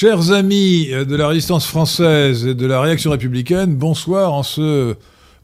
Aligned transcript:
Chers 0.00 0.30
amis 0.30 0.90
de 0.90 1.16
la 1.16 1.26
résistance 1.26 1.66
française 1.66 2.46
et 2.46 2.54
de 2.54 2.66
la 2.66 2.80
réaction 2.80 3.10
républicaine, 3.10 3.74
bonsoir 3.74 4.32
en 4.32 4.44
ce 4.44 4.94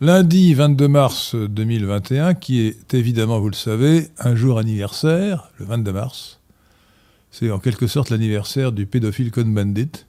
lundi 0.01 0.55
22 0.55 0.87
mars 0.87 1.35
2021, 1.35 2.35
qui 2.35 2.61
est 2.61 2.95
évidemment, 2.95 3.41
vous 3.41 3.49
le 3.49 3.57
savez, 3.57 4.11
un 4.17 4.37
jour 4.37 4.61
anniversaire, 4.61 5.51
le 5.59 5.65
22 5.65 5.93
mars. 5.93 6.39
C'est 7.33 7.51
en 7.51 7.59
quelque 7.59 7.89
sorte 7.89 8.11
l'anniversaire 8.11 8.71
du 8.71 8.87
pédophile 8.87 9.33
Cohn-Bendit. 9.33 10.07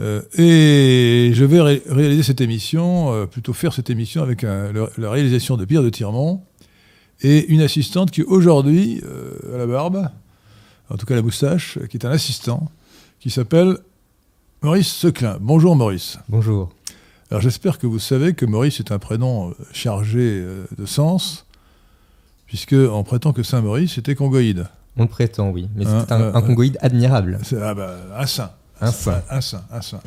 Euh, 0.00 0.22
et 0.38 1.32
je 1.34 1.44
vais 1.44 1.60
réaliser 1.60 2.22
cette 2.22 2.40
émission, 2.40 3.12
euh, 3.12 3.26
plutôt 3.26 3.52
faire 3.52 3.74
cette 3.74 3.90
émission 3.90 4.22
avec 4.22 4.40
la 4.40 5.10
réalisation 5.10 5.58
de 5.58 5.66
Pierre 5.66 5.82
de 5.82 5.90
Tirmont 5.90 6.40
et 7.20 7.44
une 7.48 7.60
assistante 7.60 8.10
qui 8.10 8.22
aujourd'hui, 8.22 9.02
euh, 9.04 9.54
à 9.54 9.58
la 9.58 9.66
barbe, 9.66 10.08
en 10.88 10.96
tout 10.96 11.04
cas 11.04 11.14
la 11.14 11.20
moustache, 11.20 11.78
qui 11.90 11.98
est 11.98 12.06
un 12.06 12.10
assistant, 12.10 12.70
qui 13.26 13.32
s'appelle 13.32 13.78
Maurice 14.62 14.86
Seclin. 14.86 15.38
Bonjour 15.40 15.74
Maurice. 15.74 16.16
Bonjour. 16.28 16.70
Alors 17.28 17.40
j'espère 17.40 17.80
que 17.80 17.88
vous 17.88 17.98
savez 17.98 18.34
que 18.34 18.46
Maurice 18.46 18.78
est 18.78 18.92
un 18.92 19.00
prénom 19.00 19.52
chargé 19.72 20.44
de 20.78 20.86
sens, 20.86 21.44
puisque 22.46 22.76
on 22.76 23.02
prétend 23.02 23.32
que 23.32 23.42
Saint 23.42 23.62
Maurice 23.62 23.98
était 23.98 24.14
congoïde. 24.14 24.68
On 24.96 25.08
prétend, 25.08 25.50
oui, 25.50 25.68
mais 25.74 25.84
c'est 25.86 26.12
un, 26.12 26.36
un, 26.36 26.40
congoïde 26.40 26.78
admirable. 26.80 27.40
Ah 27.60 27.74
bah, 27.74 27.96
un 28.16 28.26
saint. 28.26 28.52
Un 28.80 28.92
saint. 28.92 29.20
Un 29.28 29.40
saint, 29.40 29.64
un 29.72 29.82
saint. 29.82 30.00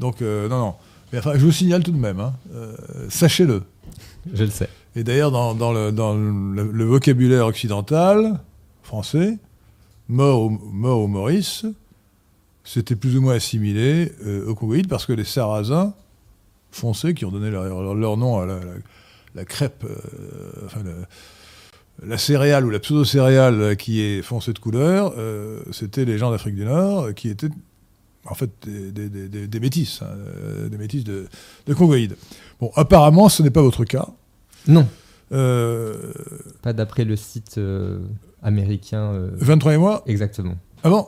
Donc, 0.00 0.20
euh, 0.20 0.48
non, 0.48 0.58
non. 0.58 0.74
Mais 1.12 1.20
enfin, 1.20 1.34
je 1.36 1.44
vous 1.44 1.52
signale 1.52 1.84
tout 1.84 1.92
de 1.92 1.96
même, 1.96 2.18
hein, 2.18 2.32
euh, 2.56 2.74
sachez-le. 3.08 3.62
Je 4.34 4.42
le 4.42 4.50
sais. 4.50 4.68
Et 4.96 5.04
d'ailleurs, 5.04 5.30
dans, 5.30 5.72
le, 5.72 5.92
dans 5.92 6.12
le, 6.12 6.84
vocabulaire 6.84 7.46
occidental, 7.46 8.40
français, 8.82 9.38
mort 10.08 10.42
ou, 10.42 10.50
mort 10.72 11.02
ou 11.02 11.06
Maurice, 11.06 11.64
c'était 12.68 12.96
plus 12.96 13.16
ou 13.16 13.22
moins 13.22 13.34
assimilé 13.34 14.12
euh, 14.26 14.46
au 14.46 14.54
Congoïde 14.54 14.88
parce 14.88 15.06
que 15.06 15.12
les 15.12 15.24
Sarrasins 15.24 15.94
foncés, 16.70 17.14
qui 17.14 17.24
ont 17.24 17.30
donné 17.30 17.50
leur, 17.50 17.94
leur, 17.94 18.16
nom 18.18 18.40
à 18.40 18.46
la, 19.34 19.44
crêpe, 19.46 19.86
enfin, 20.66 20.80
la 22.06 22.18
céréale 22.18 22.66
ou 22.66 22.70
la 22.70 22.78
pseudo-céréale 22.78 23.74
qui 23.76 24.02
est 24.02 24.20
foncée 24.20 24.52
de 24.52 24.58
couleur, 24.58 25.14
c'était 25.72 26.04
les 26.04 26.18
gens 26.18 26.30
d'Afrique 26.30 26.56
du 26.56 26.66
Nord 26.66 27.14
qui 27.14 27.30
étaient 27.30 27.48
en 28.30 28.34
fait 28.34 28.50
des, 28.66 29.08
des, 29.48 29.60
métis, 29.60 30.02
hein, 30.02 30.06
euh, 30.06 30.68
des 30.68 30.76
métis 30.76 31.04
de, 31.04 31.26
de 31.66 31.74
congoïdes. 31.74 32.16
Bon, 32.60 32.70
apparemment, 32.76 33.28
ce 33.28 33.42
n'est 33.42 33.50
pas 33.50 33.62
votre 33.62 33.84
cas. 33.84 34.08
Non. 34.66 34.86
Euh, 35.32 36.12
pas 36.62 36.72
d'après 36.72 37.04
le 37.04 37.16
site 37.16 37.58
euh, 37.58 38.00
américain. 38.42 39.12
23 39.36 39.74
et 39.74 39.76
mois? 39.78 40.02
Exactement. 40.06 40.56
Ah 40.82 40.90
bon? 40.90 41.06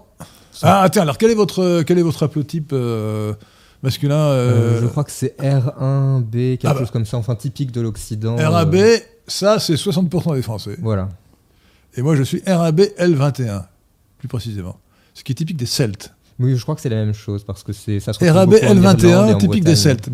Ah, 0.63 0.89
tiens, 0.91 1.03
alors 1.03 1.19
quel 1.19 1.31
est 1.31 1.35
votre, 1.35 1.83
quel 1.83 1.99
est 1.99 2.03
votre 2.03 2.23
haplotype 2.23 2.75
masculin 3.83 4.33
Je 4.81 4.87
crois 4.87 5.05
que 5.05 5.13
c'est 5.13 5.37
R1B, 5.39 6.59
quelque 6.59 6.67
ah 6.67 6.75
bah. 6.75 6.81
chose 6.81 6.91
comme 6.91 7.07
ça, 7.07 7.17
enfin 7.17 7.35
typique 7.35 7.73
de 7.73 7.81
l'Occident. 7.81 8.37
RAB, 8.37 8.77
ça, 9.27 9.59
c'est 9.59 9.75
60% 9.75 10.35
des 10.35 10.43
Français. 10.43 10.77
Voilà. 10.81 11.09
Et 11.97 12.03
moi, 12.03 12.17
je 12.17 12.23
suis 12.23 12.43
RAB 12.47 12.81
L21, 12.99 13.65
plus 14.19 14.29
précisément. 14.29 14.79
Ce 15.15 15.25
qui 15.25 15.33
est 15.33 15.35
typique 15.35 15.57
des 15.57 15.67
Celtes. 15.67 16.15
Oui, 16.39 16.57
je 16.57 16.63
crois 16.63 16.75
que 16.75 16.81
c'est 16.81 16.89
la 16.89 16.97
même 16.97 17.13
chose 17.13 17.45
parce 17.45 17.63
que 17.63 17.73
c'est 17.73 18.01
ça. 18.01 18.13
RAB 18.13 18.55
L21, 18.55 19.39
typique 19.39 19.65
des 19.65 19.77
Celtes. 19.77 20.09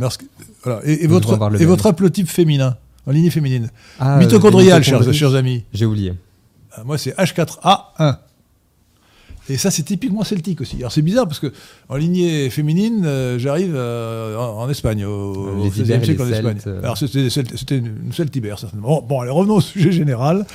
Voilà. 0.63 0.81
Et, 0.85 1.07
votre, 1.07 1.39
et 1.61 1.65
votre 1.65 1.87
haplotype 1.87 2.29
féminin, 2.29 2.77
en 3.07 3.13
lignée 3.13 3.31
féminine. 3.31 3.71
Ah, 4.01 4.19
Mitochondrial, 4.19 4.83
chers, 4.83 5.13
chers, 5.13 5.35
amis. 5.35 5.65
J'ai 5.73 5.87
oublié. 5.87 6.15
Ah, 6.73 6.83
moi, 6.85 6.99
c'est 6.99 7.17
H4A1. 7.17 8.19
Et 9.49 9.57
ça, 9.57 9.71
c'est 9.71 9.85
typiquement 9.85 10.25
celtique 10.25 10.61
aussi. 10.61 10.77
Alors, 10.79 10.91
c'est 10.93 11.03
bizarre 11.03 11.27
parce 11.27 11.39
que 11.39 11.53
en 11.89 11.97
lignée 11.97 12.51
féminine, 12.51 13.05
euh, 13.07 13.39
j'arrive 13.39 13.75
euh, 13.75 14.37
en, 14.37 14.69
Espagne, 14.69 15.05
au, 15.05 15.35
au 15.35 15.71
siècle 15.71 16.21
en 16.21 16.29
Espagne. 16.29 16.59
Euh. 16.67 16.83
Alors, 16.83 16.99
c'était 16.99 17.79
une 17.79 18.13
celtibère, 18.13 18.59
certainement. 18.59 19.03
Bon, 19.03 19.21
allez, 19.21 19.31
revenons 19.31 19.57
au 19.57 19.61
sujet 19.61 19.93
général. 19.93 20.47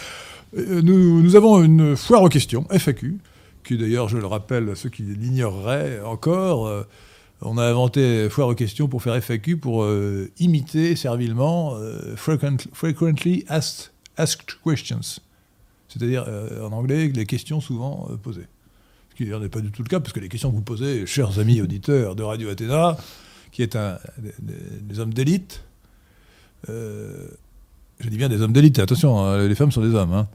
Nous, 0.54 1.22
nous 1.22 1.36
avons 1.38 1.64
une 1.64 1.96
foire 1.96 2.24
aux 2.24 2.30
questions, 2.30 2.66
FAQ 2.70 3.20
qui 3.64 3.78
d'ailleurs, 3.78 4.10
je 4.10 4.18
le 4.18 4.26
rappelle 4.26 4.70
à 4.70 4.76
ceux 4.76 4.90
qui 4.90 5.04
l'ignoreraient 5.04 6.02
encore, 6.02 6.68
euh, 6.68 6.84
on 7.42 7.58
a 7.58 7.64
inventé 7.64 8.30
Foire 8.30 8.50
aux 8.50 8.56
questions 8.56 8.88
pour 8.88 9.02
faire 9.02 9.16
FAQ, 9.16 9.58
pour 9.58 9.84
euh, 9.84 10.32
imiter 10.40 10.96
servilement 10.96 11.76
euh, 11.76 12.16
frequently 12.16 13.46
asked, 13.48 13.92
questions. 14.64 15.20
C'est-à-dire, 15.88 16.26
en 16.62 16.72
anglais, 16.72 17.12
les 17.14 17.26
questions 17.26 17.60
souvent 17.60 18.08
posées. 18.24 18.48
Ce 19.12 19.16
qui 19.16 19.26
n'est 19.26 19.50
pas 19.50 19.62
du 19.62 19.72
tout 19.72 19.84
le 19.84 19.90
cas, 19.90 20.00
parce 20.00 20.14
que 20.14 20.20
les 20.20 20.30
questions 20.30 20.50
que 20.50 20.56
vous 20.56 20.62
posez, 20.62 21.06
chers 21.06 21.38
amis 21.40 21.62
auditeurs 21.62 22.16
de 22.16 22.24
Radio 22.24 22.50
Athéna, 22.50 22.98
qui 23.52 23.62
est 23.62 23.76
un, 23.76 24.00
des, 24.40 25.00
hommes 25.00 25.14
d'élite, 25.14 25.64
je 26.68 28.10
dis 28.10 28.18
bien 28.18 28.30
des 28.30 28.42
hommes 28.42 28.54
d'élite, 28.54 28.80
attention, 28.80 29.20
hein, 29.20 29.48
les 29.48 29.56
femmes 29.56 29.72
sont 29.72 29.82
des 29.82 29.94
hommes, 29.94 30.14
hein, 30.14 30.28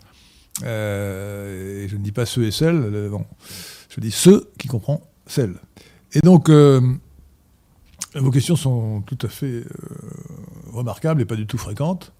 euh, 0.64 1.84
et 1.84 1.88
je 1.88 1.96
ne 1.96 2.02
dis 2.02 2.12
pas 2.12 2.26
ceux 2.26 2.44
et 2.44 2.50
celles, 2.50 3.08
bon, 3.10 3.24
je 3.90 4.00
dis 4.00 4.10
ceux 4.10 4.50
qui 4.58 4.68
comprennent 4.68 5.00
celles. 5.26 5.54
Et 6.12 6.20
donc, 6.20 6.48
euh, 6.48 6.80
vos 8.14 8.30
questions 8.30 8.56
sont 8.56 9.02
tout 9.02 9.18
à 9.22 9.28
fait 9.28 9.46
euh, 9.46 9.64
remarquables 10.72 11.20
et 11.20 11.24
pas 11.24 11.36
du 11.36 11.46
tout 11.46 11.58
fréquentes. 11.58 12.12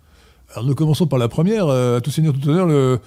Alors 0.53 0.65
nous 0.65 0.75
commençons 0.75 1.07
par 1.07 1.19
la 1.19 1.29
première. 1.29 1.69
à 1.69 2.01
tout 2.01 2.11
seigneur, 2.11 2.35
tout 2.35 2.49
honneur, 2.49 2.67
le, 2.67 3.01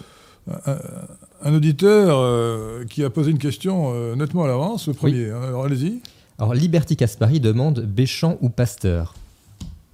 auditeur 1.45 2.85
qui 2.87 3.03
a 3.03 3.09
posé 3.09 3.31
une 3.31 3.37
question 3.37 4.15
nettement 4.15 4.43
à 4.43 4.47
l'avance, 4.47 4.87
le 4.87 4.93
premier. 4.93 5.29
Hein, 5.29 5.41
alors 5.47 5.65
allez-y. 5.65 6.01
Alors 6.37 6.53
Liberty 6.53 6.95
Caspari 6.95 7.39
demande 7.39 7.81
Béchamp 7.81 8.37
ou 8.41 8.49
Pasteur? 8.49 9.13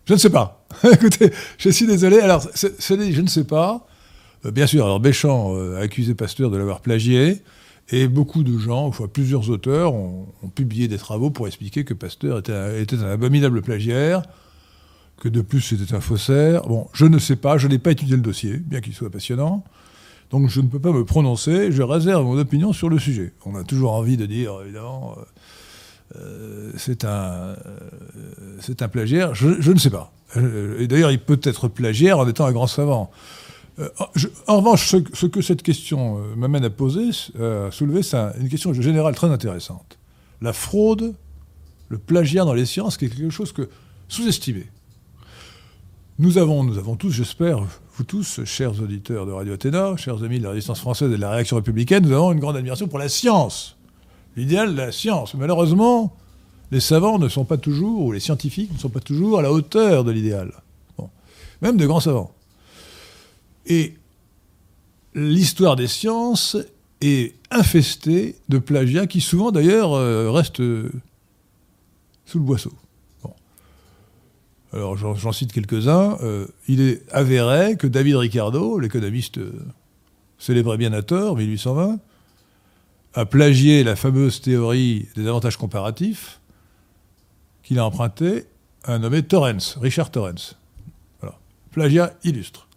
Je 0.05 0.13
ne 0.13 0.19
sais 0.19 0.29
pas. 0.29 0.65
Écoutez, 0.91 1.31
je 1.57 1.69
suis 1.69 1.87
désolé. 1.87 2.19
Alors, 2.19 2.47
c'est, 2.53 2.79
je 2.79 3.21
ne 3.21 3.27
sais 3.27 3.43
pas. 3.43 3.87
Euh, 4.45 4.51
bien 4.51 4.67
sûr, 4.67 4.85
alors 4.85 4.99
Béchamp 4.99 5.55
euh, 5.55 5.77
a 5.77 5.81
accusé 5.81 6.13
Pasteur 6.13 6.51
de 6.51 6.57
l'avoir 6.57 6.81
plagié, 6.81 7.41
et 7.89 8.07
beaucoup 8.07 8.43
de 8.43 8.57
gens, 8.57 8.85
enfin 8.85 9.07
plusieurs 9.11 9.49
auteurs, 9.49 9.93
ont, 9.93 10.27
publié 10.53 10.87
des 10.87 10.97
travaux 10.97 11.29
pour 11.29 11.47
expliquer 11.47 11.83
que 11.83 11.93
Pasteur 11.93 12.39
était 12.39 12.97
un, 12.97 13.09
abominable 13.11 13.61
plagiaire, 13.61 14.23
que 15.17 15.29
de 15.29 15.41
plus 15.41 15.61
c'était 15.61 15.95
un 15.95 16.01
faussaire. 16.01 16.63
Bon, 16.67 16.87
je 16.93 17.05
ne 17.05 17.19
sais 17.19 17.35
pas, 17.35 17.57
je 17.57 17.67
n'ai 17.67 17.79
pas 17.79 17.91
étudié 17.91 18.15
le 18.15 18.21
dossier, 18.21 18.57
bien 18.57 18.81
qu'il 18.81 18.93
soit 18.93 19.09
passionnant. 19.09 19.63
Donc 20.35 20.49
je 20.49 20.59
ne 20.59 20.67
peux 20.67 20.79
pas 20.79 20.91
me 20.91 21.05
prononcer, 21.05 21.71
je 21.71 21.81
réserve 21.81 22.25
mon 22.25 22.37
opinion 22.37 22.73
sur 22.73 22.89
le 22.89 22.99
sujet. 22.99 23.31
On 23.45 23.55
a 23.55 23.63
toujours 23.63 23.93
envie 23.93 24.17
de 24.17 24.25
dire, 24.25 24.51
évidemment, 24.61 25.15
euh, 26.17 26.73
c'est 26.75 27.05
un, 27.05 27.55
c'est 28.59 28.81
un 28.81 28.89
plagiaire. 28.89 29.33
Je, 29.33 29.71
ne 29.71 29.79
sais 29.79 29.89
pas. 29.89 30.11
Et 30.35 30.87
d'ailleurs, 30.87 31.11
il 31.11 31.21
peut 31.21 31.39
être 31.41 31.69
plagiaire 31.69 32.19
en 32.19 32.27
étant 32.27 32.47
un 32.47 32.51
grand 32.51 32.67
savant. 32.67 33.11
Euh, 33.79 33.87
en 34.47 34.57
revanche, 34.57 34.89
ce, 34.89 35.25
que 35.25 35.39
cette 35.39 35.63
question 35.63 36.17
euh, 36.17 36.35
m'amène 36.35 36.65
à 36.65 36.69
poser, 36.69 37.11
à 37.39 37.71
soulever, 37.71 38.03
c'est 38.03 38.17
une 38.37 38.49
question 38.49 38.73
générale 38.73 39.15
très 39.15 39.29
intéressante. 39.29 39.97
La 40.41 40.51
fraude, 40.51 41.15
le 41.87 41.97
plagiat 41.97 42.43
dans 42.43 42.53
les 42.53 42.65
sciences, 42.65 42.97
qui 42.97 43.05
est 43.05 43.09
quelque 43.09 43.29
chose 43.29 43.53
que 43.53 43.69
sous-estimé. 44.09 44.67
Nous 46.19 46.37
avons, 46.37 46.65
nous 46.65 46.77
avons 46.77 46.97
tous, 46.97 47.11
j'espère, 47.11 47.61
vous 47.97 48.03
tous, 48.03 48.43
chers 48.43 48.81
auditeurs 48.81 49.25
de 49.25 49.31
Radio 49.31 49.53
Athéna, 49.53 49.95
chers 49.95 50.21
amis 50.21 50.39
de 50.39 50.43
la 50.43 50.49
résistance 50.49 50.81
française 50.81 51.09
et 51.13 51.15
de 51.15 51.21
la 51.21 51.31
réaction 51.31 51.55
républicaine, 51.55 52.05
nous 52.05 52.13
avons 52.13 52.33
une 52.33 52.41
grande 52.41 52.57
admiration 52.57 52.89
pour 52.89 52.99
la 52.99 53.07
science. 53.07 53.77
L'idéal 54.35 54.73
de 54.73 54.77
la 54.77 54.91
science. 54.91 55.33
Malheureusement, 55.33 56.13
les 56.71 56.81
savants 56.81 57.19
ne 57.19 57.29
sont 57.29 57.45
pas 57.45 57.55
toujours, 57.55 58.01
ou 58.01 58.11
les 58.11 58.19
scientifiques 58.19 58.73
ne 58.73 58.77
sont 58.77 58.89
pas 58.89 58.99
toujours 58.99 59.39
à 59.39 59.41
la 59.41 59.51
hauteur 59.51 60.03
de 60.03 60.11
l'idéal. 60.11 60.51
Même 61.61 61.77
de 61.77 61.85
grands 61.85 62.01
savants. 62.01 62.33
Et 63.65 63.95
l'histoire 65.13 65.77
des 65.77 65.87
sciences 65.87 66.57
est 66.99 67.33
infestée 67.49 68.35
de 68.49 68.57
plagiats 68.57 69.07
qui 69.07 69.21
souvent 69.21 69.51
d'ailleurs 69.51 69.93
euh, 69.93 70.31
restent 70.31 70.59
euh, 70.59 70.91
sous 72.25 72.39
le 72.39 72.43
boisseau. 72.43 72.73
Alors 74.75 74.97
j'en 74.97 75.31
cite 75.31 75.53
quelques-uns. 75.53 76.17
Euh, 76.21 76.47
il 76.67 76.81
est 76.81 77.01
avéré 77.11 77.77
que 77.77 77.87
David 77.87 78.17
Ricardo, 78.17 78.77
l'économiste 78.77 79.39
célébré 80.37 80.77
bien 80.77 80.91
à 80.91 81.01
tort, 81.01 81.37
1820, 81.37 81.97
a 83.13 83.25
plagié 83.25 83.83
la 83.83 83.95
fameuse 83.95 84.41
théorie 84.41 85.07
des 85.15 85.27
avantages 85.27 85.55
comparatifs 85.55 86.41
qu'il 87.63 87.79
a 87.79 87.85
emprunté 87.85 88.45
à 88.83 88.93
un 88.93 88.99
nommé 88.99 89.23
Torrens, 89.23 89.77
Richard 89.79 90.11
Torrens. 90.11 90.55
Voilà. 91.21 91.37
Plagiat 91.71 92.13
illustre. 92.23 92.67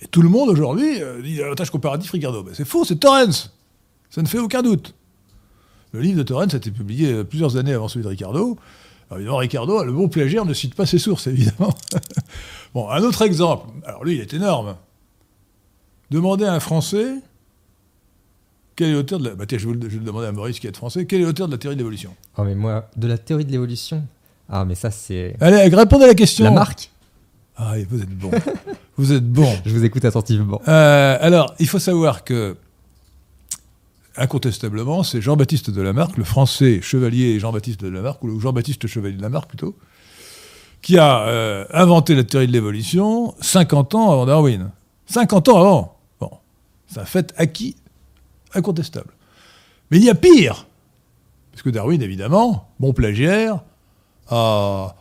Et 0.00 0.06
tout 0.06 0.22
le 0.22 0.28
monde 0.28 0.48
aujourd'hui 0.48 1.00
euh, 1.02 1.20
dit 1.20 1.36
l'avantage 1.36 1.70
comparatif 1.70 2.10
Ricardo. 2.10 2.44
c'est 2.54 2.64
faux, 2.64 2.84
c'est 2.84 2.96
Torrens. 2.96 3.52
Ça 4.10 4.22
ne 4.22 4.26
fait 4.26 4.38
aucun 4.38 4.62
doute. 4.62 4.94
Le 5.92 6.00
livre 6.00 6.18
de 6.18 6.22
Torrens 6.22 6.54
a 6.54 6.56
été 6.56 6.70
publié 6.70 7.12
euh, 7.12 7.24
plusieurs 7.24 7.56
années 7.56 7.74
avant 7.74 7.88
celui 7.88 8.02
de 8.02 8.08
Ricardo. 8.08 8.58
Alors 9.12 9.18
évidemment, 9.18 9.36
Ricardo, 9.38 9.84
le 9.84 9.92
bon 9.92 10.08
plagiaire, 10.08 10.46
ne 10.46 10.54
cite 10.54 10.74
pas 10.74 10.86
ses 10.86 10.98
sources, 10.98 11.26
évidemment. 11.26 11.74
bon, 12.74 12.88
un 12.88 13.02
autre 13.02 13.22
exemple. 13.22 13.68
Alors 13.84 14.04
lui, 14.04 14.14
il 14.14 14.20
est 14.20 14.32
énorme. 14.32 14.76
Demandez 16.10 16.46
à 16.46 16.54
un 16.54 16.60
Français 16.60 17.16
quel 18.74 18.88
est 18.88 18.92
l'auteur 18.94 19.18
de 19.18 19.28
la. 19.28 19.34
Bah, 19.34 19.44
tiens, 19.46 19.58
je 19.58 19.68
vais, 19.68 19.74
le 19.74 19.88
demander 20.00 20.26
à 20.26 20.32
Maurice 20.32 20.58
qui 20.58 20.66
est 20.66 20.74
français. 20.74 21.04
Quel 21.04 21.20
est 21.20 21.24
l'auteur 21.24 21.46
de 21.46 21.52
la 21.52 21.58
théorie 21.58 21.76
de 21.76 21.80
l'évolution? 21.80 22.14
Oh, 22.38 22.42
mais 22.42 22.54
moi, 22.54 22.88
de 22.96 23.06
la 23.06 23.18
théorie 23.18 23.44
de 23.44 23.52
l'évolution? 23.52 24.02
Ah, 24.48 24.64
mais 24.64 24.74
ça, 24.74 24.90
c'est. 24.90 25.36
Allez, 25.40 25.68
répondez 25.68 26.04
à 26.04 26.08
la 26.08 26.14
question. 26.14 26.44
La 26.44 26.50
marque? 26.50 26.90
Ah, 27.56 27.74
vous 27.90 28.00
êtes 28.00 28.08
bon. 28.08 28.30
vous 28.96 29.12
êtes 29.12 29.30
bon. 29.30 29.52
Je 29.66 29.74
vous 29.74 29.84
écoute 29.84 30.04
attentivement. 30.04 30.62
Euh, 30.68 31.18
alors, 31.20 31.54
il 31.58 31.68
faut 31.68 31.78
savoir 31.78 32.24
que. 32.24 32.56
Incontestablement, 34.16 35.02
c'est 35.02 35.22
Jean-Baptiste 35.22 35.70
de 35.70 35.80
Lamarck, 35.80 36.18
le 36.18 36.24
français 36.24 36.80
chevalier 36.82 37.40
Jean-Baptiste 37.40 37.80
de 37.80 37.88
Lamarck, 37.88 38.22
ou 38.22 38.38
Jean-Baptiste 38.40 38.86
chevalier 38.86 39.16
de 39.16 39.22
Lamarck 39.22 39.48
plutôt, 39.48 39.74
qui 40.82 40.98
a 40.98 41.22
euh, 41.28 41.64
inventé 41.72 42.14
la 42.14 42.24
théorie 42.24 42.46
de 42.46 42.52
l'évolution 42.52 43.34
50 43.40 43.94
ans 43.94 44.10
avant 44.10 44.26
Darwin. 44.26 44.70
50 45.06 45.48
ans 45.48 45.58
avant 45.58 45.98
Bon, 46.20 46.30
c'est 46.86 47.00
un 47.00 47.04
fait 47.06 47.32
acquis 47.38 47.76
incontestable. 48.54 49.12
Mais 49.90 49.96
il 49.96 50.04
y 50.04 50.10
a 50.10 50.14
pire 50.14 50.66
Parce 51.52 51.62
que 51.62 51.70
Darwin, 51.70 52.02
évidemment, 52.02 52.68
bon 52.80 52.92
plagiaire, 52.92 53.60
a, 54.28 54.94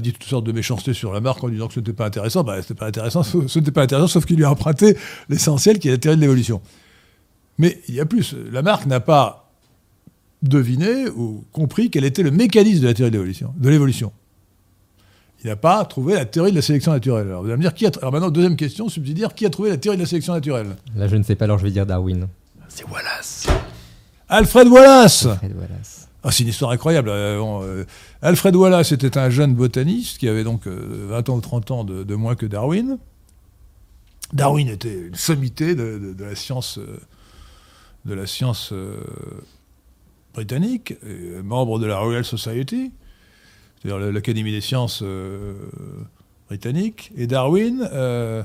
dit 0.00 0.12
toutes 0.12 0.24
sortes 0.24 0.44
de 0.44 0.52
méchancetés 0.52 0.92
sur 0.92 1.12
Lamarck 1.14 1.42
en 1.42 1.48
disant 1.48 1.68
que 1.68 1.74
ce 1.74 1.80
n'était 1.80 1.94
pas 1.94 2.06
intéressant. 2.06 2.44
Ben, 2.44 2.56
ce 2.56 2.58
n'était 2.60 2.74
pas 2.74 2.86
intéressant, 2.86 3.22
ce 3.22 3.58
n'était 3.58 3.70
pas 3.70 3.82
intéressant, 3.82 4.08
sauf 4.08 4.26
qu'il 4.26 4.36
lui 4.36 4.44
a 4.44 4.50
emprunté 4.50 4.98
l'essentiel 5.30 5.78
qui 5.78 5.88
est 5.88 5.92
la 5.92 5.98
théorie 5.98 6.16
de 6.16 6.20
l'évolution. 6.20 6.60
Mais 7.58 7.80
il 7.88 7.94
y 7.94 8.00
a 8.00 8.06
plus. 8.06 8.34
Lamarck 8.52 8.86
n'a 8.86 9.00
pas 9.00 9.50
deviné 10.42 11.08
ou 11.08 11.44
compris 11.52 11.90
quel 11.90 12.04
était 12.04 12.22
le 12.22 12.30
mécanisme 12.30 12.82
de 12.82 12.86
la 12.86 12.94
théorie 12.94 13.10
de 13.10 13.68
l'évolution 13.68 14.12
il 15.46 15.50
n'a 15.50 15.56
pas 15.56 15.84
trouvé 15.84 16.14
la 16.14 16.24
théorie 16.24 16.50
de 16.50 16.56
la 16.56 16.62
sélection 16.62 16.90
naturelle. 16.90 17.28
Alors 17.28 17.42
vous 17.42 17.48
allez 17.48 17.56
me 17.56 17.62
dire, 17.62 17.72
qui 17.72 17.86
a 17.86 17.90
alors 17.98 18.10
maintenant, 18.10 18.30
deuxième 18.30 18.56
question 18.56 18.88
subsidiaire, 18.88 19.32
qui 19.32 19.46
a 19.46 19.50
trouvé 19.50 19.70
la 19.70 19.76
théorie 19.76 19.96
de 19.96 20.02
la 20.02 20.08
sélection 20.08 20.32
naturelle? 20.32 20.76
Là, 20.96 21.06
je 21.06 21.14
ne 21.14 21.22
sais 21.22 21.36
pas, 21.36 21.44
alors 21.44 21.58
je 21.58 21.62
vais 21.62 21.70
dire 21.70 21.86
Darwin. 21.86 22.26
C'est 22.68 22.84
Wallace. 22.88 23.46
Alfred 24.28 24.66
Wallace 24.66 25.26
Alfred 25.26 25.54
Wallace. 25.56 26.08
Ah, 26.24 26.32
c'est 26.32 26.42
une 26.42 26.48
histoire 26.48 26.72
incroyable. 26.72 27.10
Euh, 27.10 27.40
euh, 27.62 27.84
Alfred 28.22 28.56
Wallace 28.56 28.90
était 28.90 29.16
un 29.16 29.30
jeune 29.30 29.54
botaniste 29.54 30.18
qui 30.18 30.28
avait 30.28 30.42
donc 30.42 30.66
20 30.66 30.72
euh, 30.72 31.32
ans 31.32 31.36
ou 31.36 31.40
30 31.40 31.70
ans 31.70 31.84
de, 31.84 32.14
moins 32.16 32.34
que 32.34 32.46
Darwin. 32.46 32.98
Darwin 34.32 34.68
était 34.68 35.06
une 35.06 35.14
sommité 35.14 35.76
de, 35.76 36.16
la 36.18 36.34
science, 36.34 36.80
de 38.06 38.14
la 38.14 38.26
science 38.26 38.72
britannique, 40.32 40.94
membre 41.42 41.78
de 41.78 41.86
la 41.86 41.98
Royal 41.98 42.24
Society 42.24 42.92
c'est-à-dire 43.86 44.12
l'Académie 44.12 44.52
des 44.52 44.60
sciences 44.60 45.00
euh, 45.02 45.54
britannique, 46.48 47.12
et 47.16 47.26
Darwin 47.26 47.88
euh, 47.92 48.42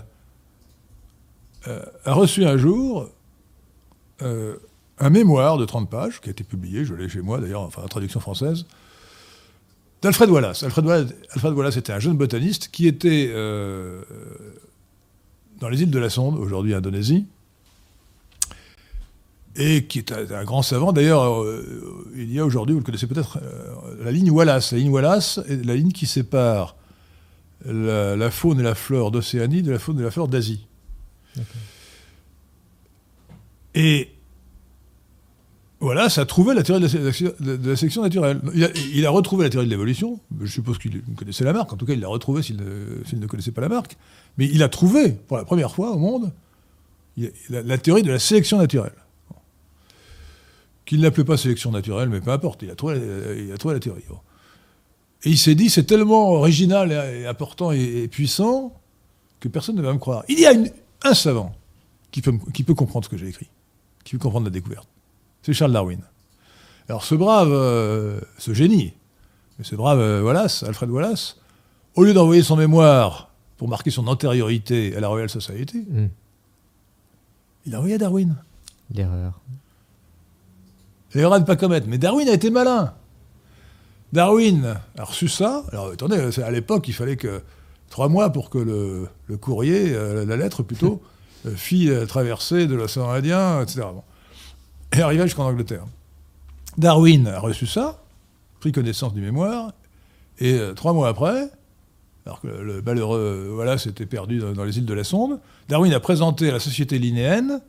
euh, 1.68 1.84
a 2.06 2.14
reçu 2.14 2.46
un 2.46 2.58
jour 2.58 3.10
un 5.00 5.10
mémoire 5.10 5.58
de 5.58 5.66
30 5.66 5.90
pages, 5.90 6.22
qui 6.22 6.30
a 6.30 6.32
été 6.32 6.44
publié, 6.44 6.86
je 6.86 6.94
l'ai 6.94 7.10
chez 7.10 7.22
moi 7.22 7.40
d'ailleurs, 7.40 7.62
enfin 7.62 7.82
en 7.82 7.88
traduction 7.88 8.20
française, 8.20 8.68
d'Alfred 10.04 10.30
Wallace. 10.30 10.62
Alfred 10.62 10.86
Wallace. 10.86 11.12
Alfred 11.32 11.54
Wallace 11.54 11.78
était 11.78 11.92
un 11.92 11.98
jeune 11.98 12.18
botaniste 12.18 12.68
qui 12.72 12.86
était 12.86 13.34
dans 15.60 15.70
les 15.70 15.82
îles 15.82 15.90
de 15.90 15.98
la 15.98 16.12
Sonde, 16.12 16.38
aujourd'hui 16.38 16.76
Indonésie, 16.76 17.26
et 19.56 19.86
qui 19.86 20.00
est 20.00 20.12
un, 20.12 20.44
grand 20.44 20.62
savant. 20.62 20.94
D'ailleurs, 20.94 21.42
euh, 21.42 22.08
il 22.16 22.32
y 22.32 22.40
a 22.40 22.46
aujourd'hui, 22.46 22.74
vous 22.74 22.80
le 22.80 22.86
connaissez 22.86 23.08
peut-être, 23.08 23.40
euh, 23.42 24.04
la 24.04 24.12
ligne 24.12 24.32
Wallace. 24.32 24.72
La 24.72 24.80
ligne 24.80 24.90
Wallace 24.90 25.40
est 25.48 25.66
la 25.66 25.76
ligne 25.76 25.92
qui 25.92 26.06
sépare 26.06 26.76
la, 27.66 28.32
faune 28.32 28.60
et 28.60 28.64
la 28.64 28.76
flore 28.76 29.12
d'Océanie 29.12 29.62
de 29.62 29.72
la 29.72 29.80
faune 29.80 30.00
et 30.00 30.04
la 30.04 30.12
flore 30.12 30.28
d'Asie. 30.28 30.66
Et 33.76 34.10
Wallace 35.80 36.18
a 36.18 36.26
trouvé 36.26 36.54
la 36.54 36.64
théorie 36.64 36.82
de 36.82 37.70
la, 37.70 37.76
sélection 37.76 38.04
naturelle. 38.04 38.42
Il 38.94 39.06
a, 39.06 39.10
retrouvé 39.10 39.44
la 39.44 39.50
théorie 39.50 39.68
de 39.68 39.72
l'évolution. 39.72 40.20
Je 40.40 40.48
suppose 40.48 40.78
qu'il 40.78 41.02
connaissait 41.16 41.44
la 41.44 41.54
marque. 41.54 41.74
En 41.74 41.78
tout 41.78 41.86
cas, 41.86 41.94
il 41.94 42.00
l'a 42.00 42.08
retrouvé 42.08 42.42
s'il 42.42 42.58
ne, 42.58 43.28
connaissait 43.28 43.52
pas 43.52 43.62
la 43.62 43.70
marque. 43.70 43.98
Mais 44.38 44.46
il 44.46 44.64
a 44.64 44.70
trouvé, 44.70 45.12
pour 45.12 45.38
la 45.38 45.46
première 45.46 45.72
fois 45.72 45.92
au 45.92 45.98
monde, 45.98 46.32
la 47.50 47.78
théorie 47.78 48.04
de 48.04 48.12
la 48.12 48.20
sélection 48.20 48.58
naturelle 48.58 48.94
qu'il 50.92 51.00
n'appelait 51.00 51.24
pas 51.24 51.38
sélection 51.38 51.72
naturelle, 51.72 52.10
mais 52.10 52.20
peu 52.20 52.32
importe, 52.32 52.64
il 52.64 52.70
a 52.70 52.76
trouvé, 52.76 53.00
il 53.48 53.54
a 53.54 53.58
trouvé 53.58 53.76
la 53.76 53.80
théorie. 53.80 54.04
Et 55.24 55.30
il 55.30 55.38
s'est 55.38 55.56
dit, 55.56 55.70
c'est 55.70 55.86
tellement 55.86 56.32
original 56.32 56.92
et, 56.92 57.26
important 57.26 57.72
et, 57.72 58.10
puissant 58.10 58.74
que 59.40 59.48
personne 59.48 59.78
ne 59.78 59.82
va 59.82 59.94
me 59.94 60.00
croire. 60.00 60.26
Il 60.28 60.38
y 60.38 60.46
a 60.46 60.52
un 61.06 61.14
savant 61.14 61.56
qui 62.12 62.22
peut, 62.22 62.34
qui 62.54 62.64
peut 62.64 62.74
comprendre 62.74 63.06
ce 63.06 63.10
que 63.10 63.16
j'ai 63.16 63.30
écrit, 63.30 63.48
qui 64.04 64.16
peut 64.16 64.20
comprendre 64.20 64.48
la 64.48 64.52
découverte. 64.52 64.90
C'est 65.44 65.54
Charles 65.54 65.72
Darwin. 65.72 66.02
Alors 66.90 67.06
ce 67.06 67.16
brave, 67.16 67.54
euh, 67.54 68.20
ce 68.38 68.54
génie, 68.54 68.92
ce 69.62 69.78
brave 69.78 70.02
euh, 70.02 70.22
Wallace, 70.22 70.64
Alfred 70.64 70.90
Wallace, 70.90 71.38
au 71.96 72.04
lieu 72.04 72.14
d'envoyer 72.14 72.44
son 72.44 72.58
mémoire 72.58 73.32
pour 73.56 73.70
marquer 73.70 73.92
son 73.92 74.08
antériorité 74.08 74.94
à 74.98 75.00
la 75.00 75.08
Royal 75.08 75.30
Society, 75.30 75.86
hmm. 75.90 76.08
il 77.66 77.76
a 77.76 77.78
envoyé 77.78 77.96
à 77.96 77.98
Darwin. 77.98 78.36
L'erreur. 78.94 79.40
L'erreur 81.14 81.34
à 81.34 81.40
ne 81.40 81.46
pas 81.46 81.56
commettre. 81.56 81.88
Mais 81.90 81.98
Darwin 81.98 82.28
a 82.28 82.34
été 82.34 82.50
malin. 82.50 82.94
Darwin 84.14 84.78
a 84.98 85.04
reçu 85.04 85.28
ça. 85.28 85.64
Alors 85.72 85.92
attendez, 85.92 86.40
à 86.42 86.52
l'époque, 86.52 86.88
il 86.88 86.94
fallait 86.94 87.18
que 87.18 87.42
trois 87.90 88.10
mois 88.10 88.32
pour 88.32 88.50
que 88.50 88.58
le, 88.58 89.38
courrier, 89.38 89.94
euh, 89.94 90.26
la 90.26 90.38
lettre 90.38 90.64
plutôt, 90.64 91.02
euh, 91.46 91.56
fit 91.56 91.86
la 91.86 92.06
traversée 92.06 92.68
de 92.68 92.76
l'océan 92.76 93.10
Indien, 93.10 93.62
etc. 93.62 93.84
Et 94.94 95.02
arrivait 95.02 95.24
jusqu'en 95.24 95.46
Angleterre. 95.46 95.86
Darwin 96.78 97.28
a 97.28 97.40
reçu 97.40 97.68
ça, 97.68 98.02
pris 98.60 98.72
connaissance 98.72 99.14
du 99.14 99.22
mémoire, 99.22 99.74
et 100.40 100.54
euh, 100.54 100.74
trois 100.74 100.94
mois 100.94 101.10
après, 101.10 101.50
alors 102.26 102.40
que 102.42 102.48
le, 102.48 102.82
malheureux 102.82 103.50
voilà, 103.54 103.78
s'était 103.78 104.06
perdu 104.06 104.40
dans, 104.40 104.54
dans, 104.54 104.64
les 104.64 104.78
îles 104.78 104.86
de 104.86 104.94
la 104.94 105.04
Sonde, 105.04 105.40
Darwin 105.70 105.94
a 105.94 106.00
présenté 106.00 106.50
à 106.50 106.54
la 106.54 106.60
Société 106.60 107.00
linéenne 107.00 107.62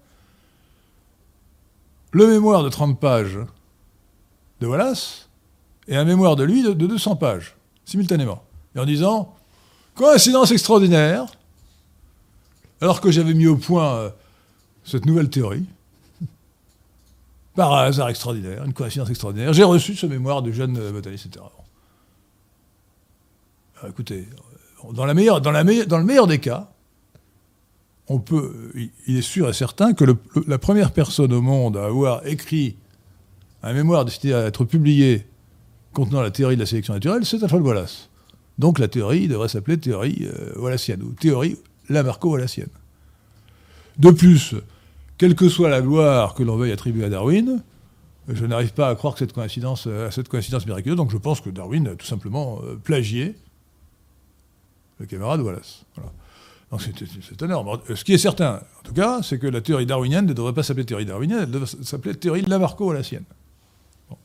le 2.13 2.27
mémoire 2.27 2.63
de 2.63 2.69
30 2.69 3.01
pages 3.01 3.39
de 4.61 4.67
Wallace 4.67 5.29
et 5.89 5.97
un 5.97 6.05
mémoire 6.05 6.37
de 6.37 6.45
lui 6.45 6.63
de, 6.63 6.73
200 6.73 7.17
pages, 7.17 7.57
simultanément. 7.85 8.43
Et 8.77 8.79
en 8.79 8.85
disant, 8.85 9.35
coïncidence 9.95 10.53
extraordinaire, 10.53 11.27
alors 12.81 13.01
que 13.01 13.11
j'avais 13.11 13.35
mis 13.35 13.47
au 13.47 13.57
point 13.57 13.95
euh, 13.95 14.11
cette 14.85 15.07
nouvelle 15.07 15.31
théorie, 15.31 15.67
par 17.55 17.73
hasard 17.75 18.09
extraordinaire, 18.09 18.65
une 18.65 18.73
coïncidence 18.73 19.11
extraordinaire, 19.11 19.53
j'ai 19.53 19.65
reçu 19.65 19.97
ce 19.97 20.07
mémoire 20.07 20.43
de 20.43 20.53
jeune 20.53 20.79
euh, 20.79 20.93
botaniste, 20.93 21.27
etc. 21.27 21.45
écoutez, 23.89 24.29
dans 24.93 25.07
le 25.07 25.15
meilleur 25.15 26.27
des 26.27 26.39
cas, 26.39 26.72
on 28.09 28.19
peut, 28.19 28.73
il 29.07 29.17
est 29.17 29.23
sûr 29.23 29.49
et 29.49 29.53
certain 29.53 29.93
que 29.93 30.05
la 30.47 30.59
première 30.59 30.93
personne 30.93 31.33
au 31.33 31.41
monde 31.41 31.77
à 31.77 31.87
avoir 31.87 32.27
écrit 32.27 32.77
un 33.63 33.73
mémoire 33.73 34.05
destiné 34.05 34.35
à 34.35 34.47
être 34.47 34.65
publié 34.65 35.27
contenant 35.93 36.23
la 36.23 36.31
théorie 36.31 36.57
de 36.57 36.61
la 36.61 36.67
sélection 36.67 36.95
naturelle, 36.95 37.25
c'est 37.25 37.43
Alfred 37.43 37.63
Wallace. 37.63 38.11
Donc 38.59 38.79
la 38.79 38.89
théorie 38.89 39.29
devrait 39.29 39.49
s'appeler 39.49 39.79
théorie 39.79 40.23
euh, 40.23 40.59
wallacienne, 40.59 41.03
ou 41.03 41.13
théorie 41.13 41.57
Lamarco-wallacienne. 41.89 42.69
De 43.99 44.11
plus, 44.11 44.55
quelle 45.19 45.35
que 45.35 45.49
soit 45.49 45.69
la 45.69 45.83
gloire 45.83 46.35
que 46.35 46.43
l'on 46.43 46.57
veuille 46.57 46.73
attribuer 46.73 47.05
à 47.05 47.09
Darwin, 47.09 47.63
je 48.29 48.47
n'arrive 48.47 48.73
pas 48.73 48.89
à 48.89 48.95
croire 48.95 49.15
que 49.15 49.19
cette 49.19 49.33
coïncidence, 49.33 49.87
à 49.87 50.11
cette 50.11 50.29
coïncidence 50.29 50.67
miraculeuse, 50.67 50.97
donc 50.97 51.11
je 51.11 51.17
pense 51.17 51.41
que 51.41 51.51
Darwin 51.51 51.89
a 51.89 51.95
tout 51.95 52.07
simplement 52.07 52.61
euh, 52.63 52.77
plagié 52.77 53.35
le 54.99 55.07
camarade 55.07 55.41
Wallace. 55.41 55.85
C'est 56.79 57.43
énorme. 57.43 57.81
Ce 57.95 58.03
qui 58.03 58.15
est 58.15 58.19
certain, 58.19 58.63
en 58.81 58.83
tout 58.83 58.95
cas, 58.95 59.21
c'est 59.23 59.39
que 59.39 59.47
la 59.47 59.61
théorie 59.61 59.85
darwinienne 59.85 60.27
ne 60.27 60.33
devrait 60.33 60.55
pas 60.55 60.63
s'appeler 60.63 60.87
théorie 60.87 61.05
darwinienne, 61.05 61.41
elle 61.43 61.51
devrait 61.51 61.71
s'appeler 61.83 62.15
théorie 62.15 62.43
Lamarco-Wallacienne. 62.43 63.25
Bon. 64.09 64.17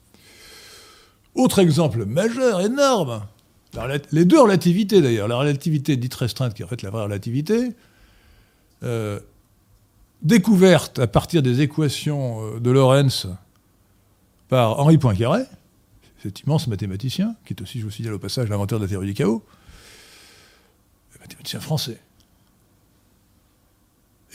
Autre 1.35 1.59
exemple 1.59 2.05
majeur, 2.05 2.61
énorme, 2.61 3.23
les 4.11 4.25
deux 4.25 4.39
relativités 4.39 5.01
d'ailleurs, 5.01 5.27
la 5.27 5.35
relativité 5.35 5.97
dite 5.97 6.15
restreinte 6.15 6.53
qui 6.53 6.61
est 6.61 6.65
en 6.65 6.69
fait 6.69 6.81
la 6.83 6.89
vraie 6.89 7.03
relativité, 7.03 7.73
euh, 8.83 9.19
découverte 10.21 10.99
à 10.99 11.07
partir 11.07 11.43
des 11.43 11.61
équations 11.61 12.55
euh, 12.55 12.59
de 12.59 12.71
Lorentz 12.71 13.27
par 14.47 14.79
Henri 14.79 14.97
Poincaré, 14.97 15.43
cet 16.23 16.41
immense 16.41 16.67
mathématicien, 16.67 17.35
qui 17.45 17.53
est 17.53 17.61
aussi, 17.61 17.79
je 17.79 17.85
vous 17.85 17.91
signale 17.91 18.13
au 18.13 18.19
passage, 18.19 18.47
l'inventeur 18.47 18.79
de 18.79 18.85
la 18.85 18.89
théorie 18.89 19.07
du 19.07 19.13
chaos, 19.13 19.43
mathématicien 21.19 21.59
français 21.59 21.99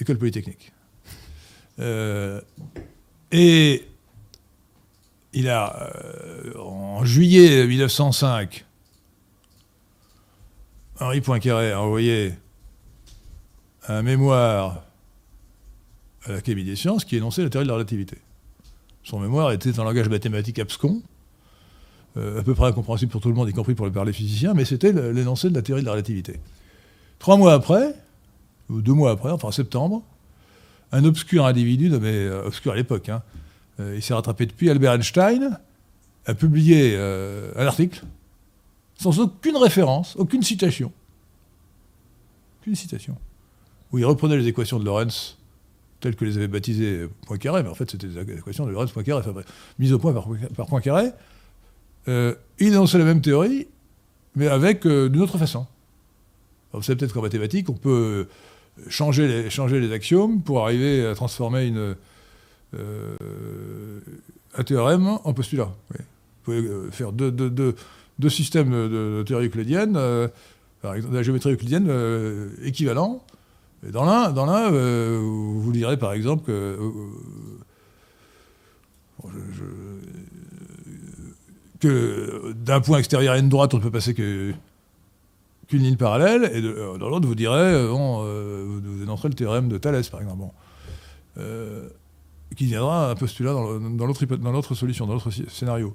école 0.02 0.18
polytechnique. 0.18 0.72
Euh, 1.78 2.40
et 3.30 3.86
il 5.32 5.48
a, 5.48 5.90
euh, 5.94 6.58
en 6.58 7.04
juillet 7.04 7.66
1905, 7.66 8.64
Henri 11.00 11.20
Poincaré 11.20 11.72
a 11.72 11.80
envoyé 11.80 12.34
un 13.88 14.02
mémoire 14.02 14.84
à 16.24 16.32
l'Académie 16.32 16.64
des 16.64 16.76
sciences 16.76 17.04
qui 17.04 17.16
énonçait 17.16 17.42
la 17.42 17.50
théorie 17.50 17.64
de 17.64 17.70
la 17.70 17.74
relativité. 17.74 18.18
Son 19.02 19.18
mémoire 19.18 19.50
était 19.50 19.78
en 19.80 19.84
langage 19.84 20.08
mathématique 20.08 20.58
abscon, 20.58 21.02
euh, 22.16 22.40
à 22.40 22.42
peu 22.44 22.54
près 22.54 22.66
incompréhensible 22.66 23.10
pour 23.10 23.20
tout 23.20 23.28
le 23.28 23.34
monde, 23.34 23.48
y 23.48 23.52
compris 23.52 23.74
pour 23.74 23.86
les 23.86 24.12
physiciens, 24.12 24.54
mais 24.54 24.64
c'était 24.64 24.92
l'énoncé 24.92 25.50
de 25.50 25.54
la 25.54 25.62
théorie 25.62 25.80
de 25.80 25.86
la 25.86 25.92
relativité. 25.92 26.38
Trois 27.18 27.36
mois 27.36 27.54
après, 27.54 27.94
deux 28.80 28.92
mois 28.92 29.10
après, 29.10 29.30
enfin 29.30 29.48
en 29.48 29.52
septembre, 29.52 30.02
un 30.92 31.04
obscur 31.04 31.46
individu, 31.46 31.90
mais 32.00 32.28
obscur 32.28 32.72
à 32.72 32.76
l'époque, 32.76 33.08
hein, 33.08 33.22
il 33.78 34.02
s'est 34.02 34.14
rattrapé 34.14 34.46
depuis, 34.46 34.70
Albert 34.70 34.92
Einstein, 34.92 35.58
a 36.26 36.34
publié 36.34 36.96
un 36.96 37.66
article 37.66 38.04
sans 39.02 39.18
aucune 39.18 39.56
référence, 39.56 40.14
aucune 40.16 40.42
citation. 40.42 40.92
Aucune 42.60 42.76
citation. 42.76 43.16
Où 43.90 43.98
il 43.98 44.04
reprenait 44.04 44.36
les 44.36 44.46
équations 44.46 44.78
de 44.78 44.84
Lorentz 44.84 45.36
telles 46.00 46.16
que 46.16 46.24
les 46.24 46.36
avait 46.36 46.48
baptisées 46.48 47.08
Poincaré, 47.26 47.62
mais 47.62 47.68
en 47.68 47.74
fait 47.74 47.90
c'était 47.90 48.08
des 48.08 48.34
équations 48.34 48.66
de 48.66 48.70
Lorentz 48.70 48.92
Poincaré, 48.92 49.20
enfin, 49.26 49.40
mises 49.78 49.92
au 49.92 49.98
point 49.98 50.12
par, 50.12 50.66
Poincaré. 50.66 51.10
Euh, 52.08 52.34
il 52.58 52.68
énonçait 52.68 52.98
la 52.98 53.04
même 53.04 53.20
théorie, 53.20 53.68
mais 54.34 54.48
avec 54.48 54.86
euh, 54.86 55.08
d'une 55.08 55.22
autre 55.22 55.38
façon. 55.38 55.66
vous 56.72 56.82
savez 56.82 56.98
peut-être 56.98 57.12
qu'en 57.12 57.22
mathématiques, 57.22 57.68
on 57.70 57.74
peut 57.74 58.28
changer 58.88 59.28
les, 59.28 59.50
changer 59.50 59.80
les 59.80 59.92
axiomes 59.92 60.40
pour 60.40 60.62
arriver 60.64 61.06
à 61.06 61.14
transformer 61.14 61.66
une, 61.66 61.94
euh, 62.74 64.00
un 64.56 64.64
théorème 64.64 65.18
en 65.24 65.32
postulat. 65.32 65.70
Vous 65.90 65.96
pouvez 66.44 66.68
faire 66.90 67.12
deux, 67.12 67.30
deux, 67.30 67.74
deux 68.18 68.28
systèmes 68.28 68.70
de, 68.70 69.22
théorie 69.26 69.46
euclidienne, 69.46 69.94
euh, 69.96 70.28
par 70.80 70.94
exemple, 70.94 71.12
de 71.12 71.18
la 71.18 71.22
géométrie 71.22 71.52
euclidienne 71.52 71.86
euh, 71.88 72.50
équivalents. 72.62 73.22
Et 73.86 73.90
dans 73.90 74.04
l'un, 74.04 74.30
dans 74.30 74.46
l'un 74.46 74.72
euh, 74.72 75.18
vous 75.20 75.72
direz 75.72 75.96
par 75.96 76.12
exemple 76.12 76.44
que, 76.44 76.78
que 81.80 82.52
d'un 82.52 82.80
point 82.80 82.98
extérieur 82.98 83.34
à 83.34 83.38
une 83.38 83.48
droite, 83.48 83.74
on 83.74 83.78
ne 83.78 83.82
peut 83.82 83.90
passer 83.90 84.14
qu'une 85.72 85.82
ligne 85.82 85.96
parallèle, 85.96 86.50
et 86.54 86.60
dans 86.60 87.08
l'autre, 87.08 87.26
vous 87.26 87.34
direz, 87.34 87.88
bon, 87.88 88.22
vous 88.22 89.02
énoncerez 89.02 89.28
le 89.30 89.34
théorème 89.34 89.68
de 89.68 89.78
Thalès, 89.78 90.08
par 90.10 90.20
exemple. 90.20 90.44
qui 92.54 92.66
viendra 92.66 93.10
un 93.10 93.14
postulat 93.14 93.52
dans 93.52 94.06
l'autre, 94.06 94.24
dans 94.26 94.52
l'autre 94.52 94.74
solution, 94.74 95.06
dans 95.06 95.14
l'autre 95.14 95.30
scénario. 95.30 95.94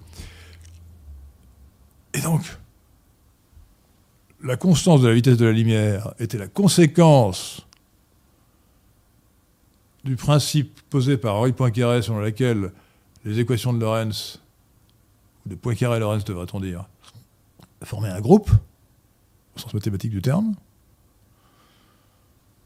Et 2.14 2.22
donc, 2.22 2.42
la 4.44 4.58
constance 4.58 5.02
de 5.02 5.08
la 5.08 5.14
vitesse 5.14 5.38
de 5.38 5.46
la 5.46 5.52
lumière 5.52 6.14
était 6.20 6.38
la 6.38 6.48
conséquence 6.48 7.66
du 10.04 10.16
principe 10.16 10.80
posé 10.90 11.18
par 11.18 11.36
Henri 11.36 11.52
Poincaré 11.52 12.02
selon 12.02 12.20
lequel 12.20 12.72
les 13.26 13.40
équations 13.40 13.74
de 13.74 13.80
Lorentz, 13.80 14.40
ou 15.46 15.50
de 15.50 15.56
Poincaré-Lorentz 15.56 16.24
devrait-on 16.24 16.60
dire, 16.60 16.86
formaient 17.84 18.10
un 18.10 18.22
groupe, 18.22 18.50
sens 19.58 19.74
mathématique 19.74 20.12
du 20.12 20.22
terme. 20.22 20.56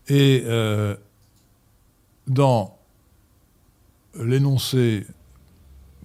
Et 0.07 0.43
euh, 0.45 0.95
dans 2.27 2.77
l'énoncé 4.15 5.05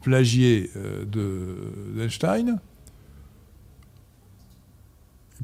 plagié 0.02 0.71
euh, 0.76 1.05
d'Einstein, 1.97 2.61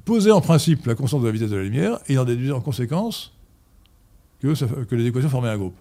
poser 0.04 0.30
en 0.30 0.40
principe 0.40 0.86
la 0.86 0.94
constante 0.94 1.22
de 1.22 1.26
la 1.26 1.32
vitesse 1.32 1.50
de 1.50 1.56
la 1.56 1.64
lumière 1.64 1.98
et 2.08 2.18
en 2.18 2.24
déduire 2.24 2.56
en 2.56 2.60
conséquence 2.60 3.32
que, 4.40 4.94
les 4.94 5.06
équations 5.06 5.28
formaient 5.28 5.48
un 5.48 5.58
groupe. 5.58 5.76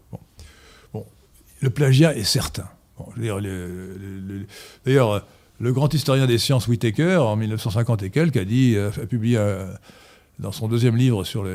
Le 1.62 1.70
plagiat 1.70 2.16
est 2.16 2.24
certain. 2.24 2.68
D'ailleurs, 4.86 5.26
le 5.62 5.74
grand 5.74 5.94
historien 5.94 6.26
des 6.26 6.38
sciences 6.38 6.68
Whittaker, 6.68 7.18
en 7.18 7.36
1950 7.36 8.04
et 8.04 8.10
quelques, 8.10 8.38
a, 8.38 8.46
dit, 8.46 8.76
a 8.78 8.90
publié 9.06 9.38
euh, 9.38 9.66
dans 10.40 10.52
son 10.52 10.68
deuxième 10.68 10.98
livre 10.98 11.24
sur 11.24 11.46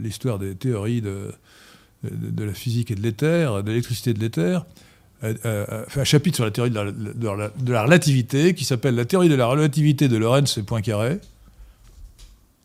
l'histoire 0.00 0.38
des 0.38 0.54
théories 0.54 1.02
de, 1.02 1.32
la 2.02 2.54
physique 2.54 2.90
et 2.90 2.94
de 2.94 3.02
l'éther, 3.02 3.62
de 3.62 3.68
l'électricité 3.68 4.10
et 4.10 4.14
de 4.14 4.20
l'éther, 4.20 4.64
un 5.22 6.04
chapitre 6.04 6.36
sur 6.36 6.44
la 6.44 6.50
théorie 6.50 6.70
de 6.70 6.74
la, 6.74 6.90
de 6.90 7.72
la 7.72 7.82
relativité 7.82 8.54
qui 8.54 8.64
s'appelle 8.64 8.96
La 8.96 9.04
théorie 9.04 9.28
de 9.28 9.36
la 9.36 9.46
relativité 9.46 10.08
de 10.08 10.16
Lorentz 10.16 10.58
et 10.58 10.62
Poincaré 10.62 11.20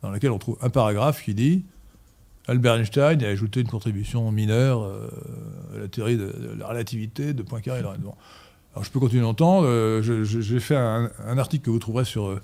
dans 0.01 0.11
laquelle 0.11 0.31
on 0.31 0.39
trouve 0.39 0.57
un 0.61 0.69
paragraphe 0.69 1.23
qui 1.23 1.33
dit 1.33 1.63
Albert 2.47 2.75
Einstein 2.75 3.21
a 3.23 3.27
ajouté 3.27 3.59
une 3.61 3.67
contribution 3.67 4.31
mineure 4.31 4.83
euh, 4.83 5.09
à 5.75 5.79
la 5.79 5.87
théorie 5.87 6.17
de, 6.17 6.31
la 6.57 6.67
relativité 6.67 7.33
de 7.33 7.43
Poincaré 7.43 7.79
et 7.79 7.83
Lorentz. 7.83 8.01
Je 8.81 8.89
peux 8.89 8.99
continuer 8.99 9.21
longtemps. 9.21 9.61
Euh, 9.63 10.01
j'ai 10.23 10.59
fait 10.59 10.75
un, 10.75 11.37
article 11.37 11.65
que 11.65 11.69
vous 11.69 11.77
trouverez 11.79 12.03
sur 12.05 12.27
euh, 12.27 12.41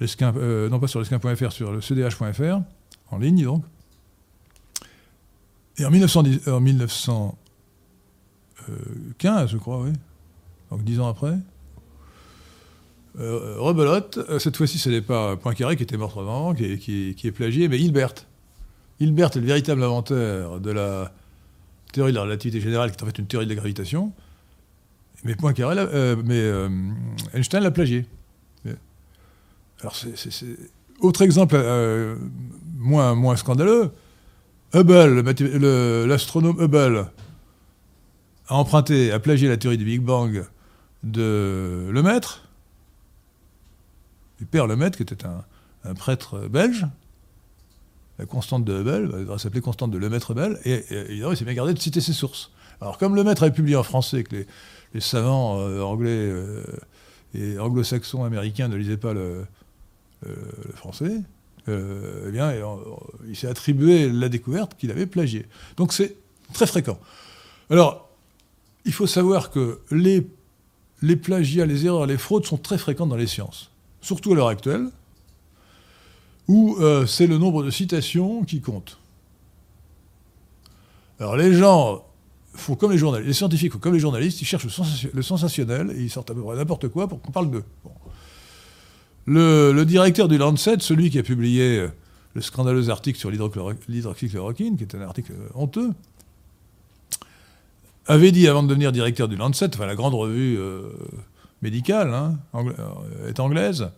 l'esquin, 0.00 0.32
non 0.32 0.80
pas 0.80 0.86
sur 0.86 1.00
l'esquin.fr, 1.00 1.52
sur 1.52 1.72
le 1.72 1.80
cdh.fr, 1.80 2.60
en 3.10 3.18
ligne 3.18 3.44
donc. 3.44 3.64
Et 5.78 5.86
en, 5.86 5.90
1910, 5.90 6.48
en 6.48 6.60
1915, 6.60 9.50
je 9.50 9.56
crois, 9.56 9.80
oui, 9.80 9.92
donc 10.70 10.84
dix 10.84 11.00
ans 11.00 11.08
après, 11.08 11.38
euh, 13.20 13.56
rebelote, 13.58 14.18
euh, 14.30 14.38
cette 14.38 14.56
fois-ci 14.56 14.78
ce 14.78 14.88
n'est 14.88 15.02
pas 15.02 15.36
Poincaré 15.36 15.76
qui 15.76 15.82
était 15.82 15.98
mort 15.98 16.18
avant, 16.18 16.54
qui, 16.54 16.78
qui, 16.78 17.26
est 17.26 17.32
plagié, 17.32 17.68
mais 17.68 17.78
Hilbert. 17.78 18.14
Hilbert 19.00 19.36
est 19.36 19.40
le 19.40 19.46
véritable 19.46 19.82
inventeur 19.82 20.60
de 20.60 20.70
la 20.70 21.12
théorie 21.92 22.12
de 22.12 22.16
la 22.16 22.22
relativité 22.22 22.60
générale, 22.60 22.90
qui 22.90 22.96
est 22.96 23.02
en 23.02 23.06
fait 23.06 23.18
une 23.18 23.26
théorie 23.26 23.46
de 23.46 23.50
la 23.50 23.56
gravitation. 23.56 24.12
Mais 25.24 25.36
Poincaré, 25.36 25.76
euh, 25.78 26.16
mais 26.24 27.36
Einstein 27.36 27.62
l'a 27.62 27.70
plagié. 27.70 28.06
Alors 29.80 29.96
autre 31.00 31.22
exemple 31.22 31.56
moins, 32.76 33.14
moins 33.14 33.36
scandaleux. 33.36 33.90
Hubble, 34.74 35.20
l'astronome 36.06 36.60
Hubble, 36.60 37.10
a 38.48 38.54
emprunté, 38.54 39.12
a 39.12 39.18
plagié 39.18 39.48
la 39.48 39.56
théorie 39.56 39.76
du 39.78 39.84
Big 39.84 40.00
Bang 40.00 40.44
de 41.02 41.88
Lemaître 41.92 42.42
Père 44.44 44.66
Lemaitre, 44.66 44.96
qui 44.96 45.02
était 45.02 45.24
un, 45.26 45.94
prêtre 45.94 46.48
belge, 46.48 46.86
la 48.18 48.26
constante 48.26 48.64
de 48.64 48.80
Hubble, 48.80 49.10
elle 49.14 49.20
devrait 49.20 49.38
s'appeler 49.38 49.60
constante 49.60 49.90
de 49.90 49.98
Lemaitre-Hubble, 49.98 50.60
et, 50.64 50.84
évidemment, 51.10 51.32
il 51.32 51.36
s'est 51.36 51.44
bien 51.44 51.54
gardé 51.54 51.74
de 51.74 51.78
citer 51.78 52.00
ses 52.00 52.12
sources. 52.12 52.50
Alors, 52.80 52.98
comme 52.98 53.14
Lemaitre 53.14 53.42
avait 53.42 53.52
publié 53.52 53.76
en 53.76 53.82
français, 53.82 54.24
que 54.24 54.36
les, 54.36 54.46
savants 55.00 55.58
euh, 55.58 55.80
anglais 55.80 56.10
euh, 56.10 56.62
et 57.34 57.58
anglo-saxons 57.58 58.24
américains 58.24 58.68
ne 58.68 58.76
lisaient 58.76 58.96
pas 58.96 59.14
le, 59.14 59.44
français, 60.74 61.20
euh, 61.68 62.26
eh 62.28 62.30
bien, 62.30 62.52
il 63.26 63.34
s'est 63.34 63.48
attribué 63.48 64.08
la 64.08 64.28
découverte 64.28 64.76
qu'il 64.76 64.90
avait 64.92 65.06
plagiée. 65.06 65.46
Donc, 65.76 65.92
c'est 65.92 66.14
très 66.52 66.66
fréquent. 66.66 66.98
Alors, 67.70 68.08
il 68.84 68.92
faut 68.92 69.08
savoir 69.08 69.50
que 69.50 69.80
les, 69.90 70.24
les 71.00 71.16
plagiats, 71.16 71.66
les 71.66 71.86
erreurs, 71.86 72.06
les 72.06 72.18
fraudes 72.18 72.46
sont 72.46 72.58
très 72.58 72.78
fréquentes 72.78 73.08
dans 73.08 73.16
les 73.16 73.26
sciences 73.26 73.70
surtout 74.00 74.32
à 74.32 74.34
l'heure 74.34 74.48
actuelle, 74.48 74.88
où 76.48 76.76
c'est 77.06 77.28
le 77.28 77.38
nombre 77.38 77.62
de 77.62 77.70
citations 77.70 78.42
qui 78.42 78.60
compte. 78.60 78.98
Alors 81.20 81.36
les 81.36 81.54
gens 81.54 82.04
font 82.54 82.74
comme 82.74 82.92
les 82.92 82.98
journalistes, 82.98 83.28
les 83.28 83.34
scientifiques 83.34 83.72
font 83.72 83.78
comme 83.78 83.94
les 83.94 84.00
journalistes, 84.00 84.40
ils 84.42 84.44
cherchent 84.44 84.66
le, 85.14 85.22
sensationnel 85.22 85.92
et 85.96 86.02
ils 86.02 86.10
sortent 86.10 86.30
à 86.30 86.34
peu 86.34 86.42
près 86.42 86.56
n'importe 86.56 86.88
quoi 86.88 87.08
pour 87.08 87.20
qu'on 87.20 87.32
parle 87.32 87.50
d'eux. 87.50 87.64
Le, 89.26 89.84
directeur 89.84 90.28
du 90.28 90.38
Lancet, 90.38 90.76
celui 90.80 91.10
qui 91.10 91.18
a 91.18 91.22
publié 91.22 91.78
euh, 91.78 91.88
le 92.34 92.42
scandaleux 92.42 92.90
article 92.90 93.18
sur 93.18 93.30
l'hydroxychloroquine, 93.30 94.76
qui 94.76 94.82
est 94.82 94.94
un 94.94 95.02
article 95.02 95.32
euh, 95.32 95.48
honteux, 95.54 95.90
avait 98.06 98.32
dit 98.32 98.48
avant 98.48 98.62
de 98.62 98.68
devenir 98.68 98.90
directeur 98.90 99.28
du 99.28 99.36
Lancet, 99.36 99.70
enfin 99.74 99.86
la 99.86 99.94
grande 99.94 100.14
revue 100.14 100.58
médicale, 101.62 102.12
hein, 102.12 102.38
euh, 102.54 103.28
est 103.28 103.40
anglaise, 103.40 103.90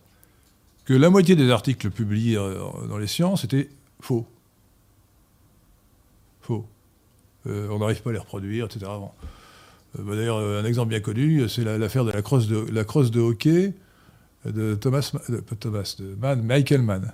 que 0.85 0.93
la 0.93 1.09
moitié 1.09 1.35
des 1.35 1.49
articles 1.49 1.89
publiés 1.89 2.37
euh, 2.37 2.59
dans 2.87 2.97
les 2.97 3.07
sciences 3.07 3.43
étaient. 3.43 3.69
Faux. 4.01 4.27
Euh, 7.47 7.67
on 7.69 7.79
n'arrive 7.79 8.01
pas 8.01 8.09
à 8.09 8.13
les 8.13 8.19
reproduire, 8.19 8.65
etc. 8.65 8.91
Bah, 9.97 10.15
d'ailleurs, 10.15 10.39
un 10.39 10.65
exemple 10.65 10.89
bien 10.89 10.99
connu, 10.99 11.47
c'est 11.47 11.63
l'affaire 11.63 12.05
de 12.05 12.11
la 12.11 12.21
crosse 12.21 12.47
de, 12.47 12.65
la 12.71 12.83
crosse 12.83 13.11
de 13.11 13.21
hockey 13.21 13.73
de 14.45 14.75
Thomas, 14.75 15.11
Thomas, 15.59 15.95
de 15.99 16.15
Mann, 16.19 16.43
Michael 16.43 16.81
Mann. 16.81 17.13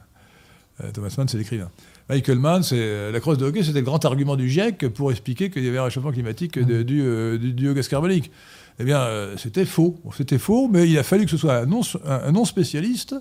Thomas 0.94 1.14
Mann, 1.16 1.28
c'est 1.28 1.38
l'écrivain. 1.38 1.70
Michael 2.10 2.40
Mann, 2.40 2.64
la 2.72 3.20
crosse 3.20 3.38
de 3.38 3.46
hockey, 3.46 3.64
c'était 3.64 3.80
le 3.80 3.86
grand 3.86 4.04
argument 4.04 4.36
du 4.36 4.50
GIEC 4.50 4.90
pour 4.90 5.12
expliquer 5.12 5.50
qu'il 5.52 5.64
y 5.64 5.68
avait 5.68 5.78
un 5.78 5.84
réchauffement 5.84 6.12
climatique 6.12 6.58
mmh. 6.58 6.84
du, 6.84 7.70
au 7.70 7.74
gaz 7.74 7.88
carbonique. 7.88 8.32
Eh 8.80 8.84
bien, 8.84 9.00
euh, 9.00 9.38
c'était 9.38 9.66
faux. 9.66 10.00
C'était 10.18 10.40
faux, 10.40 10.68
mais 10.68 10.90
il 10.90 10.98
a 10.98 11.04
fallu 11.04 11.26
que 11.26 11.32
ce 11.32 11.38
soit 11.38 11.58
un 11.58 12.32
non-spécialiste 12.32 13.16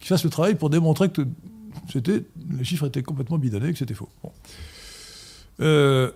qui 0.00 0.08
fasse 0.08 0.24
le 0.24 0.30
travail 0.30 0.56
pour 0.56 0.68
démontrer 0.68 1.10
que 1.10 1.22
les 1.94 2.64
chiffres 2.64 2.86
étaient 2.86 3.02
complètement 3.02 3.38
bidonnés, 3.38 3.72
que 3.72 3.78
c'était 3.78 3.94
faux. 3.94 4.08
Euh, 5.60 6.10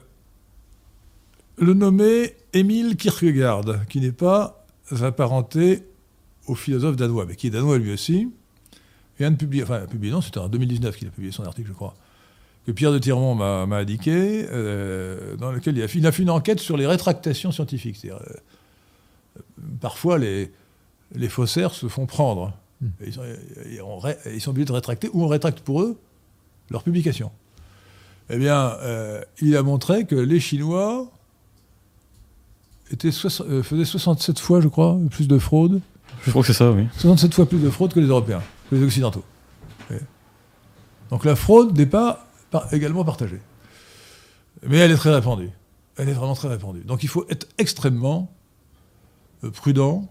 le 1.56 1.74
nommé 1.74 2.34
Émile 2.52 2.96
Kierkegaard, 2.96 3.86
qui 3.88 4.00
n'est 4.00 4.12
pas 4.12 4.66
apparenté 5.02 5.84
au 6.46 6.54
philosophe 6.54 6.96
danois, 6.96 7.26
mais 7.26 7.36
qui 7.36 7.46
est 7.46 7.50
danois 7.50 7.78
lui 7.78 7.92
aussi, 7.92 8.28
vient 9.18 9.30
de 9.30 9.36
publier, 9.36 9.62
enfin, 9.62 9.86
publié, 9.86 10.12
non, 10.12 10.20
c'était 10.20 10.38
en 10.38 10.48
2019 10.48 10.96
qu'il 10.96 11.08
a 11.08 11.10
publié 11.10 11.32
son 11.32 11.44
article, 11.44 11.68
je 11.68 11.72
crois, 11.72 11.94
que 12.66 12.72
Pierre 12.72 12.92
de 12.92 12.98
Tirmont 12.98 13.34
m'a 13.34 13.76
indiqué, 13.76 14.46
euh, 14.50 15.36
dans 15.36 15.52
lequel 15.52 15.76
il 15.76 15.82
a, 15.82 15.88
fait, 15.88 15.98
il 15.98 16.06
a, 16.06 16.12
fait, 16.12 16.22
une 16.22 16.30
enquête 16.30 16.60
sur 16.60 16.76
les 16.76 16.86
rétractations 16.86 17.52
scientifiques. 17.52 17.96
C'est-à-dire, 17.96 18.22
euh, 18.26 19.42
parfois, 19.80 20.18
les, 20.18 20.50
les 21.14 21.28
faussaires 21.28 21.74
se 21.74 21.88
font 21.88 22.06
prendre. 22.06 22.56
Hmm. 22.80 22.88
Ils, 23.06 23.12
sont, 23.12 23.22
ils, 24.26 24.40
sont, 24.40 24.50
obligés 24.50 24.64
de 24.64 24.72
rétracter, 24.72 25.10
ou 25.12 25.24
on 25.24 25.28
rétracte 25.28 25.60
pour 25.60 25.82
eux 25.82 25.98
leur 26.70 26.82
publication. 26.82 27.30
Eh 28.30 28.38
bien, 28.38 28.76
euh, 28.80 29.22
il 29.42 29.56
a 29.56 29.62
montré 29.62 30.06
que 30.06 30.16
les 30.16 30.40
Chinois 30.40 31.10
étaient 32.94 33.12
faisaient 33.12 33.84
67 33.84 34.38
fois, 34.38 34.60
je 34.60 34.68
crois, 34.68 34.98
plus 35.10 35.28
de 35.28 35.38
fraude. 35.38 35.80
Je 36.24 36.30
crois 36.30 36.42
que 36.42 36.46
c'est 36.46 36.54
ça, 36.54 36.70
oui. 36.70 36.86
67 36.96 37.34
fois 37.34 37.46
plus 37.46 37.58
de 37.58 37.70
fraude 37.70 37.92
que 37.92 38.00
les 38.00 38.06
Européens, 38.06 38.42
que 38.70 38.76
les 38.76 38.82
Occidentaux. 38.82 39.24
Donc 41.10 41.24
la 41.24 41.36
fraude 41.36 41.76
n'est 41.78 41.86
pas 41.86 42.26
également 42.72 43.04
partagée. 43.04 43.40
Mais 44.66 44.78
elle 44.78 44.90
est 44.90 44.96
très 44.96 45.14
répandue. 45.14 45.50
Elle 45.96 46.08
est 46.08 46.12
vraiment 46.12 46.34
très 46.34 46.48
répandue. 46.48 46.80
Donc 46.80 47.02
il 47.02 47.08
faut 47.08 47.26
être 47.28 47.46
extrêmement 47.58 48.32
euh, 49.44 49.50
prudent 49.50 50.08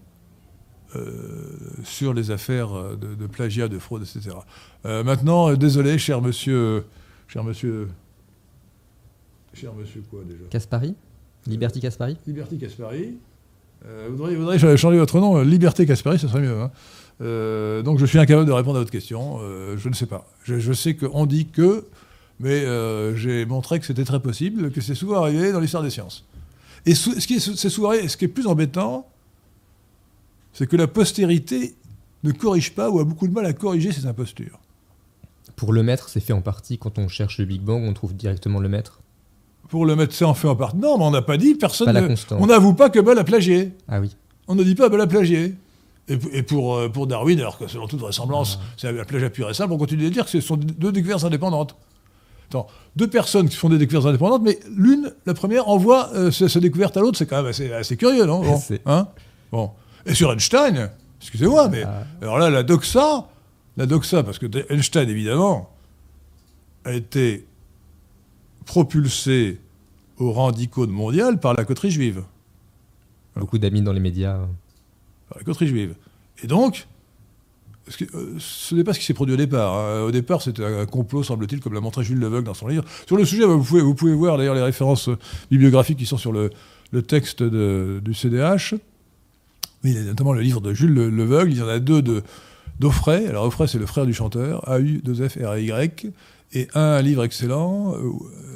euh, 0.96 1.58
sur 1.82 2.14
les 2.14 2.30
affaires 2.30 2.96
de, 2.96 3.26
plagiat, 3.26 3.68
de 3.68 3.78
fraude, 3.78 4.02
etc. 4.02 4.36
Euh, 4.86 5.02
maintenant, 5.02 5.52
désolé, 5.54 5.98
cher 5.98 6.22
monsieur, 6.22 6.86
cher 7.28 7.44
monsieur, 7.44 7.88
cher 9.52 9.74
monsieur 9.74 10.02
quoi 10.08 10.20
déjà? 10.24 10.44
Caspari 10.50 10.94
Liberty 11.46 11.80
Caspari 11.80 12.16
Liberty 12.26 12.58
Caspari. 12.58 13.14
vous 13.84 14.16
devriez, 14.16 14.58
changer 14.76 14.98
votre 14.98 15.20
nom. 15.20 15.42
Liberté 15.42 15.86
Caspari, 15.86 16.18
ça 16.18 16.28
serait 16.28 16.40
mieux. 16.40 16.56
Hein. 16.58 16.70
donc 17.82 17.98
je 17.98 18.06
suis 18.06 18.18
incapable 18.18 18.46
de 18.46 18.52
répondre 18.52 18.76
à 18.76 18.80
votre 18.80 18.92
question. 18.92 19.38
je 19.76 19.88
ne 19.88 19.94
sais 19.94 20.06
pas. 20.06 20.26
Je, 20.44 20.58
je 20.58 20.72
sais 20.72 20.94
qu'on 20.94 21.26
dit 21.26 21.46
que 21.46 21.84
mais 22.40 22.64
euh, 22.64 23.14
j'ai 23.16 23.46
montré 23.46 23.80
que 23.80 23.86
c'était 23.86 24.04
très 24.04 24.20
possible, 24.20 24.70
que 24.72 24.80
c'est 24.80 24.94
souvent 24.94 25.22
arrivé 25.22 25.52
dans 25.52 25.60
l'histoire 25.60 25.82
des 25.82 25.90
sciences. 25.90 26.24
Et 26.86 26.94
ce, 26.94 27.10
qui 27.26 27.34
est, 27.34 27.38
souvent 27.40 27.92
ce 27.92 28.16
qui 28.16 28.24
est 28.24 28.28
plus 28.28 28.46
embêtant, 28.46 29.08
c'est 30.52 30.66
que 30.66 30.76
la 30.76 30.86
postérité 30.86 31.74
ne 32.22 32.32
corrige 32.32 32.74
pas 32.74 32.90
ou 32.90 33.00
a 33.00 33.04
beaucoup 33.04 33.26
de 33.26 33.32
mal 33.32 33.46
à 33.46 33.52
corriger 33.52 33.92
ces 33.92 34.06
impostures. 34.06 34.58
Pour 35.56 35.72
le 35.72 35.82
maître, 35.82 36.08
c'est 36.08 36.20
fait 36.20 36.32
en 36.32 36.42
partie 36.42 36.78
quand 36.78 36.98
on 36.98 37.08
cherche 37.08 37.38
le 37.38 37.44
Big 37.44 37.62
Bang, 37.62 37.82
on 37.84 37.94
trouve 37.94 38.14
directement 38.14 38.60
le 38.60 38.68
maître 38.68 39.00
Pour 39.68 39.86
le 39.86 39.96
c'est 40.10 40.24
en 40.24 40.34
fait 40.34 40.48
en 40.48 40.56
partie. 40.56 40.76
Non, 40.76 40.98
mais 40.98 41.04
on 41.04 41.10
n'a 41.10 41.22
pas 41.22 41.36
dit, 41.36 41.54
personne. 41.54 42.16
on 42.30 42.46
n'avoue 42.46 42.74
pas 42.74 42.90
que 42.90 43.00
Bell 43.00 43.18
a 43.18 43.24
plagié. 43.24 43.72
Ah 43.88 44.00
oui. 44.00 44.14
On 44.46 44.54
ne 44.54 44.62
dit 44.62 44.74
pas 44.74 44.88
Bell 44.88 45.00
a 45.00 45.06
plagié. 45.06 45.54
Et, 46.06 46.42
pour, 46.42 46.76
euh, 46.76 46.90
pour 46.90 47.06
Darwin, 47.06 47.40
alors 47.40 47.56
que 47.56 47.66
selon 47.66 47.86
toute 47.86 48.00
vraisemblance, 48.00 48.58
ah. 48.60 48.66
c'est 48.76 48.88
un 48.88 49.04
plagiat 49.04 49.30
pur 49.30 49.48
et 49.48 49.54
simple, 49.54 49.72
on 49.72 49.78
continue 49.78 50.04
de 50.04 50.10
dire 50.10 50.26
que 50.26 50.30
ce 50.30 50.40
sont 50.42 50.58
deux 50.58 50.92
découvertes 50.92 51.24
indépendantes 51.24 51.76
deux 52.96 53.08
personnes 53.08 53.48
qui 53.48 53.56
font 53.56 53.68
des 53.68 53.78
découvertes 53.78 54.06
indépendantes, 54.06 54.42
mais 54.42 54.58
l'une, 54.76 55.12
la 55.26 55.34
première, 55.34 55.68
envoie 55.68 56.10
euh, 56.14 56.30
sa, 56.30 56.60
découverte 56.60 56.96
à 56.96 57.00
l'autre. 57.00 57.18
C'est 57.18 57.26
quand 57.26 57.42
même 57.42 57.52
assez, 57.72 57.96
curieux, 57.96 58.24
non? 58.24 58.42
Bon, 58.42 58.60
hein? 58.86 59.08
Bon. 59.50 59.70
Et 60.06 60.14
sur 60.14 60.32
Einstein, 60.32 60.90
excusez-moi, 61.20 61.68
mais 61.68 61.82
ah. 61.84 62.04
alors 62.22 62.38
là, 62.38 62.50
la 62.50 62.62
doxa, 62.62 63.28
la 63.76 63.86
doxa, 63.86 64.22
parce 64.22 64.38
que 64.38 64.46
Einstein, 64.72 65.08
évidemment, 65.08 65.70
a 66.84 66.92
été 66.92 67.46
propulsé 68.64 69.60
au 70.18 70.32
rang 70.32 70.52
d'icône 70.52 70.90
mondial 70.90 71.40
par 71.40 71.54
la 71.54 71.64
coterie 71.64 71.90
juive. 71.90 72.22
Beaucoup 73.36 73.58
d'amis 73.58 73.82
dans 73.82 73.92
les 73.92 74.00
médias. 74.00 74.38
Par 75.28 75.38
la 75.38 75.44
coterie 75.44 75.66
juive. 75.66 75.94
Et 76.42 76.46
donc, 76.46 76.86
euh, 78.14 78.36
ce 78.38 78.74
n'est 78.74 78.84
pas 78.84 78.92
ce 78.92 78.98
qui 78.98 79.04
s'est 79.04 79.14
produit 79.14 79.34
au 79.34 79.36
départ. 79.38 79.74
Hein. 79.74 80.02
Au 80.02 80.10
départ, 80.10 80.42
c'était 80.42 80.64
un 80.64 80.86
complot, 80.86 81.22
semble-t-il, 81.22 81.60
comme 81.60 81.74
l'a 81.74 81.80
montré 81.80 82.04
Jules 82.04 82.18
Leveugle 82.18 82.44
dans 82.44 82.54
son 82.54 82.68
livre. 82.68 82.84
Sur 83.06 83.16
le 83.16 83.24
sujet, 83.24 83.44
vous 83.44 83.62
pouvez, 83.62 83.82
vous 83.82 83.94
pouvez 83.94 84.14
voir 84.14 84.38
d'ailleurs 84.38 84.54
les 84.54 84.62
références 84.62 85.10
bibliographiques 85.50 85.98
qui 85.98 86.06
sont 86.06 86.18
sur 86.18 86.32
le, 86.32 86.50
texte 87.08 87.42
du 87.42 88.14
CDH. 88.14 88.74
Mais 89.82 89.90
il 89.90 89.96
y 89.96 89.98
a 89.98 90.04
notamment 90.04 90.32
le 90.32 90.42
livre 90.42 90.60
de 90.60 90.72
Jules 90.72 90.94
Leveugle. 90.94 91.50
Il 91.50 91.58
y 91.58 91.62
en 91.62 91.68
a 91.68 91.80
deux 91.80 92.02
d'Offray. 92.78 93.26
Alors, 93.26 93.44
Offray, 93.44 93.66
c'est 93.66 93.78
le 93.78 93.86
frère 93.86 94.06
du 94.06 94.14
chanteur, 94.14 94.68
A-U-2-F-R-Y. 94.68 96.12
Et 96.54 96.68
un 96.74 97.02
livre 97.02 97.24
excellent 97.24 97.94
euh, 97.96 98.12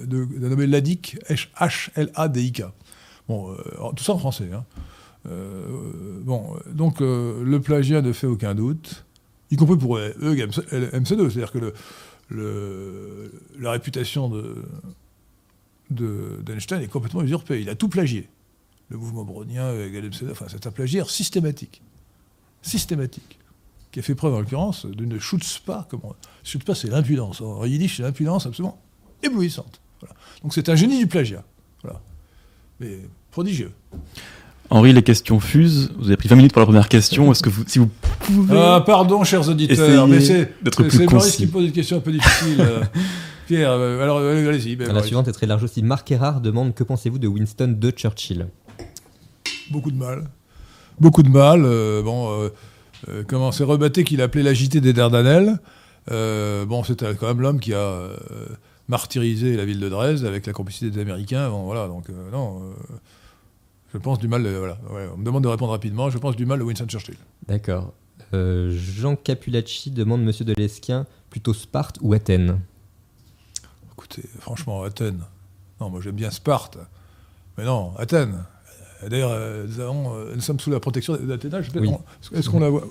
d'un 0.07 0.49
nommé 0.49 0.67
Ladik, 0.67 1.19
H-L-A-D-I-K. 1.29 2.63
Bon, 3.29 3.51
euh, 3.51 3.93
tout 3.95 4.05
ça 4.05 4.15
en 4.15 4.19
français. 4.19 4.51
Hein. 4.53 4.65
bon, 6.23 6.57
donc 6.73 7.01
le 7.01 7.59
plagiat 7.59 8.01
ne 8.01 8.13
fait 8.13 8.27
aucun 8.27 8.55
doute 8.55 9.05
y 9.51 9.57
compris 9.57 9.77
pour 9.77 9.99
eux, 9.99 10.15
MC2. 10.21 11.31
C'est-à-dire 11.31 11.53
que 11.53 11.73
la 13.59 13.71
réputation 13.71 14.31
d'Einstein 15.91 16.79
de, 16.79 16.85
est 16.85 16.89
complètement 16.89 17.23
usurpée. 17.23 17.61
Il 17.61 17.69
a 17.69 17.75
tout 17.75 17.89
plagié. 17.89 18.29
Le 18.91 18.97
mouvement 18.97 19.25
brownien, 19.25 19.73
MC2, 19.73 20.31
enfin, 20.31 20.47
c'est 20.49 20.67
un 20.67 20.71
plagiaire 20.71 21.11
systématique. 21.11 21.83
Systématique. 22.63 23.39
Qui 23.91 24.01
a 24.01 24.03
fait 24.03 24.15
preuve, 24.15 24.35
en 24.35 24.41
l'occurrence, 24.41 24.87
d'une 24.87 25.19
chutzpah. 25.19 25.87
Comment 25.89 26.15
Chutzpah, 26.45 26.75
c'est 26.75 26.89
l'impudence. 26.89 27.41
En 27.41 27.65
yiddish, 27.65 27.97
c'est 27.97 28.03
l'impudence 28.03 28.47
absolument 28.47 28.81
éblouissante. 29.23 29.81
Donc 30.43 30.53
c'est 30.55 30.69
un 30.69 30.77
génie 30.77 30.99
du 30.99 31.07
plagiat. 31.07 31.45
Voilà. 31.83 32.01
Mais 32.81 32.99
prodigieux. 33.31 33.73
Henri, 34.71 34.93
les 34.93 35.03
questions 35.03 35.41
fusent. 35.41 35.91
Vous 35.99 36.07
avez 36.07 36.17
pris 36.17 36.29
20 36.29 36.37
minutes 36.37 36.53
pour 36.53 36.61
la 36.61 36.67
première 36.67 36.89
question. 36.89 37.33
Est-ce 37.33 37.43
que 37.43 37.49
vous, 37.49 37.65
si 37.67 37.79
vous 37.79 37.89
pouvez. 38.21 38.57
Ah, 38.57 38.83
pardon, 38.85 39.25
chers 39.25 39.49
auditeurs, 39.49 40.07
mais 40.07 40.21
c'est 40.21 40.53
Maurice 41.11 41.37
qui 41.37 41.47
pose 41.47 41.65
une 41.65 41.73
question 41.73 41.97
un 41.97 42.01
peu 42.01 42.13
difficile. 42.13 42.65
Pierre, 43.47 43.71
euh, 43.71 44.03
alors 44.03 44.19
allez-y. 44.19 44.77
Ben, 44.77 44.93
la 44.93 45.03
suivante 45.03 45.27
est 45.27 45.33
très 45.33 45.47
large 45.47 45.65
aussi. 45.65 45.83
Marc 45.83 46.11
Erard 46.13 46.43
demande 46.43 46.75
Que 46.75 46.85
pensez-vous 46.85 47.19
de 47.19 47.27
Winston 47.27 47.75
de 47.79 47.91
Churchill? 47.91 48.47
Beaucoup 49.71 49.91
de 49.91 49.97
mal. 49.97 50.29
Beaucoup 51.01 51.23
de 51.23 51.31
mal. 51.31 51.63
Euh, 51.65 52.03
bon, 52.03 52.31
euh, 52.31 52.51
comment 53.27 53.53
c'est 53.53 53.65
rebatté 53.65 54.05
qu'il 54.05 54.21
appelait 54.23 54.43
l'agité 54.43 54.81
des 54.81 54.93
Dardanelles. 54.93 55.59
bon, 56.09 56.85
c'était 56.85 57.15
quand 57.15 57.27
même 57.27 57.41
l'homme 57.41 57.61
qui 57.61 57.75
a 57.75 58.09
martyrisé 58.89 59.57
la 59.57 59.65
ville 59.65 59.81
de 59.81 59.89
Dresde 59.89 60.25
avec 60.25 60.47
la 60.47 60.53
complicité 60.53 60.91
des 60.91 61.01
Américains. 61.01 61.49
Bon, 61.51 61.65
voilà, 61.65 61.89
donc 61.89 62.09
non. 62.33 62.75
Je 63.93 63.99
pense 63.99 64.19
du 64.19 64.29
mal, 64.29 64.47
voilà, 64.47 64.79
on 65.15 65.17
me 65.17 65.25
demande 65.25 65.43
de 65.45 65.49
répondre 65.49 65.73
rapidement, 65.73 66.11
je 66.11 66.19
pense 66.19 66.37
du 66.37 66.45
mal 66.45 66.59
de 66.59 66.65
Winston 66.65 66.87
Churchill. 66.87 67.17
D'accord. 67.47 67.95
Euh, 68.35 68.71
Jean 68.71 69.17
Capulacci 69.17 69.91
demande 69.91 70.23
Monsieur 70.23 70.45
de 70.45 70.53
Lesquin, 70.55 71.07
plutôt 71.31 71.55
Sparte 71.55 71.99
ou 72.03 72.13
Athènes? 72.13 72.61
Écoutez, 73.93 74.23
franchement, 74.41 74.83
Athènes. 74.83 75.23
Non, 75.81 75.89
moi 75.89 76.01
j'aime 76.03 76.17
bien 76.17 76.31
Sparte. 76.31 76.79
Mais 77.57 77.65
non, 77.65 77.97
Athènes. 77.97 78.45
D'ailleurs, 79.07 79.31
euh, 79.33 79.67
euh, 79.79 80.35
nous, 80.35 80.41
sommes 80.41 80.59
sous 80.59 80.71
la 80.71 80.81
protection 80.81 81.17
d'Athéna. 81.17 81.61
Est-ce 81.61 82.51
qu'on 82.51 82.61
la 82.61 82.71
voit? 82.71 82.85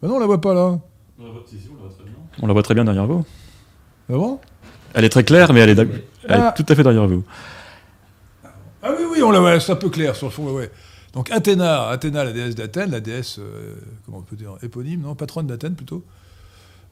Ben 0.00 0.08
Non, 0.08 0.16
on 0.16 0.20
la 0.20 0.26
voit 0.26 0.40
pas 0.40 0.54
là. 0.54 0.78
On 1.18 1.24
la 1.24 1.32
voit, 1.32 1.42
très 1.42 2.04
bien. 2.04 2.14
On 2.40 2.46
la 2.46 2.52
voit 2.52 2.62
très 2.62 2.74
bien 2.74 2.84
derrière 2.84 3.06
vous. 3.06 3.24
Ah 4.08 4.14
bon? 4.14 4.38
Elle 4.94 5.04
est 5.04 5.08
très 5.08 5.24
claire, 5.24 5.52
mais 5.52 5.60
elle 5.60 5.70
est, 5.70 5.78
elle 5.78 5.88
est 5.88 5.98
ah. 6.28 6.54
tout 6.56 6.64
à 6.68 6.74
fait 6.74 6.82
derrière 6.82 7.06
vous. 7.06 7.24
Ah 8.82 8.90
oui, 8.96 9.04
oui, 9.10 9.22
on 9.22 9.30
la 9.30 9.60
c'est 9.60 9.72
un 9.72 9.76
peu 9.76 9.90
clair 9.90 10.14
sur 10.14 10.28
le 10.28 10.32
fond, 10.32 10.50
ouais. 10.52 10.70
Donc 11.12 11.30
Athéna, 11.30 11.88
Athéna, 11.88 12.24
la 12.24 12.32
déesse 12.32 12.54
d'Athènes, 12.54 12.90
la 12.90 13.00
déesse, 13.00 13.38
euh, 13.38 13.74
comment 14.04 14.18
on 14.18 14.22
peut 14.22 14.36
dire, 14.36 14.52
éponyme, 14.62 15.02
non, 15.02 15.14
patronne 15.14 15.46
d'Athènes 15.46 15.74
plutôt. 15.74 16.04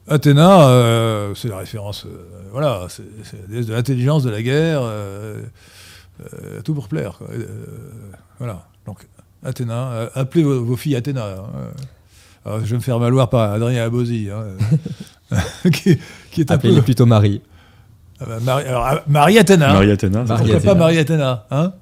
Athéna, 0.07 0.69
euh, 0.69 1.35
c'est 1.35 1.47
la 1.49 1.57
référence, 1.57 2.05
euh, 2.05 2.49
voilà, 2.51 2.87
c'est 2.89 3.03
la 3.41 3.47
déesse 3.47 3.67
de 3.67 3.73
l'intelligence, 3.73 4.23
de 4.23 4.29
la 4.29 4.41
guerre, 4.41 4.81
tout 6.63 6.73
pour 6.73 6.87
plaire. 6.87 7.19
voilà, 8.39 8.67
donc 8.85 9.07
Athéna, 9.43 10.09
appelez 10.15 10.43
vos, 10.43 10.75
filles 10.75 10.95
Athéna. 10.95 11.25
Hein. 12.45 12.59
je 12.63 12.69
vais 12.71 12.75
me 12.77 12.81
faire 12.81 12.99
valoir 12.99 13.29
par 13.29 13.51
Adrien 13.53 13.83
Abosi, 13.83 14.29
hein, 14.31 15.37
qui, 15.71 15.97
qui, 16.31 16.41
est 16.41 16.51
Appelez 16.51 16.81
plutôt 16.81 17.05
Marie. 17.05 17.41
Ah 18.19 18.25
bah, 18.27 18.39
Marie, 18.41 18.65
alors, 18.65 18.85
ah, 18.85 19.03
Marie 19.07 19.37
Athéna. 19.37 19.73
Marie 19.73 19.91
Athéna. 19.91 20.23
Pourquoi 20.23 20.59
pas 20.59 20.75
Marie 20.75 20.97
Athéna 20.97 21.45
hein 21.51 21.73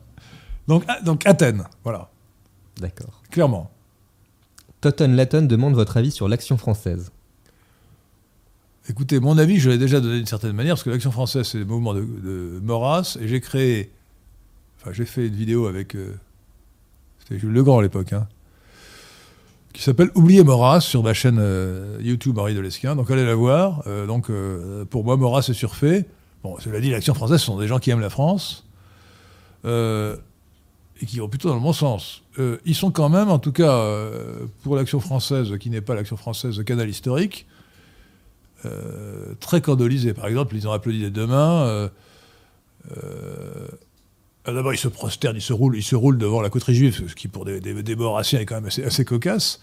donc, 0.67 0.83
ah, 0.87 0.99
donc 1.01 1.25
Athènes, 1.25 1.63
voilà. 1.83 2.09
D'accord. 2.79 3.21
Clairement. 3.29 3.71
Totten 4.81 5.15
Latton 5.15 5.43
demande 5.43 5.75
votre 5.75 5.97
avis 5.97 6.11
sur 6.11 6.27
l'action 6.27 6.57
française. 6.57 7.11
Écoutez, 8.89 9.19
mon 9.19 9.37
avis, 9.37 9.57
je 9.57 9.69
l'ai 9.69 9.77
déjà 9.77 9.99
donné 9.99 10.17
d'une 10.17 10.25
certaine 10.25 10.53
manière, 10.53 10.75
parce 10.75 10.83
que 10.83 10.89
l'action 10.89 11.11
française, 11.11 11.47
c'est 11.47 11.57
le 11.57 11.65
mouvement 11.65 11.93
de, 11.93 12.01
de 12.01 12.59
Maurras, 12.61 13.17
et 13.19 13.27
j'ai 13.27 13.41
créé, 13.41 13.91
j'ai 14.91 15.05
fait 15.05 15.27
une 15.27 15.35
vidéo 15.35 15.67
avec, 15.67 15.95
euh, 15.95 16.15
c'était 17.19 17.39
Jules 17.39 17.53
Legrand 17.53 17.79
à 17.79 17.81
l'époque, 17.81 18.13
hein, 18.13 18.27
qui 19.73 19.81
s'appelle 19.81 20.09
Oublier 20.15 20.43
Maurras 20.43 20.81
sur 20.81 21.03
ma 21.03 21.13
chaîne 21.13 21.37
euh, 21.39 21.97
YouTube 22.01 22.35
Marie 22.35 22.53
Lesquin. 22.53 22.95
Donc 22.95 23.11
allez 23.11 23.25
la 23.25 23.35
voir. 23.35 23.83
Euh, 23.87 24.05
donc 24.05 24.31
pour 24.89 25.03
moi, 25.03 25.17
Maurras 25.17 25.47
est 25.49 25.53
surfait. 25.53 26.05
Bon, 26.43 26.57
cela 26.59 26.79
dit, 26.79 26.91
l'action 26.91 27.13
française, 27.13 27.39
ce 27.39 27.45
sont 27.47 27.59
des 27.59 27.67
gens 27.67 27.79
qui 27.79 27.89
aiment 27.89 27.99
la 27.99 28.09
France. 28.09 28.65
et 29.65 31.05
qui 31.05 31.19
vont 31.19 31.27
plutôt 31.27 31.49
dans 31.49 31.55
le 31.55 31.61
bon 31.61 31.73
sens. 31.73 32.23
Ils 32.65 32.75
sont 32.75 32.91
quand 32.91 33.09
même, 33.09 33.29
en 33.29 33.39
tout 33.39 33.51
cas, 33.51 34.07
pour 34.63 34.75
l'action 34.75 34.99
française, 34.99 35.57
qui 35.59 35.69
n'est 35.69 35.81
pas 35.81 35.95
l'action 35.95 36.15
française, 36.15 36.63
canal 36.63 36.87
historique, 36.87 37.47
très 39.39 39.59
candolisés. 39.59 40.13
Par 40.13 40.27
exemple, 40.27 40.55
ils 40.55 40.67
ont 40.67 40.71
applaudi 40.71 40.99
les 40.99 41.09
deux 41.09 41.27
mains. 41.27 41.89
D'abord, 44.45 44.73
ils 44.73 44.77
se 44.77 44.87
prosternent, 44.87 45.37
ils 45.37 45.41
se 45.41 45.53
roulent, 45.53 45.75
ils 45.75 45.83
se 45.83 45.95
roulent 45.95 46.17
devant 46.17 46.41
la 46.41 46.49
coterie 46.49 46.75
juive, 46.75 47.03
ce 47.07 47.15
qui, 47.15 47.27
pour 47.27 47.45
des, 47.45 47.59
des, 47.59 47.81
des 47.81 47.95
maurassiens, 47.95 48.39
est 48.39 48.45
quand 48.45 48.55
même 48.55 48.65
assez, 48.65 48.83
assez 48.83 49.03
cocasse. 49.05 49.59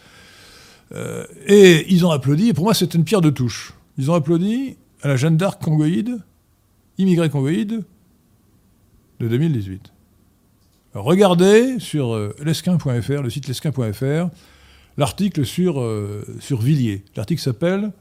et 1.46 1.86
ils 1.88 2.04
ont 2.04 2.10
applaudi, 2.10 2.48
et 2.48 2.52
pour 2.52 2.64
moi, 2.64 2.74
c'est 2.74 2.94
une 2.94 3.04
pierre 3.04 3.20
de 3.20 3.30
touche. 3.30 3.74
Ils 3.98 4.10
ont 4.10 4.14
applaudi 4.14 4.76
à 5.02 5.08
la 5.08 5.16
Jeanne 5.16 5.36
d'Arc 5.36 5.62
congoïde, 5.62 6.18
immigrée 6.98 7.30
congoïde, 7.30 7.84
de 9.20 9.28
2018. 9.28 9.92
regardez 10.94 11.78
sur 11.78 12.14
euh, 12.14 12.34
lesquin.fr, 12.44 13.22
le 13.22 13.30
site 13.30 13.48
lesquin.fr, 13.48 14.28
l'article 14.96 15.46
sur, 15.46 15.80
euh, 15.80 16.24
sur 16.40 16.60
Villiers. 16.60 17.04
L'article 17.16 17.40
s'appelle 17.40 17.92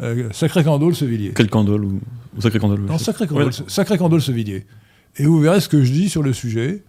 euh, 0.00 0.28
Sacré 0.32 0.64
Candole 0.64 0.94
ce 0.94 1.04
Villiers. 1.04 1.32
Quel 1.34 1.48
Candole 1.48 1.84
ou, 1.84 2.00
Sacré 2.40 2.58
Candole 2.58 2.80
Non, 2.80 2.98
Sacré 2.98 3.26
Candole, 3.26 3.52
Sacré 3.52 3.98
Candole 3.98 4.20
ce 4.20 4.32
Villiers. 4.32 4.66
Et 5.16 5.26
vous 5.26 5.40
verrez 5.40 5.60
ce 5.60 5.68
que 5.68 5.82
je 5.82 5.92
dis 5.92 6.08
sur 6.08 6.22
le 6.22 6.32
sujet. 6.32 6.82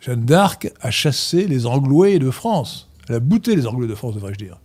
Jeanne 0.00 0.24
d'Arc 0.24 0.72
a 0.80 0.90
chassé 0.90 1.46
les 1.46 1.66
Anglouais 1.66 2.18
de 2.18 2.30
France. 2.30 2.88
Elle 3.08 3.16
a 3.16 3.20
bouté 3.20 3.54
les 3.54 3.66
Anglouais 3.66 3.86
de 3.86 3.94
France, 3.94 4.14
devrais-je 4.14 4.38
dire. 4.38 4.58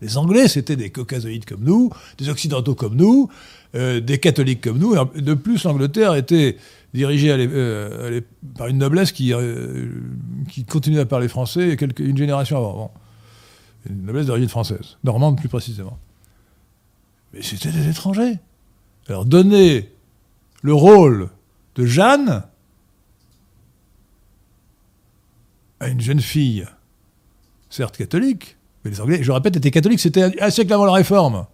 Les 0.00 0.16
Anglais, 0.16 0.46
c'était 0.46 0.76
des 0.76 0.90
caucasoïdes 0.90 1.44
comme 1.44 1.64
nous, 1.64 1.90
des 2.18 2.28
Occidentaux 2.28 2.76
comme 2.76 2.94
nous, 2.94 3.28
euh, 3.74 4.00
des 4.00 4.18
catholiques 4.18 4.60
comme 4.60 4.78
nous. 4.78 4.94
de 4.94 5.34
plus, 5.34 5.64
l'Angleterre 5.64 6.14
était 6.14 6.56
dirigée 6.94 7.30
euh, 7.32 8.20
par 8.56 8.68
une 8.68 8.78
noblesse 8.78 9.10
qui, 9.10 9.34
euh, 9.34 9.88
qui 10.48 10.64
continuait 10.64 11.00
à 11.00 11.06
parler 11.06 11.26
français 11.26 11.76
une 11.98 12.16
génération 12.16 12.58
avant. 12.58 12.92
Une 13.90 14.04
noblesse 14.04 14.26
d'origine 14.26 14.48
française, 14.48 14.98
normande 15.02 15.36
plus 15.36 15.48
précisément. 15.48 15.98
Mais 17.32 17.42
c'était 17.42 17.70
des 17.70 17.88
étrangers. 17.88 18.38
Alors 19.08 19.24
donner 19.24 19.90
le 20.62 20.74
rôle 20.74 21.28
de 21.74 21.86
Jeanne 21.86 22.44
à 25.80 25.88
une 25.88 26.00
jeune 26.00 26.20
fille, 26.20 26.66
certes 27.70 27.96
catholique, 27.96 28.56
mais 28.84 28.90
les 28.90 29.00
Anglais, 29.00 29.22
je 29.22 29.30
répète, 29.30 29.56
étaient 29.56 29.70
catholiques, 29.70 30.00
c'était 30.00 30.40
un 30.42 30.50
siècle 30.50 30.72
avant 30.72 30.86
la 30.86 30.92
Réforme 30.92 31.46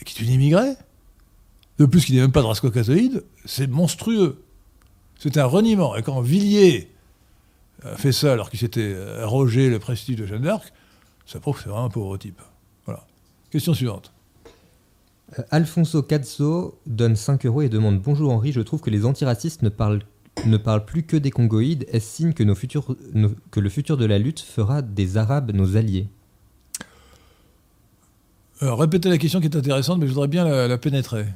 et 0.00 0.04
qui 0.04 0.20
est 0.20 0.26
une 0.26 0.32
immigrée, 0.32 0.74
de 1.78 1.86
plus 1.86 2.04
qui 2.04 2.14
n'est 2.14 2.20
même 2.20 2.32
pas 2.32 2.42
de 2.42 2.46
race 2.46 2.62
c'est 3.44 3.66
monstrueux. 3.66 4.42
C'est 5.18 5.36
un 5.38 5.46
reniement. 5.46 5.96
Et 5.96 6.02
quand 6.02 6.20
Villiers 6.20 6.90
a 7.82 7.96
fait 7.96 8.12
ça 8.12 8.32
alors 8.32 8.50
qu'il 8.50 8.58
s'était 8.58 8.96
arrogé 9.22 9.70
le 9.70 9.78
prestige 9.78 10.16
de 10.16 10.26
Jeanne 10.26 10.42
d'Arc, 10.42 10.72
ça 11.26 11.40
prouve 11.40 11.56
que 11.56 11.62
c'est 11.62 11.68
vraiment 11.68 11.86
un 11.86 11.90
pauvre 11.90 12.16
type. 12.18 12.40
Voilà. 12.84 13.06
Question 13.50 13.74
suivante. 13.74 14.12
Euh, 15.38 15.42
Alfonso 15.50 16.02
Cazzo 16.02 16.78
donne 16.86 17.16
5 17.16 17.46
euros 17.46 17.62
et 17.62 17.68
demande 17.68 18.00
Bonjour 18.00 18.32
Henri, 18.32 18.52
je 18.52 18.60
trouve 18.60 18.80
que 18.80 18.90
les 18.90 19.04
antiracistes 19.04 19.62
ne 19.62 19.68
parlent, 19.68 20.02
ne 20.46 20.56
parlent 20.56 20.84
plus 20.84 21.04
que 21.04 21.16
des 21.16 21.30
Congoïdes. 21.30 21.86
Est-ce 21.92 22.16
signe 22.16 22.32
que, 22.32 22.42
nos 22.42 22.54
futurs, 22.54 22.96
que 23.50 23.60
le 23.60 23.68
futur 23.68 23.96
de 23.96 24.04
la 24.04 24.18
lutte 24.18 24.40
fera 24.40 24.82
des 24.82 25.16
Arabes 25.16 25.52
nos 25.52 25.76
alliés? 25.76 26.08
Alors, 28.60 28.78
répétez 28.78 29.10
la 29.10 29.18
question 29.18 29.40
qui 29.40 29.46
est 29.46 29.56
intéressante, 29.56 29.98
mais 29.98 30.06
je 30.06 30.12
voudrais 30.12 30.28
bien 30.28 30.44
la, 30.44 30.78
pénétrer. 30.78 31.26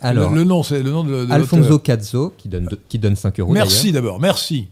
Alors, 0.00 0.32
le, 0.32 0.44
nom, 0.44 0.62
c'est 0.62 0.82
le 0.82 0.90
nom 0.90 1.04
de, 1.04 1.30
Alfonso 1.30 1.78
Cazzo, 1.78 2.32
qui 2.38 2.48
donne, 2.48 2.68
qui 2.88 2.98
donne 2.98 3.16
5 3.16 3.40
euros. 3.40 3.52
Merci 3.52 3.92
d'abord, 3.92 4.18
merci. 4.18 4.68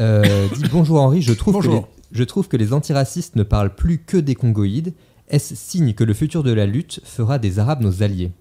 Euh, 0.00 0.48
dit 0.54 0.64
bonjour 0.72 1.00
Henri, 1.00 1.22
je 1.22 1.32
trouve, 1.32 1.62
Que 1.62 1.68
les, 1.68 1.82
je 2.12 2.24
trouve 2.24 2.48
que 2.48 2.56
les 2.56 2.72
antiracistes 2.72 3.36
ne 3.36 3.42
parlent 3.42 3.74
plus 3.74 3.98
que 3.98 4.16
des 4.16 4.34
Congoïdes. 4.34 4.94
Est-ce 5.28 5.54
signe 5.54 5.94
que 5.94 6.04
le 6.04 6.14
futur 6.14 6.42
de 6.42 6.52
la 6.52 6.66
lutte 6.66 7.00
fera 7.04 7.38
des 7.38 7.58
Arabes 7.58 7.82
nos 7.82 8.02
alliés? 8.02 8.32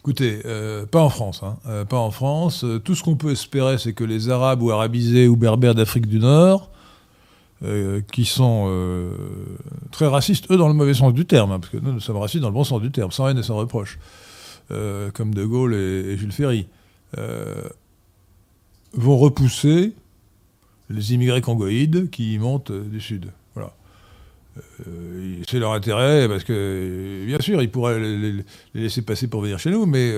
Écoutez, 0.00 0.40
euh, 0.44 0.86
pas 0.86 1.02
en 1.02 1.10
France. 1.10 1.42
Hein. 1.42 1.58
Euh, 1.66 1.84
pas 1.84 1.98
en 1.98 2.10
France. 2.10 2.64
tout 2.84 2.94
ce 2.94 3.02
qu'on 3.02 3.16
peut 3.16 3.32
espérer, 3.32 3.78
c'est 3.78 3.92
que 3.92 4.04
les 4.04 4.30
Arabes 4.30 4.62
ou 4.62 4.70
arabisés 4.70 5.28
ou 5.28 5.36
berbères 5.36 5.74
d'Afrique 5.74 6.06
du 6.06 6.18
Nord 6.18 6.70
euh, 7.62 8.00
qui 8.10 8.24
sont 8.24 8.68
euh, 8.70 9.12
très 9.90 10.06
racistes, 10.06 10.50
eux 10.50 10.56
dans 10.56 10.68
le 10.68 10.72
mauvais 10.72 10.94
sens 10.94 11.12
du 11.12 11.26
terme, 11.26 11.52
hein, 11.52 11.60
parce 11.60 11.70
que 11.70 11.76
nous, 11.76 12.00
sommes 12.00 12.16
racistes 12.16 12.40
dans 12.40 12.48
le 12.48 12.54
bon 12.54 12.64
sens 12.64 12.80
du 12.80 12.90
terme, 12.90 13.10
sans 13.10 13.28
haine 13.28 13.36
et 13.36 13.42
sans 13.42 13.56
reproche, 13.56 13.98
euh, 14.70 15.10
comme 15.10 15.34
De 15.34 15.44
Gaulle 15.44 15.74
et, 15.74 16.16
Jules 16.16 16.32
Ferry, 16.32 16.68
vont 18.94 19.18
repousser 19.18 19.92
les 20.88 21.12
immigrés 21.12 21.42
congoïdes 21.42 22.08
qui 22.08 22.38
montent 22.38 22.72
du 22.72 22.98
Sud. 22.98 23.30
Voilà. 24.54 25.44
c'est 25.48 25.58
leur 25.58 25.72
intérêt, 25.72 26.28
parce 26.28 26.44
que, 26.44 27.24
bien 27.26 27.40
sûr, 27.40 27.62
ils 27.62 27.70
pourraient 27.70 27.98
les, 27.98 28.44
laisser 28.74 29.02
passer 29.02 29.28
pour 29.28 29.40
venir 29.42 29.58
chez 29.58 29.70
nous, 29.70 29.86
mais 29.86 30.14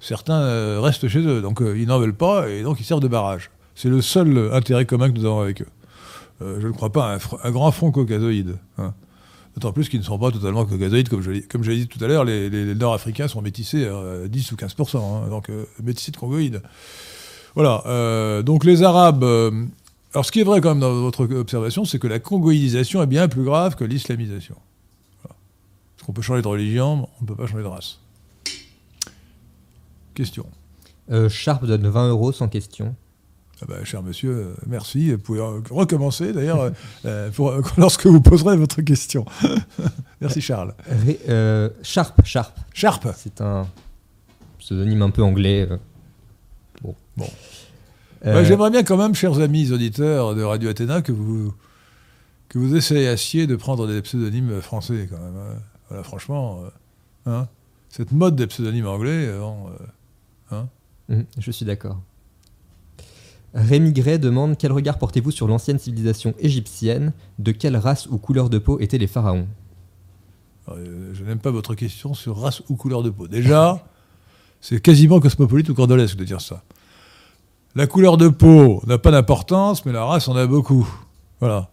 certains 0.00 0.80
restent 0.80 1.08
chez 1.08 1.20
eux, 1.20 1.40
donc 1.40 1.60
ils 1.60 1.86
n'en 1.86 1.98
veulent 1.98 2.14
pas, 2.14 2.48
et 2.48 2.62
donc 2.62 2.80
ils 2.80 2.84
servent 2.84 3.00
de 3.00 3.08
barrage. 3.08 3.50
C'est 3.74 3.90
le 3.90 4.00
seul 4.00 4.50
intérêt 4.52 4.86
commun 4.86 5.10
que 5.10 5.18
nous 5.18 5.26
avons 5.26 5.40
avec 5.40 5.62
eux. 5.62 5.66
Euh, 6.42 6.58
je 6.60 6.66
ne 6.66 6.72
crois 6.72 6.90
pas, 6.90 7.14
un, 7.14 7.18
un 7.44 7.50
grand 7.50 7.70
front 7.70 7.90
caucasoïde. 7.90 8.56
Hein. 8.78 8.92
D'autant 9.54 9.72
plus 9.72 9.88
qu'ils 9.88 10.00
ne 10.00 10.04
sont 10.04 10.18
pas 10.18 10.30
totalement 10.30 10.66
caucasoïdes, 10.66 11.08
comme 11.08 11.22
je, 11.22 11.40
comme 11.48 11.62
l'ai 11.62 11.76
dit 11.76 11.88
tout 11.88 12.02
à 12.04 12.08
l'heure, 12.08 12.24
les, 12.24 12.74
Nord-Africains 12.74 13.28
sont 13.28 13.40
métissés 13.40 13.86
à 13.86 14.28
10 14.28 14.52
ou 14.52 14.56
15%, 14.56 14.96
hein, 14.98 15.28
donc 15.30 15.48
euh, 15.48 15.64
métissés 15.82 16.12
de 16.12 16.16
congoïdes. 16.16 16.62
Voilà, 17.54 17.82
euh, 17.86 18.42
donc 18.42 18.64
les 18.64 18.82
Arabes... 18.82 19.24
alors 20.16 20.24
ce 20.24 20.32
qui 20.32 20.40
est 20.40 20.44
vrai 20.44 20.62
quand 20.62 20.70
même 20.70 20.80
dans 20.80 20.94
votre 20.94 21.30
observation, 21.34 21.84
c'est 21.84 21.98
que 21.98 22.06
la 22.06 22.18
congoïdisation 22.18 23.02
est 23.02 23.06
bien 23.06 23.28
plus 23.28 23.44
grave 23.44 23.76
que 23.76 23.84
l'islamisation. 23.84 24.56
Parce 25.22 26.06
qu'on 26.06 26.14
peut 26.14 26.22
changer 26.22 26.40
de 26.40 26.48
religion, 26.48 27.06
on 27.20 27.22
ne 27.22 27.26
peut 27.26 27.34
pas 27.34 27.46
changer 27.46 27.62
de 27.62 27.68
race. 27.68 28.00
Question. 30.14 30.46
Sharp 31.28 31.66
donne 31.66 31.86
20 31.86 32.08
euros 32.08 32.32
sans 32.32 32.48
question. 32.48 32.96
Ah 33.60 33.66
bah, 33.68 33.84
cher 33.84 34.02
monsieur, 34.02 34.30
euh, 34.30 34.54
merci. 34.66 35.12
Vous 35.12 35.18
pouvez 35.18 35.40
recommencer 35.40 36.32
d'ailleurs 36.32 36.62
euh, 36.62 36.70
euh, 37.04 37.62
lorsque 37.76 38.06
vous 38.06 38.22
poserez 38.22 38.56
votre 38.56 38.80
question. 38.80 39.26
merci 40.22 40.40
Charles. 40.40 40.72
Sharp, 41.82 42.22
Sharp. 42.24 42.58
Sharp. 42.72 43.06
C'est 43.18 43.42
un 43.42 43.66
pseudonyme 44.60 45.02
un 45.02 45.10
peu 45.10 45.22
anglais. 45.22 45.68
Bon. 46.80 46.94
bon. 47.18 47.28
J'aimerais 48.24 48.70
bien 48.70 48.82
quand 48.82 48.96
même, 48.96 49.14
chers 49.14 49.40
amis 49.40 49.72
auditeurs 49.72 50.34
de 50.34 50.42
Radio 50.42 50.68
Athéna, 50.68 51.02
que 51.02 51.12
vous, 51.12 51.54
que 52.48 52.58
vous 52.58 52.74
essayiez 52.74 53.46
de 53.46 53.56
prendre 53.56 53.86
des 53.86 54.02
pseudonymes 54.02 54.60
français 54.60 55.08
quand 55.10 55.18
même. 55.18 55.36
Hein. 55.36 55.58
Voilà, 55.88 56.02
franchement, 56.02 56.60
hein, 57.26 57.46
cette 57.88 58.12
mode 58.12 58.34
des 58.36 58.46
pseudonymes 58.46 58.88
anglais, 58.88 59.30
hein. 60.50 60.68
mmh, 61.08 61.20
je 61.38 61.50
suis 61.50 61.64
d'accord. 61.64 62.00
Rémi 63.54 63.92
Gray 63.92 64.18
demande 64.18 64.56
Quel 64.58 64.70
regard 64.72 64.98
portez-vous 64.98 65.30
sur 65.30 65.48
l'ancienne 65.48 65.78
civilisation 65.78 66.34
égyptienne? 66.38 67.12
De 67.38 67.52
quelle 67.52 67.76
race 67.76 68.06
ou 68.06 68.18
couleur 68.18 68.50
de 68.50 68.58
peau 68.58 68.80
étaient 68.80 68.98
les 68.98 69.06
pharaons? 69.06 69.48
Euh, 70.68 71.14
Je 71.14 71.24
n'aime 71.24 71.38
pas 71.38 71.50
votre 71.50 71.74
question 71.74 72.12
sur 72.12 72.38
race 72.38 72.62
ou 72.68 72.76
couleur 72.76 73.02
de 73.02 73.08
peau. 73.08 73.28
Déjà, 73.28 73.82
c'est 74.60 74.80
quasiment 74.80 75.20
cosmopolite 75.20 75.70
ou 75.70 75.74
cordolesque 75.74 76.16
de 76.16 76.24
dire 76.24 76.40
ça. 76.42 76.62
La 77.76 77.86
couleur 77.86 78.16
de 78.16 78.28
peau 78.28 78.82
n'a 78.88 78.98
pas 78.98 79.12
d'importance, 79.12 79.86
mais 79.86 79.92
la 79.92 80.04
race 80.04 80.26
en 80.26 80.34
a 80.34 80.46
beaucoup. 80.46 80.88
Voilà. 81.38 81.70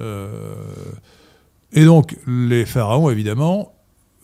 Euh, 0.00 0.54
et 1.72 1.84
donc, 1.84 2.18
les 2.26 2.66
pharaons, 2.66 3.08
évidemment, 3.08 3.72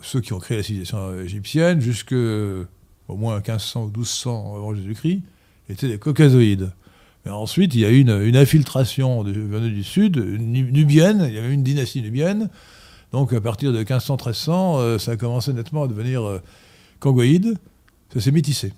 ceux 0.03 0.21
qui 0.21 0.35
ont 0.35 0.39
créé 0.39 0.59
la 0.59 0.63
civilisation 0.63 1.19
égyptienne, 1.21 1.81
jusque 1.81 2.13
au 2.13 3.17
moins 3.17 3.37
1500 3.37 3.85
ou 3.85 3.87
1200 3.87 4.57
avant 4.57 4.75
Jésus-Christ, 4.75 5.23
étaient 5.71 5.89
des 5.89 5.99
caucasoïdes 5.99 6.71
ensuite, 7.33 7.75
il 7.75 7.81
y 7.81 7.85
a 7.85 7.91
eu 7.91 8.01
une, 8.01 8.37
infiltration 8.37 9.23
venue 9.23 9.71
du 9.71 9.85
sud, 9.85 10.17
nubienne, 10.17 11.25
il 11.29 11.35
y 11.35 11.39
avait 11.39 11.53
une 11.53 11.63
dynastie 11.63 12.03
nubienne. 12.03 12.51
Donc 13.13 13.33
à 13.33 13.41
partir 13.41 13.73
de 13.73 13.83
1500-1300, 13.83 14.51
euh, 14.79 14.99
ça 14.99 15.13
a 15.13 15.17
commencé 15.17 15.53
nettement 15.53 15.85
à 15.85 15.89
devenir 15.89 16.23
euh, 16.23 16.43
congoïde. 17.01 17.57
Ça 18.13 18.21
s'est 18.21 18.33
métissé. 18.33 18.73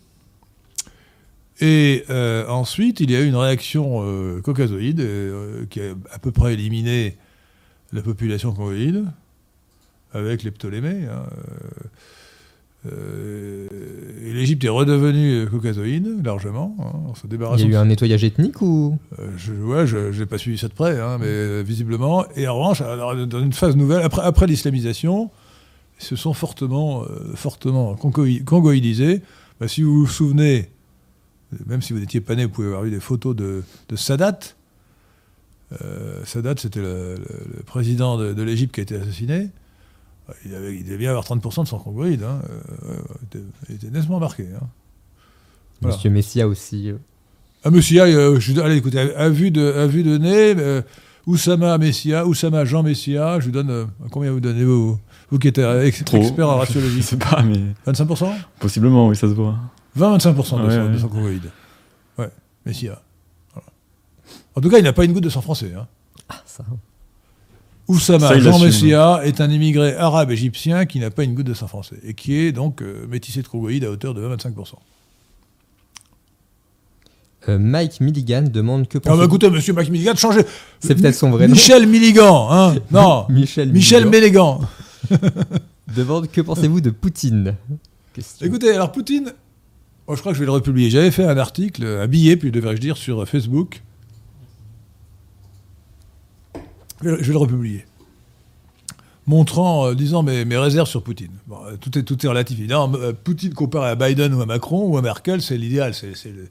Et 1.61 2.05
euh, 2.11 2.47
ensuite, 2.49 3.01
il 3.01 3.11
y 3.11 3.17
a 3.17 3.21
eu 3.21 3.27
une 3.27 3.37
réaction 3.37 4.41
caucasoïde 4.43 5.07
qui 5.71 5.81
a 5.81 5.95
à 6.13 6.19
peu 6.19 6.33
près 6.33 6.55
éliminé 6.55 7.17
la 7.93 8.03
population 8.03 8.53
congoïde 8.53 9.05
avec 10.13 10.43
les 10.43 10.51
Ptolémées. 10.51 11.07
Hein, 11.07 11.27
euh, 12.93 13.67
et 14.25 14.33
l'Égypte 14.33 14.65
est 14.65 14.69
redevenue 14.69 15.47
caucasoïde, 15.51 16.25
largement. 16.25 16.77
Hein, 16.81 17.13
Il 17.57 17.63
y 17.63 17.65
a 17.65 17.69
eu 17.69 17.77
un 17.77 17.87
nettoyage 17.87 18.25
ethnique 18.25 18.61
ou? 18.63 18.99
Euh, 19.19 19.29
je, 19.37 19.53
Ouais, 19.53 19.87
je 19.87 20.19
n'ai 20.19 20.27
pas 20.27 20.39
suivi 20.39 20.59
ça 20.59 20.69
de 20.69 20.75
près, 20.75 21.01
hein, 21.01 21.19
mais 21.19 21.63
visiblement. 21.63 22.25
Et 22.37 22.47
en 22.49 22.57
revanche, 22.57 22.83
dans 23.29 23.41
une 23.41 23.53
phase 23.53 23.77
nouvelle, 23.77 24.03
après, 24.03 24.23
après 24.23 24.47
l'islamisation, 24.47 25.31
ils 26.01 26.05
se 26.05 26.17
sont 26.17 26.33
fortement, 26.33 27.05
euh, 27.05 27.35
fortement 27.35 27.97
congoïdisés 27.97 29.23
Bah, 29.61 29.69
si 29.69 29.83
vous 29.83 30.01
vous 30.01 30.07
souvenez, 30.07 30.71
même 31.67 31.83
si 31.83 31.93
vous 31.93 31.99
n'étiez 32.01 32.21
pas 32.21 32.35
né, 32.35 32.45
vous 32.45 32.51
pouvez 32.51 32.67
avoir 32.69 32.83
vu 32.83 32.91
des 32.91 33.01
photos 33.01 33.35
de, 33.37 33.63
de 33.89 33.97
Sadat. 33.97 34.39
Euh, 35.83 36.25
Sadat, 36.25 36.55
c'était 36.59 36.81
le, 36.81 37.17
le- 37.17 37.57
le 37.57 37.63
président 37.65 38.17
de, 38.19 38.33
de 38.33 38.43
l'Égypte 38.43 38.75
qui 38.75 38.81
a 38.81 38.83
été 38.83 38.97
assassiné. 38.97 39.49
Il, 40.45 40.55
avait, 40.55 40.75
il 40.77 40.85
devait 40.85 40.97
bien 40.99 41.11
avoir 41.11 41.25
30% 41.25 41.63
de 41.65 41.69
sang 41.69 41.79
congoïde. 41.79 42.23
Hein. 42.23 42.41
Euh, 42.89 42.97
il, 43.21 43.27
était, 43.39 43.45
il 43.69 43.75
était 43.77 43.91
nettement 43.91 44.19
marqué. 44.21 44.45
hein. 44.57 44.67
Voilà. 45.81 45.97
Monsieur 45.97 46.11
Messia 46.11 46.49
aussi. 46.49 46.91
euh, 46.91 46.97
Ah, 47.65 47.71
monsieur, 47.71 48.01
euh, 48.03 48.41
je, 48.41 48.59
allez, 48.61 48.77
écoutez, 48.77 48.99
à, 48.99 49.21
à 49.25 49.29
vue 49.29 49.51
de, 49.51 49.73
à 49.73 49.87
vue 49.87 50.03
de 50.03 50.19
nez, 50.19 50.55
euh, 50.59 50.83
Oussama 51.27 51.77
Messia, 51.79 52.27
Oussama 52.27 52.65
Jean 52.65 52.83
Messia, 52.83 53.39
je 53.41 53.47
vous 53.47 53.51
donne. 53.53 53.71
euh, 53.71 53.85
combien 54.11 54.31
vous 54.33 54.41
donnez, 54.41 54.65
vous, 54.65 54.99
vous 55.31 55.39
qui 55.39 55.49
êtes 55.49 55.59
ex- 55.59 56.05
Trop. 56.05 56.19
expert 56.19 56.49
en 56.49 56.55
Je 56.55 56.59
ratiologie 56.61 57.03
sais 57.03 57.17
pas, 57.19 57.43
mais 57.43 57.61
25% 57.93 58.33
possiblement, 58.61 59.09
oui, 59.09 59.17
ça 59.17 59.29
se 59.29 59.33
voit. 59.35 59.57
20-25% 59.97 60.59
de, 60.59 60.67
Ouais, 60.67 60.75
sang- 60.75 60.83
ouais. 60.87 60.93
de 60.93 60.99
sang 60.99 61.09
congoïde. 61.09 61.51
Ouais, 62.19 62.31
Messia. 62.65 63.01
Voilà. 63.55 63.69
En 64.55 64.61
tout 64.61 64.69
cas, 64.71 64.79
il 64.79 64.85
n'a 64.85 64.93
pas 64.93 65.05
une 65.05 65.13
goutte 65.13 65.25
de 65.25 65.29
sang 65.31 65.41
français. 65.43 65.73
Hein. 65.77 65.87
Ah, 66.29 66.43
ça. 66.47 66.65
Oussama 67.89 68.29
Ça, 68.29 68.39
Jean. 68.41 68.59
Messia 68.59 69.21
est 69.25 69.41
un 69.41 69.49
immigré 69.51 69.95
arabe 69.95 70.33
égyptien 70.33 70.87
qui 70.87 70.99
n'a 70.99 71.11
pas 71.11 71.23
une 71.23 71.35
goutte 71.35 71.47
de 71.47 71.55
sang 71.55 71.69
français 71.69 71.97
et 72.03 72.15
qui 72.15 72.35
est 72.37 72.51
donc 72.53 72.83
euh, 72.83 73.07
métissé 73.09 73.43
de 73.43 73.47
congoïde 73.49 73.85
à 73.85 73.91
hauteur 73.91 74.13
de 74.13 74.27
20-25%. 74.27 74.75
Euh, 77.49 77.59
Mike 77.59 78.01
Milligan 78.01 78.43
demande 78.43 78.89
que 78.89 78.99
Ah 78.99 79.01
bah 79.05 79.11
pensez-vous- 79.11 79.25
écoutez, 79.27 79.51
monsieur 79.51 79.73
Mac 79.73 79.89
Milligan, 79.89 80.17
changez. 80.17 80.45
C'est 80.81 80.97
peut-être 80.97 81.15
son 81.15 81.31
vrai 81.31 81.47
nom. 81.47 81.55
Michel 81.55 81.87
Milligan, 81.87 82.49
hein 82.51 82.75
Non 82.91 83.27
Michel, 83.29 83.71
Michel 83.73 84.07
Milligan 84.07 84.61
Mélégan. 85.11 85.21
demande 85.97 86.29
que 86.29 86.41
pensez-vous 86.41 86.81
de 86.81 86.91
Poutine? 86.91 87.55
Question. 88.13 88.47
Écoutez, 88.47 88.73
alors 88.75 88.91
Poutine, 88.91 89.33
je 90.15 90.21
crois 90.21 90.33
que 90.33 90.37
je 90.37 90.41
vais 90.41 90.47
le 90.47 90.53
republier. 90.53 90.91
J'avais 90.91 91.11
fait 91.11 91.25
un 91.25 91.37
article, 91.39 91.85
un 91.85 92.07
billet, 92.07 92.37
puis 92.37 92.51
devrais-je 92.53 92.81
dire, 92.81 92.97
sur 92.97 93.27
Facebook. 93.29 93.83
Je 97.03 97.11
vais 97.11 97.17
vais 97.17 97.33
le 97.33 97.39
republier. 97.39 97.85
Montrant, 99.27 99.89
euh, 99.89 99.95
disant 99.95 100.23
mes, 100.23 100.45
réserves 100.57 100.89
sur 100.89 101.03
Poutine. 101.03 101.33
Euh, 101.51 101.77
tout, 101.77 101.99
est, 101.99 102.05
tout 102.05 102.25
est 102.25 102.29
relatif. 102.29 102.59
Évidemment, 102.59 102.93
euh, 102.95 103.13
Poutine 103.13 103.53
comparé 103.55 103.91
à 103.91 103.95
Biden 103.97 104.33
ou 104.35 104.41
à 104.41 104.47
Macron 104.47 104.87
ou 104.87 104.97
à 104.97 105.03
Merkel, 105.03 105.43
c'est 105.43 105.59
l'idéal. 105.59 105.95
C'est, 105.95 106.13
le- 106.27 106.49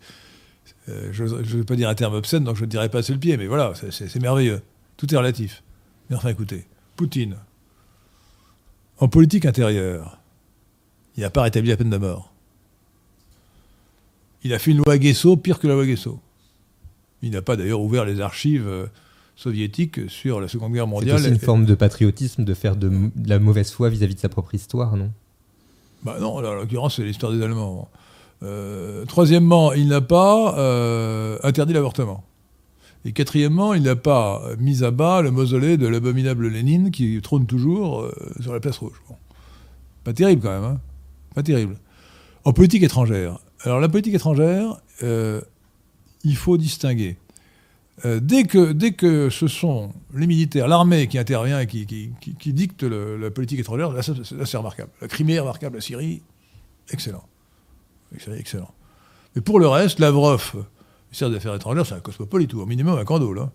je 1.12 1.24
ne 1.24 1.30
veux 1.30 1.64
pas 1.64 1.76
dire 1.78 1.90
un 1.90 1.96
terme 1.96 2.14
obscène, 2.14 2.44
donc 2.44 2.58
je 2.58 2.62
ne 2.62 2.70
dirais 2.70 2.90
pas 2.90 3.02
sur 3.02 3.14
le 3.14 3.20
pied, 3.20 3.38
mais 3.38 3.48
voilà, 3.48 3.74
c'est- 3.76 4.08
c'est 4.10 4.20
merveilleux. 4.22 4.62
Tout 4.98 5.12
est 5.14 5.18
relatif. 5.18 5.64
Mais 6.10 6.16
enfin, 6.18 6.30
écoutez, 6.30 6.66
Poutine, 6.96 7.38
en 9.00 9.08
politique 9.08 9.46
intérieure, 9.46 10.20
il 11.18 11.22
n'a 11.22 11.30
pas 11.30 11.44
rétabli 11.44 11.70
la 11.70 11.78
peine 11.78 11.90
de 11.90 11.98
mort. 11.98 12.34
Il 14.46 14.54
a 14.54 14.60
fait 14.60 14.70
une 14.70 14.78
loi 14.78 15.00
Guesso 15.00 15.38
pire 15.38 15.58
que 15.58 15.66
la 15.66 15.74
loi 15.74 15.88
Guesso. 15.88 16.20
Il 17.24 17.32
n'a 17.32 17.42
pas 17.42 17.56
d'ailleurs 17.56 17.82
ouvert 17.82 18.06
les 18.06 18.22
archives 18.22 18.68
euh, 18.68 18.86
soviétiques 19.36 20.08
sur 20.08 20.40
la 20.40 20.48
Seconde 20.48 20.72
Guerre 20.72 20.84
C'est 20.84 20.92
mondiale. 20.92 21.16
aussi 21.16 21.30
une 21.30 21.40
forme 21.40 21.66
de 21.66 21.74
patriotisme 21.74 22.44
de 22.44 22.54
faire 22.54 22.76
de, 22.76 22.92
la 23.26 23.40
mauvaise 23.40 23.72
foi 23.72 23.90
vis-à-vis 23.90 24.14
de 24.14 24.20
sa 24.20 24.30
propre 24.30 24.54
histoire, 24.54 24.98
non? 24.98 25.10
Bah 26.04 26.18
non, 26.22 26.40
là, 26.42 26.52
en 26.52 26.54
l'occurrence, 26.54 26.98
c'est 26.98 27.04
l'histoire 27.04 27.32
des 27.32 27.42
Allemands. 27.42 27.90
Euh, 28.44 29.04
troisièmement, 29.06 29.74
il 29.74 29.88
n'a 29.88 30.02
pas 30.02 30.56
euh, 30.60 31.40
interdit 31.42 31.74
l'avortement. 31.74 32.24
Et 33.04 33.14
quatrièmement, 33.14 33.74
il 33.74 33.82
n'a 33.82 33.96
pas 33.96 34.44
mis 34.60 34.84
à 34.84 34.92
bas 34.92 35.24
le 35.24 35.32
mausolée 35.32 35.78
de 35.78 35.88
l'abominable 35.88 36.50
Lénine 36.50 36.92
qui 36.92 37.20
trône 37.24 37.48
toujours 37.48 38.12
sur 38.42 38.54
la 38.54 38.60
place 38.60 38.78
rouge. 38.78 39.02
Bon. 39.10 39.16
Pas 40.04 40.14
terrible 40.14 40.44
quand 40.44 40.52
même, 40.52 40.64
hein 40.64 40.80
Pas 41.34 41.42
terrible. 41.42 41.78
En 42.44 42.54
politique 42.54 42.84
étrangère. 42.84 43.40
Alors 43.66 43.80
la 43.80 43.90
politique 43.90 44.14
étrangère, 44.14 44.78
euh, 45.02 45.42
il 46.24 46.36
faut 46.38 46.56
distinguer. 46.58 47.18
Euh, 48.04 48.20
dès, 48.22 48.44
que, 48.44 49.30
ce 49.30 49.48
sont 49.48 49.92
les 50.14 50.28
militaires, 50.28 50.68
l'armée 50.68 51.08
qui 51.08 51.18
intervient 51.18 51.60
et 51.60 51.66
qui, 51.66 51.86
qui, 51.86 52.54
dicte 52.54 52.84
la 52.84 53.32
politique 53.32 53.60
étrangère, 53.60 53.92
là, 53.92 54.02
c'est- 54.04 54.58
remarquable. 54.58 54.92
La 55.02 55.08
Crimée 55.08 55.34
est 55.34 55.40
remarquable, 55.40 55.78
la 55.78 55.82
Syrie, 55.82 56.22
excellent. 56.92 57.24
Excellent. 58.14 58.36
excellent. 58.36 58.72
Mais 59.36 59.42
pour 59.42 59.60
le 59.60 59.68
reste, 59.68 60.00
Lavrov, 60.00 60.66
ministère 61.08 61.30
des 61.30 61.38
Affaires 61.38 61.56
étrangères, 61.56 61.86
c'est 61.86 61.96
un 61.96 62.00
cosmopolite 62.02 62.54
ou 62.54 62.62
au 62.62 62.66
minimum 62.66 63.00
un 63.00 63.04
cando, 63.06 63.34
là. 63.34 63.52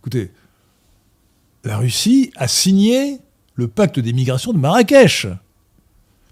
Écoutez, 0.00 0.30
la 1.64 1.78
Russie 1.78 2.30
a 2.36 2.46
signé 2.46 3.18
le 3.54 3.66
pacte 3.66 3.98
des 3.98 4.12
migrations 4.12 4.52
de 4.52 4.58
Marrakech. 4.58 5.26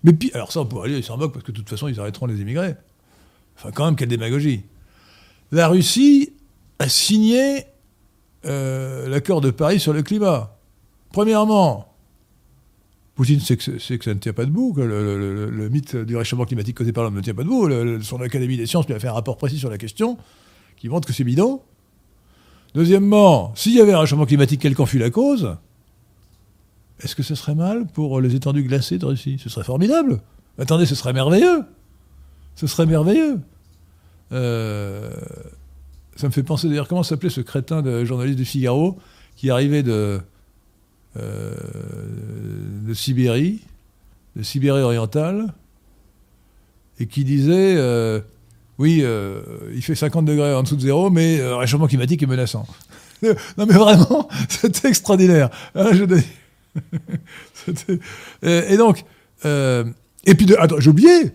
Mais 0.06 0.12
puis, 0.12 0.30
alors 0.34 0.52
ça, 0.52 0.60
on 0.60 0.66
pourrait 0.66 0.88
dire, 0.88 0.98
ils 0.98 1.04
s'en 1.04 1.18
moquent 1.18 1.32
parce 1.32 1.44
que 1.44 1.50
de 1.50 1.56
toute 1.56 1.68
façon, 1.68 1.88
ils 1.88 1.98
arrêteront 1.98 2.26
les 2.26 2.40
immigrés. 2.40 2.76
Enfin, 3.58 3.72
quand 3.72 3.84
même, 3.84 3.96
quelle 3.96 4.08
démagogie. 4.08 4.62
La 5.50 5.66
Russie 5.66 6.32
a 6.78 6.88
signé 6.88 7.64
euh, 8.44 9.08
l'accord 9.08 9.40
de 9.40 9.50
Paris 9.50 9.80
sur 9.80 9.92
le 9.92 10.02
climat. 10.02 10.56
Premièrement, 11.12 11.92
Poutine 13.16 13.40
sait 13.40 13.56
que, 13.56 13.78
ça 13.78 14.14
ne 14.14 14.18
tient 14.18 14.32
pas 14.32 14.44
debout, 14.44 14.74
que 14.74 14.82
le, 14.82 15.68
mythe 15.70 15.96
du 15.96 16.16
réchauffement 16.16 16.44
climatique 16.44 16.76
causé 16.76 16.92
par 16.92 17.02
l'homme 17.02 17.16
ne 17.16 17.20
tient 17.20 17.34
pas 17.34 17.42
debout. 17.42 17.68
Son 18.02 18.20
Académie 18.20 18.56
des 18.56 18.66
sciences 18.66 18.86
lui 18.86 18.94
a 18.94 19.00
fait 19.00 19.08
un 19.08 19.12
rapport 19.12 19.36
précis 19.36 19.58
sur 19.58 19.70
la 19.70 19.78
question 19.78 20.18
qui 20.76 20.88
montre 20.88 21.08
que 21.08 21.14
c'est 21.14 21.24
bidon. 21.24 21.62
Deuxièmement, 22.74 23.52
s'il 23.56 23.74
y 23.74 23.80
avait 23.80 23.94
un 23.94 24.00
réchauffement 24.00 24.26
climatique, 24.26 24.60
quelle 24.60 24.76
qu'en 24.76 24.86
fût 24.86 24.98
la 24.98 25.10
cause, 25.10 25.56
est-ce 27.02 27.14
que 27.14 27.22
ce 27.22 27.34
serait 27.34 27.54
mal 27.54 27.86
pour 27.86 28.20
les 28.20 28.34
étendues 28.34 28.62
glacées 28.62 28.98
de 28.98 29.06
Russie? 29.06 29.38
Ce 29.42 29.48
serait 29.48 29.64
formidable. 29.64 30.20
Attendez, 30.58 30.86
ce 30.86 30.94
serait 30.94 31.12
merveilleux. 31.12 31.64
Ce 32.54 32.66
serait 32.66 32.86
merveilleux. 32.86 33.38
Euh, 34.32 35.10
ça 36.16 36.26
me 36.26 36.32
fait 36.32 36.42
penser 36.42 36.68
d'ailleurs 36.68 36.88
comment 36.88 37.02
s'appelait 37.02 37.30
ce 37.30 37.42
crétin 37.42 37.82
de 37.82 38.04
journaliste 38.04 38.38
du 38.38 38.46
Figaro 38.46 38.98
qui 39.36 39.50
arrivait 39.50 39.82
de, 39.82 40.20
euh, 41.18 41.54
Sibérie, 42.94 43.60
de 44.34 44.42
Sibérie 44.42 44.80
orientale, 44.80 45.52
et 46.98 47.06
qui 47.06 47.24
disait 47.24 47.76
euh, 47.76 48.20
oui, 48.78 49.04
il 49.74 49.82
fait 49.82 49.94
50 49.94 50.24
degrés 50.24 50.54
en 50.54 50.62
dessous 50.62 50.76
de 50.76 50.80
zéro, 50.80 51.10
mais 51.10 51.36
le 51.38 51.56
réchauffement 51.56 51.86
climatique 51.88 52.22
est 52.22 52.26
menaçant. 52.26 52.66
non 53.22 53.66
mais 53.66 53.74
vraiment, 53.74 54.28
c'était 54.48 54.88
extraordinaire. 54.88 55.50
Hein, 55.74 55.90
et, 58.42 58.72
et 58.72 58.76
donc, 58.76 59.04
euh, 59.44 59.84
et 60.24 60.34
puis, 60.34 60.46
de, 60.46 60.56
j'ai 60.78 60.90
oublié, 60.90 61.32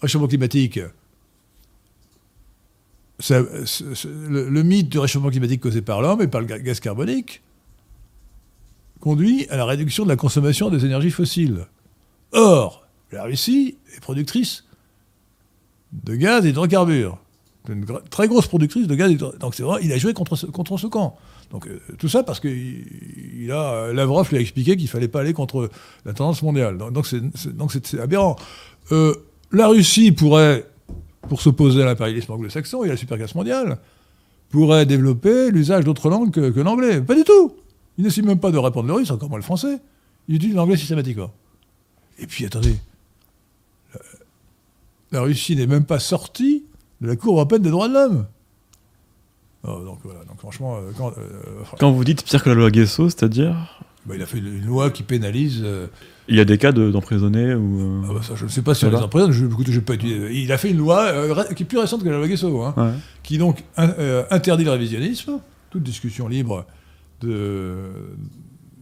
réchauffement 0.00 0.28
climatique. 0.28 0.78
Le, 3.30 4.62
mythe 4.62 4.88
du 4.88 4.98
réchauffement 4.98 5.30
climatique 5.30 5.60
causé 5.60 5.80
par 5.82 6.02
l'homme 6.02 6.22
et 6.22 6.26
par 6.28 6.40
le 6.40 6.46
ga- 6.46 6.58
gaz 6.58 6.80
carbonique 6.80 7.42
conduit 9.00 9.46
à 9.48 9.56
la 9.56 9.64
réduction 9.64 10.04
de 10.04 10.08
la 10.08 10.16
consommation 10.16 10.70
des 10.70 10.84
énergies 10.84 11.10
fossiles. 11.10 11.66
Or, 12.32 12.86
la 13.12 13.24
Russie 13.24 13.76
est 13.96 14.00
productrice 14.00 14.64
de 15.92 16.14
gaz 16.16 16.44
et 16.44 16.48
d'hydrocarbures. 16.48 17.18
Une 17.68 17.84
très 18.10 18.26
grosse 18.26 18.48
productrice 18.48 18.86
de 18.88 18.94
gaz 18.94 19.10
et 19.10 19.14
d'hydro- 19.14 19.36
Donc 19.38 19.54
c'est 19.54 19.62
vrai, 19.62 19.80
il 19.84 19.92
a 19.92 19.98
joué 19.98 20.14
contre 20.14 20.46
contre 20.46 20.76
ce 20.78 20.86
camp. 20.88 21.16
Donc 21.52 21.66
euh, 21.66 21.78
tout 21.98 22.08
ça 22.08 22.22
parce 22.22 22.40
que 22.40 22.48
il, 22.48 23.50
euh, 23.50 23.92
Lavrov 23.92 24.28
lui 24.30 24.38
a 24.38 24.40
expliqué 24.40 24.76
qu'il 24.76 24.88
fallait 24.88 25.08
pas 25.08 25.20
aller 25.20 25.34
contre 25.34 25.70
la 26.04 26.14
tendance 26.14 26.42
mondiale. 26.42 26.78
Donc 26.78 27.06
c'est 27.06 28.00
aberrant. 28.00 28.36
Euh, 28.90 29.14
la 29.52 29.68
Russie 29.68 30.12
pourrait, 30.12 30.66
pour 31.28 31.42
s'opposer 31.42 31.82
à 31.82 31.84
l'impérialisme 31.84 32.32
anglo-saxon 32.32 32.84
et 32.84 32.88
à 32.88 32.92
la 32.92 32.96
superclasse 32.96 33.34
mondiale, 33.34 33.78
pourrait 34.48 34.86
développer 34.86 35.50
l'usage 35.50 35.84
d'autres 35.84 36.08
langues 36.08 36.30
que, 36.30 36.60
l'anglais. 36.60 37.02
Pas 37.02 37.14
du 37.14 37.24
tout. 37.24 37.54
Il 37.98 38.04
n'essaie 38.04 38.22
même 38.22 38.40
pas 38.40 38.50
de 38.50 38.58
répondre 38.58 38.88
le 38.88 38.94
russe, 38.94 39.10
encore 39.10 39.28
moins 39.28 39.38
le 39.38 39.44
français. 39.44 39.78
Il 40.28 40.36
utilise 40.36 40.56
l'anglais 40.56 40.78
systématiquement. 40.78 41.32
Et 42.18 42.26
puis 42.26 42.46
attendez, 42.46 42.76
la 45.10 45.20
Russie 45.20 45.54
n'est 45.54 45.66
même 45.66 45.84
pas 45.84 45.98
sortie 45.98 46.64
de 47.02 47.08
la 47.08 47.16
Cour 47.16 47.34
européenne 47.34 47.60
des 47.60 47.70
droits 47.70 47.88
de 47.88 47.94
l'homme. 47.94 48.26
Oh, 49.64 49.80
donc 49.84 50.00
voilà, 50.02 50.24
donc 50.24 50.38
franchement, 50.38 50.76
euh, 50.76 50.90
quand, 50.96 51.12
euh, 51.18 51.62
Quand 51.78 51.92
vous 51.92 52.02
dites 52.04 52.24
pire 52.24 52.42
que 52.42 52.48
la 52.48 52.54
loi 52.56 52.70
Guesso, 52.70 53.08
c'est-à-dire 53.10 53.80
bah, 54.06 54.16
il 54.16 54.22
a 54.22 54.26
fait 54.26 54.38
une, 54.38 54.64
loi 54.66 54.90
qui 54.90 55.04
pénalise. 55.04 55.60
euh, 55.62 55.86
Il 56.26 56.34
y 56.34 56.40
a 56.40 56.44
des 56.44 56.58
cas 56.58 56.72
de- 56.72 56.90
d'emprisonnés 56.90 57.54
ou. 57.54 57.80
euh, 57.80 58.02
ah 58.10 58.14
bah 58.14 58.22
ça, 58.22 58.34
je 58.34 58.44
ne 58.44 58.48
sais 58.50 58.62
pas 58.62 58.74
si 58.74 58.84
on 58.84 58.90
les 58.90 58.96
emprisonne, 58.96 59.30
je, 59.30 59.46
écoute, 59.46 59.70
j'ai 59.70 59.80
pas 59.80 59.94
étudié. 59.94 60.30
Il 60.42 60.50
a 60.50 60.58
fait 60.58 60.70
une 60.70 60.78
loi 60.78 61.02
euh, 61.04 61.44
qui 61.54 61.62
est 61.62 61.66
plus 61.66 61.78
récente 61.78 62.02
que 62.02 62.08
la 62.08 62.16
loi 62.18 62.26
Guesso, 62.26 62.60
hein, 62.62 62.74
ouais. 62.76 62.92
qui 63.22 63.38
donc 63.38 63.62
in- 63.76 63.94
euh, 64.00 64.24
interdit 64.30 64.64
le 64.64 64.72
révisionnisme, 64.72 65.38
toute 65.70 65.84
discussion 65.84 66.26
libre 66.26 66.66
de, 67.20 67.84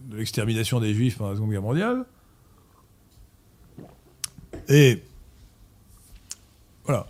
de 0.09 0.17
l'extermination 0.17 0.79
des 0.79 0.95
Juifs 0.95 1.17
pendant 1.19 1.29
la 1.29 1.35
Seconde 1.35 1.51
Guerre 1.51 1.61
mondiale. 1.61 2.05
Et 4.67 5.03
voilà. 6.85 7.05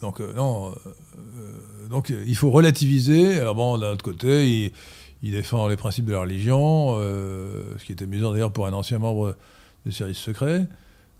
Donc 0.00 0.20
euh, 0.20 0.32
non, 0.34 0.70
euh, 0.70 0.74
euh, 1.38 1.52
donc 1.92 2.10
euh, 2.10 2.24
il 2.26 2.34
faut 2.34 2.50
relativiser. 2.50 3.38
Alors 3.38 3.54
bon, 3.54 3.78
d'un 3.78 3.92
autre 3.92 4.04
côté, 4.04 4.48
il, 4.48 4.72
il 5.22 5.32
défend 5.32 5.68
les 5.68 5.76
principes 5.76 6.06
de 6.06 6.12
la 6.12 6.20
religion, 6.20 6.96
euh, 6.98 7.62
ce 7.78 7.84
qui 7.84 7.92
est 7.92 8.02
amusant 8.02 8.32
d'ailleurs 8.32 8.52
pour 8.52 8.66
un 8.66 8.72
ancien 8.72 8.98
membre 8.98 9.36
des 9.86 9.92
services 9.92 10.18
secrets, 10.18 10.66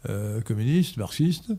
euh, 0.08 0.40
communiste, 0.40 0.96
marxiste. 0.96 1.52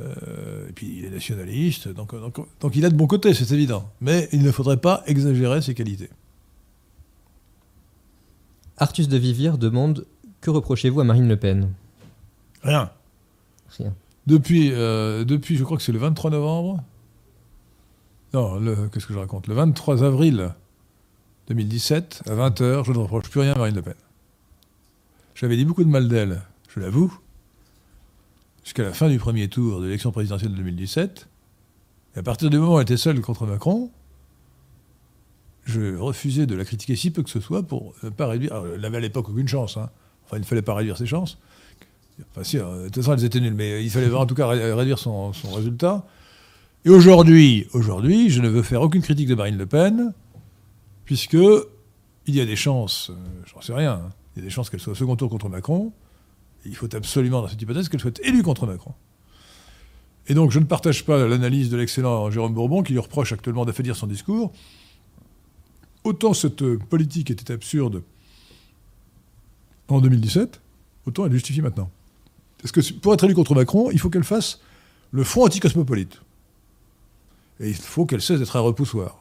Euh, 0.00 0.68
et 0.68 0.72
puis 0.72 0.94
il 0.98 1.04
est 1.04 1.10
nationaliste, 1.10 1.88
donc, 1.88 2.14
donc, 2.14 2.38
donc 2.60 2.76
il 2.76 2.84
a 2.86 2.88
de 2.88 2.94
bon 2.94 3.06
côté, 3.06 3.34
c'est 3.34 3.52
évident. 3.52 3.90
Mais 4.00 4.28
il 4.32 4.42
ne 4.42 4.50
faudrait 4.50 4.78
pas 4.78 5.02
exagérer 5.06 5.60
ses 5.60 5.74
qualités. 5.74 6.08
Artus 8.78 9.08
de 9.08 9.18
Vivier 9.18 9.52
demande 9.58 10.06
Que 10.40 10.50
reprochez-vous 10.50 11.00
à 11.00 11.04
Marine 11.04 11.28
Le 11.28 11.36
Pen? 11.36 11.70
Rien. 12.62 12.90
Rien. 13.76 13.94
Depuis, 14.26 14.70
euh, 14.72 15.24
depuis, 15.24 15.56
je 15.56 15.64
crois 15.64 15.76
que 15.76 15.82
c'est 15.82 15.92
le 15.92 15.98
23 15.98 16.30
novembre. 16.30 16.82
Non, 18.34 18.58
qu'est-ce 18.92 19.06
que 19.06 19.12
je 19.12 19.18
raconte? 19.18 19.46
Le 19.46 19.54
23 19.54 20.04
avril 20.04 20.54
2017, 21.48 22.22
à 22.26 22.34
20h, 22.34 22.84
je 22.84 22.92
ne 22.92 22.98
reproche 22.98 23.28
plus 23.28 23.40
rien 23.40 23.52
à 23.52 23.58
Marine 23.58 23.74
Le 23.74 23.82
Pen. 23.82 23.94
J'avais 25.34 25.56
dit 25.56 25.64
beaucoup 25.64 25.84
de 25.84 25.88
mal 25.90 26.08
d'elle, 26.08 26.42
je 26.68 26.80
l'avoue, 26.80 27.12
jusqu'à 28.64 28.84
la 28.84 28.92
fin 28.92 29.08
du 29.08 29.18
premier 29.18 29.48
tour 29.48 29.80
de 29.80 29.86
l'élection 29.86 30.12
présidentielle 30.12 30.52
de 30.52 30.56
2017. 30.56 31.28
Et 32.14 32.18
à 32.18 32.22
partir 32.22 32.48
du 32.50 32.58
moment 32.58 32.74
où 32.74 32.78
elle 32.78 32.82
était 32.84 32.96
seule 32.96 33.20
contre 33.20 33.46
Macron, 33.46 33.90
je 35.64 35.96
refusais 35.96 36.46
de 36.46 36.54
la 36.54 36.64
critiquer 36.64 36.96
si 36.96 37.10
peu 37.10 37.22
que 37.22 37.30
ce 37.30 37.40
soit 37.40 37.62
pour 37.62 37.94
ne 38.02 38.08
pas 38.10 38.26
réduire. 38.28 38.62
Elle 38.74 38.80
n'avait 38.80 38.96
à 38.98 39.00
l'époque 39.00 39.28
aucune 39.28 39.48
chance. 39.48 39.76
hein. 39.76 39.90
Enfin, 40.24 40.36
il 40.36 40.40
ne 40.40 40.44
fallait 40.46 40.62
pas 40.62 40.74
réduire 40.74 40.96
ses 40.96 41.06
chances. 41.06 41.38
Enfin, 42.36 42.42
euh, 42.58 42.84
de 42.84 42.88
toute 42.88 42.96
façon, 42.96 43.12
elles 43.14 43.24
étaient 43.24 43.40
nulles, 43.40 43.54
mais 43.54 43.84
il 43.84 43.90
fallait 43.90 44.12
en 44.12 44.26
tout 44.26 44.34
cas 44.34 44.46
ré- 44.46 44.72
réduire 44.72 44.98
son, 44.98 45.32
son 45.32 45.50
résultat. 45.52 46.04
Et 46.84 46.90
aujourd'hui, 46.90 47.68
aujourd'hui, 47.74 48.28
je 48.28 48.40
ne 48.40 48.48
veux 48.48 48.62
faire 48.62 48.82
aucune 48.82 49.02
critique 49.02 49.28
de 49.28 49.36
Marine 49.36 49.56
Le 49.56 49.66
Pen, 49.66 50.12
puisque 51.04 51.34
il 51.34 52.34
y 52.34 52.40
a 52.40 52.44
des 52.44 52.56
chances, 52.56 53.10
euh, 53.10 53.14
j'en 53.46 53.60
sais 53.60 53.72
rien, 53.72 53.92
hein, 53.92 54.10
il 54.34 54.40
y 54.40 54.42
a 54.42 54.44
des 54.46 54.50
chances 54.50 54.68
qu'elle 54.68 54.80
soit 54.80 54.92
au 54.92 54.96
second 54.96 55.14
tour 55.14 55.30
contre 55.30 55.48
Macron. 55.48 55.92
Il 56.64 56.74
faut 56.74 56.92
absolument, 56.94 57.40
dans 57.40 57.46
cette 57.46 57.62
hypothèse, 57.62 57.88
qu'elle 57.88 58.00
soit 58.00 58.18
élue 58.24 58.42
contre 58.42 58.66
Macron. 58.66 58.94
Et 60.26 60.34
donc, 60.34 60.50
je 60.50 60.58
ne 60.58 60.64
partage 60.64 61.04
pas 61.04 61.26
l'analyse 61.28 61.70
de 61.70 61.76
l'excellent 61.76 62.32
Jérôme 62.32 62.54
Bourbon, 62.54 62.82
qui 62.82 62.92
lui 62.92 63.00
reproche 63.00 63.32
actuellement 63.32 63.64
d'affaiblir 63.64 63.94
son 63.94 64.08
discours. 64.08 64.52
Autant 66.02 66.34
cette 66.34 66.76
politique 66.76 67.30
était 67.30 67.52
absurde 67.52 68.02
en 69.86 70.00
2017, 70.00 70.60
autant 71.06 71.26
elle 71.26 71.32
est 71.32 71.34
justifiée 71.34 71.62
maintenant. 71.62 71.90
Parce 72.58 72.72
que 72.72 72.92
pour 72.94 73.14
être 73.14 73.22
élue 73.24 73.34
contre 73.34 73.54
Macron, 73.54 73.90
il 73.92 74.00
faut 74.00 74.10
qu'elle 74.10 74.24
fasse 74.24 74.60
le 75.12 75.22
front 75.22 75.44
anticosmopolite. 75.44 76.20
Et 77.60 77.68
il 77.68 77.74
faut 77.74 78.06
qu'elle 78.06 78.22
cesse 78.22 78.38
d'être 78.38 78.56
un 78.56 78.60
repoussoir. 78.60 79.18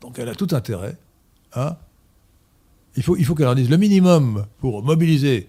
Donc 0.00 0.18
elle 0.18 0.28
a 0.28 0.34
tout 0.34 0.48
intérêt 0.52 0.96
à. 1.52 1.78
Il 2.96 3.02
faut, 3.02 3.16
il 3.16 3.24
faut 3.24 3.34
qu'elle 3.34 3.48
en 3.48 3.54
dise 3.54 3.70
le 3.70 3.76
minimum 3.76 4.46
pour 4.58 4.82
mobiliser 4.82 5.46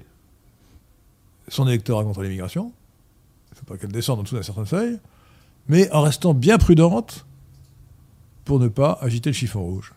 son 1.48 1.68
électorat 1.68 2.04
contre 2.04 2.22
l'immigration. 2.22 2.72
Il 3.50 3.54
ne 3.54 3.58
faut 3.60 3.66
pas 3.66 3.78
qu'elle 3.78 3.92
descende 3.92 4.20
en 4.20 4.24
dessous 4.24 4.36
d'un 4.36 4.44
certain 4.44 4.66
seuil, 4.66 5.00
mais 5.68 5.92
en 5.92 6.02
restant 6.02 6.34
bien 6.34 6.58
prudente 6.58 7.26
pour 8.46 8.60
ne 8.60 8.68
pas 8.68 8.98
agiter 9.02 9.30
le 9.30 9.36
chiffon 9.36 9.62
rouge. 9.62 9.94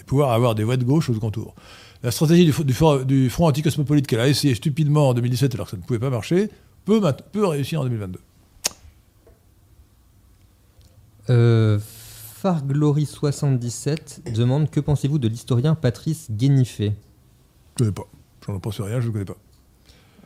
Et 0.00 0.04
pouvoir 0.04 0.32
avoir 0.32 0.54
des 0.54 0.64
voix 0.64 0.76
de 0.76 0.84
gauche 0.84 1.08
au 1.10 1.14
second 1.14 1.30
tour. 1.30 1.54
La 2.02 2.10
stratégie 2.10 2.44
du, 2.44 2.52
front 3.30 3.46
anticosmopolite 3.46 4.06
qu'elle 4.08 4.20
a 4.20 4.28
essayé 4.28 4.54
stupidement 4.54 5.10
en 5.10 5.14
2017 5.14 5.54
alors 5.54 5.66
que 5.66 5.72
ça 5.72 5.76
ne 5.76 5.82
pouvait 5.82 6.00
pas 6.00 6.10
marcher, 6.10 6.50
peut, 6.84 7.00
peut 7.30 7.46
réussir 7.46 7.80
en 7.80 7.84
2022. 7.84 8.18
Euh, 11.30 11.78
Farglory77 12.42 14.32
demande 14.34 14.70
Que 14.70 14.80
pensez-vous 14.80 15.18
de 15.18 15.28
l'historien 15.28 15.74
Patrice 15.74 16.28
Guénifé 16.30 16.92
Je 17.78 17.84
ne 17.84 17.90
connais 17.90 17.92
pas. 17.92 18.08
J'en 18.46 18.58
pense 18.60 18.80
rien, 18.80 19.00
je 19.00 19.06
ne 19.08 19.12
connais 19.12 19.24
pas. 19.24 19.36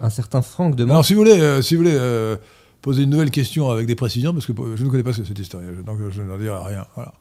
Un 0.01 0.11
certain 0.11 0.43
Franck 0.43 0.77
demande 0.77 0.93
Alors, 0.93 1.05
si 1.05 1.15
vous 1.15 1.21
voulez, 1.21 1.41
euh, 1.41 1.63
si 1.63 1.75
vous 1.75 1.83
voulez 1.83 1.95
euh, 1.99 2.37
poser 2.83 3.03
une 3.05 3.11
nouvelle 3.11 3.31
question 3.31 3.71
avec 3.71 3.87
des 3.87 3.95
précisions, 3.95 4.33
parce 4.33 4.47
que 4.47 4.53
je 4.77 4.85
ne 4.85 4.89
connais 4.91 5.03
pas 5.03 5.13
ce- 5.13 5.25
cet 5.25 5.39
historien, 5.39 5.71
donc 5.85 5.99
je 6.11 6.23
n'en 6.23 6.39
dirai 6.39 6.59
rien. 6.65 6.87
Voilà. 6.95 7.13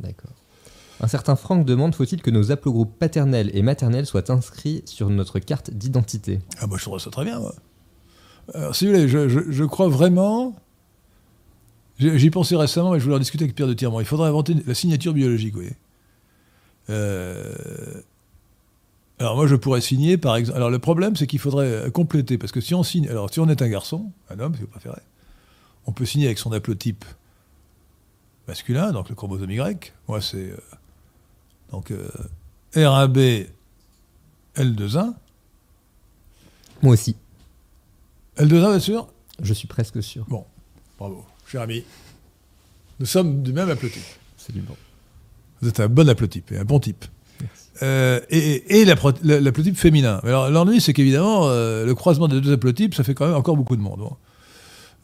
D'accord. 0.00 0.32
Un 1.00 1.06
certain 1.08 1.36
Franck 1.36 1.64
demande 1.66 1.94
Faut-il 1.94 2.22
que 2.22 2.30
nos 2.30 2.50
haplogroupes 2.50 2.98
paternels 2.98 3.50
et 3.54 3.62
maternels 3.62 4.06
soient 4.06 4.30
inscrits 4.30 4.82
sur 4.86 5.08
notre 5.10 5.38
carte 5.38 5.70
d'identité? 5.70 6.40
Ah, 6.58 6.66
moi, 6.66 6.76
je 6.78 6.84
trouve 6.84 6.98
ça 6.98 7.10
très 7.10 7.24
bien. 7.24 7.38
moi. 7.38 7.54
Alors, 8.54 8.74
si 8.74 8.86
vous 8.86 8.92
voulez, 8.92 9.08
je, 9.08 9.28
je- 9.28 9.50
je 9.50 9.64
crois 9.64 9.88
vraiment. 9.88 10.54
J'y 11.98 12.30
pensais 12.30 12.56
récemment, 12.56 12.92
mais 12.92 12.98
je 12.98 13.04
voulais 13.04 13.16
en 13.16 13.20
discuter 13.20 13.44
avec 13.44 13.54
Pierre 13.56 13.68
de 13.68 13.74
Tirement. 13.74 14.00
Il 14.00 14.06
faudrait 14.06 14.28
inventer 14.28 14.54
la 14.66 14.74
signature 14.74 15.14
biologique, 15.14 15.54
vous 15.54 15.60
voyez. 15.60 15.76
Euh, 16.90 17.54
Alors, 19.18 19.36
moi, 19.36 19.46
je 19.46 19.54
pourrais 19.56 19.80
signer, 19.80 20.18
par 20.18 20.36
exemple. 20.36 20.56
Alors, 20.58 20.68
le 20.70 20.78
problème, 20.78 21.16
c'est 21.16 21.26
qu'il 21.26 21.38
faudrait 21.38 21.90
compléter, 21.90 22.36
parce 22.36 22.52
que 22.52 22.60
si 22.60 22.74
on 22.74 22.82
signe. 22.82 23.08
Alors, 23.08 23.32
si 23.32 23.40
on 23.40 23.48
est 23.48 23.62
un 23.62 23.68
garçon, 23.68 24.10
un 24.28 24.38
homme, 24.40 24.54
si 24.54 24.60
vous 24.60 24.66
préférez, 24.66 25.00
on 25.86 25.92
peut 25.92 26.04
signer 26.04 26.26
avec 26.26 26.38
son 26.38 26.52
haplotype 26.52 27.04
masculin, 28.46 28.92
donc 28.92 29.08
le 29.08 29.14
chromosome 29.14 29.50
Y. 29.50 29.92
Moi, 30.08 30.20
c'est. 30.20 30.50
euh, 30.50 30.56
donc, 31.72 31.90
euh, 31.90 32.08
R1B, 32.74 33.46
L2-1. 34.56 35.14
Moi 36.82 36.92
aussi, 36.92 37.16
L2-1, 38.36 38.68
bien 38.68 38.80
sûr? 38.80 39.08
Je 39.42 39.54
suis 39.54 39.66
presque 39.66 40.02
sûr. 40.02 40.26
Bravo, 40.98 41.24
cher 41.46 41.62
ami. 41.62 41.84
Nous 42.98 43.06
sommes 43.06 43.42
du 43.42 43.52
même 43.52 43.68
haplotype. 43.68 44.02
Absolument. 44.36 44.76
Vous 45.60 45.68
êtes 45.68 45.80
un 45.80 45.88
bon 45.88 46.08
haplotype 46.08 46.52
et 46.52 46.58
un 46.58 46.64
bon 46.64 46.80
type. 46.80 47.04
Euh, 47.82 48.20
et 48.30 48.80
et 48.80 48.84
l'haplotype 48.84 49.76
féminin. 49.76 50.20
Alors 50.24 50.50
l'ennui, 50.50 50.80
c'est 50.80 50.94
qu'évidemment, 50.94 51.48
euh, 51.48 51.84
le 51.84 51.94
croisement 51.94 52.26
des 52.28 52.40
deux 52.40 52.52
haplotypes, 52.52 52.94
ça 52.94 53.04
fait 53.04 53.14
quand 53.14 53.26
même 53.26 53.36
encore 53.36 53.56
beaucoup 53.56 53.76
de 53.76 53.82
monde. 53.82 53.98
Bon. 53.98 54.16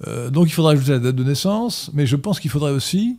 Euh, 0.06 0.30
donc 0.30 0.48
il 0.48 0.52
faudra 0.52 0.72
ajouter 0.72 0.92
la 0.92 0.98
date 0.98 1.16
de 1.16 1.24
naissance, 1.24 1.90
mais 1.92 2.06
je 2.06 2.16
pense 2.16 2.40
qu'il 2.40 2.50
faudrait 2.50 2.72
aussi 2.72 3.18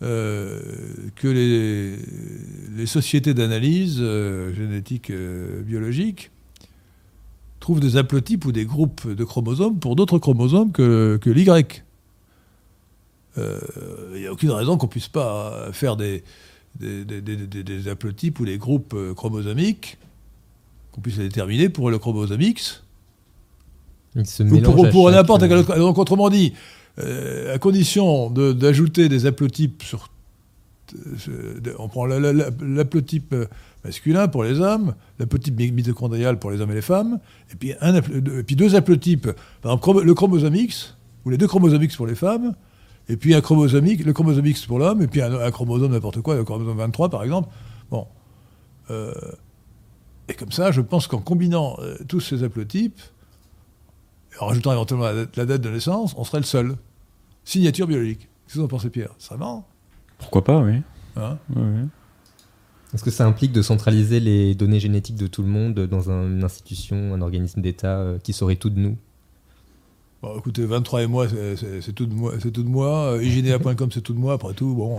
que 0.00 1.06
les, 1.22 1.96
les 2.76 2.86
sociétés 2.86 3.32
d'analyse 3.32 3.96
génétique 4.54 5.10
biologique 5.64 6.30
trouvent 7.60 7.80
des 7.80 7.96
haplotypes 7.96 8.44
ou 8.44 8.52
des 8.52 8.66
groupes 8.66 9.10
de 9.10 9.24
chromosomes 9.24 9.78
pour 9.78 9.96
d'autres 9.96 10.18
chromosomes 10.18 10.70
que, 10.70 11.18
que 11.20 11.30
l'Y. 11.30 11.48
Euh, 13.38 13.58
Il 14.14 14.20
n'y 14.20 14.26
a 14.26 14.32
aucune 14.32 14.50
raison 14.50 14.76
qu'on 14.76 14.86
puisse 14.88 15.08
pas 15.08 15.68
faire 15.72 15.96
des, 15.96 16.24
des, 16.80 17.04
des- 17.04 17.20
des- 17.20 17.36
des- 17.46 17.62
des 17.64 17.88
haplotypes 17.88 18.40
ou 18.40 18.44
des 18.46 18.58
groupes 18.58 18.94
euh, 18.94 19.14
chromosomiques, 19.14 19.98
qu'on 20.92 21.00
puisse 21.00 21.16
les 21.18 21.24
déterminer 21.28 21.68
pour 21.68 21.90
le 21.90 21.98
chromosome 21.98 22.40
X, 22.40 22.82
Il 24.14 24.24
se 24.26 24.42
ou 24.42 24.46
pour, 24.62 24.74
pour 24.92 25.10
n'importe 25.10 25.42
quel 25.48 25.58
autre. 25.58 25.76
Donc, 25.76 25.98
autrement 25.98 26.30
dit, 26.30 26.54
euh, 26.98 27.54
à 27.54 27.58
condition 27.58 28.30
de- 28.30 28.52
d'ajouter 28.52 29.08
des 29.10 29.26
haplotypes 29.26 29.82
sur. 29.82 30.08
euh, 31.28 31.60
de- 31.60 31.74
on 31.78 31.88
prend 31.88 32.06
l'haplotype 32.06 33.32
euh, 33.32 33.46
masculin 33.84 34.28
pour 34.28 34.44
les 34.44 34.60
hommes, 34.60 34.94
l'haplotype 35.18 35.58
mi- 35.58 35.72
mitochondrial 35.72 36.38
pour 36.38 36.50
les 36.50 36.60
hommes 36.60 36.70
et 36.70 36.76
les 36.76 36.82
deux, 36.82 37.18
et 37.52 37.56
puis, 37.56 37.72
un, 37.80 37.94
et 37.96 38.42
puis 38.44 38.56
deux 38.56 38.74
haplotypes, 38.74 39.28
par 39.62 39.72
exemple 39.74 40.02
le 40.04 40.14
chromosome 40.14 40.54
X, 40.54 40.96
ou 41.24 41.30
les 41.30 41.38
deux 41.38 41.48
chromosomes 41.48 41.82
X 41.82 41.96
pour 41.96 42.06
les 42.06 42.14
femmes, 42.14 42.54
et 43.08 43.16
puis 43.16 43.34
un 43.34 43.40
chromosome 43.40 43.86
X, 43.86 44.04
le 44.04 44.12
chromosome 44.12 44.46
X 44.46 44.66
pour 44.66 44.78
l'homme, 44.78 45.02
et 45.02 45.06
puis 45.06 45.22
un, 45.22 45.32
un 45.32 45.50
chromosome 45.50 45.92
n'importe 45.92 46.20
quoi, 46.22 46.34
le 46.36 46.44
chromosome 46.44 46.76
23 46.78 47.08
par 47.10 47.22
exemple. 47.24 47.48
Bon. 47.90 48.06
Euh, 48.90 49.12
et 50.28 50.34
comme 50.34 50.50
ça, 50.52 50.72
je 50.72 50.80
pense 50.80 51.06
qu'en 51.06 51.20
combinant 51.20 51.76
euh, 51.80 51.96
tous 52.08 52.20
ces 52.20 52.42
haplotypes, 52.42 53.00
et 54.34 54.42
en 54.42 54.46
rajoutant 54.46 54.72
éventuellement 54.72 55.04
la 55.06 55.14
date, 55.14 55.36
la 55.36 55.46
date 55.46 55.60
de 55.62 55.70
naissance, 55.70 56.14
on 56.16 56.24
serait 56.24 56.38
le 56.38 56.44
seul. 56.44 56.76
Signature 57.44 57.86
biologique. 57.86 58.20
Qu'est-ce 58.46 58.54
que 58.54 58.58
vous 58.58 58.64
en 58.64 58.68
pensez, 58.68 58.90
Pierre? 58.90 59.14
Serait 59.18 59.38
marrant. 59.38 59.68
Pourquoi 60.18 60.42
pas, 60.42 60.58
oui. 60.60 60.82
Hein? 61.16 61.38
Est-ce 62.92 63.04
que 63.04 63.10
ça 63.10 63.26
implique 63.26 63.52
de 63.52 63.62
centraliser 63.62 64.20
les 64.20 64.54
données 64.54 64.80
génétiques 64.80 65.16
de 65.16 65.26
tout 65.26 65.42
le 65.42 65.48
monde 65.48 65.74
dans 65.74 66.10
un- 66.10 66.26
une 66.28 66.44
institution, 66.44 67.14
un 67.14 67.20
organisme 67.20 67.60
d'État 67.60 67.98
euh, 68.00 68.18
qui 68.18 68.32
saurait 68.32 68.56
tout 68.56 68.70
de 68.70 68.78
nous? 68.80 68.96
Écoutez, 70.36 70.64
23 70.64 71.02
et 71.02 71.06
moi, 71.06 71.26
c'est- 71.28 71.92
tout 71.92 72.06
de 72.06 72.14
moi. 72.14 72.32
C'est. 72.40 72.46
Euh, 72.46 73.20
c'est 73.90 74.00
tout 74.02 74.12
de 74.12 74.18
moi. 74.18 74.34
Après 74.34 74.54
tout, 74.54 74.74
bon, 74.74 74.98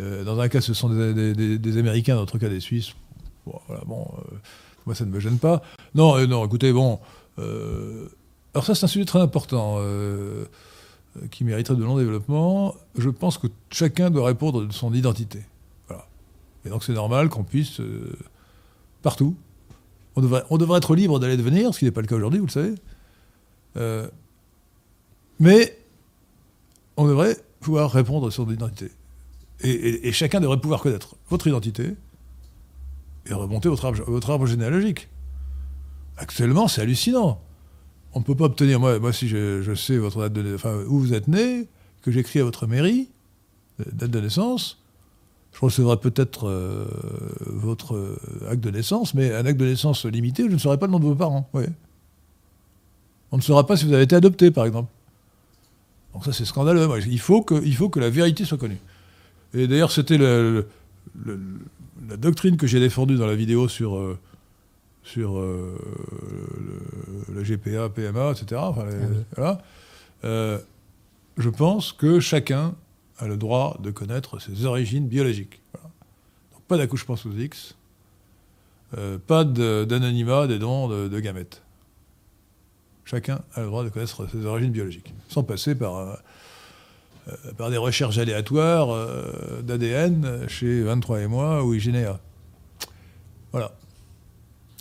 euh, 0.00 0.24
dans 0.24 0.38
un 0.38 0.48
cas, 0.48 0.60
ce 0.60 0.74
sont 0.74 0.88
des, 0.88 1.78
Américains, 1.78 2.14
dans 2.14 2.20
l'autre 2.20 2.38
cas, 2.38 2.48
des 2.48 2.60
Suisses. 2.60 2.94
Bon, 3.46 3.58
voilà, 3.68 3.82
bon, 3.86 4.06
euh, 4.18 4.36
moi, 4.86 4.94
ça 4.94 5.04
ne 5.04 5.10
me 5.10 5.20
gêne 5.20 5.38
pas. 5.38 5.62
Non, 5.94 6.26
non, 6.26 6.44
écoutez, 6.44 6.72
bon. 6.72 6.98
alors 7.38 8.64
ça, 8.64 8.74
c'est 8.74 8.84
un 8.84 8.88
sujet 8.88 9.04
très 9.04 9.20
important 9.20 9.78
qui 11.30 11.44
mériterait 11.44 11.76
de 11.76 11.82
long 11.84 11.96
développement. 11.96 12.74
Je 12.96 13.10
pense 13.10 13.38
que 13.38 13.46
chacun 13.70 14.10
doit 14.10 14.26
répondre 14.26 14.64
de 14.66 14.72
son 14.72 14.92
identité. 14.92 15.40
Voilà. 15.88 16.06
Et 16.64 16.68
donc, 16.68 16.84
c'est 16.84 16.92
normal 16.92 17.28
qu'on 17.28 17.44
puisse 17.44 17.80
partout. 19.02 19.34
On 20.16 20.20
devrait, 20.20 20.42
on 20.50 20.58
devrait 20.58 20.78
être 20.78 20.94
libre 20.94 21.18
d'aller 21.18 21.34
et 21.34 21.36
de 21.36 21.42
venir, 21.42 21.72
ce 21.72 21.78
qui 21.78 21.84
n'est 21.84 21.90
pas 21.92 22.00
le 22.00 22.06
cas 22.06 22.16
aujourd'hui, 22.16 22.40
vous 22.40 22.46
le 22.46 22.50
savez. 22.50 22.74
Mais 25.40 25.78
on 26.96 27.08
devrait 27.08 27.36
pouvoir 27.60 27.90
répondre 27.90 28.28
à 28.28 28.30
son 28.30 28.48
identité. 28.50 28.90
Et, 29.62 30.12
chacun 30.12 30.40
devrait 30.40 30.60
pouvoir 30.60 30.80
connaître 30.80 31.16
votre 31.28 31.46
identité 31.46 31.94
et 33.26 33.34
remonter 33.34 33.68
votre 33.68 33.84
arbre, 34.30 34.46
généalogique. 34.46 35.08
Actuellement, 36.16 36.68
c'est 36.68 36.80
hallucinant. 36.80 37.40
on 38.14 38.20
ne 38.20 38.24
peut 38.24 38.34
pas 38.34 38.44
obtenir, 38.44 38.80
moi, 38.80 38.98
moi 38.98 39.12
si 39.12 39.28
je, 39.28 39.74
sais 39.74 39.98
votre 39.98 40.20
date 40.20 40.32
de, 40.32 40.54
enfin, 40.54 40.82
où 40.88 40.98
vous 40.98 41.12
êtes 41.12 41.28
né, 41.28 41.68
que 42.02 42.10
j'écris 42.10 42.40
à 42.40 42.44
votre 42.44 42.66
mairie, 42.66 43.08
euh, 43.80 43.84
date 43.92 44.10
de 44.10 44.20
naissance, 44.20 44.78
je 45.52 45.60
recevrai 45.60 45.98
peut-être 45.98 46.48
euh, 46.48 46.86
votre 47.46 47.96
euh, 47.96 48.18
acte 48.50 48.62
de 48.62 48.70
naissance, 48.70 49.12
mais 49.14 49.34
un 49.34 49.44
acte 49.44 49.58
de 49.58 49.66
naissance 49.66 50.06
limité, 50.06 50.44
je 50.48 50.54
ne 50.54 50.58
saurai 50.58 50.78
pas 50.78 50.86
le 50.86 50.92
nom 50.92 51.00
de 51.00 51.04
vos 51.04 51.14
parents. 51.14 51.50
On 53.32 53.36
ne 53.36 53.42
saura 53.42 53.66
pas 53.66 53.76
si 53.76 53.84
vous 53.84 53.92
avez 53.92 54.04
été 54.04 54.16
adopté, 54.16 54.50
par 54.50 54.64
exemple. 54.64 54.90
Donc 56.12 56.24
ça, 56.24 56.32
c'est 56.32 56.44
scandaleux. 56.44 56.88
Il, 57.08 57.20
faut 57.20 57.42
que, 57.42 57.62
il 57.64 57.74
faut 57.76 57.88
que 57.88 58.00
la 58.00 58.10
vérité 58.10 58.44
soit 58.44 58.58
connue. 58.58 58.78
Et 59.54 59.66
d'ailleurs, 59.68 59.92
c'était 59.92 60.18
le- 60.18 60.66
le- 61.24 61.40
la 62.08 62.16
doctrine 62.16 62.56
que 62.56 62.66
j'ai 62.66 62.80
défendue 62.80 63.16
dans 63.16 63.26
la 63.26 63.36
vidéo 63.36 63.68
sur, 63.68 63.96
euh, 63.96 64.18
sur 65.02 65.38
euh, 65.38 65.78
le, 67.32 67.42
GPA, 67.44 67.88
PMA, 67.88 68.32
etc. 68.32 68.60
Enfin, 68.64 68.84
les- 68.86 68.94
Ah 68.94 69.06
oui. 69.10 69.16
voilà. 69.36 69.62
Euh, 70.24 70.58
je 71.38 71.48
pense 71.48 71.92
que 71.92 72.20
chacun 72.20 72.74
a 73.18 73.26
le 73.28 73.36
droit 73.36 73.78
de 73.82 73.90
connaître 73.90 74.40
ses 74.40 74.64
origines 74.66 75.06
biologiques. 75.06 75.60
Voilà. 75.72 75.88
Donc, 76.52 76.62
pas 76.64 76.76
d'accouchement 76.76 77.16
sous 77.16 77.32
X, 77.38 77.76
euh, 78.98 79.18
pas 79.24 79.44
de- 79.44 79.84
d'anonymat 79.88 80.46
des 80.48 80.58
dons 80.58 80.88
de, 80.88 81.08
de 81.08 81.20
gamètes. 81.20 81.62
Chacun 83.10 83.40
a 83.54 83.60
le 83.60 83.66
droit 83.66 83.82
de 83.82 83.88
connaître 83.88 84.26
ses 84.30 84.46
origines 84.46 84.70
biologiques, 84.70 85.12
sans 85.28 85.42
passer 85.42 85.74
par, 85.74 85.96
euh, 85.96 86.14
euh, 87.28 87.32
par 87.58 87.70
des 87.70 87.76
recherches 87.76 88.18
aléatoires 88.18 88.90
euh, 88.94 89.62
d'ADN 89.62 90.46
chez 90.48 90.82
23 90.82 91.20
et 91.22 91.26
moi 91.26 91.64
ou 91.64 91.74
IGNEA. 91.74 92.20
Voilà. 93.52 93.72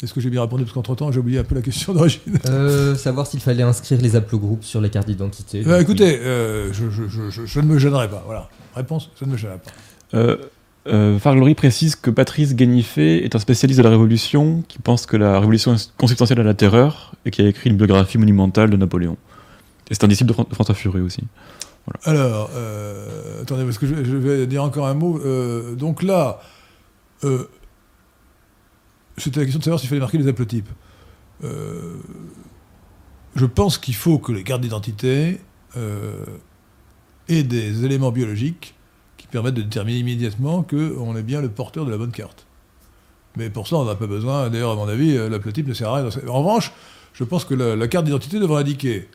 Est-ce 0.04 0.14
que 0.14 0.22
j'ai 0.22 0.30
bien 0.30 0.42
répondu? 0.42 0.64
Parce 0.64 0.74
qu'entre-temps, 0.74 1.12
j'ai 1.12 1.20
oublié 1.20 1.40
un 1.40 1.44
peu 1.44 1.56
la 1.56 1.62
question 1.64 1.94
d'origine. 1.94 2.38
Euh, 2.46 2.96
savoir 2.96 3.26
s'il 3.28 3.40
fallait 3.42 3.64
inscrire 3.64 4.00
les 4.00 4.16
haplogroupes 4.16 4.64
sur 4.64 4.80
les 4.80 4.90
cartes 4.90 5.08
d'identité. 5.08 5.64
Donc, 5.64 5.82
écoutez, 5.82 6.20
euh, 6.20 6.72
je, 6.72 6.90
je- 6.90 7.08
je- 7.08 7.30
je- 7.32 7.46
je 7.46 7.60
ne 7.60 7.66
me 7.66 7.80
gênerai 7.80 8.10
pas. 8.10 8.22
Voilà. 8.26 8.48
Réponse, 8.76 9.10
ça 9.20 9.26
ne 9.26 9.32
me 9.32 9.38
gênerai 9.38 9.58
pas. 9.58 10.36
Euh, 10.90 11.20
Farglory 11.20 11.54
précise 11.56 11.96
que 11.96 12.10
Patrice 12.10 12.56
Guénifé 12.56 13.24
est 13.24 13.36
un 13.36 13.40
spécialiste 13.40 13.78
de 13.78 13.84
la 13.84 13.92
Révolution 13.92 14.64
qui 14.68 14.80
pense 14.80 15.06
que 15.06 15.18
la 15.18 15.40
Révolution 15.40 15.76
est 15.76 15.94
consubstantielle 15.98 16.40
à 16.40 16.44
la 16.44 16.56
terreur 16.56 17.14
et 17.26 17.32
qui 17.32 17.42
a 17.42 17.48
écrit 17.48 17.70
une 17.70 17.78
biographie 17.78 18.18
monumentale 18.18 18.70
de 18.70 18.78
Napoléon. 18.78 19.18
Et 19.90 19.94
c'est 19.94 20.04
un 20.04 20.08
disciple 20.08 20.30
de, 20.30 20.34
Fran- 20.34 20.48
de 20.50 20.54
François 20.54 20.76
Furet 20.76 21.02
aussi. 21.02 21.24
Alors, 22.04 22.52
euh, 22.56 23.42
attendez, 23.42 23.64
parce 23.64 23.78
que 23.78 23.88
je, 23.88 23.94
vais 23.94 24.48
dire 24.48 24.64
encore 24.64 24.88
un 24.88 24.94
mot. 24.94 25.20
Euh, 25.20 25.76
donc 25.76 26.04
là, 26.04 26.40
euh, 27.24 27.50
c'était 29.18 29.40
la 29.40 29.46
question 29.46 29.60
de 29.60 29.64
savoir 29.64 29.80
s'il 29.80 29.90
fallait 29.90 30.02
marquer 30.02 30.18
les 30.18 30.28
haplotypes. 30.28 30.70
Je 33.36 33.46
pense 33.46 33.78
qu'il 33.78 33.96
faut 33.96 34.18
que 34.18 34.32
les 34.32 34.44
cartes 34.44 34.62
d'identité 34.62 35.40
aient 37.28 37.44
des 37.44 37.86
éléments 37.86 38.12
biologiques 38.12 38.76
qui 39.20 39.28
permettent 39.28 39.54
de 39.54 39.62
déterminer 39.62 40.00
immédiatement 40.00 40.64
qu'on 40.64 41.16
est 41.16 41.24
bien 41.24 41.42
le 41.42 41.50
porteur 41.50 41.86
de 41.86 41.92
la 41.92 41.98
bonne 41.98 42.12
carte. 42.12 42.48
Mais 43.36 43.52
pour 43.52 43.68
ça, 43.68 43.76
on 43.76 43.86
n'a 43.86 43.96
pas 43.96 44.08
besoin. 44.08 44.50
D'ailleurs, 44.50 44.72
à 44.72 44.76
mon 44.76 44.88
avis, 44.88 45.16
euh, 45.16 45.30
l'haplotype 45.30 45.68
ne 45.68 45.74
sert 45.74 45.90
à 45.90 45.98
rien. 45.98 46.10
En 46.28 46.40
revanche, 46.40 46.72
je 47.14 47.24
pense 47.24 47.46
que 47.46 47.54
la, 47.54 47.76
la 47.76 47.88
carte 47.88 48.06
d'identité 48.06 48.40
devrait 48.40 48.62
indiquer 48.62 49.08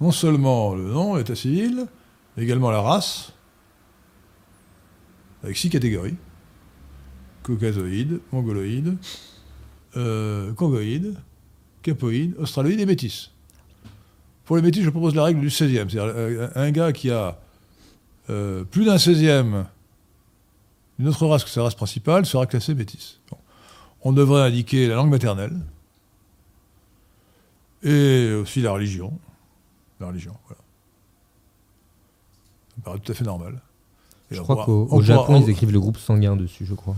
non 0.00 0.12
seulement 0.12 0.74
le 0.74 0.84
nom, 0.84 1.16
l'état 1.16 1.34
civil, 1.34 1.86
mais 2.36 2.44
également 2.44 2.70
la 2.70 2.80
race, 2.80 3.32
avec 5.42 5.56
six 5.56 5.68
catégories 5.68 6.16
caucasoïde, 7.48 8.20
mongoloïde, 8.30 8.96
euh, 9.96 10.52
congoïde, 10.52 11.14
capoïde, 11.82 12.34
australoïde 12.38 12.80
et 12.80 12.86
métis. 12.86 13.30
Pour 14.44 14.56
les 14.56 14.62
métis, 14.62 14.84
je 14.84 14.90
propose 14.90 15.14
la 15.14 15.24
règle 15.24 15.40
du 15.40 15.48
16e. 15.48 15.88
C'est-à-dire 15.88 16.04
euh, 16.04 16.48
un 16.54 16.70
gars 16.70 16.92
qui 16.92 17.10
a 17.10 17.40
euh, 18.30 18.64
plus 18.64 18.84
d'un 18.84 18.96
16e 18.96 19.64
d'une 20.98 21.08
autre 21.08 21.26
race 21.26 21.44
que 21.44 21.50
sa 21.50 21.62
race 21.62 21.74
principale 21.74 22.26
sera 22.26 22.46
classé 22.46 22.74
métis. 22.74 23.20
Bon. 23.30 23.36
On 24.02 24.12
devrait 24.12 24.42
indiquer 24.42 24.86
la 24.88 24.94
langue 24.96 25.10
maternelle 25.10 25.56
et 27.82 28.32
aussi 28.34 28.60
la 28.60 28.72
religion. 28.72 29.12
La 30.00 30.08
religion, 30.08 30.32
voilà. 30.46 30.60
Ça 32.70 32.74
me 32.78 32.82
paraît 32.84 32.98
tout 32.98 33.12
à 33.12 33.14
fait 33.14 33.24
normal. 33.24 33.60
Et 34.30 34.34
Je 34.36 34.40
crois 34.40 34.56
pourra- 34.56 34.66
qu'au 34.66 34.88
on 34.90 34.96
au 34.98 35.02
Japon, 35.02 35.24
pourra- 35.26 35.38
ils 35.38 35.50
écrivent 35.50 35.72
le 35.72 35.80
groupe 35.80 35.96
sanguin 35.98 36.36
dessus, 36.36 36.64
je 36.66 36.74
crois. 36.74 36.96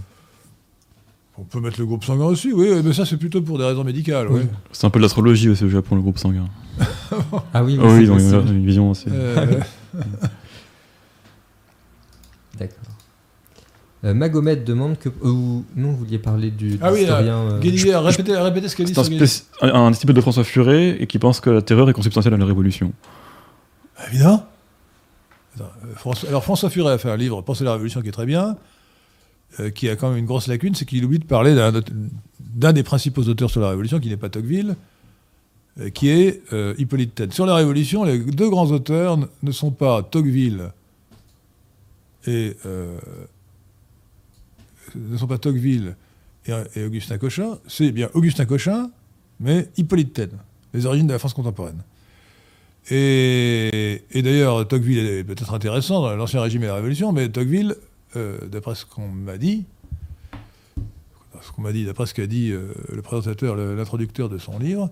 On 1.39 1.45
peut 1.45 1.61
mettre 1.61 1.78
le 1.81 1.87
groupe 1.87 2.05
sanguin 2.05 2.26
aussi, 2.26 2.53
oui, 2.53 2.68
mais 2.85 2.93
ça 2.93 3.07
c'est 3.07 3.16
plutôt 3.16 3.41
pour 3.41 3.57
des 3.57 3.64
raisons 3.64 3.85
médicales. 3.85 4.28
oui. 4.31 4.41
Oui. 4.43 4.49
C'est 4.72 4.87
un 4.87 4.91
peu 4.91 4.99
de 4.99 5.05
l'astrologie 5.05 5.49
aussi 5.49 5.64
au 5.64 5.70
Japon, 5.70 5.95
le 5.97 6.03
groupe 6.03 6.18
sanguin. 6.18 6.47
Ah 7.55 7.64
oui, 7.64 7.78
Ah 7.81 7.85
oui, 7.87 7.91
c'est 7.97 8.03
ils 8.03 8.11
ont 8.12 8.18
une, 8.47 8.66
vision 8.66 8.91
assez. 8.91 9.09
Euh, 9.11 9.61
D'accord. 12.61 12.94
Euh, 14.04 14.14
Magomed 14.14 14.64
demande 14.64 14.98
que. 14.98 15.08
euh, 15.08 15.12
non, 15.22 15.90
vous 15.90 15.96
vouliez 15.96 16.18
parler 16.18 16.50
du. 16.50 16.78
Ah 16.80 16.92
oui, 16.92 17.04
euh, 17.06 17.12
a 17.12 18.42
répété 18.42 18.68
ce 18.68 18.76
qu'elle 18.76 18.86
dit 18.86 18.94
C'est 18.94 19.44
un, 19.62 19.90
disciple 19.90 20.12
de 20.12 20.20
François 20.20 20.44
Furet 20.44 20.96
et 21.00 21.06
qui 21.06 21.18
pense 21.18 21.40
que 21.40 21.50
la 21.50 21.62
terreur 21.62 21.90
est 21.90 21.92
consubstantielle 21.92 22.34
à 22.34 22.38
la 22.38 22.46
Révolution. 22.46 22.92
Évidemment. 24.08 24.46
Attends, 25.54 25.64
euh, 25.64 25.94
François- 25.96 26.28
alors 26.28 26.44
François 26.44 26.70
Furet 26.70 26.92
a 26.92 26.98
fait 26.98 27.11
un 27.11 27.16
livre, 27.16 27.42
Penser 27.42 27.64
la 27.64 27.72
Révolution, 27.72 28.00
qui 28.00 28.08
est 28.08 28.12
très 28.12 28.24
bien, 28.24 28.56
euh, 29.58 29.70
qui 29.70 29.88
a 29.88 29.96
quand 29.96 30.08
même 30.08 30.18
une 30.18 30.26
grosse 30.26 30.46
lacune, 30.46 30.74
c'est 30.74 30.86
qu'il 30.86 31.04
oublie 31.04 31.18
de 31.18 31.24
parler 31.24 31.54
d'un 31.54 32.72
des 32.72 32.82
principaux 32.82 33.22
auteurs 33.22 33.50
sur 33.50 33.61
la 33.61 33.68
Révolution, 33.68 34.00
qui 34.00 34.08
n'est 34.08 34.16
pas 34.16 34.30
Tocqueville, 34.30 34.76
euh, 35.78 35.90
qui 35.90 36.08
est 36.08 36.42
euh, 36.54 36.74
Hippolyte 36.78 37.16
Taine. 37.16 37.32
Sur 37.32 37.44
la 37.44 37.54
Révolution, 37.54 38.04
les 38.04 38.18
deux 38.18 38.48
grands 38.48 38.70
auteurs 38.70 39.18
ne 39.42 39.52
sont 39.52 39.72
pas 39.72 40.02
Tocqueville 40.02 40.70
et 42.26 42.56
euh, 42.66 42.98
ne 44.94 45.16
sont 45.16 45.26
pas 45.26 45.38
Tocqueville 45.38 45.96
et, 46.46 46.84
Augustin 46.84 47.18
Cochin, 47.18 47.58
c'est 47.68 47.92
bien 47.92 48.08
Augustin 48.14 48.44
Cochin, 48.44 48.90
mais 49.38 49.68
Hippolyte 49.76 50.12
Taine, 50.12 50.38
les 50.74 50.86
origines 50.86 51.06
de 51.06 51.12
la 51.12 51.18
France 51.18 51.34
contemporaine. 51.34 51.82
Et, 52.90 54.02
d'ailleurs, 54.14 54.66
Tocqueville 54.66 54.98
est 54.98 55.24
peut-être 55.24 55.54
intéressant 55.54 56.00
dans 56.02 56.16
l'Ancien 56.16 56.40
Régime 56.40 56.62
et 56.64 56.66
la 56.66 56.74
Révolution, 56.74 57.12
mais 57.12 57.28
Tocqueville, 57.28 57.76
euh, 58.16 58.38
d'après 58.48 58.74
ce 58.74 58.84
qu'on 58.84 59.08
m'a 59.08 59.38
dit, 59.38 59.64
ce 61.42 61.52
qu'on 61.52 61.62
m'a 61.62 61.72
dit, 61.72 61.84
d'après 61.84 62.06
ce 62.06 62.14
qu'a 62.14 62.26
dit 62.26 62.50
euh, 62.50 62.72
le 62.92 63.02
présentateur, 63.02 63.54
l'introducteur 63.54 64.28
de 64.28 64.38
son 64.38 64.58
livre, 64.58 64.90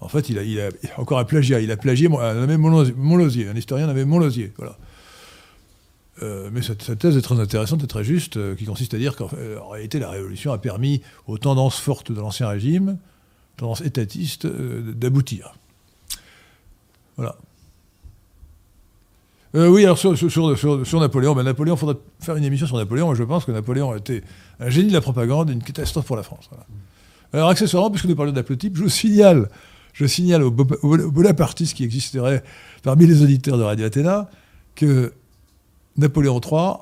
en 0.00 0.08
fait, 0.08 0.28
il 0.28 0.38
a, 0.38 0.42
il 0.42 0.60
a- 0.60 0.70
encore 0.98 1.18
un 1.18 1.24
plagiat. 1.24 1.60
Il 1.60 1.70
a 1.70 1.76
plagié 1.76 2.08
un 2.08 2.34
nommé 2.34 2.54
un 2.54 3.56
historien 3.56 3.86
nommé 3.86 4.04
Montlosier. 4.04 4.52
Voilà. 4.56 4.76
Euh, 6.22 6.48
mais 6.52 6.62
cette, 6.62 6.96
thèse 6.98 7.16
est 7.16 7.22
très 7.22 7.40
intéressante 7.40 7.82
et 7.82 7.86
très 7.88 8.04
juste, 8.04 8.36
euh, 8.36 8.54
qui 8.54 8.64
consiste 8.66 8.94
à 8.94 8.98
dire 8.98 9.16
qu'en 9.16 9.28
en 9.60 9.68
réalité, 9.70 9.98
la 9.98 10.10
Révolution 10.10 10.52
a 10.52 10.58
permis 10.58 11.02
aux 11.26 11.38
tendances 11.38 11.80
fortes 11.80 12.12
de 12.12 12.20
l'Ancien 12.20 12.48
Régime, 12.48 12.98
tendances 13.56 13.80
étatistes, 13.80 14.44
euh, 14.44 14.92
d'aboutir. 14.92 15.54
Voilà. 17.16 17.36
Euh, 19.56 19.68
oui, 19.68 19.84
alors 19.84 19.98
sur, 19.98 20.16
sur, 20.18 20.58
sur, 20.86 21.00
Napoléon, 21.00 21.34
ben 21.34 21.44
Napoléon, 21.44 21.76
il 21.76 21.78
faudrait 21.78 21.98
faire 22.20 22.36
une 22.36 22.44
émission 22.44 22.66
sur 22.66 22.76
Napoléon. 22.76 23.06
Moi, 23.06 23.14
je 23.14 23.22
pense 23.22 23.44
que 23.44 23.52
Napoléon 23.52 23.92
a 23.92 23.96
été 23.96 24.22
un 24.58 24.68
génie 24.68 24.88
de 24.88 24.92
la 24.92 25.00
propagande 25.00 25.50
et 25.50 25.52
une 25.52 25.62
catastrophe 25.62 26.06
pour 26.06 26.16
la 26.16 26.24
France. 26.24 26.50
Alors, 27.32 27.48
accessoirement, 27.48 27.90
puisque 27.90 28.06
nous 28.06 28.16
parlons 28.16 28.32
d'aplotype, 28.32 28.76
je 28.76 28.88
signale, 28.88 29.48
je 29.92 30.06
signale 30.06 30.42
aux, 30.42 30.50
bo- 30.50 30.76
aux 30.82 31.10
bonapartistes 31.10 31.74
qui 31.76 31.84
existeraient 31.84 32.42
parmi 32.82 33.06
les 33.06 33.22
auditeurs 33.22 33.56
de 33.56 33.62
Radio 33.62 33.86
Athéna 33.86 34.28
que 34.74 35.12
Napoléon 35.96 36.40
III 36.40 36.74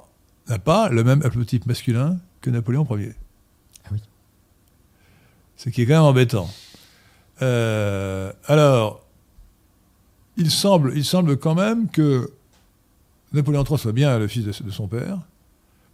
n'a 0.48 0.58
pas 0.58 0.88
le 0.88 1.04
même 1.04 1.22
haplotype 1.22 1.66
masculin 1.66 2.18
que 2.40 2.50
Napoléon 2.50 2.86
Ier. 2.96 3.14
Ah 3.84 3.88
oui. 3.92 3.98
Ce 5.56 5.68
qui 5.68 5.82
est 5.82 5.86
quand 5.86 5.94
même 5.94 6.02
embêtant. 6.02 6.48
Euh, 7.42 8.32
alors, 8.46 9.04
il 10.36 10.50
semble, 10.50 10.92
il 10.96 11.04
semble 11.04 11.36
quand 11.36 11.54
même 11.54 11.88
que 11.88 12.30
Napoléon 13.32 13.64
III 13.64 13.78
soit 13.78 13.92
bien 13.92 14.18
le 14.18 14.28
fils 14.28 14.44
de, 14.44 14.64
de 14.64 14.70
son 14.70 14.88
père, 14.88 15.18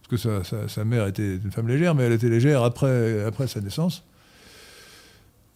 parce 0.03 0.09
que 0.11 0.16
sa, 0.16 0.45
sa- 0.45 0.69
sa 0.69 0.85
mère 0.85 1.07
était 1.07 1.37
une 1.37 1.51
femme 1.53 1.69
légère, 1.69 1.95
mais 1.95 2.05
elle 2.05 2.12
était 2.12 2.29
légère 2.29 2.62
après, 2.62 3.25
après 3.25 3.47
sa 3.47 3.61
naissance. 3.61 4.05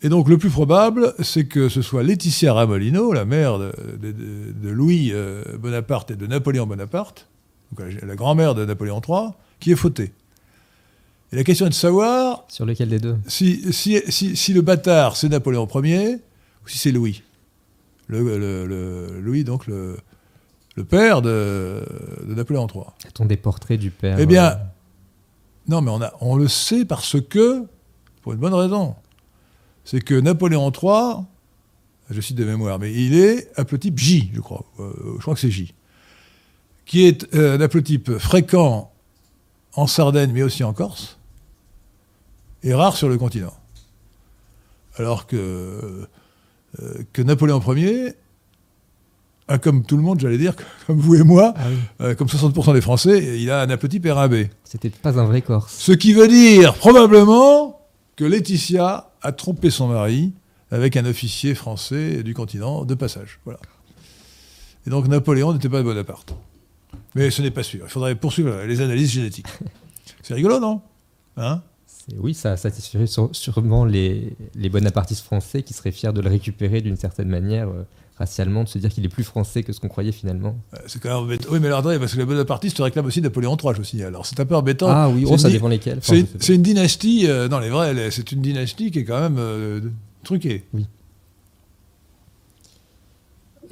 Et 0.05 0.09
donc 0.09 0.29
le 0.29 0.37
plus 0.37 0.51
probable, 0.51 1.15
c'est 1.21 1.47
que 1.47 1.69
ce 1.69 1.81
soit 1.81 2.03
Laetitia 2.03 2.53
Ramolino, 2.55 3.13
la 3.13 3.25
mère 3.25 3.59
de, 3.59 3.73
de- 4.01 4.13
de- 4.13 4.53
de 4.53 4.69
Louis 4.69 5.11
euh, 5.13 5.45
Bonaparte 5.59 6.11
et 6.11 6.17
de 6.17 6.27
Napoléon 6.27 6.67
Bonaparte, 6.67 7.29
donc 7.73 7.87
la, 8.01 8.07
la 8.07 8.17
grand-mère 8.17 8.55
de 8.55 8.65
Napoléon 8.65 9.01
III, 9.07 9.31
qui 9.61 9.73
est 9.73 9.77
fautée. 9.77 10.13
Et 11.33 11.37
la 11.37 11.45
question 11.45 11.67
est 11.67 11.71
de 11.71 11.75
savoir 11.75 12.45
Sur 12.49 12.67
lequel 12.67 12.89
des 12.91 12.99
deux? 12.99 13.17
si, 13.27 13.73
si, 13.73 13.99
si, 14.09 14.37
si 14.37 14.53
le 14.53 14.61
bâtard, 14.61 15.17
c'est 15.17 15.29
Napoléon 15.29 15.67
Ier, 15.83 16.17
ou 16.65 16.69
si 16.69 16.79
c'est 16.79 16.93
Louis. 16.93 17.23
Le, 18.09 18.23
le- 18.39 18.67
le- 18.67 19.21
Louis, 19.21 19.43
donc 19.45 19.67
le, 19.67 19.97
le 20.77 20.85
père 20.85 21.23
de, 21.23 21.83
de 22.27 22.35
Napoléon 22.35 22.67
III. 22.73 22.83
A-t-on 23.07 23.25
des 23.25 23.37
portraits 23.39 23.81
du 23.81 23.91
père 23.91 24.19
Eh 24.21 24.27
bien, 24.27 24.45
euh, 24.51 24.55
non, 25.69 25.81
mais 25.81 25.91
on, 25.91 26.03
a, 26.03 26.13
on 26.21 26.37
le 26.37 26.49
sait 26.49 26.85
parce 26.85 27.19
que, 27.21 27.65
pour 28.21 28.35
une 28.35 28.39
bonne 28.41 28.53
raison, 28.55 28.95
c'est 29.85 30.01
que 30.01 30.15
Napoléon 30.15 30.71
III 30.71 31.25
je 32.11 32.21
cite 32.21 32.37
de 32.37 32.45
mémoire, 32.45 32.79
mais 32.79 32.93
il 32.93 33.15
est 33.15 33.49
haplotype 33.59 33.99
J, 33.99 34.31
je 34.35 34.41
crois. 34.41 34.67
Euh, 34.81 34.93
je 35.17 35.23
crois 35.23 35.33
que 35.35 35.41
c'est 35.41 35.51
J. 35.51 35.73
Qui 36.85 37.07
est 37.07 37.33
euh, 37.35 37.57
un 37.57 37.61
haplotype 37.61 38.19
fréquent 38.19 38.91
en 39.75 39.87
Sardaigne, 39.87 40.33
mais 40.33 40.43
aussi 40.43 40.65
en 40.65 40.73
Corse, 40.73 41.19
et 42.63 42.75
rare 42.75 42.97
sur 42.97 43.09
le 43.09 43.17
continent. 43.19 43.55
Alors 44.97 45.27
que, 45.27 45.37
euh, 46.81 46.95
que 47.13 47.23
Napoléon 47.23 47.61
Ier, 47.75 48.15
ah, 49.49 49.59
comme 49.59 49.85
tout 49.85 49.97
le 49.97 50.03
monde, 50.03 50.21
j'allais 50.21 50.39
dire, 50.39 50.55
comme 50.87 50.99
vous 50.99 51.15
et 51.15 51.23
moi, 51.25 51.55
Ah 51.57 51.63
oui. 51.69 51.77
euh, 52.03 52.15
comme 52.15 52.29
60% 52.29 52.75
des 52.75 52.81
Français, 52.81 53.41
il 53.41 53.51
a 53.51 53.63
un 53.63 53.71
haplotype 53.71 54.07
RAB. 54.09 54.47
C'était 54.65 54.91
pas 54.91 55.19
un 55.19 55.25
vrai 55.25 55.41
Corse. 55.43 55.75
Ce 55.79 55.93
qui 55.93 56.13
veut 56.13 56.29
dire 56.29 56.75
probablement 56.75 57.81
que 58.17 58.25
Laetitia 58.25 59.11
a 59.23 59.33
trompé 59.33 59.71
son 59.71 59.89
mari 59.89 60.33
avec 60.71 60.97
un 60.97 61.05
officier 61.07 61.55
français 61.55 62.23
du 62.23 62.35
continent 62.35 62.85
de 62.85 62.95
passage. 62.95 63.41
Voilà. 63.45 63.61
Et 64.87 64.91
donc 64.91 65.07
Napoléon 65.09 65.53
n'était 65.53 65.69
pas 65.69 65.83
Bonaparte. 65.83 66.35
Mais 67.15 67.31
ce 67.31 67.43
n'est 67.43 67.51
pas 67.51 67.63
sûr. 67.63 67.81
Il 67.85 67.91
faudrait 67.91 68.15
poursuivre 68.15 68.63
les 68.67 68.81
analyses 68.81 69.11
génétiques. 69.11 69.47
C'est 70.23 70.35
rigolo, 70.35 70.59
non? 70.59 70.81
Hein? 71.37 71.63
Oui, 72.19 72.35
ça 72.35 72.57
satisferait 72.57 73.07
sûrement 73.07 73.85
les, 73.85 74.37
les 74.55 74.69
bonapartistes 74.69 75.25
français 75.25 75.63
qui 75.63 75.73
seraient 75.73 75.93
fiers 75.93 76.13
de 76.13 76.21
le 76.21 76.29
récupérer 76.29 76.81
d'une 76.81 76.97
certaine 76.97 77.29
manière, 77.29 77.69
euh, 77.69 77.85
racialement, 78.19 78.65
de 78.65 78.69
se 78.69 78.79
dire 78.79 78.91
qu'il 78.91 79.05
est 79.05 79.09
plus 79.09 79.23
français 79.25 79.63
que 79.63 79.73
ce 79.73 79.79
qu'on 79.79 79.89
croyait 79.89 80.11
finalement. 80.11 80.57
Euh, 80.75 80.79
C'est 80.87 81.01
quand 81.01 81.11
même 81.11 81.19
embêtant. 81.19 81.49
Oui, 81.53 81.61
mais 81.61 81.69
alors 81.69 81.79
attendez, 81.79 81.99
parce 81.99 82.15
que 82.15 82.19
les 82.19 82.25
bonapartistes 82.25 82.79
réclament 82.79 83.07
aussi 83.07 83.21
Napoléon 83.21 83.57
III, 83.57 83.75
je 83.77 83.83
signale. 83.83 84.09
Alors 84.09 84.27
c'est 84.27 84.41
un 84.41 84.47
peu 84.47 84.57
embêtant. 84.57 84.89
Ah 84.91 85.09
oui, 85.09 85.25
oh, 85.27 85.39
ça 85.39 85.49
dépend 85.49 85.69
lesquels. 85.69 85.99
Enfin, 85.99 86.23
C'est 86.41 86.55
une, 86.55 86.63
dynastie, 86.63 87.29
euh, 87.29 87.49
non, 87.49 87.61
les 87.61 87.71
vrais, 87.71 88.11
c'est 88.11 88.33
une 88.33 88.43
dynastie 88.43 88.91
qui 88.91 89.01
est 89.01 89.05
quand 89.05 89.21
même 89.21 89.37
euh, 89.39 89.81
truquée. 90.25 90.65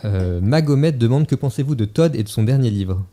Euh, 0.05 0.41
Magomed 0.41 0.99
demande 0.99 1.27
que 1.27 1.35
pensez-vous 1.35 1.75
de 1.75 1.85
Todd 1.85 2.15
et 2.17 2.23
de 2.23 2.29
son 2.29 2.43
dernier 2.43 2.71
livre? 2.71 3.05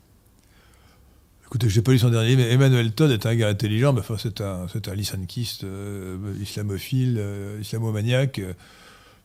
Écoutez, 1.47 1.69
j'ai 1.69 1.81
pas 1.81 1.93
lu 1.93 1.99
son 1.99 2.09
dernier 2.09 2.35
livre, 2.35 2.41
mais 2.41 2.51
Emmanuel 2.51 2.91
Todd 2.91 3.09
est 3.09 3.25
un 3.25 3.33
gars 3.33 3.47
intelligent, 3.47 3.93
mais 3.93 4.01
enfin, 4.01 4.15
c'est 4.17 4.41
un, 4.41 4.63
un 4.63 5.63
euh, 5.63 6.17
islamophile, 6.41 7.15
euh, 7.17 7.59
islamomaniaque. 7.61 8.39
euh, 8.39 8.51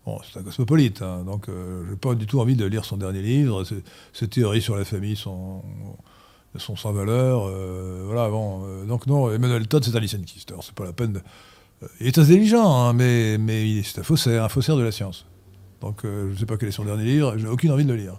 bon, 0.06 0.20
c'est 0.22 0.38
un 0.38 0.44
cosmopolite, 0.44 1.02
hein, 1.02 1.24
donc 1.24 1.48
euh, 1.48 1.82
j'ai 1.90 1.96
pas 1.96 2.14
du 2.14 2.26
tout 2.26 2.38
envie 2.38 2.54
de 2.54 2.64
lire 2.64 2.84
son 2.84 2.96
dernier 2.96 3.22
livre. 3.22 3.64
Ses, 4.12 4.28
théories 4.28 4.62
sur 4.62 4.76
la 4.76 4.84
famille 4.84 5.16
sont, 5.16 5.64
sans 6.56 6.92
valeur. 6.92 7.50
voilà, 8.04 8.28
bon, 8.30 8.84
donc 8.86 9.08
non, 9.08 9.32
Emmanuel 9.32 9.66
Todd, 9.66 9.82
c'est 9.82 9.96
un 9.96 10.00
lysankiste. 10.00 10.52
Alors, 10.52 10.62
c'est 10.62 10.76
pas 10.76 10.84
la 10.84 10.92
peine 10.92 11.14
de- 11.14 11.22
il 11.98 12.06
est 12.06 12.18
intelligent, 12.18 12.72
hein, 12.72 12.92
mais, 12.92 13.36
mais 13.36 13.82
c'est 13.82 13.98
un 13.98 14.04
faussaire, 14.04 14.44
un 14.44 14.48
faussaire 14.48 14.76
de 14.76 14.82
la 14.84 14.92
science. 14.92 15.26
Donc, 15.80 16.02
je 16.04 16.30
ne 16.30 16.36
sais 16.36 16.46
pas 16.46 16.56
quel 16.56 16.68
est 16.68 16.72
son 16.72 16.84
dernier 16.84 17.02
livre, 17.02 17.36
j'ai 17.36 17.48
aucune 17.48 17.72
envie 17.72 17.84
de 17.84 17.92
le 17.92 17.98
lire. 17.98 18.14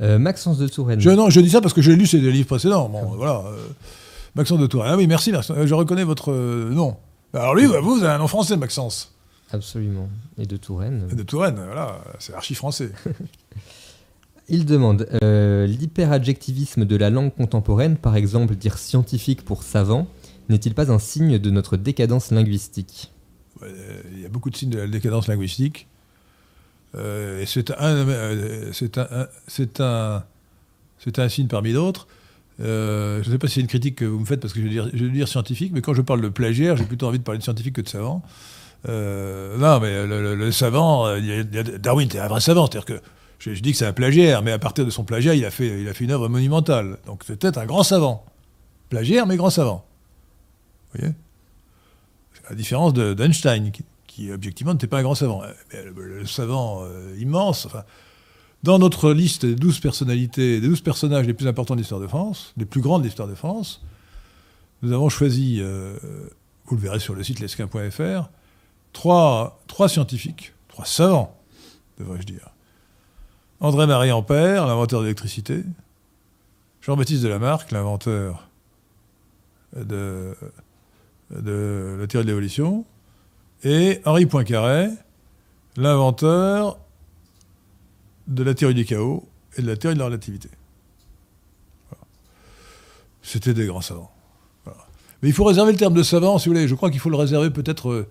Euh, 0.00 0.18
Maxence 0.18 0.58
de 0.58 0.68
Touraine. 0.68 1.00
Je, 1.00 1.10
non, 1.10 1.28
je 1.30 1.40
dis 1.40 1.50
ça 1.50 1.60
parce 1.60 1.74
que 1.74 1.82
j'ai 1.82 1.96
lu 1.96 2.06
ces 2.06 2.20
deux 2.20 2.30
livres 2.30 2.46
précédents. 2.48 2.88
Bon, 2.88 3.04
voilà. 3.16 3.42
euh, 3.46 3.56
Maxence 4.36 4.60
de 4.60 4.66
Touraine. 4.66 4.90
Ah 4.92 4.96
oui, 4.96 5.06
merci, 5.06 5.32
Maxence. 5.32 5.56
Euh, 5.56 5.66
Je 5.66 5.74
reconnais 5.74 6.04
votre 6.04 6.32
nom. 6.32 6.96
Alors 7.34 7.54
lui, 7.54 7.66
bah, 7.66 7.80
vous, 7.80 7.96
vous 7.96 8.04
avez 8.04 8.12
un 8.14 8.18
nom 8.18 8.28
français, 8.28 8.56
Maxence. 8.56 9.12
Absolument. 9.50 10.08
Et 10.38 10.46
de 10.46 10.56
Touraine. 10.56 11.06
De 11.08 11.22
Touraine, 11.22 11.56
voilà, 11.56 12.00
c'est 12.18 12.34
archi 12.34 12.54
français. 12.54 12.90
Il 14.50 14.64
demande 14.64 15.06
euh, 15.22 15.66
l'hyperadjectivisme 15.66 16.84
de 16.86 16.96
la 16.96 17.10
langue 17.10 17.34
contemporaine, 17.34 17.96
par 17.96 18.16
exemple 18.16 18.54
dire 18.56 18.78
scientifique 18.78 19.44
pour 19.44 19.62
savant, 19.62 20.06
n'est-il 20.48 20.74
pas 20.74 20.90
un 20.90 20.98
signe 20.98 21.38
de 21.38 21.50
notre 21.50 21.76
décadence 21.76 22.30
linguistique? 22.30 23.12
Il 23.62 24.20
y 24.22 24.24
a 24.24 24.28
beaucoup 24.28 24.48
de 24.50 24.56
signes 24.56 24.70
de 24.70 24.78
la 24.78 24.86
décadence 24.86 25.26
linguistique. 25.26 25.86
Euh, 26.94 27.44
c'est 27.46 27.70
un, 27.70 27.74
euh, 27.80 28.70
c'est 28.72 28.98
un, 28.98 29.28
c'est 29.46 29.80
un, 29.80 30.24
c'est 30.98 31.18
un 31.18 31.28
signe 31.28 31.48
parmi 31.48 31.72
d'autres. 31.72 32.06
Euh, 32.60 33.22
je 33.22 33.28
ne 33.28 33.32
sais 33.32 33.38
pas 33.38 33.46
si 33.46 33.54
c'est 33.54 33.60
une 33.60 33.66
critique 33.66 33.96
que 33.96 34.04
vous 34.04 34.18
me 34.18 34.24
faites 34.24 34.40
parce 34.40 34.52
que 34.52 34.60
je 34.60 34.64
vais 34.64 34.70
dire, 34.70 34.88
je 34.92 35.04
vais 35.04 35.10
dire 35.10 35.28
scientifique, 35.28 35.72
mais 35.72 35.80
quand 35.80 35.94
je 35.94 36.02
parle 36.02 36.20
de 36.20 36.28
plagiaire, 36.28 36.76
j'ai 36.76 36.84
plutôt 36.84 37.06
envie 37.06 37.18
de 37.18 37.24
parler 37.24 37.38
de 37.38 37.44
scientifique 37.44 37.74
que 37.74 37.80
de 37.82 37.88
savant. 37.88 38.22
Non, 38.86 39.80
mais 39.80 40.06
le, 40.06 40.50
savant, 40.50 41.06
Darwin 41.78 42.06
était 42.06 42.20
un 42.20 42.28
vrai 42.28 42.40
savant, 42.40 42.66
c'est-à-dire 42.66 42.84
que 42.84 43.00
je, 43.38 43.50
dis 43.60 43.72
que 43.72 43.78
c'est 43.78 43.86
un 43.86 43.92
plagiaire, 43.92 44.42
mais 44.42 44.52
à 44.52 44.58
partir 44.58 44.84
de 44.84 44.90
son 44.90 45.04
plagiat, 45.04 45.34
il 45.34 45.44
a 45.44 45.50
fait, 45.50 45.80
il 45.80 45.88
a 45.88 45.94
fait 45.94 46.04
une 46.04 46.10
œuvre 46.10 46.28
monumentale. 46.28 46.98
Donc 47.06 47.22
c'est 47.26 47.36
peut-être 47.36 47.58
un 47.58 47.66
grand 47.66 47.82
savant. 47.82 48.24
Plagiaire, 48.88 49.26
mais 49.26 49.36
grand 49.36 49.50
savant. 49.50 49.84
Vous 50.92 51.00
voyez? 51.00 51.14
À 52.46 52.50
la 52.50 52.56
différence 52.56 52.94
de- 52.94 53.14
d'Einstein, 53.14 53.70
qui, 53.70 53.84
qui, 54.18 54.32
objectivement 54.32 54.72
n'était 54.72 54.88
pas 54.88 54.98
un 54.98 55.02
grand 55.02 55.14
savant. 55.14 55.42
Euh, 55.74 55.92
le, 55.96 56.26
savant 56.26 56.82
euh, 56.82 57.14
immense. 57.18 57.68
Dans 58.64 58.80
notre 58.80 59.12
liste 59.12 59.46
des 59.46 59.54
12 59.54 59.78
personnalités, 59.78 60.60
des 60.60 60.66
12 60.66 60.80
personnages 60.80 61.26
les 61.26 61.34
plus 61.34 61.46
importants 61.46 61.74
de 61.74 61.80
l'histoire 61.80 62.00
de 62.00 62.08
France, 62.08 62.52
les 62.56 62.64
plus 62.64 62.80
grands 62.80 62.98
de 62.98 63.04
l'histoire 63.04 63.28
de 63.28 63.36
France, 63.36 63.80
nous 64.82 64.92
avons 64.92 65.08
choisi, 65.08 65.58
euh, 65.60 65.96
vous 66.66 66.74
le 66.74 66.82
verrez 66.82 66.98
sur 66.98 67.14
le 67.14 67.22
site 67.22 67.38
lesquin.fr, 67.38 68.28
trois, 68.92 69.60
trois 69.68 69.88
scientifiques, 69.88 70.52
trois 70.66 70.84
savants, 70.84 71.36
devrais-je 72.00 72.26
dire. 72.26 72.50
André-Marie 73.60 74.10
Ampère, 74.10 74.66
l'inventeur 74.66 75.00
de 75.00 75.04
l'électricité, 75.04 75.62
Jean-Baptiste 76.80 77.22
Delamarck, 77.22 77.70
l'inventeur 77.70 78.48
de 79.76 80.34
la 81.30 82.06
théorie 82.06 82.24
de 82.24 82.30
l'évolution, 82.30 82.84
et 83.64 84.00
Henri 84.04 84.26
Poincaré, 84.26 84.88
l'inventeur 85.76 86.78
de 88.26 88.42
la 88.42 88.54
théorie 88.54 88.74
du 88.74 88.84
chaos 88.84 89.26
et 89.56 89.62
de 89.62 89.66
la 89.66 89.76
théorie 89.76 89.94
de 89.94 90.00
la 90.00 90.06
relativité. 90.06 90.48
C'était 93.22 93.54
des 93.54 93.66
grands 93.66 93.80
savants. 93.80 94.10
Mais 95.22 95.28
il 95.28 95.32
faut 95.34 95.44
réserver 95.44 95.72
le 95.72 95.78
terme 95.78 95.94
de 95.94 96.02
savant, 96.02 96.38
si 96.38 96.48
vous 96.48 96.54
voulez. 96.54 96.68
Je 96.68 96.74
crois 96.74 96.90
qu'il 96.90 97.00
faut 97.00 97.10
le 97.10 97.16
réserver 97.16 97.50
peut-être 97.50 97.90
euh, 97.90 98.06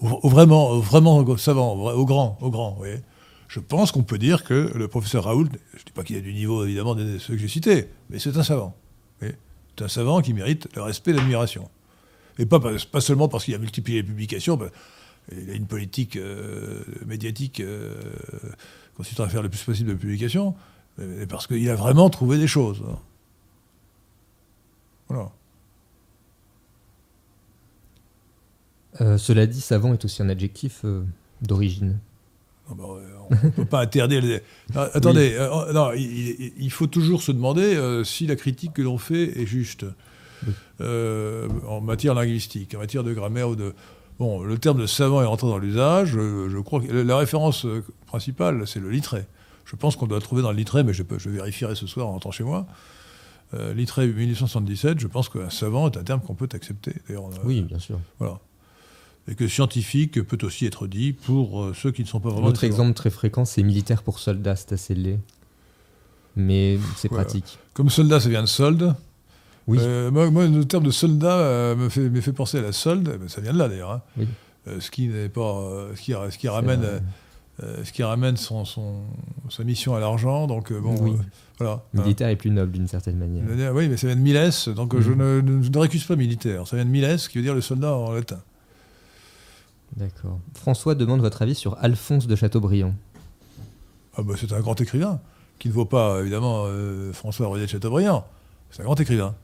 au, 0.00 0.20
au 0.22 0.28
vraiment, 0.28 0.78
vraiment 0.78 1.36
savant, 1.36 1.72
au, 1.74 1.76
vrai- 1.78 1.94
au 1.94 2.04
grand, 2.06 2.38
au 2.40 2.50
grand. 2.50 2.70
vous 2.72 2.76
voyez. 2.78 3.00
Je 3.48 3.58
pense 3.60 3.90
qu'on 3.92 4.04
peut 4.04 4.18
dire 4.18 4.44
que 4.44 4.70
le 4.74 4.88
professeur 4.88 5.24
Raoult, 5.24 5.48
je 5.74 5.78
ne 5.80 5.84
dis 5.84 5.92
pas 5.92 6.04
qu'il 6.04 6.16
a 6.16 6.20
du 6.20 6.32
niveau 6.32 6.64
évidemment 6.64 6.94
de 6.94 7.18
ceux 7.18 7.34
que 7.34 7.40
j'ai 7.40 7.48
cités, 7.48 7.88
mais 8.08 8.18
c'est 8.18 8.36
un 8.36 8.42
savant. 8.42 8.74
C'est 9.20 9.84
un 9.84 9.88
savant 9.88 10.20
qui 10.22 10.32
mérite 10.32 10.68
le 10.76 10.82
respect 10.82 11.10
et 11.10 11.14
l'admiration. 11.14 11.68
Et 12.38 12.46
pas, 12.46 12.60
pas, 12.60 13.00
seulement 13.00 13.28
parce 13.28 13.44
qu'il 13.44 13.54
a 13.54 13.58
multiplié 13.58 14.00
les 14.00 14.06
publications, 14.06 14.56
bah, 14.56 14.70
il 15.30 15.50
a 15.50 15.54
une 15.54 15.66
politique 15.66 16.16
euh, 16.16 16.82
médiatique 17.06 17.60
euh, 17.60 17.94
consistant 18.96 19.24
à 19.24 19.28
faire 19.28 19.42
le 19.42 19.48
plus 19.48 19.62
possible 19.62 19.90
de 19.90 19.94
publications, 19.94 20.54
mais 20.98 21.26
parce 21.26 21.46
qu'il 21.46 21.68
a 21.70 21.76
vraiment 21.76 22.10
trouvé 22.10 22.38
des 22.38 22.46
choses. 22.46 22.82
Voilà. 25.08 25.30
Euh, 29.00 29.16
Cela 29.16 29.46
dit, 29.46 29.60
savant 29.60 29.92
est 29.92 30.04
aussi 30.04 30.22
un 30.22 30.28
adjectif 30.28 30.84
d'origine. 31.40 31.98
Non, 32.68 32.74
bah, 32.74 32.84
on 33.30 33.46
ne 33.46 33.50
peut 33.50 33.64
pas 33.64 33.80
interdire 33.80 34.20
les... 34.20 34.42
Non, 34.74 34.80
attendez, 34.94 35.34
euh, 35.34 35.72
non, 35.72 35.92
il, 35.94 36.70
faut 36.70 36.86
toujours 36.86 37.22
se 37.22 37.32
demander 37.32 38.02
si 38.04 38.26
la 38.26 38.36
critique 38.36 38.74
que 38.74 38.82
l'on 38.82 38.98
fait 38.98 39.40
est 39.40 39.46
juste. 39.46 39.86
Euh, 40.80 41.48
en 41.68 41.80
matière 41.80 42.14
linguistique, 42.14 42.74
en 42.74 42.78
matière 42.78 43.04
de 43.04 43.12
grammaire 43.12 43.48
ou 43.48 43.56
de... 43.56 43.74
Bon, 44.18 44.42
le 44.42 44.58
terme 44.58 44.80
de 44.80 44.86
savant 44.86 45.22
est 45.22 45.26
rentré 45.26 45.48
dans 45.48 45.58
l'usage. 45.58 46.10
Je, 46.10 46.48
je 46.48 46.58
crois 46.58 46.80
que 46.80 46.92
la 46.92 47.16
référence 47.16 47.64
euh, 47.64 47.84
principale, 48.06 48.66
c'est 48.66 48.80
le 48.80 48.90
littré. 48.90 49.24
Je 49.64 49.76
pense 49.76 49.96
qu'on 49.96 50.06
doit 50.06 50.18
le 50.18 50.22
trouver 50.22 50.42
dans 50.42 50.50
le 50.50 50.56
littré, 50.56 50.84
mais 50.84 50.92
je, 50.92 51.02
je 51.18 51.30
vérifierai 51.30 51.74
ce 51.74 51.86
soir 51.86 52.06
en 52.08 52.12
rentrant 52.12 52.30
chez 52.30 52.44
moi. 52.44 52.66
Euh, 53.54 53.74
littré 53.74 54.06
1877, 54.06 54.98
je 54.98 55.06
pense 55.06 55.28
qu'un 55.28 55.50
savant 55.50 55.90
est 55.90 55.96
un 55.98 56.02
terme 56.04 56.20
qu'on 56.20 56.34
peut 56.34 56.48
accepter. 56.52 56.94
D'ailleurs, 57.06 57.28
Oui, 57.44 57.60
bien 57.62 57.78
sûr. 57.78 57.98
Voilà. 58.18 58.40
Et 59.28 59.34
que 59.34 59.46
scientifique 59.46 60.22
peut 60.22 60.38
aussi 60.44 60.66
être 60.66 60.86
dit 60.86 61.12
pour 61.12 61.62
euh, 61.62 61.74
ceux 61.74 61.92
qui 61.92 62.02
ne 62.02 62.08
sont 62.08 62.18
pas 62.18 62.30
vraiment. 62.30 62.46
L'autre 62.46 62.64
exemple 62.64 62.94
très 62.94 63.10
fréquent, 63.10 63.44
c'est 63.44 63.62
militaire 63.62 64.02
pour 64.02 64.18
soldat, 64.18 64.56
c'est 64.56 64.72
assez 64.72 64.94
laid. 64.94 65.20
Mais 66.34 66.78
c'est 66.96 67.08
pratique. 67.08 67.58
Comme 67.74 67.90
soldat, 67.90 68.20
ça 68.20 68.30
vient 68.30 68.40
de 68.42 68.46
solde. 68.48 68.94
Oui. 69.68 69.78
Euh, 69.80 70.10
moi, 70.10 70.30
moi, 70.30 70.46
le 70.46 70.64
terme 70.64 70.84
de 70.84 70.90
soldat 70.90 71.38
euh, 71.38 71.76
me, 71.76 71.88
fait, 71.88 72.08
me 72.08 72.20
fait 72.20 72.32
penser 72.32 72.58
à 72.58 72.62
la 72.62 72.72
solde. 72.72 73.18
Ça 73.28 73.40
vient 73.40 73.52
de 73.52 73.58
là 73.58 73.68
d'ailleurs. 73.68 73.92
hein. 73.92 74.02
Oui. 74.18 74.26
Euh, 74.68 74.80
ce 74.80 74.90
qui 74.90 75.08
n'est 75.08 75.28
pas, 75.28 75.60
ce 75.94 76.00
qui, 76.00 76.12
ce 76.12 76.38
qui 76.38 76.48
ramène, 76.48 76.82
euh, 77.62 77.84
ce 77.84 77.92
qui 77.92 78.02
ramène 78.02 78.36
son, 78.36 78.64
son- 78.64 79.02
sa 79.50 79.64
mission 79.64 79.94
à 79.94 80.00
l'argent. 80.00 80.46
Donc 80.46 80.70
euh, 80.72 80.80
bon, 80.80 80.96
Oui. 81.00 81.10
euh, 81.12 81.22
voilà. 81.58 81.82
militaire 81.94 82.28
est 82.28 82.36
plus 82.36 82.50
noble 82.50 82.72
d'une 82.72 82.86
certaine 82.88 83.16
manière. 83.18 83.44
Hein. 83.44 83.72
Oui, 83.74 83.88
mais 83.88 83.96
ça 83.96 84.06
vient 84.08 84.16
de 84.16 84.20
miles. 84.20 84.50
Donc 84.76 84.94
euh, 84.94 85.00
je, 85.00 85.10
ne, 85.12 85.42
je 85.62 85.68
ne 85.70 85.78
récuse 85.78 86.04
pas 86.04 86.16
militaire. 86.16 86.66
Ça 86.68 86.76
vient 86.76 86.84
de 86.84 86.90
miles, 86.90 87.16
qui 87.30 87.38
veut 87.38 87.44
dire 87.44 87.54
le 87.54 87.60
soldat 87.60 87.92
en 87.94 88.12
latin. 88.12 88.40
D'accord. 89.96 90.38
François 90.54 90.94
demande 90.94 91.20
votre 91.20 91.42
avis 91.42 91.54
sur 91.54 91.76
Alphonse 91.80 92.26
de 92.26 92.34
Chateaubriand. 92.36 92.94
Ah 94.16 94.22
bah, 94.22 94.34
c'est 94.38 94.52
un 94.52 94.60
grand 94.60 94.80
écrivain, 94.80 95.20
qui 95.58 95.68
ne 95.68 95.72
vaut 95.72 95.84
pas, 95.84 96.20
évidemment, 96.20 96.66
François 97.12 97.46
Royer 97.48 97.64
de 97.66 97.70
Chateaubriand. 97.70 98.26
C'est 98.70 98.80
un 98.82 98.84
grand 98.84 98.98
écrivain. 99.00 99.34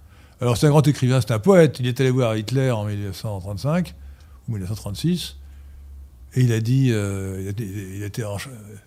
Alors, 0.41 0.57
c'est 0.57 0.67
un 0.67 0.71
grand 0.71 0.87
écrivain, 0.87 1.21
c'est 1.21 1.33
un 1.33 1.39
poète. 1.39 1.81
Il 1.81 1.87
est 1.87 2.01
allé 2.01 2.11
voir 2.11 2.37
Hitler 2.37 2.71
en 2.71 2.85
1935 2.85 3.95
ou 4.49 4.53
1936. 4.53 5.37
Et 6.35 6.43
il 6.43 6.53
a 6.53 6.61
dit, 6.61 6.91
euh, 6.93 7.53
il, 7.59 8.25
en- 8.25 8.37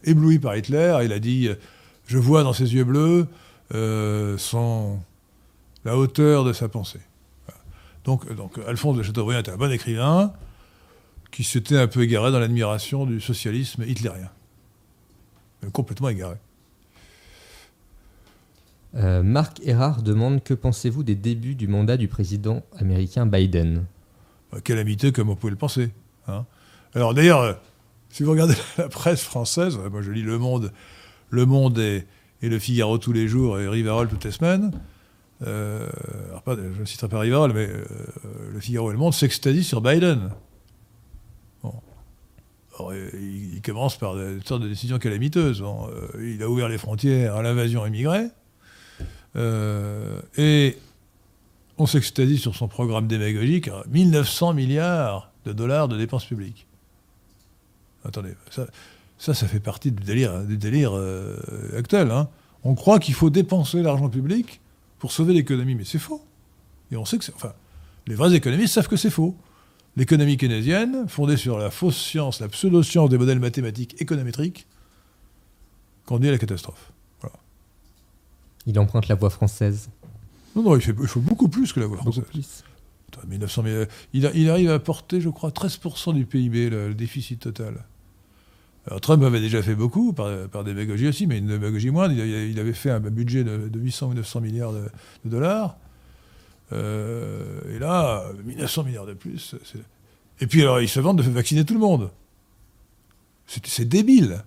ébloui 0.04 0.39
par 0.39 0.56
Hitler, 0.56 0.99
il 1.04 1.12
a 1.12 1.20
dit 1.20 1.47
euh, 1.47 1.56
Je 2.08 2.18
vois 2.18 2.43
dans 2.43 2.54
ses 2.54 2.74
yeux 2.74 2.84
bleus 2.84 3.28
euh, 3.74 4.38
la 5.84 5.97
hauteur 5.97 6.43
de 6.43 6.54
sa 6.54 6.70
pensée. 6.70 7.02
Voilà. 7.47 7.60
Donc, 8.36 8.60
Alphonse 8.68 8.97
de 8.97 9.04
Chateaubriand 9.04 9.39
était 9.39 9.52
un 9.52 9.58
bon 9.58 9.72
écrivain 9.72 10.34
qui 11.32 11.43
s'était 11.43 11.78
un 11.78 11.88
peu 11.88 12.02
égaré 12.04 12.32
dans 12.32 12.39
l'admiration 12.39 13.06
du 13.06 13.20
socialisme 13.20 13.84
hitlérien. 13.88 14.30
Complètement 15.74 16.10
égaré. 16.10 16.36
Euh, 18.96 19.24
Marc 19.24 19.62
Erard 19.66 20.02
demande 20.02 20.44
Que 20.44 20.54
pensez-vous 20.54 21.04
des 21.04 21.16
débuts 21.16 21.56
du 21.56 21.68
mandat 21.68 21.98
du 21.98 22.08
président 22.08 22.64
américain 22.78 23.26
Biden? 23.26 23.86
Calamiteux 24.64 25.12
comme 25.12 25.30
on 25.30 25.36
pouvait 25.36 25.52
le 25.52 25.58
penser. 25.58 25.92
hein? 26.28 26.46
Alors 26.94 27.14
d'ailleurs, 27.14 27.39
euh, 27.39 27.54
si 28.10 28.24
vous 28.24 28.32
regardez 28.32 28.56
la 28.78 28.89
presse 28.89 29.24
française, 29.24 29.80
euh, 29.82 29.89
moi 29.89 30.02
je 30.02 30.12
lis 30.12 30.24
Le 30.24 30.38
Monde, 30.38 30.74
Le 31.30 31.46
Monde 31.46 31.80
et, 31.80 32.06
et 32.42 32.50
Le 32.50 32.60
Figaro 32.60 32.98
tous 32.98 33.14
les 33.14 33.28
jours 33.30 33.60
et 33.60 33.68
Rivarol 33.68 34.10
toutes 34.10 34.26
les 34.26 34.32
semaines. 34.32 34.72
alors 35.42 36.44
je 36.48 36.80
ne 36.82 36.86
citerai 36.86 37.08
pas 37.08 37.20
Rivarol, 37.20 37.54
mais 37.54 37.70
Le 38.52 38.60
Figaro 38.60 38.89
et 38.89 38.94
Le 38.94 39.00
Monde 39.00 39.14
s'extasient 39.14 39.64
sur 39.64 39.82
Biden. 39.82 40.32
Bon. 41.64 41.74
Il, 42.92 43.62
commence 43.64 43.96
par 43.98 44.16
des 44.16 44.39
sortes 44.44 44.64
de 44.64 44.68
décisions 44.68 44.98
calamiteuses. 44.98 45.62
Bon, 45.62 45.88
il 46.20 46.44
a 46.44 46.50
ouvert 46.50 46.68
les 46.68 46.80
frontières 46.80 47.36
à 47.36 47.42
l'invasion 47.42 47.86
immigrée. 47.86 48.28
Euh, 49.36 50.19
et 50.38 50.77
on 51.77 51.86
s'extasie 51.86 52.38
sur 52.38 52.55
son 52.55 52.67
programme 52.67 53.07
démagogique, 53.07 53.67
à 53.67 53.84
1900 53.89 54.53
milliards 54.53 55.32
de 55.45 55.53
dollars 55.53 55.88
de 55.88 55.97
dépenses 55.97 56.25
publiques. 56.25 56.67
Attendez, 58.05 58.34
ça, 58.49 58.67
ça, 59.17 59.47
fait 59.47 59.59
partie 59.59 59.91
du 59.91 60.03
délire, 60.03 60.43
du 60.43 60.57
délire 60.57 60.91
euh, 60.95 61.38
actuel. 61.77 62.11
hein. 62.11 62.29
On 62.63 62.75
croit 62.75 62.99
qu'il 62.99 63.13
faut 63.13 63.29
dépenser 63.29 63.82
l'argent 63.82 64.09
public 64.09 64.59
pour 64.99 65.11
sauver 65.11 65.34
l'économie, 65.34 65.75
mais 65.75 65.86
c'est 65.86 65.99
faux. 65.99 66.23
Et 66.91 66.97
on 66.97 67.05
sait 67.05 67.17
que 67.17 67.25
c'est... 67.25 67.34
Enfin, 67.34 67.53
les 68.07 68.15
vrais 68.15 68.34
économistes 68.34 68.73
savent 68.73 68.88
que 68.88 68.97
c'est 68.97 69.09
faux. 69.09 69.36
L'économie 69.97 70.38
keynésienne, 70.38 71.07
fondée 71.07 71.38
sur 71.38 71.57
la 71.57 71.69
fausse 71.69 71.97
science, 71.97 72.39
la 72.39 72.47
pseudo-science 72.47 73.09
des 73.09 73.17
modèles 73.17 73.39
mathématiques 73.39 73.99
économétriques, 74.01 74.67
conduit 76.05 76.29
à 76.29 76.32
la 76.32 76.38
catastrophe. 76.38 76.91
Il 78.68 78.78
emprunte 78.80 79.07
la 79.07 79.16
voie 79.16 79.30
française. 79.30 79.89
Non, 80.55 80.64
non, 80.64 80.76
il, 80.76 80.82
fait, 80.82 80.95
il 80.99 81.07
faut 81.07 81.20
beaucoup 81.22 81.47
plus 81.47 81.72
que 81.74 81.80
la 81.80 81.88
voie 81.88 81.97
Beaucoup 81.97 82.12
française. 82.12 82.32
plus. 82.32 82.64
Attends, 83.18 83.28
1900, 83.28 83.64
mais, 83.64 83.70
euh, 83.72 83.86
il, 84.14 84.26
a- 84.26 84.32
il 84.34 84.49
arrive 84.49 84.70
à 84.72 84.80
porter, 84.80 85.20
je 85.22 85.30
crois, 85.30 85.49
13% 85.49 86.14
du 86.14 86.26
PIB, 86.26 86.70
le, 86.70 86.89
le 86.89 86.93
déficit 86.93 87.39
total. 87.39 87.86
Alors, 88.88 88.99
Trump 89.01 89.24
avait 89.24 89.39
déjà 89.41 89.62
fait 89.62 89.76
beaucoup, 89.76 90.12
par, 90.14 90.47
par 90.49 90.64
démagogie 90.64 91.07
aussi, 91.07 91.28
mais 91.28 91.38
une 91.38 91.47
démagogie 91.47 91.91
moindre. 91.91 92.14
Il, 92.16 92.59
avait 92.59 92.74
fait 92.74 92.89
un 92.89 92.99
budget 92.99 93.43
de, 93.43 93.70
de 93.70 93.80
800 93.80 94.07
ou 94.09 94.14
900 94.16 94.41
milliards 94.41 94.74
de, 94.74 94.84
de 95.26 95.30
dollars. 95.30 95.78
Euh, 96.74 97.59
et 97.76 97.80
là, 97.80 98.26
1900 98.43 98.84
milliards 98.86 99.05
de 99.05 99.14
plus. 99.14 99.55
Et 100.39 100.47
puis, 100.47 100.62
alors, 100.62 100.82
il 100.82 100.89
se 100.89 100.99
vante 100.99 101.18
de 101.18 101.22
vacciner 101.24 101.64
tout 101.66 101.74
le 101.76 101.80
monde. 101.80 102.09
C'est 103.45 103.66
c'est 103.68 103.86
débile. 103.86 104.43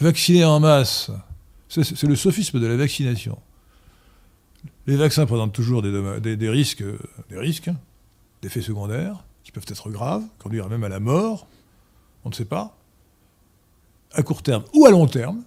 Vacciner 0.00 0.44
en 0.44 0.60
masse, 0.60 1.10
c'est 1.68 2.02
le 2.04 2.16
sophisme 2.16 2.60
de 2.60 2.66
la 2.66 2.76
vaccination. 2.76 3.38
Les 4.86 4.96
vaccins 4.96 5.26
présentent 5.26 5.52
toujours 5.52 5.82
des, 5.82 6.20
des- 6.20 6.36
des 6.36 6.48
risques, 6.48 6.82
euh, 6.82 6.98
des 7.28 7.38
risques, 7.38 7.68
hein, 7.68 7.76
d'effets 8.42 8.62
secondaires, 8.62 9.22
qui 9.44 9.52
peuvent 9.52 9.66
être 9.68 9.90
graves, 9.90 10.24
conduire 10.38 10.68
même 10.68 10.84
à 10.84 10.88
la 10.88 10.98
mort, 11.00 11.46
on 12.24 12.30
ne 12.30 12.34
sait 12.34 12.44
pas, 12.44 12.76
à 14.12 14.22
court 14.22 14.42
terme 14.42 14.64
ou 14.74 14.86
à 14.86 14.90
long 14.90 15.06
terme. 15.06 15.42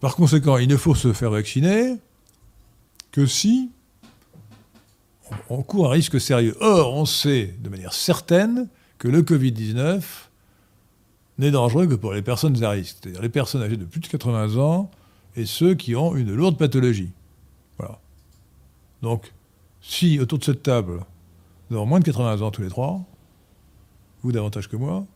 Par 0.00 0.14
conséquent, 0.14 0.58
il 0.58 0.68
ne 0.68 0.76
faut 0.76 0.94
se 0.94 1.12
faire 1.12 1.30
vacciner 1.30 1.96
que 3.10 3.26
si 3.26 3.70
on 5.48 5.62
court 5.62 5.88
un 5.88 5.90
risque 5.90 6.20
sérieux. 6.20 6.56
Or, 6.60 6.94
on 6.94 7.04
sait 7.06 7.54
de 7.60 7.68
manière 7.68 7.92
certaine 7.92 8.68
que 8.98 9.08
le 9.08 9.22
Covid-19 9.22 10.02
n'est 11.38 11.50
dangereux 11.50 11.86
que 11.86 11.94
pour 11.94 12.12
les 12.12 12.22
personnes 12.22 12.62
à 12.64 12.70
risque, 12.70 12.96
c'est-à-dire 13.00 13.22
les 13.22 13.28
personnes 13.28 13.62
âgées 13.62 13.76
de 13.76 13.84
plus 13.84 14.00
de 14.00 14.06
80 14.06 14.56
ans 14.56 14.90
et 15.36 15.44
ceux 15.44 15.74
qui 15.74 15.94
ont 15.94 16.16
une 16.16 16.34
lourde 16.34 16.56
pathologie. 16.56 17.10
Voilà. 17.78 18.00
Donc, 19.02 19.32
si 19.82 20.18
autour 20.18 20.38
de 20.38 20.44
cette 20.44 20.62
table, 20.62 21.04
nous 21.70 21.76
avons 21.76 21.86
moins 21.86 22.00
de 22.00 22.04
80 22.04 22.40
ans 22.40 22.50
tous 22.50 22.62
les 22.62 22.68
trois, 22.68 23.04
vous 24.22 24.32
davantage 24.32 24.68
que 24.68 24.76
moi, 24.76 25.06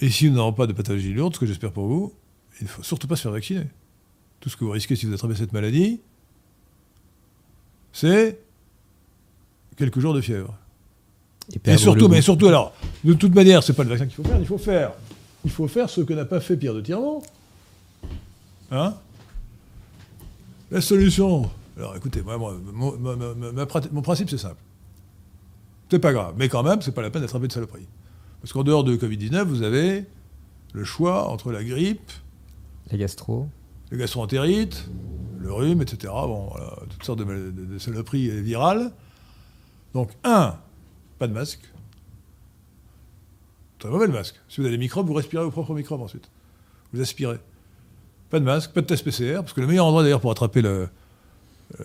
et 0.00 0.10
si 0.10 0.28
nous 0.28 0.36
n'avons 0.36 0.52
pas 0.52 0.66
de 0.66 0.72
pathologie 0.72 1.14
lourde, 1.14 1.34
ce 1.34 1.40
que 1.40 1.46
j'espère 1.46 1.72
pour 1.72 1.86
vous, 1.86 2.12
il 2.60 2.64
ne 2.64 2.68
faut 2.68 2.82
surtout 2.82 3.06
pas 3.06 3.16
se 3.16 3.22
faire 3.22 3.32
vacciner. 3.32 3.66
Tout 4.40 4.48
ce 4.48 4.56
que 4.56 4.64
vous 4.64 4.72
risquez 4.72 4.96
si 4.96 5.06
vous 5.06 5.14
attrapez 5.14 5.36
cette 5.36 5.52
maladie, 5.52 6.00
c'est 7.92 8.40
quelques 9.76 10.00
jours 10.00 10.14
de 10.14 10.20
fièvre. 10.20 10.58
Et, 11.64 11.76
surtout, 11.76 12.08
mais 12.08 12.22
surtout, 12.22 12.46
alors, 12.48 12.72
de 13.04 13.12
toute 13.12 13.34
manière, 13.34 13.62
c'est 13.62 13.74
pas 13.74 13.84
le 13.84 13.90
vaccin 13.90 14.06
qu'il 14.06 14.14
faut 14.14 14.24
faire, 14.24 14.38
il 14.40 14.46
faut 14.46 14.58
faire, 14.58 14.92
il 15.44 15.50
faut 15.50 15.68
faire 15.68 15.90
ce 15.90 16.00
que 16.00 16.14
n'a 16.14 16.24
pas 16.24 16.40
fait 16.40 16.56
Pierre 16.56 16.74
de 16.74 16.80
Tirmont. 16.80 17.22
Hein? 18.70 18.94
La 20.70 20.80
solution. 20.80 21.50
Alors 21.76 21.96
écoutez, 21.96 22.22
moi, 22.22 22.38
moi, 22.38 22.56
mon, 22.72 24.02
principe, 24.02 24.30
c'est 24.30 24.38
simple. 24.38 24.56
C'est 25.90 25.98
pas 25.98 26.12
grave, 26.12 26.34
mais 26.38 26.48
quand 26.48 26.62
même, 26.62 26.80
c'est 26.80 26.92
pas 26.92 27.02
la 27.02 27.10
peine 27.10 27.22
d'attraper 27.22 27.46
de 27.48 27.52
saloperie. 27.52 27.86
Parce 28.40 28.52
qu'en 28.52 28.62
dehors 28.64 28.84
de 28.84 28.96
Covid-19, 28.96 29.42
vous 29.44 29.62
avez 29.62 30.04
le 30.72 30.84
choix 30.84 31.28
entre 31.28 31.52
la 31.52 31.62
grippe, 31.62 32.10
La 32.90 32.96
gastro. 32.98 33.48
le 33.90 33.98
gastroentérite, 33.98 34.88
le 35.38 35.52
rhume, 35.52 35.82
etc. 35.82 36.12
Bon, 36.12 36.48
voilà, 36.50 36.76
toutes 36.88 37.04
sortes 37.04 37.18
de, 37.18 37.24
mal- 37.24 37.54
de- 37.54 37.64
de 37.74 37.78
saloperies 37.78 38.28
virales. 38.42 38.90
Donc, 39.92 40.10
un, 40.24 40.56
pas 41.24 41.28
de 41.28 41.32
masque. 41.32 41.60
Très 43.78 43.88
mauvais 43.88 44.08
masque. 44.08 44.34
Si 44.46 44.60
vous 44.60 44.66
avez 44.66 44.76
des 44.76 44.82
microbes, 44.82 45.06
vous 45.06 45.14
respirez 45.14 45.42
vos 45.42 45.50
propres 45.50 45.72
microbes 45.72 46.02
ensuite. 46.02 46.28
Vous 46.92 47.00
aspirez. 47.00 47.38
Pas 48.28 48.40
de 48.40 48.44
masque, 48.44 48.72
pas 48.72 48.82
de 48.82 48.86
test 48.86 49.02
PCR, 49.04 49.36
parce 49.36 49.54
que 49.54 49.62
le 49.62 49.66
meilleur 49.66 49.86
endroit 49.86 50.02
d'ailleurs 50.02 50.20
pour 50.20 50.30
attraper 50.30 50.60
le, 50.60 50.88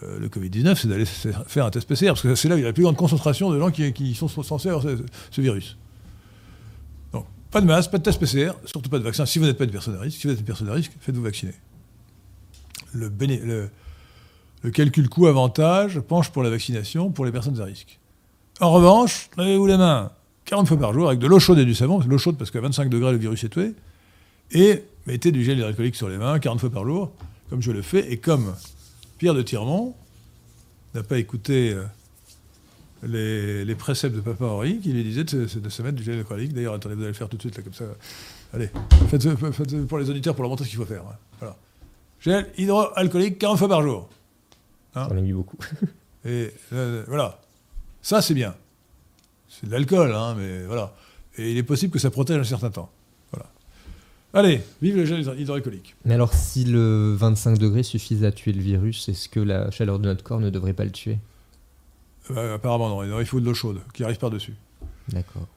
euh, 0.03 0.19
le 0.19 0.27
Covid-19, 0.27 0.75
c'est 0.75 0.89
d'aller 0.89 1.05
faire 1.05 1.65
un 1.65 1.69
test 1.69 1.87
PCR, 1.87 2.07
parce 2.07 2.21
que 2.21 2.35
c'est 2.35 2.49
là 2.49 2.55
où 2.55 2.57
il 2.57 2.61
y 2.61 2.65
a 2.65 2.67
la 2.67 2.73
plus 2.73 2.83
grande 2.83 2.97
concentration 2.97 3.49
de 3.49 3.59
gens 3.59 3.71
qui, 3.71 4.13
sont 4.13 4.27
censés 4.27 4.67
avoir 4.67 4.83
ce, 4.83 5.41
virus. 5.41 5.77
Donc, 7.13 7.25
pas 7.49 7.61
de 7.61 7.65
masque, 7.65 7.91
pas 7.91 7.97
de 7.97 8.03
test 8.03 8.19
PCR, 8.19 8.51
surtout 8.65 8.89
pas 8.89 8.99
de 8.99 9.05
vaccin. 9.05 9.25
Si 9.25 9.39
vous 9.39 9.45
n'êtes 9.45 9.57
pas 9.57 9.63
une 9.63 9.71
personne 9.71 9.95
à 9.95 10.01
risque, 10.01 10.19
si 10.19 10.27
vous 10.27 10.33
êtes 10.33 10.39
une 10.39 10.45
personne 10.45 10.67
à 10.67 10.73
risque, 10.73 10.91
faites-vous 10.99 11.23
vacciner. 11.23 11.53
Le 12.93 13.69
calcul 14.73 15.07
coût-avantage 15.07 16.01
penche 16.01 16.29
pour 16.29 16.43
la 16.43 16.49
vaccination 16.49 17.09
pour 17.09 17.23
les 17.23 17.31
personnes 17.31 17.61
à 17.61 17.63
risque. 17.63 17.99
En 18.61 18.71
revanche, 18.71 19.29
lavez-vous 19.37 19.67
les 19.67 19.77
mains 19.77 20.11
40 20.45 20.67
fois 20.67 20.77
par 20.77 20.93
jour 20.93 21.07
avec 21.07 21.19
de 21.19 21.27
l'eau 21.27 21.39
chaude 21.39 21.59
et 21.59 21.65
du 21.65 21.75
savon, 21.75 21.99
l'eau 21.99 22.17
chaude 22.17 22.37
parce 22.37 22.51
qu'à 22.51 22.59
25 22.61 22.89
degrés 22.89 23.11
le 23.11 23.17
virus 23.17 23.43
est 23.43 23.49
tué, 23.49 23.73
et 24.51 24.83
mettez 25.05 25.31
du 25.31 25.43
gel 25.43 25.57
hydroalcoolique 25.57 25.95
sur 25.95 26.09
les 26.09 26.17
mains 26.17 26.39
40 26.39 26.59
fois 26.59 26.69
par 26.69 26.85
jour, 26.85 27.11
comme 27.49 27.61
je 27.61 27.71
le 27.71 27.81
fais, 27.81 28.11
et 28.11 28.17
comme 28.17 28.53
Pierre 29.17 29.33
de 29.33 29.41
Tirmont 29.43 29.95
n'a 30.95 31.03
pas 31.03 31.19
écouté 31.19 31.71
euh, 31.73 31.83
les, 33.03 33.63
les 33.63 33.75
préceptes 33.75 34.15
de 34.15 34.21
Papa 34.21 34.45
Henri, 34.45 34.79
qui 34.79 34.91
lui 34.91 35.03
disait 35.03 35.23
de 35.23 35.47
se, 35.47 35.59
de 35.59 35.69
se 35.69 35.81
mettre 35.81 35.95
du 35.95 36.03
gel 36.03 36.15
hydroalcoolique. 36.15 36.53
D'ailleurs, 36.53 36.73
attendez, 36.73 36.95
vous 36.95 37.01
allez 37.01 37.11
le 37.11 37.17
faire 37.17 37.29
tout 37.29 37.37
de 37.37 37.41
suite, 37.43 37.55
là, 37.57 37.63
comme 37.63 37.73
ça. 37.73 37.85
Allez, 38.53 38.69
faites, 39.07 39.29
faites 39.51 39.85
pour 39.87 39.99
les 39.99 40.09
auditeurs 40.09 40.33
pour 40.33 40.41
leur 40.43 40.49
montrer 40.49 40.65
ce 40.65 40.69
qu'il 40.71 40.79
faut 40.79 40.85
faire. 40.85 41.03
hein. 41.03 41.15
Voilà. 41.39 41.55
Gel 42.19 42.47
hydroalcoolique 42.57 43.37
40 43.37 43.57
fois 43.59 43.69
par 43.69 43.83
jour. 43.83 44.09
Hein 44.95 45.07
J'en 45.09 45.17
ai 45.17 45.21
mis 45.21 45.33
beaucoup. 45.33 45.57
Et 46.25 46.51
euh, 46.73 47.03
voilà. 47.07 47.39
Ça, 48.01 48.21
c'est 48.21 48.33
bien. 48.33 48.55
C'est 49.49 49.67
de 49.67 49.71
l'alcool, 49.71 50.13
hein, 50.13 50.35
mais 50.37 50.63
voilà. 50.65 50.93
Et 51.37 51.51
il 51.51 51.57
est 51.57 51.63
possible 51.63 51.91
que 51.93 51.99
ça 51.99 52.09
protège 52.11 52.37
un 52.39 52.43
certain 52.43 52.69
temps. 52.69 52.89
Voilà. 53.31 53.47
Allez, 54.33 54.61
vive 54.81 54.95
le 54.97 55.05
gel 55.05 55.21
hydro- 55.21 55.35
hydroalcoolique. 55.35 55.95
Mais 56.05 56.13
alors, 56.13 56.33
si 56.33 56.63
le 56.65 57.13
25 57.15 57.57
degrés 57.57 57.83
suffisait 57.83 58.27
à 58.27 58.31
tuer 58.31 58.53
le 58.53 58.61
virus, 58.61 59.07
est-ce 59.09 59.27
que 59.29 59.39
la 59.39 59.71
chaleur 59.71 59.99
de 59.99 60.05
notre 60.05 60.23
corps 60.23 60.39
ne 60.39 60.49
devrait 60.49 60.73
pas 60.73 60.85
le 60.85 60.91
tuer? 60.91 61.17
Euh, 62.31 62.55
apparemment, 62.55 63.03
non. 63.03 63.19
Il 63.19 63.25
faut 63.25 63.39
de 63.39 63.45
l'eau 63.45 63.53
chaude 63.53 63.79
qui 63.93 64.03
arrive 64.03 64.17
par-dessus. 64.17 64.53
D'accord. 65.09 65.47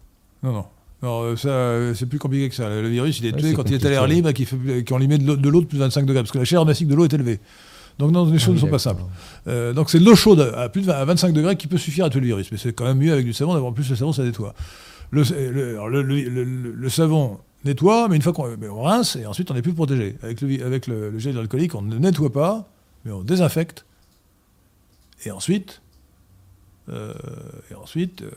Non, 0.43 0.53
non. 0.53 0.64
Non, 1.03 1.22
euh, 1.22 1.36
ça, 1.36 1.49
euh, 1.49 1.95
c'est 1.95 2.07
plus 2.07 2.18
compliqué 2.20 2.49
que 2.49 2.55
ça. 2.55 2.68
Le 2.70 2.88
virus, 2.88 3.18
il 3.18 3.26
est 3.26 3.34
Ouais, 3.34 3.40
tué 3.40 3.53
quand 3.55 3.68
il 3.68 3.74
est 3.74 3.84
à 3.84 3.90
l'air 3.90 4.07
libre 4.07 4.30
et 4.30 4.84
qu'on 4.84 4.99
lui 4.99 5.09
met 5.09 5.18
de 5.18 5.26
l'eau 5.26 5.61
de 5.61 5.66
plus 5.66 5.76
de 5.76 5.82
25 5.82 6.07
degrés, 6.07 6.22
parce 6.22 6.30
que 6.32 6.38
la 6.38 6.45
chaleur 6.45 6.64
massique 6.64 6.86
de 6.88 6.95
l'eau 6.95 7.05
est 7.05 7.12
élevée. 7.12 7.40
Donc, 7.99 8.11
non, 8.11 8.24
les 8.24 8.38
choses 8.38 8.55
ne 8.55 8.61
sont 8.61 8.68
pas 8.68 8.78
simples. 8.78 9.03
Euh, 9.47 9.72
donc 9.72 9.90
c'est 9.90 9.99
de 9.99 10.05
l'eau 10.05 10.14
chaude 10.14 10.53
à 10.57 10.68
plus 10.68 10.82
de 10.82 10.86
20 10.86 10.93
à 10.95 11.05
25 11.05 11.32
degrés 11.32 11.57
qui 11.57 11.66
peut 11.66 11.78
suffire 11.78 12.05
à 12.05 12.11
tuer 12.11 12.20
le 12.20 12.26
virus. 12.26 12.51
Mais 12.51 12.59
c'est 12.59 12.72
quand 12.72 12.84
même 12.84 12.99
mieux 12.99 13.12
avec 13.12 13.24
du 13.24 13.32
savon, 13.32 13.55
d'avoir 13.55 13.72
plus 13.72 13.88
le 13.88 13.97
savon, 13.97 14.12
ça 14.12 14.22
nettoie. 14.22 14.55
Le, 15.11 16.88
savon 16.88 17.38
nettoie, 17.64 18.09
mais 18.09 18.16
une 18.16 18.22
fois 18.22 18.32
qu'on 18.32 18.57
on 18.70 18.82
rince, 18.82 19.16
et 19.16 19.26
ensuite 19.26 19.51
on 19.51 19.55
n'est 19.55 19.62
plus 19.62 19.74
protégé. 19.74 20.16
Avec 20.22 20.40
le, 20.40 20.64
avec 20.64 20.86
le, 20.86 21.18
gel 21.18 21.32
hydroalcoolique, 21.32 21.74
on 21.74 21.82
ne 21.82 21.99
nettoie 21.99 22.32
pas, 22.32 22.68
mais 23.05 23.12
on 23.12 23.22
désinfecte. 23.22 23.84
Et 25.24 25.30
ensuite, 25.30 25.82
Euh, 26.88 27.14
et 27.70 27.74
ensuite, 27.74 28.22
euh, 28.22 28.30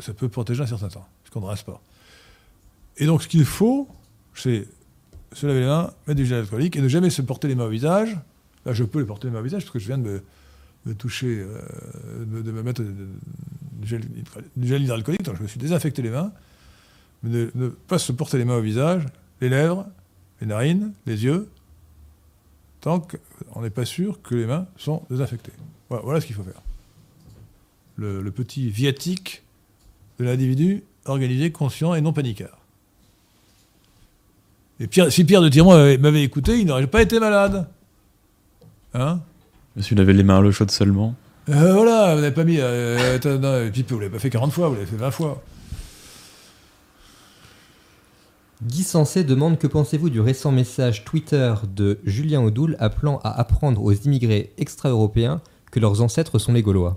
ça 0.00 0.12
peut 0.12 0.28
protéger 0.28 0.62
un 0.62 0.66
certain 0.66 0.88
temps, 0.88 1.06
puisqu'on 1.22 1.40
ne 1.40 1.46
reste 1.46 1.64
pas. 1.64 1.80
Et 2.96 3.06
donc, 3.06 3.22
ce 3.22 3.28
qu'il 3.28 3.44
faut, 3.44 3.88
c'est 4.34 4.66
se 5.34 5.46
laver 5.46 5.60
les 5.60 5.66
mains, 5.66 5.92
mettre 6.06 6.16
du 6.16 6.26
gel 6.26 6.40
alcoolique 6.40 6.76
et 6.76 6.80
ne 6.80 6.88
jamais 6.88 7.10
se 7.10 7.22
porter 7.22 7.48
les 7.48 7.54
mains 7.54 7.64
au 7.64 7.70
visage. 7.70 8.16
Là, 8.64 8.72
je 8.72 8.84
peux 8.84 9.00
les 9.00 9.04
porter 9.04 9.28
les 9.28 9.32
mains 9.32 9.40
au 9.40 9.42
visage 9.42 9.62
parce 9.62 9.72
que 9.72 9.78
je 9.78 9.86
viens 9.86 9.98
de 9.98 10.22
me, 10.86 10.94
toucher, 10.94 11.40
euh, 11.40 12.24
de, 12.24 12.50
me 12.50 12.62
mettre 12.62 12.82
du 12.82 13.86
gel, 13.86 14.82
hydroalcoolique, 14.82 15.22
donc 15.22 15.36
je 15.36 15.42
me 15.42 15.48
suis 15.48 15.58
désinfecté 15.58 16.02
les 16.02 16.10
mains. 16.10 16.32
Mais 17.22 17.48
ne, 17.54 17.68
pas 17.68 17.98
se 17.98 18.12
porter 18.12 18.38
les 18.38 18.44
mains 18.44 18.56
au 18.56 18.62
visage, 18.62 19.04
les 19.40 19.48
lèvres, 19.48 19.86
les 20.40 20.46
narines, 20.46 20.92
les 21.06 21.24
yeux, 21.24 21.48
tant 22.80 23.00
qu'on 23.00 23.62
n'est 23.62 23.70
pas 23.70 23.84
sûr 23.84 24.22
que 24.22 24.34
les 24.34 24.46
mains 24.46 24.66
sont 24.76 25.02
désinfectées. 25.10 25.52
Voilà, 25.88 26.20
ce 26.20 26.26
qu'il 26.26 26.34
faut 26.34 26.42
faire. 26.42 26.62
Le, 27.96 28.20
le 28.22 28.30
petit 28.30 28.68
viatique 28.68 29.42
de 30.18 30.24
l'individu 30.24 30.82
organisé, 31.06 31.52
conscient 31.52 31.94
et 31.94 32.00
non 32.00 32.12
paniquard. 32.12 32.63
Et 34.84 34.86
Pierre- 34.86 35.10
si 35.10 35.24
Pierre 35.24 35.40
de 35.40 35.48
Tirmont 35.48 35.72
m'avait- 35.72 35.96
m'avait 35.96 36.22
écouté, 36.22 36.58
il 36.60 36.66
n'aurait 36.66 36.86
pas 36.86 37.00
été 37.00 37.18
malade. 37.18 37.66
Hein 38.92 39.20
Je 39.74 39.80
me 39.80 39.82
suis 39.82 39.96
lavé 39.96 40.12
les 40.12 40.22
mains 40.22 40.36
à 40.36 40.40
l'eau 40.42 40.52
chaude 40.52 40.70
seulement. 40.70 41.14
Euh, 41.48 41.72
Voilà, 41.72 42.14
vous 42.14 42.20
n'avez 42.20 42.34
pas 42.34 42.44
mis. 42.44 42.58
Euh, 42.60 43.16
attends, 43.16 43.38
non, 43.38 43.62
et 43.64 43.70
puis 43.70 43.82
vous 43.88 43.98
l'avez 43.98 44.12
pas 44.12 44.18
fait 44.18 44.28
40 44.28 44.52
fois, 44.52 44.68
vous 44.68 44.74
l'avez 44.74 44.84
fait 44.86 44.96
20 44.96 45.10
fois. 45.10 45.42
Guy 48.62 48.82
Sensé 48.82 49.24
demande 49.24 49.58
que 49.58 49.66
pensez-vous 49.66 50.10
du 50.10 50.20
récent 50.20 50.52
message 50.52 51.04
Twitter 51.04 51.54
de 51.74 51.98
Julien 52.04 52.42
Audoul 52.42 52.76
appelant 52.78 53.20
à 53.24 53.30
apprendre 53.40 53.82
aux 53.82 53.92
immigrés 53.92 54.52
extra-européens 54.58 55.40
que 55.70 55.80
leurs 55.80 56.02
ancêtres 56.02 56.38
sont 56.38 56.52
les 56.52 56.62
Gaulois 56.62 56.96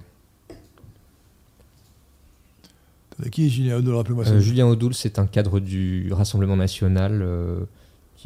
qui 3.31 3.47
est 3.47 3.49
Julien 3.49 3.77
Audoul? 3.77 3.95
Rappelez-moi 3.95 4.25
ça. 4.25 4.33
Euh, 4.33 4.39
Julien 4.39 4.67
Audoul, 4.67 4.93
c'est 4.93 5.17
un 5.17 5.25
cadre 5.25 5.59
du 5.59 6.11
Rassemblement 6.13 6.55
national 6.55 7.21
euh, 7.23 7.61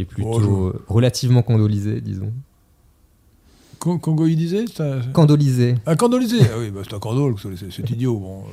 qui 0.05 0.11
est 0.13 0.15
plutôt 0.15 0.29
Bonjour. 0.29 0.67
euh, 0.67 0.83
relativement 0.87 1.41
condolisé, 1.41 2.01
disons. 2.01 2.31
Con- 3.79 3.97
Congoïdisé 3.97 4.65
un- 4.79 5.01
Candolisé. 5.11 5.75
Un 5.85 5.95
candolisé 5.95 6.37
Ah 6.53 6.59
oui, 6.59 6.69
bah, 6.69 6.81
c'est 6.87 6.93
un 6.95 6.99
candole, 6.99 7.35
c'est 7.39 7.89
idiot. 7.89 8.17
Bon. 8.17 8.43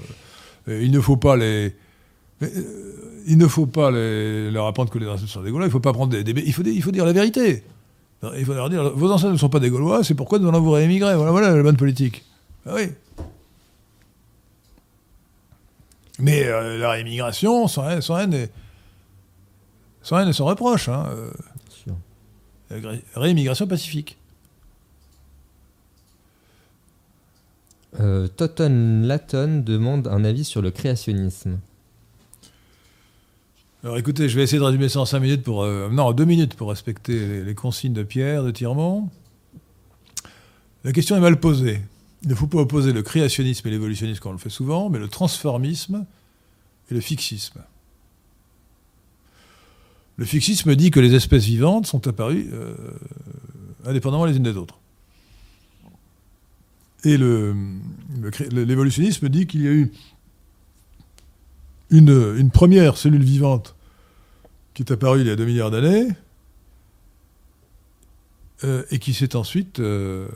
Euh, 0.68 0.82
il 0.82 0.90
ne 0.90 1.00
faut 1.00 1.16
pas 1.16 1.36
les. 1.36 1.74
mais, 2.40 2.50
euh, 2.56 3.22
il 3.26 3.36
ne 3.36 3.46
faut 3.46 3.66
pas 3.66 3.90
les- 3.90 4.50
leur 4.50 4.66
apprendre 4.66 4.90
que 4.90 4.98
les 4.98 5.06
ancêtres 5.06 5.28
sont 5.30 5.42
des 5.42 5.50
Gaulois. 5.50 5.66
Il 5.66 5.70
faut 5.70 5.80
pas 5.80 5.92
prendre 5.92 6.12
des, 6.12 6.24
des- 6.24 6.42
il, 6.46 6.52
faut, 6.54 6.62
il 6.62 6.82
faut 6.82 6.90
dire 6.92 7.04
la 7.04 7.12
vérité. 7.12 7.62
Il 8.36 8.44
faut 8.44 8.54
leur 8.54 8.68
dire 8.70 8.90
vos 8.96 9.10
ancêtres 9.12 9.32
ne 9.32 9.36
sont 9.38 9.48
pas 9.50 9.60
des 9.60 9.70
Gaulois, 9.70 10.02
c'est 10.02 10.14
pourquoi 10.14 10.38
nous 10.38 10.48
allons 10.48 10.60
vous 10.60 10.70
réémigrer. 10.72 11.14
Voilà, 11.14 11.30
voilà 11.30 11.54
la 11.54 11.62
bonne 11.62 11.76
politique. 11.76 12.24
Ah 12.66 12.72
oui. 12.74 12.88
Mais 16.18 16.44
euh, 16.46 16.78
la 16.78 16.90
réémigration, 16.90 17.68
sans 17.68 17.88
haine, 17.88 18.00
sans 18.00 18.18
haine 18.18 18.34
et, 18.34 18.48
sans 20.08 20.18
haine 20.18 20.28
et 20.28 20.32
sans 20.32 20.46
reproche. 20.46 20.88
Hein, 20.88 21.06
euh, 21.10 21.30
pacifique. 23.66 24.16
Euh, 28.00 28.26
Totten 28.26 29.06
Latton 29.06 29.62
demande 29.64 30.08
un 30.08 30.24
avis 30.24 30.44
sur 30.44 30.62
le 30.62 30.70
créationnisme. 30.70 31.58
Alors 33.84 33.98
écoutez, 33.98 34.30
je 34.30 34.36
vais 34.36 34.44
essayer 34.44 34.58
de 34.58 34.64
résumer 34.64 34.88
ça 34.88 35.00
en 35.00 35.04
5 35.04 35.20
minutes 35.20 35.42
pour. 35.42 35.62
euh, 35.62 35.90
non, 35.90 36.04
en 36.04 36.12
2 36.14 36.24
minutes 36.24 36.54
pour 36.54 36.70
respecter 36.70 37.12
les, 37.12 37.44
les 37.44 37.54
consignes 37.54 37.92
de 37.92 38.02
Pierre 38.02 38.42
de 38.42 38.50
Tirmont. 38.50 39.10
La 40.84 40.92
question 40.92 41.16
est 41.16 41.20
mal 41.20 41.38
posée. 41.38 41.82
Il 42.22 42.30
ne 42.30 42.34
faut 42.34 42.46
pas 42.46 42.58
opposer 42.58 42.94
le 42.94 43.02
créationnisme 43.02 43.68
et 43.68 43.70
l'évolutionnisme 43.70 44.20
comme 44.20 44.30
on 44.30 44.32
le 44.32 44.38
fait 44.38 44.48
souvent, 44.48 44.88
mais 44.88 44.98
le 44.98 45.08
transformisme 45.08 46.06
et 46.90 46.94
le 46.94 47.00
fixisme. 47.00 47.60
Le 50.18 50.24
fixisme 50.24 50.74
dit 50.74 50.90
que 50.90 50.98
les 50.98 51.14
espèces 51.14 51.44
vivantes 51.44 51.86
sont 51.86 52.06
apparues 52.08 52.50
euh, 52.52 52.74
indépendamment 53.86 54.24
les 54.24 54.36
unes 54.36 54.42
des 54.42 54.56
autres. 54.56 54.78
Et 57.04 57.16
le- 57.16 57.54
le 58.20 58.64
l'évolutionnisme 58.64 59.28
dit 59.28 59.46
qu'il 59.46 59.62
y 59.62 59.68
a 59.68 59.70
eu 59.70 59.92
une, 61.90 62.50
première 62.50 62.96
cellule 62.96 63.22
vivante 63.22 63.76
qui 64.74 64.82
est 64.82 64.92
apparue 64.92 65.20
il 65.20 65.28
y 65.28 65.30
a 65.30 65.36
2 65.36 65.44
milliards 65.44 65.70
d'années 65.70 66.08
euh, 68.64 68.82
et 68.90 68.98
qui 68.98 69.14
s'est 69.14 69.36
ensuite 69.36 69.78
euh, 69.78 70.26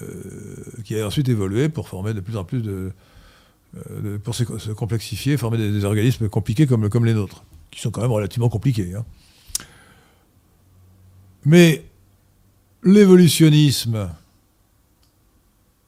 a 0.00 1.06
ensuite 1.06 1.28
évolué 1.28 1.68
pour 1.68 1.88
former 1.88 2.14
de 2.14 2.20
plus 2.20 2.36
en 2.36 2.42
plus 2.44 2.62
de, 2.62 2.92
pour 4.24 4.34
se, 4.34 4.72
complexifier, 4.72 5.36
former 5.36 5.58
des, 5.58 5.84
organismes 5.84 6.28
compliqués 6.28 6.66
comme 6.66 7.04
les 7.04 7.14
nôtres, 7.14 7.44
qui 7.70 7.80
sont 7.80 7.90
quand 7.90 8.02
même 8.02 8.12
relativement 8.12 8.48
compliqués. 8.48 8.94
hein. 8.94 9.04
Mais 11.44 11.84
l'évolutionnisme 12.82 14.10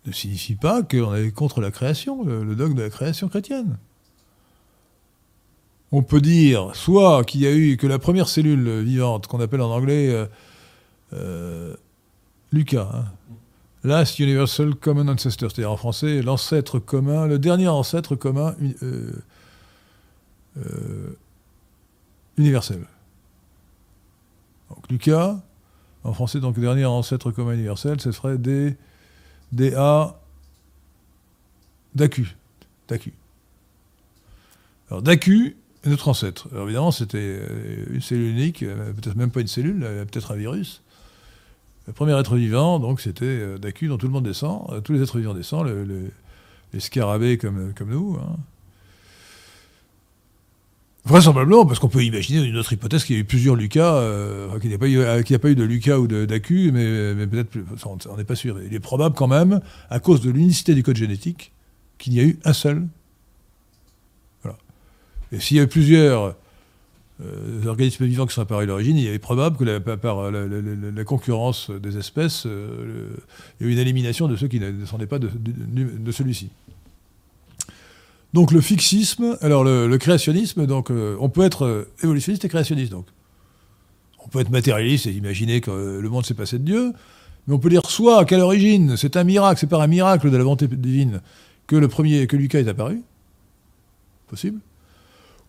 ne 0.06 0.12
signifie 0.12 0.54
pas 0.54 0.82
qu'on 0.82 1.14
est 1.14 1.30
contre 1.30 1.60
la 1.60 1.70
création, 1.70 2.24
le, 2.24 2.54
dogme 2.54 2.74
de 2.74 2.82
la 2.82 2.90
création 2.90 3.28
chrétienne. 3.28 3.78
On 5.92 6.02
peut 6.02 6.20
dire 6.20 6.74
soit 6.74 7.24
qu'il 7.24 7.42
y 7.42 7.46
a 7.46 7.52
eu 7.52 7.76
que 7.76 7.86
la 7.86 7.98
première 7.98 8.28
cellule 8.28 8.80
vivante, 8.80 9.26
qu'on 9.26 9.40
appelle 9.40 9.60
en 9.62 9.70
anglais 9.70 10.10
euh, 10.10 10.26
euh, 11.12 11.74
Lucas, 12.52 12.90
hein, 12.92 13.04
Last 13.84 14.18
Universal 14.18 14.74
Common 14.74 15.08
Ancestor, 15.08 15.50
c'est-à-dire 15.50 15.70
en 15.70 15.76
français 15.76 16.20
l'ancêtre 16.22 16.80
commun, 16.80 17.26
le 17.26 17.38
dernier 17.38 17.68
ancêtre 17.68 18.16
commun 18.16 18.56
euh, 18.82 19.12
universel. 22.37 22.84
Donc 24.70 24.89
Lucas, 24.91 25.41
en 26.05 26.12
français 26.12 26.41
donc 26.41 26.59
dernier 26.59 26.84
ancêtre 26.84 27.30
commun 27.30 27.55
universel, 27.55 28.01
ce 28.01 28.12
serait 28.12 28.39
D, 28.39 28.76
DA, 29.53 30.20
DAQ. 31.95 32.37
DAQ. 32.89 33.12
Alors 34.91 35.03
DAQ 35.03 35.57
est 35.84 35.89
notre 35.89 36.09
ancêtre. 36.09 36.49
Alors 36.53 36.64
évidemment, 36.64 36.91
c'était 36.91 37.18
euh, 37.18 37.84
une 37.91 38.01
cellule 38.01 38.30
unique, 38.30 38.62
euh, 38.62 38.93
peut-être 38.93 39.16
même 39.16 39.30
pas 39.30 39.41
une 39.41 39.47
cellule, 39.47 39.80
peut-être 40.11 40.32
un 40.32 40.37
virus. 40.37 40.82
Le 41.87 41.93
premier 41.93 42.18
être 42.18 42.34
vivant, 42.37 42.80
donc, 42.80 43.01
c'était 43.01 43.24
euh, 43.24 43.59
DAQ 43.59 43.87
dont 43.89 43.97
tout 43.99 44.07
le 44.07 44.12
monde 44.12 44.24
descend. 44.24 44.82
Tous 44.82 44.93
les 44.93 45.03
êtres 45.03 45.18
vivants 45.18 45.34
descendent, 45.34 45.68
le- 45.68 45.84
le- 45.84 46.11
les 46.72 46.80
scarabées 46.80 47.39
comme, 47.39 47.72
comme 47.74 47.91
nous. 47.91 48.18
hein. 48.20 48.37
Vraisemblablement, 51.07 51.64
parce 51.64 51.78
qu'on 51.78 51.88
peut 51.88 52.02
imaginer 52.02 52.42
une 52.42 52.57
autre 52.57 52.72
hypothèse 52.72 53.04
qu'il 53.04 53.14
y 53.14 53.18
a 53.18 53.22
eu 53.22 53.24
plusieurs 53.24 53.54
Lucas, 53.54 53.94
euh, 53.94 54.48
euh, 54.52 54.59
qu'il 54.59 54.70
n'y 54.70 54.74
a 54.74 55.38
pas 55.38 55.48
eu 55.48 55.54
de 55.54 55.62
Lucas 55.62 55.98
ou 55.98 56.09
d'Acu, 56.09 56.72
mais, 56.72 57.26
peut-être 57.28 57.57
on 58.09 58.16
n'est 58.16 58.24
pas 58.24 58.34
sûr. 58.34 58.61
Il 58.61 58.74
est 58.74 58.80
probable 58.80 59.14
quand 59.14 59.28
même, 59.28 59.61
à 59.88 60.00
cause 60.00 60.20
de 60.20 60.32
l'unicité 60.32 60.74
du 60.74 60.82
code 60.82 60.96
génétique, 60.96 61.52
qu'il 61.98 62.12
n'y 62.14 62.18
a 62.18 62.24
eu 62.24 62.40
un 62.44 62.52
seul. 62.52 62.88
Et 65.30 65.38
s'il 65.38 65.57
y 65.57 65.61
a 65.61 65.62
eu 65.62 65.68
plusieurs 65.68 66.34
euh, 67.24 67.66
organismes 67.66 68.04
vivants 68.07 68.26
qui 68.26 68.34
sont 68.34 68.42
apparus 68.42 68.64
à 68.64 68.66
l'origine, 68.66 68.96
il 68.96 69.07
est 69.07 69.18
probable 69.20 69.57
que 69.57 69.78
par 69.94 70.32
la, 70.32 71.04
concurrence 71.04 71.70
des 71.70 71.98
espèces, 71.98 72.46
il 72.46 73.64
y 73.64 73.64
a 73.64 73.68
eu 73.68 73.72
une 73.72 73.78
élimination 73.78 74.26
de 74.26 74.34
ceux 74.34 74.48
qui 74.48 74.59
ne 74.59 74.72
descendaient 74.72 75.07
pas 75.07 75.20
de 75.20 76.12
celui-ci. 76.12 76.50
Donc 78.32 78.52
le 78.52 78.60
fixisme, 78.60 79.38
alors 79.40 79.64
le, 79.64 79.96
créationnisme, 79.96 80.66
donc 80.66 80.90
euh, 80.90 81.16
on 81.20 81.28
peut 81.28 81.44
être 81.44 81.64
euh, 81.64 81.90
évolutionniste 82.02 82.44
et 82.44 82.48
créationniste. 82.48 82.92
Donc 82.92 83.06
on 84.24 84.28
peut 84.28 84.40
être 84.40 84.50
matérialiste 84.50 85.06
et 85.06 85.12
imaginer 85.12 85.60
que 85.60 85.70
euh, 85.70 86.00
le 86.00 86.08
monde 86.08 86.26
s'est 86.26 86.34
passé 86.34 86.58
de 86.58 86.64
Dieu, 86.64 86.92
mais 87.46 87.54
on 87.54 87.58
peut 87.58 87.70
dire 87.70 87.88
soit 87.88 88.24
qu'à 88.24 88.36
l'origine 88.36 88.96
c'est 88.96 89.16
un 89.16 89.24
miracle, 89.24 89.60
c'est 89.60 89.66
par 89.66 89.80
un 89.80 89.86
miracle 89.86 90.30
de 90.30 90.36
la 90.36 90.42
volonté 90.42 90.66
divine 90.68 91.20
que 91.66 91.76
le 91.76 91.88
premier, 91.88 92.26
que 92.26 92.36
Lucas 92.36 92.60
est 92.60 92.68
apparu, 92.68 93.02
possible, 94.28 94.60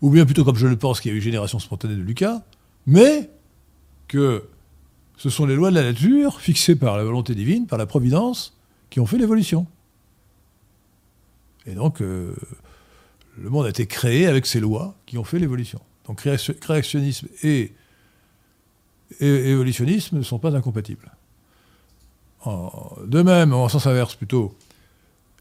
ou 0.00 0.10
bien 0.10 0.24
plutôt 0.24 0.44
comme 0.44 0.56
je 0.56 0.66
le 0.66 0.76
pense 0.76 1.00
qu'il 1.00 1.12
y 1.12 1.14
a 1.14 1.18
eu 1.18 1.20
génération 1.20 1.58
spontanée 1.58 1.94
de 1.94 2.02
Lucas, 2.02 2.42
mais 2.86 3.28
que 4.06 4.44
ce 5.16 5.30
sont 5.30 5.46
les 5.46 5.56
lois 5.56 5.70
de 5.70 5.74
la 5.74 5.82
nature 5.82 6.40
fixées 6.40 6.76
par 6.76 6.96
la 6.96 7.04
volonté 7.04 7.34
divine, 7.34 7.66
par 7.66 7.78
la 7.78 7.86
providence, 7.86 8.56
qui 8.88 9.00
ont 9.00 9.06
fait 9.06 9.18
l'évolution. 9.18 9.66
Et 11.66 11.74
donc, 11.74 12.00
le 13.40 13.50
monde 13.50 13.66
a 13.66 13.70
été 13.70 13.86
créé 13.86 14.26
avec 14.26 14.46
ces 14.46 14.60
lois 14.60 14.96
qui 15.06 15.18
ont 15.18 15.24
fait 15.24 15.38
l'évolution. 15.38 15.80
Donc, 16.06 16.18
création- 16.18 16.54
créationnisme 16.54 17.28
et, 17.42 17.72
évolutionnisme 19.20 20.18
ne 20.18 20.22
sont 20.22 20.38
pas 20.38 20.54
incompatibles. 20.54 21.10
De 22.46 23.22
même, 23.22 23.52
en 23.52 23.68
sens 23.68 23.86
inverse 23.86 24.14
plutôt, 24.14 24.54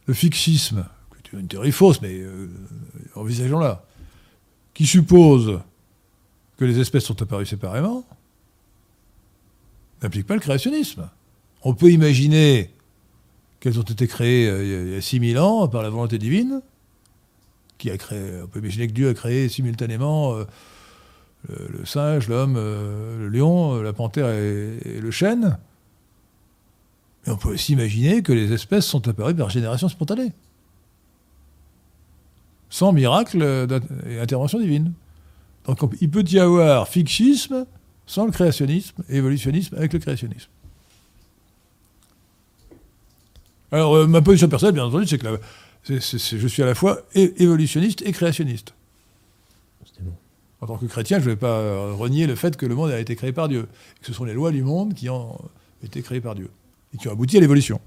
le 0.05 0.13
fixisme, 0.13 0.85
qui 1.23 1.35
est 1.35 1.39
une 1.39 1.47
théorie 1.47 1.71
fausse, 1.71 2.01
mais 2.01 2.13
euh, 2.13 2.49
envisageons-la, 3.15 3.83
qui 4.73 4.85
suppose 4.85 5.59
que 6.57 6.65
les 6.65 6.79
espèces 6.79 7.03
sont 7.03 7.21
apparues 7.21 7.45
séparément, 7.45 8.05
n'implique 10.01 10.25
pas 10.25 10.33
le 10.33 10.39
créationnisme. 10.39 11.09
On 11.63 11.73
peut 11.73 11.91
imaginer 11.91 12.71
qu'elles 13.59 13.79
ont 13.79 13.83
été 13.83 14.07
créées 14.07 14.47
euh, 14.47 14.87
il 14.87 14.93
y 14.93 14.95
a 14.95 15.01
6000 15.01 15.37
ans 15.39 15.67
par 15.67 15.83
la 15.83 15.89
volonté 15.89 16.17
divine, 16.17 16.61
qui 17.77 17.91
a 17.91 17.97
créé, 17.97 18.41
on 18.43 18.47
peut 18.47 18.59
imaginer 18.59 18.87
que 18.87 18.93
Dieu 18.93 19.09
a 19.09 19.13
créé 19.13 19.49
simultanément 19.49 20.35
euh, 20.35 20.45
le, 21.69 21.85
singe, 21.85 22.27
l'homme, 22.27 22.55
euh, 22.57 23.19
le 23.19 23.29
lion, 23.29 23.75
euh, 23.75 23.83
la 23.83 23.93
panthère 23.93 24.29
et, 24.29 24.99
le 24.99 25.11
chêne. 25.11 25.57
Mais 27.25 27.33
on 27.33 27.37
peut 27.37 27.49
aussi 27.49 27.73
imaginer 27.73 28.21
que 28.21 28.33
les 28.33 28.51
espèces 28.53 28.85
sont 28.85 29.07
apparues 29.07 29.35
par 29.35 29.49
génération 29.49 29.89
spontanée, 29.89 30.33
sans 32.69 32.91
miracle 32.91 33.67
et 34.09 34.19
intervention 34.19 34.59
divine. 34.59 34.93
Donc 35.65 35.83
on- 35.83 35.89
il 36.01 36.09
peut 36.09 36.23
y 36.27 36.39
avoir 36.39 36.87
fichisme 36.87 37.65
sans 38.05 38.25
le 38.25 38.31
créationnisme, 38.31 39.03
et 39.09 39.17
évolutionnisme 39.17 39.75
avec 39.75 39.91
le 39.91 39.99
créationnisme. 39.99 40.49
Alors, 43.69 44.07
ma 44.07 44.21
position 44.21 44.47
personnelle, 44.47 44.75
bien 44.75 44.85
entendu, 44.85 45.05
c'est 45.05 45.17
que 45.17 45.25
la- 45.25 45.37
je 45.89 46.47
suis 46.47 46.63
à 46.63 46.65
la 46.65 46.75
fois 46.75 47.01
évolutionniste 47.13 48.01
et 48.05 48.11
créationniste. 48.11 48.73
Bon. 50.01 50.13
En 50.61 50.67
tant 50.67 50.77
que 50.77 50.85
chrétien, 50.85 51.19
je 51.19 51.25
ne 51.25 51.29
vais 51.31 51.35
pas 51.35 51.59
euh, 51.59 51.93
renier 51.93 52.27
le 52.27 52.35
fait 52.35 52.57
que 52.57 52.65
le 52.65 52.75
monde 52.75 52.91
a 52.91 52.99
été 52.99 53.15
créé 53.15 53.31
par 53.31 53.47
Dieu, 53.47 53.67
et 53.97 53.99
que 54.01 54.07
ce 54.07 54.13
sont 54.13 54.25
les 54.25 54.33
lois 54.33 54.51
du 54.51 54.63
monde 54.63 54.93
qui 54.93 55.09
ont 55.09 55.37
été 55.83 56.01
créées 56.01 56.21
par 56.21 56.35
Dieu, 56.35 56.49
et 56.93 56.97
qui 56.97 57.07
ont 57.07 57.11
abouti 57.11 57.37
à 57.37 57.39
l'évolution. 57.39 57.79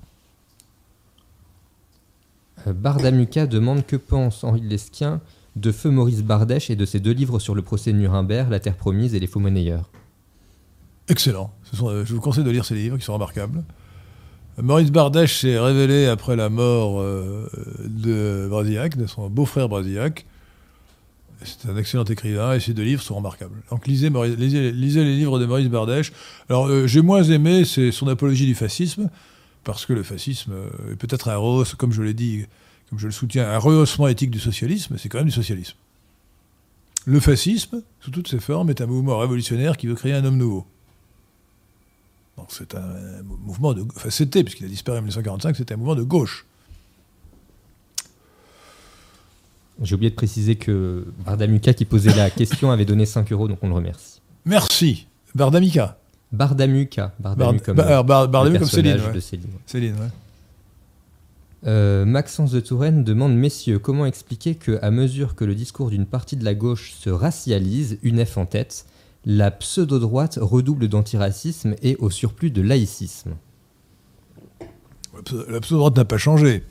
Euh, 2.66 2.72
Bardamuka 2.72 3.46
demande 3.46 3.84
que 3.86 3.96
pense 3.96 4.44
Henri 4.44 4.61
de 4.61 4.68
Lesquin 4.68 5.20
de 5.57 5.72
feu 5.72 5.90
Maurice 5.90 6.22
Bardèche 6.22 6.70
et 6.70 6.76
de 6.76 6.86
ses 6.86 7.01
deux 7.01 7.12
livres 7.12 7.40
sur 7.40 7.55
le 7.55 7.62
procès 7.62 7.92
de 7.92 7.98
Nuremberg, 7.98 8.51
La 8.51 8.61
Terre 8.61 8.76
promise 8.76 9.14
et 9.14 9.20
les 9.20 9.26
faux 9.26 9.40
monnayeurs. 9.40 9.90
Excellent. 11.09 11.53
Ce 11.64 11.76
sont, 11.76 11.88
euh, 11.88 12.05
je 12.05 12.14
vous 12.14 12.20
conseille 12.20 12.44
de 12.44 12.51
lire 12.51 12.64
ces 12.64 12.74
livres 12.74 12.96
qui 12.98 13.05
sont 13.05 13.14
remarquables. 13.14 13.64
Maurice 14.63 14.91
Bardèche 14.91 15.41
s'est 15.41 15.59
révélé 15.59 16.07
après 16.07 16.37
la 16.37 16.49
mort 16.49 17.01
euh, 17.01 17.49
de 17.85 18.47
Brasillac, 18.49 18.97
de 18.97 19.07
son 19.07 19.29
beau-frère 19.29 19.69
Brasillac. 19.69 20.27
C'est 21.43 21.71
un 21.71 21.77
excellent 21.77 22.05
écrivain 22.05 22.55
et 22.55 22.61
ses 22.61 22.75
deux 22.75 22.83
livres 22.83 23.03
sont 23.03 23.15
remarquables. 23.15 23.57
Donc 23.71 23.87
lisez, 23.87 24.11
les 24.11 25.17
livres 25.17 25.39
de 25.39 25.47
Maurice 25.47 25.69
Bardèche. 25.69 26.13
Alors 26.49 26.67
euh, 26.67 26.87
j'ai 26.87 27.01
moins 27.01 27.23
aimé 27.23 27.65
c'est 27.65 27.93
son 27.93 28.09
apologie 28.09 28.47
du 28.47 28.55
fascisme, 28.55 29.09
parce 29.65 29.87
que 29.87 29.93
le 29.93 30.03
fascisme 30.03 30.53
est 30.93 30.97
peut-être 30.97 31.29
un 31.29 31.37
rehausse, 31.37 31.75
comme 31.75 31.93
je 31.93 32.03
l'ai 32.03 32.15
dit, 32.15 32.45
comme 32.91 32.99
je 32.99 33.07
le 33.07 33.13
soutiens, 33.13 33.49
un 33.49 33.59
rehaussement 33.59 34.09
éthique 34.09 34.31
du 34.31 34.41
socialisme, 34.41 34.97
c'est 34.99 35.09
quand 35.09 35.19
même 35.19 35.29
du 35.29 35.33
socialisme. 35.33 35.77
Le 37.07 37.21
fascisme, 37.21 37.83
sous 38.01 38.11
toutes 38.11 38.29
ses 38.29 38.41
formes, 38.41 38.69
est 38.69 38.81
un 38.83 38.87
mouvement 38.87 39.19
révolutionnaire 39.19 39.77
qui 39.77 39.87
veut 39.87 39.95
créer 39.95 40.13
un 40.13 40.25
homme 40.25 40.37
nouveau. 40.37 40.67
Donc 42.41 42.49
c'est 42.51 42.74
un, 42.74 42.80
un 42.80 43.22
mouvement 43.22 43.72
de... 43.74 43.84
Enfin 43.97 44.11
c'était, 44.11 44.43
puisqu'il 44.43 44.64
a 44.66 44.68
disparu 44.68 44.99
en 44.99 45.03
1945, 45.03 45.57
c'était 45.57 45.74
un 45.74 45.76
mouvement 45.76 45.95
de 45.95 46.03
gauche. 46.03 46.47
J'ai 49.82 49.95
oublié 49.95 50.11
de 50.11 50.14
préciser 50.16 50.57
que 50.57 51.07
Bardamuka 51.24 51.72
qui 51.72 51.84
posait 51.86 52.14
la 52.14 52.28
question 52.28 52.70
avait 52.70 52.84
donné 52.84 53.07
5 53.07 53.32
euros, 53.32 53.49
donc 53.49 53.59
on 53.62 53.68
le 53.68 53.74
remercie. 53.74 54.20
Merci. 54.45 55.07
Bardamica. 55.34 55.99
Bardamuka, 56.32 57.12
Bardamu 57.18 57.59
Bar- 57.59 57.64
comme, 57.64 57.80
euh, 57.80 58.03
Bardamu 58.03 58.59
comme 58.59 58.68
Céline. 58.68 59.01
ouais. 59.01 59.12
de 59.12 59.20
Céline. 59.20 59.47
Céline, 59.66 59.95
ouais. 59.95 60.09
Euh, 61.66 62.05
Maxence 62.05 62.53
de 62.53 62.61
Touraine 62.61 63.05
demande 63.05 63.34
Messieurs, 63.34 63.78
comment 63.78 64.07
expliquer 64.07 64.55
que, 64.55 64.78
à 64.82 64.91
mesure 64.91 65.34
que 65.34 65.45
le 65.45 65.55
discours 65.55 65.91
d'une 65.91 66.07
partie 66.07 66.36
de 66.36 66.45
la 66.45 66.55
gauche 66.55 66.93
se 66.93 67.11
racialise, 67.11 67.99
une 68.03 68.24
F 68.24 68.36
en 68.38 68.47
tête, 68.47 68.86
la 69.25 69.51
pseudo-droite 69.51 70.39
redouble 70.41 70.89
d'antiracisme 70.89 71.75
et 71.83 71.97
au 71.97 72.09
surplus 72.11 72.51
de 72.51 72.62
laïcisme 72.62 73.33
La 75.14 75.23
pseudo- 75.23 75.51
La 75.51 75.61
pseudo-droite 75.61 75.97
n'a 75.97 76.05
pas 76.05 76.18
changé. 76.18 76.64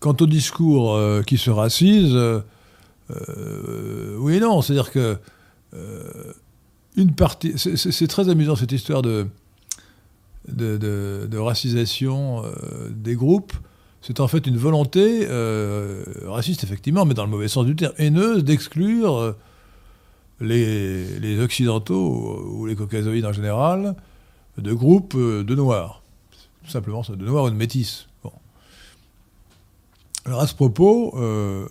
Quant 0.00 0.16
au 0.20 0.26
discours 0.26 0.94
euh, 0.94 1.22
qui 1.22 1.38
se 1.38 1.48
racise, 1.50 2.12
euh, 2.14 2.40
euh, 3.10 4.16
oui 4.18 4.34
et 4.36 4.40
non. 4.40 4.60
C'est-à-dire 4.60 4.90
que 4.90 5.16
c'est- 6.96 8.06
très 8.08 8.28
amusant 8.28 8.56
cette 8.56 8.72
histoire 8.72 9.00
de, 9.02 9.26
racisation 11.34 12.42
des 12.90 13.14
groupes. 13.14 13.52
C'est 14.02 14.18
en 14.20 14.26
fait 14.28 14.46
une 14.46 14.56
volonté 14.58 15.26
raciste, 16.26 16.64
effectivement, 16.64 17.04
mais 17.06 17.14
dans 17.14 17.24
le 17.24 17.30
mauvais 17.30 17.48
sens 17.48 17.64
du 17.64 17.76
terme, 17.76 17.94
haineuse, 17.98 18.44
d'exclure 18.44 19.36
les, 20.42 21.38
Occidentaux 21.40 22.44
ou 22.52 22.66
les 22.66 22.76
Caucasoïdes 22.76 23.24
en 23.24 23.32
général 23.32 23.94
de 24.58 24.72
groupes 24.72 25.14
euh, 25.14 25.44
de 25.44 25.54
Noirs. 25.54 26.02
Tout 26.64 26.70
simplement, 26.70 27.02
de 27.08 27.24
Noirs 27.24 27.44
ou 27.44 27.50
de 27.50 27.54
Métis. 27.54 28.08
Alors 30.24 30.40
à 30.40 30.46
ce 30.46 30.54
propos, 30.54 31.18
euh, 31.18 31.66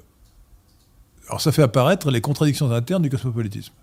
ça 1.39 1.51
fait 1.51 1.61
apparaître 1.61 2.11
les 2.11 2.19
contradictions 2.19 2.69
internes 2.71 3.03
du 3.03 3.09
cosmopolitisme. 3.09 3.73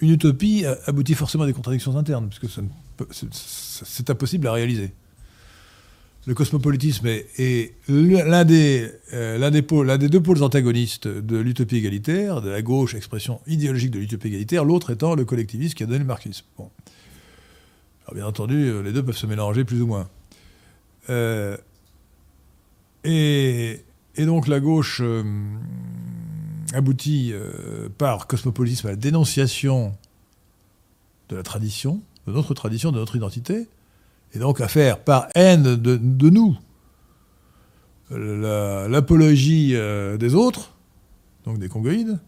Une 0.00 0.10
utopie 0.10 0.64
aboutit 0.86 1.14
forcément 1.14 1.44
à 1.44 1.46
des 1.46 1.52
contradictions 1.52 1.96
internes, 1.96 2.28
puisque 2.28 2.60
c'est 3.32 4.10
impossible 4.10 4.46
à 4.48 4.52
réaliser. 4.52 4.92
Le 6.24 6.34
cosmopolitisme 6.34 7.08
est, 7.08 7.26
est 7.40 7.74
l'un 7.88 8.44
des, 8.44 8.88
euh, 9.12 9.38
l'un 9.38 9.50
des, 9.50 10.08
deux 10.08 10.22
pôles 10.22 10.42
antagonistes 10.44 11.08
de 11.08 11.36
l'utopie 11.36 11.78
égalitaire, 11.78 12.40
de 12.40 12.48
la 12.48 12.62
gauche, 12.62 12.94
expression 12.94 13.40
idéologique 13.48 13.90
de 13.90 13.98
l'utopie 13.98 14.28
égalitaire, 14.28 14.64
l'autre 14.64 14.90
étant 14.90 15.16
le 15.16 15.24
collectivisme 15.24 15.74
qui 15.74 15.82
a 15.82 15.86
donné 15.86 15.98
le 15.98 16.04
marxisme. 16.04 16.46
Alors 16.58 18.14
bien 18.14 18.26
entendu, 18.26 18.54
euh, 18.54 18.82
les 18.82 18.92
deux 18.92 19.04
peuvent 19.04 19.16
se 19.16 19.26
mélanger 19.26 19.64
plus 19.64 19.82
ou 19.82 19.88
moins. 19.88 20.08
Euh, 21.10 21.56
et, 23.02 23.82
donc 24.16 24.46
la 24.46 24.60
gauche 24.60 25.02
aboutit 26.72 27.32
par 27.98 28.28
cosmopolitisme 28.28 28.86
à 28.86 28.90
la 28.90 28.96
dénonciation 28.96 29.92
de 31.30 31.34
la 31.34 31.42
tradition, 31.42 32.00
de 32.28 32.32
notre 32.32 32.54
tradition, 32.54 32.92
de 32.92 32.98
notre 32.98 33.16
identité, 33.16 33.66
et 34.34 34.38
donc 34.38 34.60
à 34.60 34.68
faire 34.68 34.98
par 35.02 35.28
haine 35.34 35.76
de, 35.76 36.30
nous 36.30 36.56
la- 38.10 38.88
l'apologie 38.88 39.74
euh, 39.74 40.16
des 40.16 40.34
autres, 40.34 40.74
donc 41.44 41.58
des 41.58 41.68
congoïdes, 41.68 42.18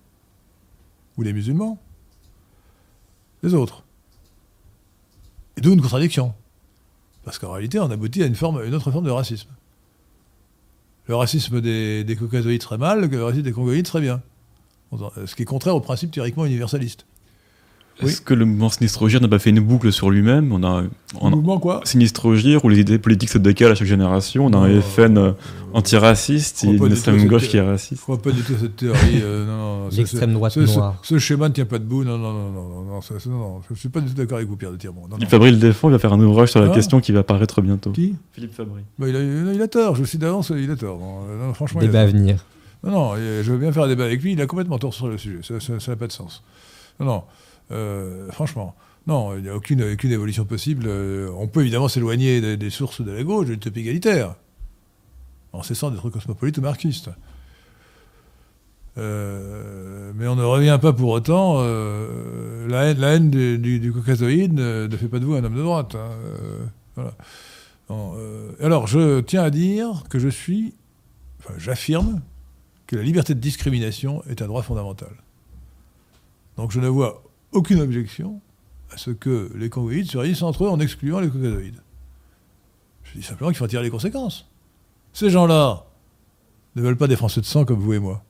ou 1.16 1.24
des 1.24 1.32
musulmans, 1.32 1.78
des 3.42 3.54
autres. 3.54 3.84
Et 5.56 5.60
d'où 5.60 5.72
une 5.72 5.80
contradiction. 5.82 6.34
Parce 7.24 7.38
qu'en 7.38 7.52
réalité, 7.52 7.78
on 7.78 7.90
aboutit 7.90 8.22
à 8.22 8.26
une, 8.26 8.34
autre 8.74 8.90
forme 8.90 9.04
de 9.04 9.10
racisme. 9.10 9.48
Le 11.06 11.16
racisme 11.16 11.60
des, 11.60 12.04
des 12.04 12.16
caucasoïdes 12.16 12.62
serait 12.62 12.78
mal, 12.78 13.08
le 13.08 13.24
racisme 13.24 13.44
des 13.44 13.52
congoïdes 13.52 13.86
serait 13.86 14.00
bien. 14.00 14.22
Ce 15.26 15.34
qui 15.34 15.42
est 15.42 15.46
contraire 15.46 15.74
au 15.74 15.80
principe 15.80 16.10
théoriquement 16.10 16.44
universaliste. 16.46 17.06
Oui. 18.02 18.08
Est-ce 18.10 18.20
que 18.20 18.34
le 18.34 18.44
mouvement 18.44 18.68
Sinistrogir 18.70 19.20
n'a 19.20 19.28
pas 19.28 19.38
fait 19.38 19.50
une 19.50 19.60
boucle 19.60 19.92
sur 19.92 20.10
lui-même 20.10 20.52
On 20.52 20.64
a 20.64 20.82
a 21.22 21.30
mouvement 21.30 21.60
quoi 21.60 21.80
Sinistrogir 21.84 22.64
où 22.64 22.68
les 22.68 22.80
idées 22.80 22.98
politiques 22.98 23.30
se 23.30 23.38
décalent 23.38 23.70
à 23.70 23.74
chaque 23.76 23.86
génération. 23.86 24.46
On 24.46 24.52
a 24.52 24.56
un 24.58 24.80
FN 24.80 25.16
euh, 25.16 25.32
antiraciste 25.74 26.62
je 26.64 26.70
et 26.70 26.76
une 26.76 26.90
extrême 26.90 27.26
gauche 27.26 27.48
qui 27.48 27.56
est 27.56 27.64
Je 27.64 27.68
raciste. 27.70 28.02
crois 28.02 28.18
pas 28.20 28.30
du 28.32 28.42
tout 28.42 28.54
à 28.54 28.58
cette 28.58 28.76
théorie. 28.76 29.20
euh, 29.22 29.46
non, 29.46 29.84
non, 29.84 29.90
ce- 29.90 29.96
L'extrême 29.98 30.30
ce- 30.30 30.34
droite 30.34 30.52
ce, 30.52 30.60
noire. 30.60 30.96
Ce, 31.02 31.18
schéma 31.18 31.48
ne 31.48 31.54
tient 31.54 31.66
pas 31.66 31.78
debout. 31.78 32.04
Non, 32.04 32.18
non, 32.18 32.32
non, 32.32 32.50
non, 32.50 32.68
non, 32.68 32.82
non, 32.94 33.00
ça, 33.00 33.14
non, 33.26 33.38
non, 33.38 33.60
je 33.68 33.74
ne 33.74 33.78
suis 33.78 33.88
pas 33.88 34.00
du 34.00 34.08
tout 34.08 34.14
d'accord 34.14 34.38
avec 34.38 34.48
vous, 34.48 34.56
Pierre 34.56 34.72
de 34.72 34.76
Tirmont. 34.76 35.06
Non, 35.08 35.16
Fabry 35.28 35.50
le 35.50 35.56
défend, 35.58 35.88
il 35.88 35.92
va 35.92 35.98
faire 35.98 36.12
un 36.12 36.20
ouvrage 36.20 36.50
sur 36.50 36.60
la 36.60 36.70
Ah. 36.70 36.74
question 36.74 37.00
qui 37.00 37.12
va 37.12 37.20
apparaître 37.20 37.60
bientôt. 37.62 37.90
Qui? 37.92 38.14
Philippe 38.32 38.54
Fabry. 38.54 38.82
Bah, 38.98 39.08
il, 39.08 39.16
a, 39.16 39.20
non, 39.22 39.52
il 39.52 39.62
a 39.62 39.68
tort, 39.68 39.94
je 39.96 40.04
suis 40.04 40.18
d'avance, 40.18 40.50
il 40.56 40.70
a 40.70 40.76
tort. 40.76 40.98
Franchement, 41.54 41.80
Débat 41.80 42.02
à 42.02 42.06
venir. 42.06 42.44
Non, 42.82 42.90
non, 42.90 43.14
je 43.16 43.50
veux 43.52 43.58
bien 43.58 43.72
faire 43.72 43.84
un 43.84 43.88
débat 43.88 44.04
avec 44.04 44.22
lui, 44.22 44.32
il 44.32 44.40
a 44.40 44.46
complètement 44.46 44.78
tort 44.78 44.92
sur 44.94 45.06
le 45.08 45.16
sujet, 45.16 45.38
ça 45.42 45.54
n'a 45.92 45.96
pas 45.96 46.06
de 46.06 46.12
sens. 46.12 46.42
Non, 47.00 47.06
non, 47.06 47.22
euh, 47.70 48.30
franchement, 48.30 48.74
non, 49.06 49.36
il 49.36 49.42
n'y 49.42 49.48
a 49.48 49.56
aucune, 49.56 49.80
évolution 49.80 50.44
possible. 50.44 50.84
Euh, 50.86 51.30
on 51.36 51.48
peut 51.48 51.62
évidemment 51.62 51.88
s'éloigner 51.88 52.56
des, 52.56 52.70
sources 52.70 53.00
de 53.00 53.10
la 53.10 53.22
gauche, 53.22 53.46
de 53.46 53.52
l'utopie 53.52 53.80
égalitaire, 53.80 54.34
en 55.52 55.62
cessant 55.62 55.90
d'être 55.90 56.08
cosmopolite 56.10 56.58
ou 56.58 56.62
marxiste. 56.62 57.10
Euh, 58.96 60.12
mais 60.14 60.28
on 60.28 60.36
ne 60.36 60.44
revient 60.44 60.78
pas 60.80 60.92
pour 60.92 61.10
autant. 61.10 61.62
la 61.62 62.84
haine, 62.84 63.30
du, 63.30 63.92
caucasoïde 63.92 64.54
ne, 64.54 64.96
fait 64.96 65.08
pas 65.08 65.18
de 65.18 65.24
vous 65.24 65.34
un 65.34 65.44
homme 65.44 65.56
de 65.56 65.62
droite. 65.62 65.96
hein, 66.96 67.10
alors, 68.60 68.86
je 68.86 69.20
tiens 69.20 69.42
à 69.42 69.50
dire 69.50 70.04
que 70.08 70.18
je 70.18 70.28
suis 70.28 70.74
enfin, 71.40 71.54
j'affirme 71.58 72.22
que 72.86 72.96
la 72.96 73.02
liberté 73.02 73.34
de 73.34 73.40
discrimination 73.40 74.22
est 74.28 74.42
un 74.42 74.46
droit 74.46 74.62
fondamental. 74.62 75.10
Donc 76.56 76.70
je 76.70 76.80
ne 76.80 76.88
vois 76.88 77.22
aucune 77.54 77.80
objection 77.80 78.40
à 78.90 78.98
ce 78.98 79.10
que 79.10 79.50
les 79.56 79.70
congoïdes 79.70 80.10
se 80.10 80.18
réunissent 80.18 80.42
entre 80.42 80.64
eux 80.64 80.68
en 80.68 80.78
excluant 80.80 81.20
les 81.20 81.28
caucasoïdes. 81.28 81.82
Je 83.04 83.18
dis 83.18 83.24
simplement 83.24 83.50
qu'il 83.50 83.58
faut 83.58 83.64
en 83.64 83.68
tirer 83.68 83.82
les 83.82 83.90
conséquences. 83.90 84.48
Ces 85.12 85.30
gens-là 85.30 85.86
ne 86.76 86.82
veulent 86.82 86.96
pas 86.96 87.06
des 87.06 87.16
Français 87.16 87.40
de 87.40 87.46
sang 87.46 87.64
comme 87.64 87.78
vous 87.78 87.92
et 87.92 87.98
moi. 87.98 88.22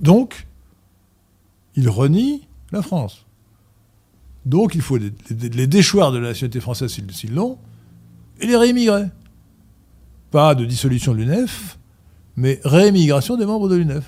Donc, 0.00 0.46
ils 1.76 1.88
renient 1.88 2.46
la 2.72 2.82
France. 2.82 3.24
Donc, 4.44 4.74
il 4.74 4.82
faut 4.82 4.98
les, 4.98 5.66
déchoir 5.66 6.12
de 6.12 6.18
la 6.18 6.28
nationalité 6.28 6.60
française 6.60 6.90
s'ils 6.90 7.34
l'ont, 7.34 7.58
et 8.40 8.46
les 8.46 8.56
réimmigrer. 8.56 9.06
pas 10.30 10.54
de 10.54 10.64
dissolution 10.64 11.12
de 11.12 11.18
l'UNEF, 11.18 11.78
mais 12.36 12.60
réémigration 12.64 13.36
des 13.36 13.46
membres 13.46 13.68
de 13.68 13.76
l'UNEF. 13.76 14.04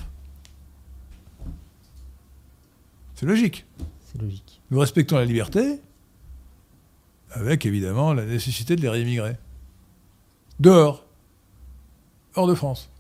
C'est 3.17 3.27
logique. 3.27 3.65
C'est 4.05 4.21
logique. 4.21 4.61
Nous 4.71 4.79
respectons 4.79 5.17
la 5.17 5.25
liberté, 5.25 5.81
avec 7.33 7.67
évidemment 7.67 8.15
la 8.15 8.25
nécessité 8.25 8.77
de 8.77 8.83
les 8.83 8.89
réémigrer. 8.89 9.37
Dehors. 10.61 11.05
Hors 12.35 12.47
de 12.47 12.55
France. 12.55 12.91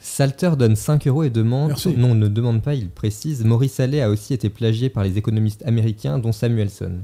Salter 0.00 0.52
donne 0.58 0.74
5 0.74 1.06
euros 1.06 1.22
et 1.22 1.30
demande. 1.30 1.68
Merci. 1.68 1.94
Non, 1.96 2.14
ne 2.14 2.26
demande 2.26 2.62
pas, 2.62 2.74
il 2.74 2.90
précise. 2.90 3.44
Maurice 3.44 3.78
Allais 3.78 4.00
a 4.00 4.10
aussi 4.10 4.32
été 4.34 4.48
plagié 4.48 4.88
par 4.88 5.04
les 5.04 5.18
économistes 5.18 5.62
américains, 5.66 6.18
dont 6.18 6.32
Samuelson. 6.32 7.02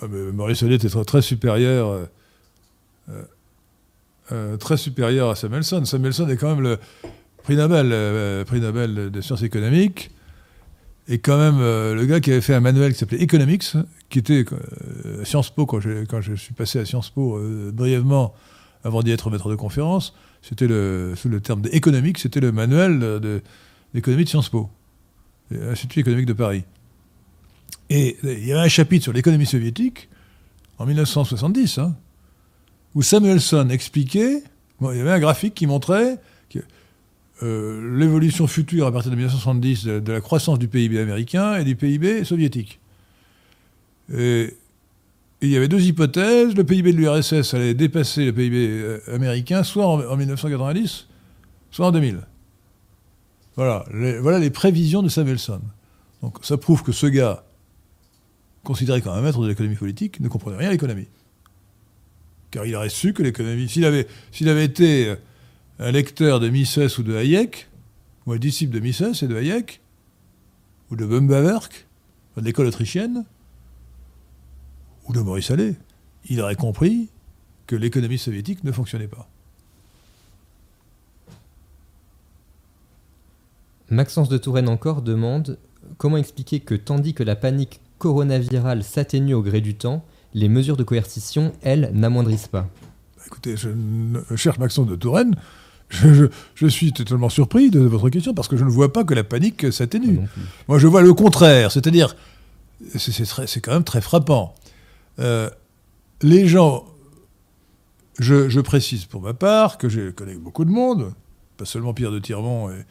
Ah, 0.00 0.06
mais 0.10 0.32
Maurice 0.32 0.62
Allais 0.62 0.76
était 0.76 0.88
très, 0.88 1.04
très 1.04 1.22
supérieur. 1.22 1.90
euh, 1.90 2.06
euh, 3.10 3.24
euh, 4.32 4.56
très 4.56 4.78
supérieur 4.78 5.28
à 5.28 5.36
Samuelson. 5.36 5.84
Samuelson 5.84 6.26
est 6.28 6.36
quand 6.36 6.48
même 6.48 6.62
le 6.62 6.78
prix 7.44 7.56
Nobel, 7.56 7.90
euh, 7.92 8.44
prix 8.44 8.60
Nobel 8.60 9.10
de 9.10 9.20
sciences 9.20 9.42
économiques, 9.42 10.10
et 11.06 11.18
quand 11.18 11.36
même 11.36 11.58
euh, 11.60 11.94
le 11.94 12.06
gars 12.06 12.20
qui 12.20 12.30
avait 12.30 12.40
fait 12.40 12.54
un 12.54 12.60
manuel 12.60 12.92
qui 12.92 12.98
s'appelait 12.98 13.22
Economics, 13.22 13.64
qui 14.08 14.18
était 14.18 14.44
euh, 14.52 15.22
à 15.22 15.24
Sciences 15.24 15.50
Po, 15.50 15.66
quand 15.66 15.80
je, 15.80 16.34
suis 16.34 16.54
passé 16.54 16.78
à 16.78 16.86
Sciences 16.86 17.10
Po 17.10 17.36
euh, 17.36 17.70
brièvement, 17.72 18.34
avant 18.84 19.02
d'y 19.02 19.10
être 19.10 19.30
maître 19.30 19.50
de 19.50 19.54
conférence, 19.54 20.14
c'était 20.40 20.66
le, 20.66 21.14
sous 21.16 21.28
le 21.28 21.40
terme 21.40 21.60
d'économique, 21.60 22.18
c'était 22.18 22.40
le 22.40 22.52
manuel 22.52 22.98
de- 22.98 23.42
d'économie 23.92 24.24
de 24.24 24.28
Sciences 24.28 24.48
Po, 24.48 24.70
l'Institut 25.50 26.00
économique 26.00 26.26
de 26.26 26.32
Paris. 26.32 26.64
Et 27.90 28.16
il 28.22 28.46
y 28.46 28.52
avait 28.52 28.62
un 28.62 28.68
chapitre 28.68 29.04
sur 29.04 29.12
l'économie 29.12 29.46
soviétique, 29.46 30.08
en 30.78 30.86
1970, 30.86 31.78
hein, 31.78 31.94
où 32.94 33.02
Samuelson 33.02 33.68
expliquait, 33.68 34.42
il 34.80 34.96
y 34.96 35.00
avait 35.00 35.12
un 35.12 35.20
graphique 35.20 35.54
qui 35.54 35.66
montrait 35.66 36.18
euh, 37.42 37.98
l'évolution 37.98 38.46
future 38.46 38.86
à 38.86 38.92
partir 38.92 39.10
de 39.10 39.16
1970 39.16 39.84
de, 39.84 40.12
la 40.12 40.20
croissance 40.20 40.58
du 40.58 40.68
PIB 40.68 40.98
américain 40.98 41.56
et 41.56 41.64
du 41.64 41.74
PIB 41.74 42.24
soviétique. 42.24 42.78
Et 44.14 44.54
il 45.40 45.50
y 45.50 45.56
avait 45.56 45.68
deux 45.68 45.80
hypothèses. 45.80 46.54
Le 46.54 46.64
PIB 46.64 46.92
de 46.92 46.98
l'URSS 46.98 47.54
allait 47.54 47.74
dépasser 47.74 48.26
le 48.26 48.32
PIB 48.32 48.56
euh, 48.56 49.00
américain 49.12 49.62
soit 49.62 49.86
en, 49.86 50.00
en 50.00 50.16
1990, 50.16 51.08
soit 51.70 51.86
en 51.86 51.92
2000. 51.92 52.20
Voilà 53.56 53.84
les, 53.92 54.18
voilà 54.18 54.38
les 54.38 54.50
prévisions 54.50 55.02
de 55.02 55.08
Samuelson. 55.08 55.60
Donc 56.22 56.38
ça 56.42 56.56
prouve 56.56 56.82
que 56.82 56.92
ce 56.92 57.06
gars, 57.06 57.44
considéré 58.62 59.00
comme 59.00 59.12
un 59.12 59.20
maître 59.20 59.42
de 59.42 59.48
l'économie 59.48 59.76
politique, 59.76 60.20
ne 60.20 60.28
comprenait 60.28 60.56
rien 60.56 60.68
à 60.68 60.72
l'économie. 60.72 61.08
Car 62.50 62.66
il 62.66 62.74
aurait 62.76 62.88
su 62.88 63.12
que 63.12 63.22
l'économie, 63.22 63.68
s'il 63.68 63.84
avait, 63.84 64.06
avait 64.40 64.64
été 64.64 65.08
euh, 65.08 65.16
un 65.78 65.90
lecteur 65.90 66.40
de 66.40 66.48
Mises 66.48 66.98
ou 66.98 67.02
de 67.02 67.14
Hayek, 67.14 67.68
ou 68.26 68.32
un 68.32 68.38
disciple 68.38 68.72
de 68.72 68.80
Mises 68.80 69.22
et 69.22 69.26
de 69.26 69.36
Hayek, 69.36 69.80
ou 70.90 70.96
de 70.96 71.04
Bumbawerk, 71.04 71.86
de 72.36 72.42
l'école 72.42 72.66
autrichienne, 72.66 73.24
ou 75.06 75.12
de 75.12 75.20
Maurice 75.20 75.50
Allais, 75.50 75.74
il 76.28 76.40
aurait 76.40 76.56
compris 76.56 77.08
que 77.66 77.76
l'économie 77.76 78.18
soviétique 78.18 78.64
ne 78.64 78.72
fonctionnait 78.72 79.08
pas. 79.08 79.28
Maxence 83.90 84.28
de 84.28 84.38
Touraine 84.38 84.68
encore 84.68 85.02
demande 85.02 85.58
comment 85.98 86.16
expliquer 86.16 86.60
que 86.60 86.74
tandis 86.74 87.14
que 87.14 87.22
la 87.22 87.36
panique 87.36 87.80
coronavirale 87.98 88.82
s'atténue 88.82 89.34
au 89.34 89.42
gré 89.42 89.60
du 89.60 89.74
temps, 89.74 90.04
les 90.32 90.48
mesures 90.48 90.76
de 90.76 90.82
coercition, 90.82 91.52
elles, 91.62 91.90
n'amoindrissent 91.92 92.48
pas. 92.48 92.68
Écoutez, 93.26 93.56
je 93.56 93.70
cherche 94.36 94.58
Maxence 94.58 94.86
de 94.86 94.96
Touraine. 94.96 95.36
Je, 95.90 96.12
je- 96.14 96.24
je 96.54 96.66
suis 96.66 96.92
totalement 96.92 97.28
surpris 97.28 97.70
de 97.70 97.80
votre 97.80 98.08
question 98.10 98.34
parce 98.34 98.48
que 98.48 98.56
je 98.56 98.64
ne 98.64 98.70
vois 98.70 98.92
pas 98.92 99.04
que 99.04 99.14
la 99.14 99.22
panique 99.24 99.72
s'atténue. 99.72 100.18
Moi, 100.68 100.78
je 100.78 100.86
vois 100.86 101.02
le 101.02 101.12
contraire. 101.14 101.70
C'est-à-dire, 101.70 102.16
c'est- 102.96 103.60
quand 103.60 103.72
même 103.72 103.84
très 103.84 104.00
frappant. 104.00 104.54
Euh, 105.20 105.48
les 106.22 106.48
gens, 106.48 106.84
je, 108.18 108.48
je 108.48 108.60
précise 108.60 109.04
pour 109.04 109.20
ma 109.20 109.34
part 109.34 109.78
que 109.78 109.88
je 109.88 110.10
connais 110.10 110.34
beaucoup 110.36 110.64
de 110.64 110.70
monde, 110.70 111.12
pas 111.56 111.64
seulement 111.64 111.94
Pierre 111.94 112.10
de 112.12 112.18
Tirmont 112.18 112.70
et, 112.70 112.84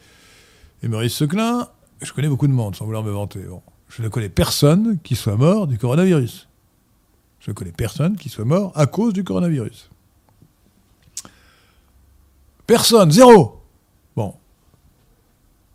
et 0.82 0.88
Maurice 0.88 1.14
Seclin, 1.14 1.68
je 2.02 2.12
connais 2.12 2.28
beaucoup 2.28 2.46
de 2.46 2.52
monde, 2.52 2.76
sans 2.76 2.84
vouloir 2.84 3.02
me 3.02 3.10
vanter. 3.10 3.40
Bon. 3.40 3.62
Je 3.88 4.02
ne 4.02 4.08
connais 4.08 4.28
personne 4.28 4.98
qui 5.02 5.16
soit 5.16 5.36
mort 5.36 5.66
du 5.66 5.78
coronavirus. 5.78 6.48
Je 7.40 7.50
ne 7.50 7.54
connais 7.54 7.72
personne 7.72 8.16
qui 8.16 8.28
soit 8.28 8.44
mort 8.44 8.72
à 8.74 8.86
cause 8.86 9.12
du 9.12 9.24
coronavirus. 9.24 9.90
Personne, 12.66 13.10
zéro. 13.10 13.60
Bon. 14.16 14.34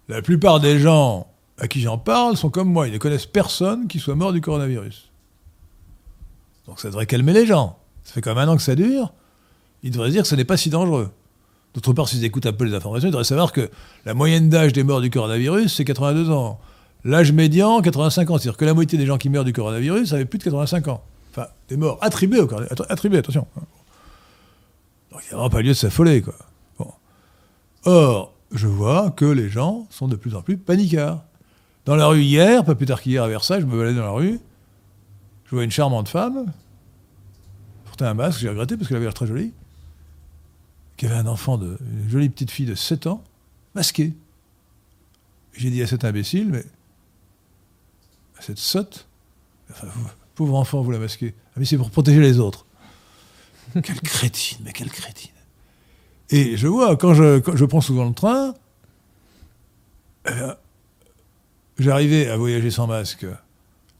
La 0.08 0.22
plupart 0.22 0.60
des 0.60 0.80
gens 0.80 1.28
à 1.60 1.68
qui 1.68 1.82
j'en 1.82 1.98
parle 1.98 2.38
sont 2.38 2.50
comme 2.50 2.72
moi. 2.72 2.88
Ils 2.88 2.94
ne 2.94 2.98
connaissent 2.98 3.26
personne 3.26 3.88
qui 3.88 4.00
soit 4.00 4.16
mort 4.16 4.34
du 4.34 4.42
coronavirus. 4.42 5.10
Donc 6.68 6.80
ça 6.80 6.88
devrait 6.88 7.06
calmer 7.06 7.34
les 7.34 7.46
gens. 7.46 7.78
Ça 8.04 8.14
fait 8.14 8.22
quand 8.22 8.34
même 8.34 8.50
un 8.50 8.54
an 8.54 8.56
que 8.56 8.64
ça 8.64 8.76
dure. 8.76 9.14
Ils 9.84 9.92
devraient 9.92 10.10
dire 10.10 10.24
que 10.24 10.28
ce 10.28 10.36
n'est 10.36 10.46
pas 10.46 10.58
si 10.58 10.70
dangereux. 10.70 11.12
D'autre 11.74 11.94
part, 11.94 12.10
s'ils 12.10 12.24
écoutent 12.26 12.48
un 12.48 12.54
peu 12.54 12.66
les 12.66 12.74
informations, 12.74 13.08
ils 13.08 13.12
devraient 13.12 13.24
savoir 13.24 13.52
que 13.52 13.70
la 14.06 14.14
moyenne 14.14 14.50
d'âge 14.50 14.74
des 14.74 14.84
morts 14.84 15.02
du 15.02 15.12
coronavirus, 15.12 15.76
c'est 15.76 15.86
82 15.86 16.32
ans. 16.32 16.60
L'âge 17.06 17.32
médian, 17.32 17.82
85 17.82 18.30
ans. 18.32 18.38
C'est-à-dire 18.38 18.58
que 18.58 18.66
la 18.66 18.74
moitié 18.74 18.98
des 18.98 19.06
gens 19.06 19.18
qui 19.18 19.30
meurent 19.30 19.46
du 19.46 19.54
coronavirus 19.54 20.14
avaient 20.14 20.26
plus 20.26 20.40
de 20.40 20.44
85 20.46 20.88
ans. 20.88 21.04
Enfin, 21.32 21.48
des 21.70 21.78
morts 21.78 22.00
attribués 22.02 22.40
au 22.40 22.48
coronavirus. 22.48 22.86
Attribués, 22.90 23.20
attention. 23.20 23.46
Donc 25.12 25.22
il 25.24 25.28
n'y 25.28 25.34
a 25.34 25.36
vraiment 25.36 25.50
pas 25.50 25.62
lieu 25.62 25.70
de 25.70 25.74
s'affoler, 25.74 26.22
quoi. 26.22 26.34
Or, 27.90 28.36
je 28.52 28.68
vois 28.68 29.10
que 29.10 29.26
les 29.26 29.50
gens 29.50 29.88
sont 29.90 30.08
de 30.08 30.16
plus 30.16 30.36
en 30.36 30.44
plus 30.44 30.58
paniquards. 30.58 31.24
Dans 31.86 31.96
la 31.96 32.06
rue 32.06 32.22
hier, 32.22 32.64
pas 32.64 32.76
plus 32.76 32.86
tard 32.86 33.02
qu'hier 33.02 33.24
à 33.24 33.28
Versailles, 33.28 33.62
je 33.62 33.66
me 33.66 33.76
baladais 33.76 33.98
dans 33.98 34.04
la 34.06 34.12
rue, 34.12 34.40
je 35.46 35.56
vois 35.56 35.64
une 35.64 35.72
charmante 35.72 36.08
femme, 36.08 36.54
portait 37.86 38.06
un 38.06 38.14
masque, 38.14 38.42
j'ai 38.42 38.50
regretté 38.50 38.78
parce 38.78 38.88
qu'elle 38.88 38.98
avait 38.98 39.08
l'air 39.08 39.16
très 39.16 39.26
jolie, 39.26 39.54
qui 40.98 41.08
avait 41.08 41.16
un 41.16 41.26
enfant, 41.26 41.58
de, 41.58 41.80
une 42.04 42.10
jolie 42.10 42.30
petite 42.30 42.52
fille 42.52 42.68
de 42.68 42.76
7 42.76 43.08
ans, 43.08 43.24
masquée. 43.74 44.14
J'ai 45.54 45.72
dit 45.72 45.82
à 45.82 45.88
cet 45.88 46.06
imbécile, 46.06 46.50
mais 46.50 46.66
à 48.38 48.44
cette 48.44 48.60
sotte, 48.60 49.08
enfin, 49.72 49.88
vous- 49.96 50.10
pauvre 50.36 50.54
enfant, 50.56 50.84
vous 50.84 50.92
la 50.92 51.00
masquez. 51.00 51.34
Ah, 51.48 51.54
mais 51.58 51.66
c'est 51.66 51.78
pour 51.78 51.90
protéger 51.90 52.22
les 52.22 52.38
autres. 52.38 52.68
quelle 53.82 54.02
crétine, 54.02 54.60
mais 54.64 54.74
quelle 54.74 54.92
crétine. 54.92 55.32
Et 56.32 56.58
je 56.58 56.68
vois, 56.68 56.96
quand 56.96 57.14
je, 57.14 57.40
quand 57.40 57.56
je 57.56 57.66
prends 57.66 57.82
souvent 57.82 58.06
le 58.08 58.14
train, 58.14 58.54
bien, 60.26 60.56
j'arrivais 61.78 62.28
à 62.30 62.38
voyager 62.38 62.72
sans 62.72 62.88
masque 62.88 63.26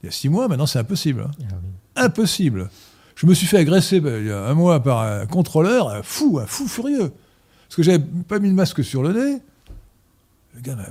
il 0.02 0.06
y 0.06 0.08
a 0.08 0.12
six 0.12 0.28
mois, 0.30 0.48
maintenant 0.48 0.66
c'est 0.66 0.78
impossible. 0.78 1.26
hein. 1.28 1.30
Ah 1.42 1.54
oui. 1.62 1.68
Impossible. 2.04 2.70
Je 3.16 3.26
me 3.26 3.34
suis 3.34 3.46
fait 3.46 3.58
agresser 3.58 4.00
ben, 4.00 4.18
il 4.22 4.28
y 4.28 4.32
a 4.32 4.46
un 4.46 4.54
mois 4.54 4.82
par 4.82 5.00
un 5.02 5.26
contrôleur, 5.26 5.90
un 5.90 6.02
fou, 6.02 6.38
un 6.42 6.46
fou 6.46 6.66
furieux. 6.66 7.12
Parce 7.68 7.76
que 7.76 7.82
j'avais 7.82 7.98
pas 7.98 8.38
mis 8.38 8.48
le 8.48 8.54
masque 8.54 8.82
sur 8.82 9.02
le 9.02 9.12
nez. 9.12 9.42
Le 10.54 10.60
gars 10.62 10.74
m'a- 10.74 10.86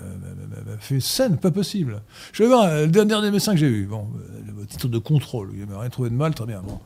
fait 0.80 0.96
une 0.96 1.02
scène, 1.02 1.38
pas 1.38 1.50
possible. 1.52 2.04
Je 2.34 2.44
vais 2.44 2.50
voir 2.50 2.66
euh, 2.66 2.86
le 2.86 2.92
dernier 2.92 3.20
des 3.24 3.32
médecins 3.32 3.54
que 3.54 3.60
j'ai 3.60 3.68
eu. 3.68 3.86
Bon, 3.88 4.08
euh, 4.16 4.62
au 4.62 4.66
titre 4.66 4.88
de 4.88 5.00
contrôle, 5.00 5.52
il 5.58 5.66
m'a 5.66 5.80
rien 5.80 5.90
trouvé 5.90 6.12
de 6.12 6.16
mal, 6.16 6.36
très 6.36 6.46
bien. 6.46 6.62
Bon. 6.62 6.80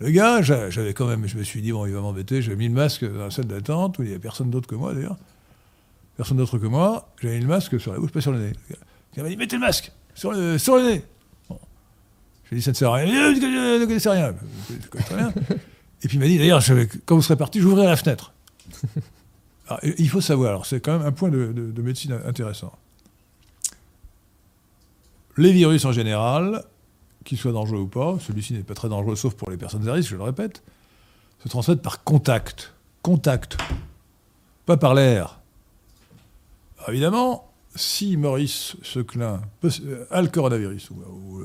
Le 0.00 0.10
gars, 0.10 0.42
j'a- 0.42 0.70
j'avais 0.70 0.94
quand 0.94 1.06
même, 1.06 1.26
je 1.26 1.36
me 1.36 1.42
suis 1.42 1.60
dit, 1.60 1.72
bon, 1.72 1.84
il 1.86 1.92
va 1.92 2.00
m'embêter. 2.00 2.40
J'avais 2.42 2.56
mis 2.56 2.68
le 2.68 2.74
masque 2.74 3.04
dans 3.04 3.24
la 3.24 3.30
salle 3.30 3.46
d'attente, 3.46 3.98
où 3.98 4.02
il 4.02 4.06
n'y 4.06 4.12
avait 4.12 4.20
personne 4.20 4.50
d'autre 4.50 4.68
que 4.68 4.74
moi 4.76 4.94
d'ailleurs. 4.94 5.16
Personne 6.16 6.36
d'autre 6.36 6.58
que 6.58 6.66
moi. 6.66 7.08
J'avais 7.20 7.36
mis 7.36 7.42
le 7.42 7.48
masque 7.48 7.80
sur 7.80 7.92
la 7.92 7.98
bouche, 7.98 8.12
pas 8.12 8.20
sur 8.20 8.32
le 8.32 8.38
nez. 8.38 8.52
Gars 9.16 9.22
m'a 9.22 9.28
dit, 9.28 9.36
mettez 9.36 9.56
le 9.56 9.60
masque 9.60 9.90
sur 10.14 10.32
le, 10.32 10.58
sur 10.58 10.76
le 10.76 10.82
nez. 10.84 11.02
Bon. 11.48 11.58
J'ai 12.50 12.56
dit, 12.56 12.62
ça 12.62 12.70
ne 12.70 12.76
sert 12.76 12.90
à 12.90 12.94
rien. 12.96 13.06
Il 13.06 13.40
Je 13.40 13.80
ne 13.80 13.84
connaissais 13.86 14.10
rien. 14.10 14.34
Je 14.70 15.14
rien. 15.14 15.32
Et 16.02 16.06
puis 16.08 16.16
il 16.16 16.20
m'a 16.20 16.26
dit, 16.26 16.38
d'ailleurs, 16.38 16.62
quand 17.06 17.16
vous 17.16 17.22
serez 17.22 17.36
parti, 17.36 17.60
j'ouvrirai 17.60 17.86
la 17.88 17.96
fenêtre. 17.96 18.32
Alors, 19.66 19.80
il 19.82 20.08
faut 20.08 20.20
savoir, 20.22 20.48
alors 20.50 20.64
c'est 20.64 20.80
quand 20.80 20.96
même 20.96 21.06
un 21.06 21.12
point 21.12 21.28
de, 21.28 21.52
de- 21.52 21.70
de 21.72 21.82
médecine 21.82 22.18
intéressant. 22.24 22.72
Les 25.36 25.52
virus 25.52 25.84
en 25.84 25.92
général, 25.92 26.64
qu'ils 27.28 27.36
soient 27.36 27.52
dangereux 27.52 27.80
ou 27.80 27.86
pas, 27.86 28.16
celui-ci 28.20 28.54
n'est 28.54 28.62
pas 28.62 28.72
très 28.72 28.88
dangereux 28.88 29.14
sauf 29.14 29.34
pour 29.34 29.50
les 29.50 29.58
personnes 29.58 29.86
à 29.86 29.92
risque, 29.92 30.10
je 30.10 30.16
le 30.16 30.22
répète, 30.22 30.62
se 31.42 31.48
transmettent 31.48 31.82
par 31.82 32.02
contact. 32.02 32.72
Contact. 33.02 33.58
Pas 34.64 34.78
par 34.78 34.94
l'air. 34.94 35.38
Évidemment, 36.88 37.52
si 37.74 38.16
Maurice 38.16 38.76
Seclin 38.82 39.42
euh, 39.62 40.06
a 40.10 40.22
le 40.22 40.28
coronavirus, 40.28 40.88
ou, 40.90 40.94
ou 40.94 41.38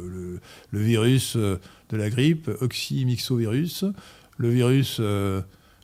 le, 0.72 0.80
virus 0.80 1.36
euh, 1.36 1.60
de 1.90 1.98
la 1.98 2.10
grippe, 2.10 2.50
oxymyxovirus, 2.62 3.84
le 4.38 4.50
virus, 4.50 4.98
euh, 5.02 5.42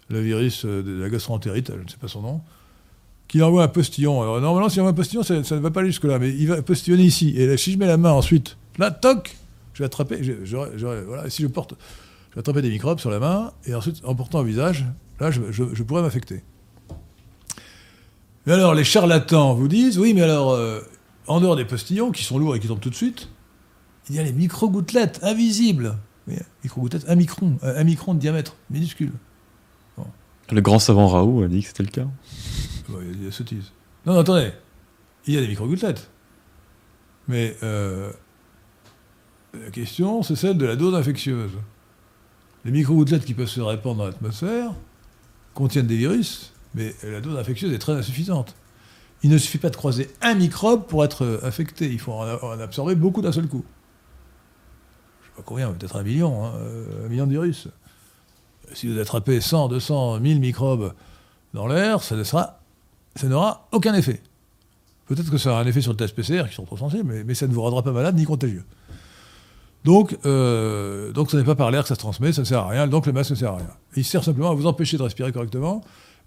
le 0.08 0.22
virus 0.22 0.64
euh, 0.64 0.82
de 0.82 0.92
la 0.94 1.10
gastroentérite, 1.10 1.74
je 1.76 1.84
ne 1.84 1.90
sais 1.90 1.98
pas 2.00 2.08
son 2.08 2.22
nom, 2.22 2.42
qu'il 3.28 3.44
envoie 3.44 3.64
un 3.64 3.68
postillon. 3.68 4.22
Alors, 4.22 4.40
normalement, 4.40 4.70
s'il 4.70 4.80
envoie 4.80 4.92
un 4.92 4.96
postillon, 4.96 5.24
ça, 5.24 5.36
ne 5.36 5.60
va 5.60 5.72
pas 5.72 5.84
jusque-là, 5.84 6.20
mais 6.20 6.30
il 6.30 6.48
va 6.48 6.62
postillonner 6.62 7.04
ici. 7.04 7.34
Et 7.36 7.48
là, 7.48 7.58
si 7.58 7.74
je 7.74 7.78
mets 7.78 7.86
la 7.86 7.98
main 7.98 8.14
ensuite, 8.14 8.56
là, 8.78 8.92
toc, 8.92 9.36
je 9.80 9.84
vais 9.84 9.88
attraper. 9.88 10.22
je- 10.22 11.04
voilà, 11.06 11.30
si 11.30 11.42
je 11.42 11.48
porte 11.48 11.76
je 12.30 12.36
vais 12.36 12.40
attraper 12.42 12.62
des 12.62 12.70
microbes 12.70 13.00
sur 13.00 13.10
la 13.10 13.20
main, 13.20 13.54
et 13.66 13.74
ensuite, 13.74 14.02
en 14.04 14.14
portant 14.14 14.40
au 14.40 14.44
visage, 14.44 14.86
là, 15.20 15.32
je, 15.32 15.84
pourrais 15.84 16.02
m'affecter. 16.02 16.44
Mais 18.46 18.54
alors, 18.54 18.76
les 18.76 18.84
charlatans 18.84 19.54
vous 19.56 19.68
disent, 19.68 19.98
oui, 19.98 20.14
mais 20.14 20.22
alors, 20.22 20.52
euh, 20.52 20.82
en 21.28 21.40
dehors 21.42 21.56
des 21.56 21.66
postillons, 21.66 22.12
qui 22.12 22.24
sont 22.24 22.38
lourds 22.38 22.56
et 22.56 22.60
qui 22.60 22.68
tombent 22.68 22.80
tout 22.80 22.92
de 22.92 22.96
suite, 22.96 23.30
il 24.10 24.16
y 24.16 24.20
a 24.20 24.24
les 24.24 24.32
micro-gouttelettes 24.32 25.20
invisibles. 25.24 25.98
Micro-gouttelettes, 26.64 27.10
un 27.10 27.16
micron, 27.16 27.58
un 27.64 27.76
un 27.76 27.84
micron 27.84 28.14
de 28.14 28.20
diamètre, 28.20 28.56
minuscule. 28.70 29.14
Le 30.52 30.62
grand 30.62 30.80
savant 30.80 31.08
Raoult 31.08 31.44
a 31.44 31.48
dit 31.48 31.62
que 31.62 31.68
c'était 31.68 31.84
le 31.84 31.90
cas. 31.90 32.08
Bon, 32.90 32.98
il 33.02 33.22
y 33.22 33.22
a 33.22 33.26
des 33.26 33.32
sottises. 33.32 33.72
Non, 34.06 34.14
non, 34.14 34.20
attendez. 34.20 34.52
Il 35.28 35.34
y 35.34 35.38
a 35.38 35.42
des 35.42 35.48
micro-gouttelettes. 35.48 36.10
Mais 37.28 37.56
euh, 37.62 38.12
la 39.54 39.72
question, 39.72 40.24
c'est 40.24 40.36
celle 40.36 40.58
de 40.58 40.66
la 40.66 40.76
dose 40.76 40.96
infectieuse. 40.96 41.52
Les 42.66 42.72
micro-gouttelettes 42.72 43.26
qui 43.26 43.34
peuvent 43.34 43.48
se 43.48 43.62
répandre 43.62 43.98
dans 43.98 44.06
l'atmosphère 44.06 44.72
contiennent 45.54 45.88
des 45.88 45.98
virus, 45.98 46.54
mais 46.76 46.94
la 47.04 47.22
dose 47.22 47.38
infectieuse 47.38 47.74
est 47.74 47.80
très 47.80 47.94
insuffisante. 47.94 48.56
Il 49.24 49.30
ne 49.30 49.38
suffit 49.38 49.58
pas 49.58 49.70
de 49.70 49.76
croiser 49.76 50.10
un 50.22 50.36
microbe 50.36 50.86
pour 50.86 51.04
être 51.04 51.42
infecté. 51.44 51.92
Il 51.92 52.00
faut 52.00 52.14
en, 52.14 52.60
absorber 52.60 52.96
beaucoup 52.96 53.22
d'un 53.22 53.32
seul 53.32 53.48
coup. 53.48 53.66
Je 55.22 55.28
ne 55.28 55.32
sais 55.32 55.36
pas 55.38 55.44
combien, 55.46 55.72
peut-être 55.74 55.96
un 55.96 56.04
million, 56.04 56.46
hein, 56.46 56.52
euh, 56.58 57.06
un 57.06 57.10
million 57.10 57.26
de 57.26 57.32
virus. 57.32 57.68
Si 58.74 58.88
vous 58.88 59.00
attrapez 59.00 59.42
100, 59.42 59.70
200, 59.70 60.20
1000 60.20 60.40
microbes 60.40 60.94
dans 61.54 61.68
l'air, 61.68 62.02
ça 62.04 62.16
n'aura 63.24 63.68
aucun 63.72 63.94
effet. 63.96 64.22
Peut-être 65.08 65.32
que 65.32 65.38
ça 65.38 65.52
aura 65.52 65.62
un 65.62 65.66
effet 65.66 65.82
sur 65.82 65.92
le 65.92 65.98
test 65.98 66.16
PCR, 66.16 66.48
qui 66.48 66.56
sont 66.56 66.66
trop 66.66 66.78
sensibles, 66.78 67.24
mais 67.26 67.34
ça 67.34 67.48
ne 67.48 67.54
vous 67.54 67.62
rendra 67.62 67.82
pas 67.82 67.92
malade 67.92 68.16
ni 68.16 68.26
contagieux. 68.26 68.64
Donc, 69.86 70.18
euh, 70.26 71.12
donc 71.12 71.32
ce 71.32 71.38
n'est 71.38 71.44
pas 71.44 71.56
par 71.56 71.72
l'air 71.72 71.84
que 71.84 71.88
ça 71.88 71.96
se 71.96 72.00
transmet, 72.00 72.34
ça 72.34 72.42
ne 72.42 72.46
sert 72.46 72.60
à 72.60 72.68
rien, 72.68 72.88
donc 72.88 73.06
le 73.06 73.14
masque 73.14 73.32
ne 73.32 73.36
sert 73.36 73.54
à 73.54 73.58
rien. 73.58 73.70
Il 73.96 74.04
sert 74.04 74.24
simplement 74.24 74.52
à 74.52 74.54
vous 74.54 74.68
empêcher 74.68 74.98
de 74.98 75.04
respirer 75.04 75.32
correctement 75.32 75.82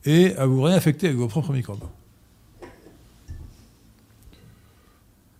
et 0.04 0.34
à 0.36 0.46
vous 0.46 0.62
réinfecter 0.62 1.08
avec 1.08 1.18
vos 1.18 1.28
propres 1.28 1.52
microbes. 1.52 1.84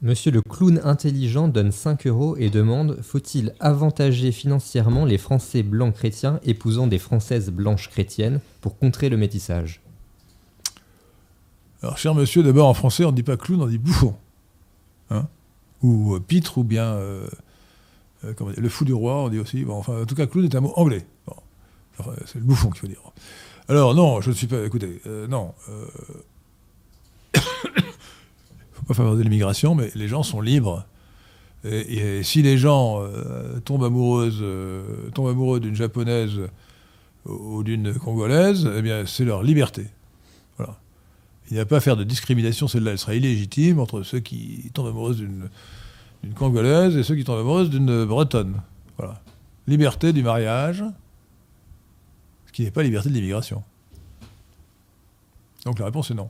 Monsieur 0.02 0.32
le 0.32 0.42
clown 0.42 0.80
intelligent 0.82 1.46
donne 1.46 1.70
5 1.70 2.08
euros 2.08 2.36
et 2.36 2.50
demande 2.50 2.98
Faut-il 3.02 3.54
avantager 3.60 4.32
financièrement 4.32 5.04
les 5.04 5.16
Français 5.16 5.62
blancs 5.62 5.94
chrétiens 5.94 6.40
épousant 6.42 6.88
des 6.88 6.98
Françaises 6.98 7.50
blanches 7.50 7.88
chrétiennes 7.88 8.40
pour 8.60 8.76
contrer 8.76 9.10
le 9.10 9.16
métissage? 9.16 9.80
Alors, 11.82 11.98
cher 11.98 12.16
monsieur, 12.16 12.42
d'abord 12.42 12.68
en 12.68 12.74
français, 12.74 13.04
on 13.04 13.12
ne 13.12 13.16
dit 13.16 13.22
pas 13.22 13.36
clown, 13.36 13.62
on 13.62 13.66
dit 13.66 13.78
bouffon. 13.78 14.16
Hein? 15.10 15.28
Ou 15.82 16.16
euh, 16.16 16.20
pitre, 16.20 16.58
ou 16.58 16.64
bien 16.64 16.84
euh, 16.84 17.28
euh, 18.24 18.34
le 18.56 18.68
fou 18.68 18.84
du 18.84 18.92
roi, 18.92 19.24
on 19.24 19.28
dit 19.28 19.38
aussi. 19.38 19.64
Bon, 19.64 19.76
enfin, 19.76 20.02
en 20.02 20.06
tout 20.06 20.14
cas, 20.14 20.26
clown 20.26 20.44
est 20.44 20.54
un 20.54 20.60
mot 20.60 20.72
anglais. 20.76 21.06
C'est 22.26 22.38
le 22.38 22.44
bouffon 22.44 22.70
qu'il 22.70 22.80
faut 22.80 22.86
dire. 22.86 23.00
Alors, 23.68 23.94
non, 23.94 24.20
je 24.20 24.30
ne 24.30 24.34
suis 24.34 24.46
pas. 24.46 24.64
Écoutez, 24.64 25.00
euh, 25.06 25.26
non. 25.26 25.54
Il 27.34 27.40
ne 27.40 27.40
faut 28.72 28.84
pas 28.86 28.94
favoriser 28.94 29.24
l'immigration, 29.24 29.74
mais 29.74 29.90
les 29.94 30.08
gens 30.08 30.22
sont 30.22 30.40
libres. 30.40 30.86
Et, 31.64 32.24
si 32.24 32.42
les 32.42 32.58
gens 32.58 33.00
euh, 33.00 33.60
tombent, 33.60 33.84
amoureuses, 33.84 34.40
euh, 34.42 35.10
tombent 35.14 35.28
amoureux 35.28 35.60
d'une 35.60 35.76
japonaise 35.76 36.40
ou, 37.24 37.62
d'une 37.62 37.94
congolaise, 37.94 38.68
eh 38.76 38.82
bien, 38.82 39.06
c'est 39.06 39.24
leur 39.24 39.42
liberté. 39.42 39.86
Il 41.50 41.54
n'y 41.54 41.60
a 41.60 41.66
pas 41.66 41.76
à 41.76 41.80
faire 41.80 41.96
de 41.96 42.04
discrimination, 42.04 42.66
celle-là, 42.66 42.92
elle 42.92 42.98
sera 42.98 43.14
illégitime 43.14 43.78
entre 43.78 44.02
ceux 44.04 44.20
qui 44.20 44.70
tombent 44.72 44.86
amoureuses 44.86 45.18
d'une 45.18 45.50
d'une 46.22 46.34
congolaise 46.34 46.96
et 46.96 47.02
ceux 47.02 47.14
qui 47.16 47.24
tombent 47.24 47.40
amoureuses 47.40 47.70
d'une 47.70 48.04
bretonne. 48.04 48.60
Voilà. 48.98 49.20
Liberté 49.66 50.12
du 50.12 50.22
mariage, 50.22 50.84
ce 52.46 52.52
qui 52.52 52.62
n'est 52.64 52.70
pas 52.70 52.82
liberté 52.82 53.08
de 53.08 53.14
l'immigration. 53.14 53.62
Donc 55.64 55.78
la 55.78 55.86
réponse 55.86 56.10
est 56.10 56.14
non. 56.14 56.28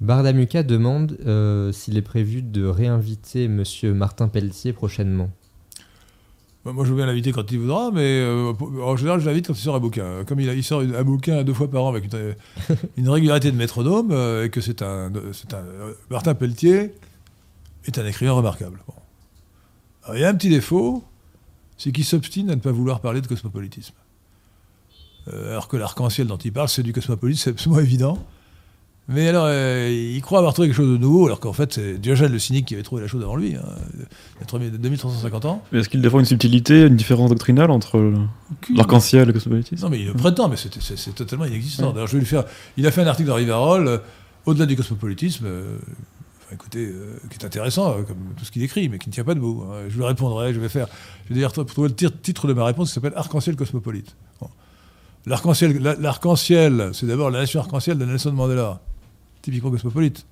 Bardamuka 0.00 0.62
demande 0.62 1.16
euh, 1.26 1.72
s'il 1.72 1.96
est 1.96 2.02
prévu 2.02 2.42
de 2.42 2.66
réinviter 2.66 3.48
Monsieur 3.48 3.94
Martin 3.94 4.28
Pelletier 4.28 4.72
prochainement. 4.74 5.30
Bah, 6.66 6.72
Moi, 6.72 6.84
je 6.84 6.90
veux 6.90 6.96
bien 6.96 7.06
l'inviter 7.06 7.32
quand 7.32 7.50
il 7.50 7.58
voudra, 7.60 7.90
mais 7.92 8.20
euh, 8.20 8.52
en 8.84 8.96
général, 8.96 9.20
je 9.20 9.26
l'invite 9.26 9.46
quand 9.46 9.54
il 9.54 9.60
sort 9.60 9.74
un 9.76 9.80
bouquin. 9.80 10.24
Comme 10.26 10.38
il, 10.40 10.50
a- 10.50 10.54
il 10.54 10.62
sort 10.64 10.80
un 10.82 11.04
bouquin 11.04 11.42
deux 11.44 11.54
fois 11.54 11.70
par 11.70 11.84
an 11.84 11.88
avec 11.88 12.12
une, 12.12 12.34
une 12.98 13.08
régularité 13.08 13.50
de 13.50 13.56
métronome, 13.56 14.10
euh, 14.10 14.44
et 14.44 14.50
que 14.50 14.60
c'est 14.60 14.82
un, 14.82 15.10
Martin 16.10 16.34
Pelletier 16.34 16.92
est 17.86 17.98
un 17.98 18.06
écrivain 18.06 18.32
remarquable. 18.32 18.80
Bon. 18.86 18.94
Alors, 20.04 20.16
il 20.16 20.20
y 20.20 20.24
a 20.24 20.28
un 20.28 20.34
petit 20.34 20.48
défaut, 20.50 21.04
c'est 21.78 21.92
qu'il 21.92 22.04
s'obstine 22.04 22.50
à 22.50 22.54
ne 22.54 22.60
pas 22.60 22.72
vouloir 22.72 23.00
parler 23.00 23.20
de 23.20 23.26
cosmopolitisme. 23.26 23.94
Euh, 25.32 25.50
alors 25.50 25.68
que 25.68 25.76
l'arc-en-ciel 25.76 26.26
dont 26.26 26.36
il 26.36 26.52
parle, 26.52 26.68
c'est 26.68 26.82
du 26.82 26.92
cosmopolitisme, 26.92 27.44
c'est 27.44 27.50
absolument 27.50 27.80
évident. 27.80 28.24
Mais 29.08 29.28
alors, 29.28 29.44
euh, 29.46 29.88
il 29.88 30.20
croit 30.20 30.38
avoir 30.38 30.52
trouvé 30.52 30.66
quelque 30.68 30.76
chose 30.76 30.90
de 30.92 30.96
nouveau, 30.96 31.26
alors 31.26 31.38
qu'en 31.38 31.52
fait, 31.52 31.72
c'est 31.74 31.96
Diogène 31.98 32.32
le 32.32 32.40
cynique 32.40 32.66
qui 32.66 32.74
avait 32.74 32.82
trouvé 32.82 33.02
la 33.02 33.08
chose 33.08 33.22
avant 33.22 33.36
lui, 33.36 33.54
hein, 33.54 33.62
il 34.34 34.40
y 34.40 34.42
a 34.42 34.46
3000 34.46 34.72
2350 34.78 35.44
ans. 35.44 35.62
Mais 35.70 35.78
Est-ce 35.78 35.88
qu'il 35.88 36.00
défend 36.00 36.18
une 36.18 36.24
subtilité, 36.24 36.86
une 36.86 36.96
différence 36.96 37.30
doctrinale 37.30 37.70
entre 37.70 38.12
l'arc-en-ciel 38.74 39.22
et 39.22 39.26
le 39.26 39.32
cosmopolitisme? 39.32 39.84
Non, 39.84 39.90
mais 39.90 40.00
il 40.00 40.06
le 40.06 40.14
prétend, 40.14 40.48
mais 40.48 40.56
c'est- 40.56 41.14
totalement 41.14 41.44
inexistant. 41.44 41.92
D'ailleurs, 41.92 42.08
je 42.08 42.14
vais 42.14 42.18
lui 42.20 42.26
faire. 42.26 42.44
Il 42.76 42.84
a 42.86 42.90
fait 42.90 43.02
un 43.02 43.06
article 43.06 43.28
dans 43.28 43.36
Rivarol, 43.36 43.86
euh, 43.86 43.98
au-delà 44.44 44.66
du 44.66 44.74
cosmopolitisme, 44.76 45.46
écoutez, 46.52 46.86
euh, 46.86 47.18
qui 47.30 47.38
est 47.38 47.44
intéressant, 47.44 47.98
euh, 47.98 48.02
comme 48.02 48.18
tout 48.36 48.44
ce 48.44 48.50
qu'il 48.50 48.62
écrit, 48.62 48.88
mais 48.88 48.98
qui 48.98 49.08
ne 49.08 49.14
tient 49.14 49.24
pas 49.24 49.34
debout. 49.34 49.64
hein. 49.70 49.84
Je 49.88 49.96
lui 49.96 50.04
répondrai, 50.04 50.54
je 50.54 50.60
vais 50.60 50.68
faire. 50.68 50.88
Je 51.28 51.34
vais 51.34 51.40
dire, 51.40 51.52
trouver 51.52 51.88
le 51.88 51.94
titre 51.94 52.46
de 52.46 52.52
ma 52.52 52.64
réponse, 52.64 52.88
ça 52.88 52.94
s'appelle 52.96 53.14
Arc-en-ciel 53.16 53.56
cosmopolite. 53.56 54.16
L'arc-en-ciel, 55.26 56.90
c'est 56.92 57.06
d'abord 57.06 57.30
la 57.30 57.40
nation 57.40 57.58
arc-en-ciel 57.60 57.98
de 57.98 58.04
Nelson 58.04 58.32
Mandela, 58.32 58.80
typiquement 59.42 59.72
cosmopolite. 59.72 60.24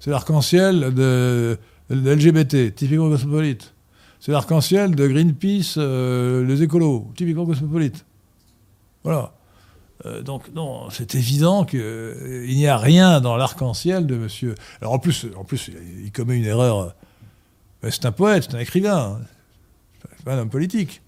C'est 0.00 0.10
l'arc-en-ciel 0.10 0.92
de, 0.92 1.56
de 1.88 2.10
LGBT, 2.10 2.74
typiquement 2.74 3.08
cosmopolite. 3.08 3.72
C'est 4.20 4.32
l'arc-en-ciel 4.32 4.94
de 4.94 5.08
Greenpeace, 5.08 5.76
euh, 5.78 6.44
les 6.44 6.62
écolos, 6.62 7.10
typiquement 7.16 7.46
cosmopolite. 7.46 8.04
Voilà. 9.02 9.32
Euh, 10.04 10.22
donc 10.22 10.52
non, 10.54 10.90
c'est 10.90 11.14
évident 11.14 11.64
qu'il 11.64 12.46
n'y 12.48 12.66
a 12.66 12.76
rien 12.76 13.20
dans 13.20 13.36
l'arc-en-ciel 13.36 14.06
de 14.06 14.16
monsieur. 14.16 14.54
Alors 14.80 14.94
en 14.94 14.98
plus, 14.98 15.26
il, 16.04 16.10
commet 16.12 16.36
une 16.36 16.44
erreur. 16.44 16.94
euh, 17.84 17.90
C'est 17.90 18.06
un 18.06 18.12
poète, 18.12 18.44
c'est 18.48 18.56
un 18.56 18.60
écrivain, 18.60 19.20
hein. 19.20 19.24
c'est 20.16 20.24
pas 20.24 20.34
un 20.34 20.38
homme 20.38 20.50
politique. 20.50 21.02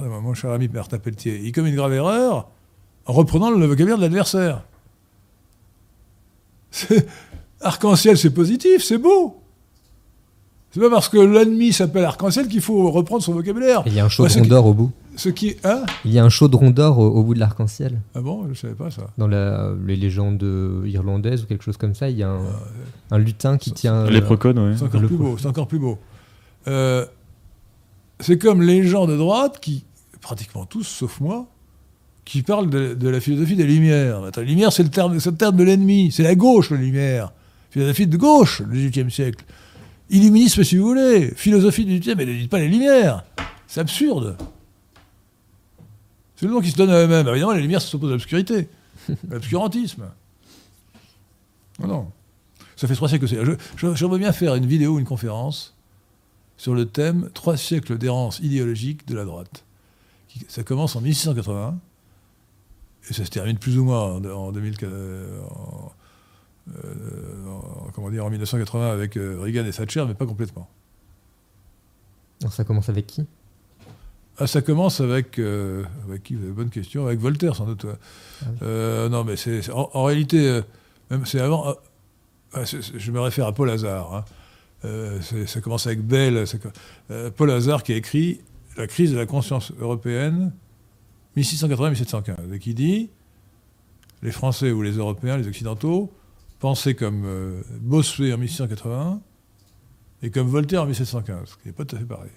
Mon 0.00 0.34
cher 0.34 0.50
ami 0.50 0.68
Martin 0.68 0.98
Pelletier, 0.98 1.40
il 1.42 1.52
commet 1.52 1.68
une 1.68 1.76
grave 1.76 1.92
erreur 1.92 2.48
en 3.06 3.12
reprenant 3.12 3.50
le 3.50 3.66
vocabulaire 3.66 3.98
de 3.98 4.02
l'adversaire. 4.02 4.62
Arc-en-ciel, 7.60 8.18
c'est 8.18 8.30
positif, 8.30 8.82
c'est 8.82 8.98
beau. 8.98 9.43
C'est 10.74 10.80
pas 10.80 10.90
parce 10.90 11.08
que 11.08 11.18
l'ennemi 11.18 11.72
s'appelle 11.72 12.04
arc-en-ciel 12.04 12.48
qu'il 12.48 12.60
faut 12.60 12.90
reprendre 12.90 13.22
son 13.22 13.32
vocabulaire. 13.32 13.82
Et 13.86 13.90
il 13.90 13.94
y 13.94 14.00
a 14.00 14.02
un 14.02 14.06
Ouais, 14.06 14.10
chaudron 14.10 14.44
d'or 14.44 14.66
au 14.66 14.74
bout. 14.74 14.90
Ce 15.14 15.28
qui. 15.28 15.54
Hein 15.62 15.84
Il 16.04 16.10
y 16.12 16.18
a 16.18 16.24
un 16.24 16.28
chaudron 16.28 16.70
d'or 16.70 16.98
au, 16.98 17.06
au 17.06 17.22
bout 17.22 17.34
de 17.34 17.38
l'arc-en-ciel. 17.38 18.00
Ah 18.16 18.20
bon 18.20 18.48
Je 18.52 18.54
savais 18.58 18.74
pas 18.74 18.90
ça. 18.90 19.02
Dans 19.16 19.28
la- 19.28 19.72
les 19.86 19.94
légendes 19.94 20.44
irlandaises 20.84 21.44
ou 21.44 21.46
quelque 21.46 21.62
chose 21.62 21.76
comme 21.76 21.94
ça, 21.94 22.10
il 22.10 22.16
y 22.18 22.24
a 22.24 22.30
un, 22.30 22.40
un 23.12 23.18
lutin 23.18 23.56
qui 23.56 23.70
tient. 23.70 23.94
euh, 24.06 24.10
Les 24.10 24.20
procones, 24.20 24.58
ouais. 24.58 24.74
C'est 24.76 24.84
encore 24.84 25.00
Le 25.00 25.06
plus 25.06 25.16
beau. 25.16 25.36
C'est 25.38 25.46
encore 25.46 25.68
plus 25.68 25.78
beau. 25.78 25.96
Euh, 26.66 27.06
c'est 28.18 28.38
comme 28.38 28.60
les 28.60 28.84
gens 28.84 29.06
de 29.06 29.16
droite 29.16 29.58
qui, 29.60 29.84
pratiquement 30.20 30.66
tous, 30.66 30.82
sauf 30.84 31.20
moi, 31.20 31.46
qui 32.24 32.42
parlent 32.42 32.70
de, 32.70 32.94
de 32.94 33.08
la 33.08 33.20
philosophie 33.20 33.54
des 33.54 33.64
Lumières. 33.64 34.24
Attends, 34.24 34.40
les 34.40 34.48
Lumières, 34.48 34.72
c'est 34.72 34.82
le 34.82 34.88
terme, 34.88 35.20
c'est 35.20 35.30
le 35.30 35.36
terme 35.36 35.56
de 35.56 35.62
l'ennemi. 35.62 36.10
C'est 36.10 36.22
la 36.24 36.34
gauche, 36.34 36.70
les 36.72 36.78
Lumières. 36.78 37.32
Philosophie 37.70 38.06
de 38.08 38.16
gauche, 38.16 38.60
le 38.68 38.74
XVIIIe 38.74 39.10
siècle. 39.10 39.44
Illuminisme, 40.14 40.62
si 40.64 40.76
vous 40.76 40.86
voulez. 40.86 41.32
Philosophie 41.34 41.84
du 41.84 41.98
XVIIIe, 41.98 42.16
mais 42.16 42.24
ne 42.26 42.32
dites 42.32 42.50
pas 42.50 42.58
les 42.60 42.68
Lumières. 42.68 43.24
C'est 43.66 43.80
absurde. 43.80 44.36
C'est 46.36 46.46
le 46.46 46.52
nom 46.52 46.60
qui 46.60 46.70
se 46.70 46.76
donne 46.76 46.90
à 46.90 46.98
eux-mêmes. 47.04 47.26
Évidemment, 47.28 47.52
les 47.52 47.60
Lumières 47.62 47.82
s'opposent 47.82 48.10
à 48.10 48.12
l'obscurité. 48.12 48.68
L'obscurantisme. 49.28 50.04
Non, 51.80 51.88
non. 51.88 52.12
Ça 52.76 52.86
fait 52.88 52.94
trois 52.94 53.08
siècles 53.08 53.26
que 53.26 53.30
c'est. 53.30 53.44
Je, 53.44 53.52
je- 53.76 53.94
j'aimerais 53.94 54.18
bien 54.18 54.32
faire 54.32 54.54
une 54.54 54.66
vidéo, 54.66 54.98
une 54.98 55.04
conférence 55.04 55.74
sur 56.56 56.74
le 56.74 56.86
thème 56.86 57.30
Trois 57.34 57.56
siècles 57.56 57.98
d'errance 57.98 58.38
idéologique 58.40 59.06
de 59.08 59.14
la 59.16 59.24
droite. 59.24 59.64
Ça 60.48 60.62
commence 60.64 60.96
en 60.96 61.00
1680 61.00 61.76
et 63.10 63.12
ça 63.12 63.24
se 63.24 63.30
termine 63.30 63.58
plus 63.58 63.78
ou 63.78 63.84
moins 63.84 64.14
en, 64.16 64.24
en 64.24 64.52
2000, 64.52 64.74
euh, 64.82 65.40
en, 65.42 65.52
euh, 65.52 65.86
en- 65.86 65.92
comment 67.94 68.10
dire, 68.10 68.24
en 68.24 68.30
1980 68.30 68.90
avec 68.90 69.16
euh, 69.16 69.38
Reagan 69.40 69.64
et 69.64 69.70
Thatcher, 69.70 70.04
mais 70.06 70.14
pas 70.14 70.26
complètement. 70.26 70.68
Alors, 72.42 72.52
ça 72.52 72.64
commence 72.64 72.88
avec 72.88 73.06
qui? 73.06 73.24
Ah, 74.38 74.46
ça 74.46 74.62
commence 74.62 75.00
avec. 75.00 75.38
euh, 75.38 75.84
avec 76.08 76.22
qui? 76.24 76.34
Vous 76.34 76.42
avez 76.44 76.52
bonne 76.52 76.70
question. 76.70 77.06
Avec 77.06 77.20
Voltaire, 77.20 77.54
sans 77.54 77.66
doute. 77.66 77.84
ouais. 77.84 77.92
Ah 78.42 78.46
oui. 78.50 78.56
Euh, 78.62 79.08
non, 79.08 79.24
mais 79.24 79.36
c'est. 79.36 79.70
En, 79.70 79.90
en 79.94 80.04
réalité, 80.04 80.48
euh, 80.48 80.62
même 81.10 81.24
c'est 81.26 81.40
avant. 81.40 81.68
euh, 81.68 81.72
ah, 82.54 82.64
je 82.64 83.10
me 83.12 83.20
réfère 83.20 83.46
à 83.46 83.52
Paul 83.52 83.70
Hazard. 83.70 84.14
hein. 84.14 84.24
Euh, 84.84 85.20
ça 85.46 85.60
commence 85.60 85.86
avec 85.86 86.02
Bell. 86.02 86.44
euh, 87.10 87.30
Paul 87.30 87.50
Hazard 87.50 87.82
qui 87.82 87.92
a 87.92 87.96
écrit 87.96 88.40
la 88.76 88.86
crise 88.86 89.12
de 89.12 89.16
la 89.16 89.24
conscience 89.26 89.72
européenne 89.80 90.52
1680-1715, 91.36 92.52
et 92.52 92.58
qui 92.58 92.74
dit 92.74 93.08
les 94.22 94.30
Français 94.32 94.72
ou 94.72 94.82
les 94.82 94.92
Européens, 94.98 95.36
les 95.36 95.46
Occidentaux, 95.48 96.12
pensaient 96.64 96.94
comme 96.94 97.24
euh, 97.26 97.60
Bossuet 97.78 98.32
en 98.32 98.38
1680 98.38 99.20
et 100.22 100.30
comme 100.30 100.48
Voltaire 100.48 100.84
en 100.84 100.86
1715, 100.86 101.50
ce 101.50 101.54
qui 101.56 101.68
n'est 101.68 101.74
pas 101.74 101.84
tout 101.84 101.94
à 101.94 101.98
fait 101.98 102.06
pareil. 102.06 102.30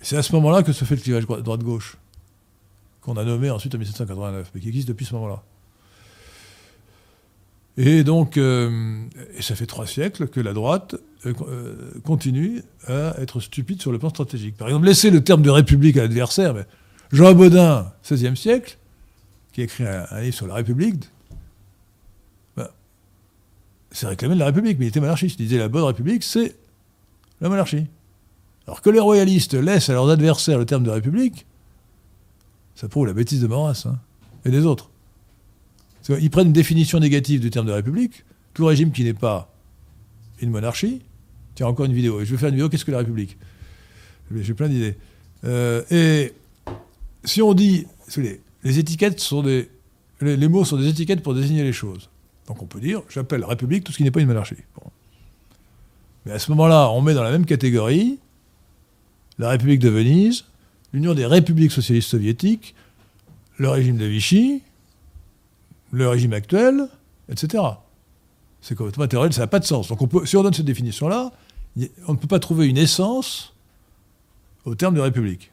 C'est 0.00 0.16
à 0.16 0.22
ce 0.22 0.32
moment-là 0.34 0.62
que 0.62 0.70
se 0.70 0.84
fait 0.84 0.94
le 0.94 1.00
clivage 1.00 1.26
droite-gauche, 1.26 1.96
qu'on 3.00 3.16
a 3.16 3.24
nommé 3.24 3.50
ensuite 3.50 3.74
en 3.74 3.78
1789, 3.78 4.52
mais 4.54 4.60
qui 4.60 4.68
existe 4.68 4.86
depuis 4.86 5.04
ce 5.04 5.12
moment-là. 5.14 5.42
Et 7.78 8.04
donc, 8.04 8.36
euh, 8.36 9.02
et 9.36 9.42
ça 9.42 9.56
fait 9.56 9.66
trois 9.66 9.88
siècles 9.88 10.28
que 10.28 10.38
la 10.38 10.52
droite 10.52 10.94
euh, 11.26 11.74
continue 12.04 12.62
à 12.86 13.16
être 13.18 13.40
stupide 13.40 13.82
sur 13.82 13.90
le 13.90 13.98
plan 13.98 14.10
stratégique. 14.10 14.56
Par 14.56 14.68
exemple, 14.68 14.86
laisser 14.86 15.10
le 15.10 15.24
terme 15.24 15.42
de 15.42 15.50
république 15.50 15.96
à 15.96 16.02
l'adversaire. 16.02 16.54
Mais 16.54 16.66
Jean 17.10 17.34
Baudin, 17.34 17.92
XVIe 18.08 18.36
siècle, 18.36 18.78
qui 19.52 19.62
a 19.62 19.64
écrit 19.64 19.84
un, 19.84 20.20
livre 20.20 20.36
sur 20.36 20.46
la 20.46 20.54
République, 20.54 21.08
c'est 23.94 24.06
réclamé 24.06 24.34
de 24.34 24.40
la 24.40 24.46
République, 24.46 24.78
mais 24.78 24.86
il 24.86 24.88
était 24.88 25.00
monarchiste. 25.00 25.40
Il 25.40 25.46
disait 25.46 25.58
la 25.58 25.68
bonne 25.68 25.84
République, 25.84 26.24
c'est 26.24 26.56
la 27.40 27.48
monarchie. 27.48 27.86
Alors 28.66 28.82
que 28.82 28.90
les 28.90 29.00
royalistes 29.00 29.54
laissent 29.54 29.88
à 29.88 29.92
leurs 29.92 30.10
adversaires 30.10 30.58
le 30.58 30.66
terme 30.66 30.82
de 30.82 30.90
République, 30.90 31.46
ça 32.74 32.88
prouve 32.88 33.06
la 33.06 33.12
bêtise 33.12 33.40
de 33.40 33.46
Maurras 33.46 33.84
hein, 33.86 33.98
et 34.44 34.50
des 34.50 34.66
autres. 34.66 34.90
Ils 36.08 36.30
prennent 36.30 36.48
une 36.48 36.52
définition 36.52 36.98
négative 36.98 37.40
du 37.40 37.50
terme 37.50 37.66
de 37.66 37.72
république. 37.72 38.24
Tout 38.52 38.66
régime 38.66 38.92
qui 38.92 39.04
n'est 39.04 39.14
pas 39.14 39.50
une 40.40 40.50
monarchie. 40.50 41.00
Tiens, 41.54 41.66
encore 41.66 41.86
une 41.86 41.94
vidéo. 41.94 42.22
Je 42.24 42.30
vais 42.32 42.36
faire 42.36 42.50
une 42.50 42.56
vidéo. 42.56 42.68
Qu'est-ce 42.68 42.84
que 42.84 42.90
la 42.90 42.98
république? 42.98 43.38
J'ai 44.34 44.54
plein 44.54 44.68
d'idées. 44.68 44.96
Euh, 45.44 45.82
et 45.90 46.34
si 47.24 47.40
on 47.40 47.54
dit. 47.54 47.86
Les, 48.16 48.78
étiquettes 48.78 49.20
sont 49.20 49.42
des. 49.42 49.70
Les, 50.20 50.48
mots 50.48 50.64
sont 50.64 50.76
des 50.76 50.88
étiquettes 50.88 51.22
pour 51.22 51.34
désigner 51.34 51.62
les 51.62 51.72
choses. 51.72 52.10
Donc 52.46 52.62
on 52.62 52.66
peut 52.66 52.80
dire 52.80 53.02
j'appelle 53.08 53.44
république 53.44 53.84
tout 53.84 53.92
ce 53.92 53.98
qui 53.98 54.04
n'est 54.04 54.10
pas 54.10 54.20
une 54.20 54.28
monarchie. 54.28 54.56
Mais 56.26 56.32
à 56.32 56.38
ce 56.38 56.50
moment-là, 56.52 56.90
on 56.90 57.02
met 57.02 57.14
dans 57.14 57.22
la 57.22 57.30
même 57.30 57.46
catégorie 57.46 58.18
la 59.38 59.50
République 59.50 59.80
de 59.80 59.88
Venise, 59.88 60.44
l'Union 60.92 61.14
des 61.14 61.26
républiques 61.26 61.72
socialistes 61.72 62.08
soviétiques, 62.08 62.74
le 63.56 63.68
régime 63.68 63.96
de 63.96 64.04
Vichy, 64.04 64.62
le 65.90 66.08
régime 66.08 66.32
actuel, 66.32 66.88
etc. 67.28 67.62
C'est 68.60 68.74
complètement 68.74 69.04
intérieur, 69.04 69.32
ça 69.32 69.42
n'a 69.42 69.46
pas 69.46 69.58
de 69.58 69.64
sens. 69.64 69.88
Donc 69.88 69.98
si 70.26 70.36
on 70.36 70.42
donne 70.42 70.54
cette 70.54 70.64
définition-là, 70.64 71.32
on 72.06 72.12
ne 72.12 72.18
peut 72.18 72.28
pas 72.28 72.38
trouver 72.38 72.68
une 72.68 72.78
essence 72.78 73.54
au 74.64 74.74
terme 74.74 74.94
de 74.94 75.00
république. 75.00 75.50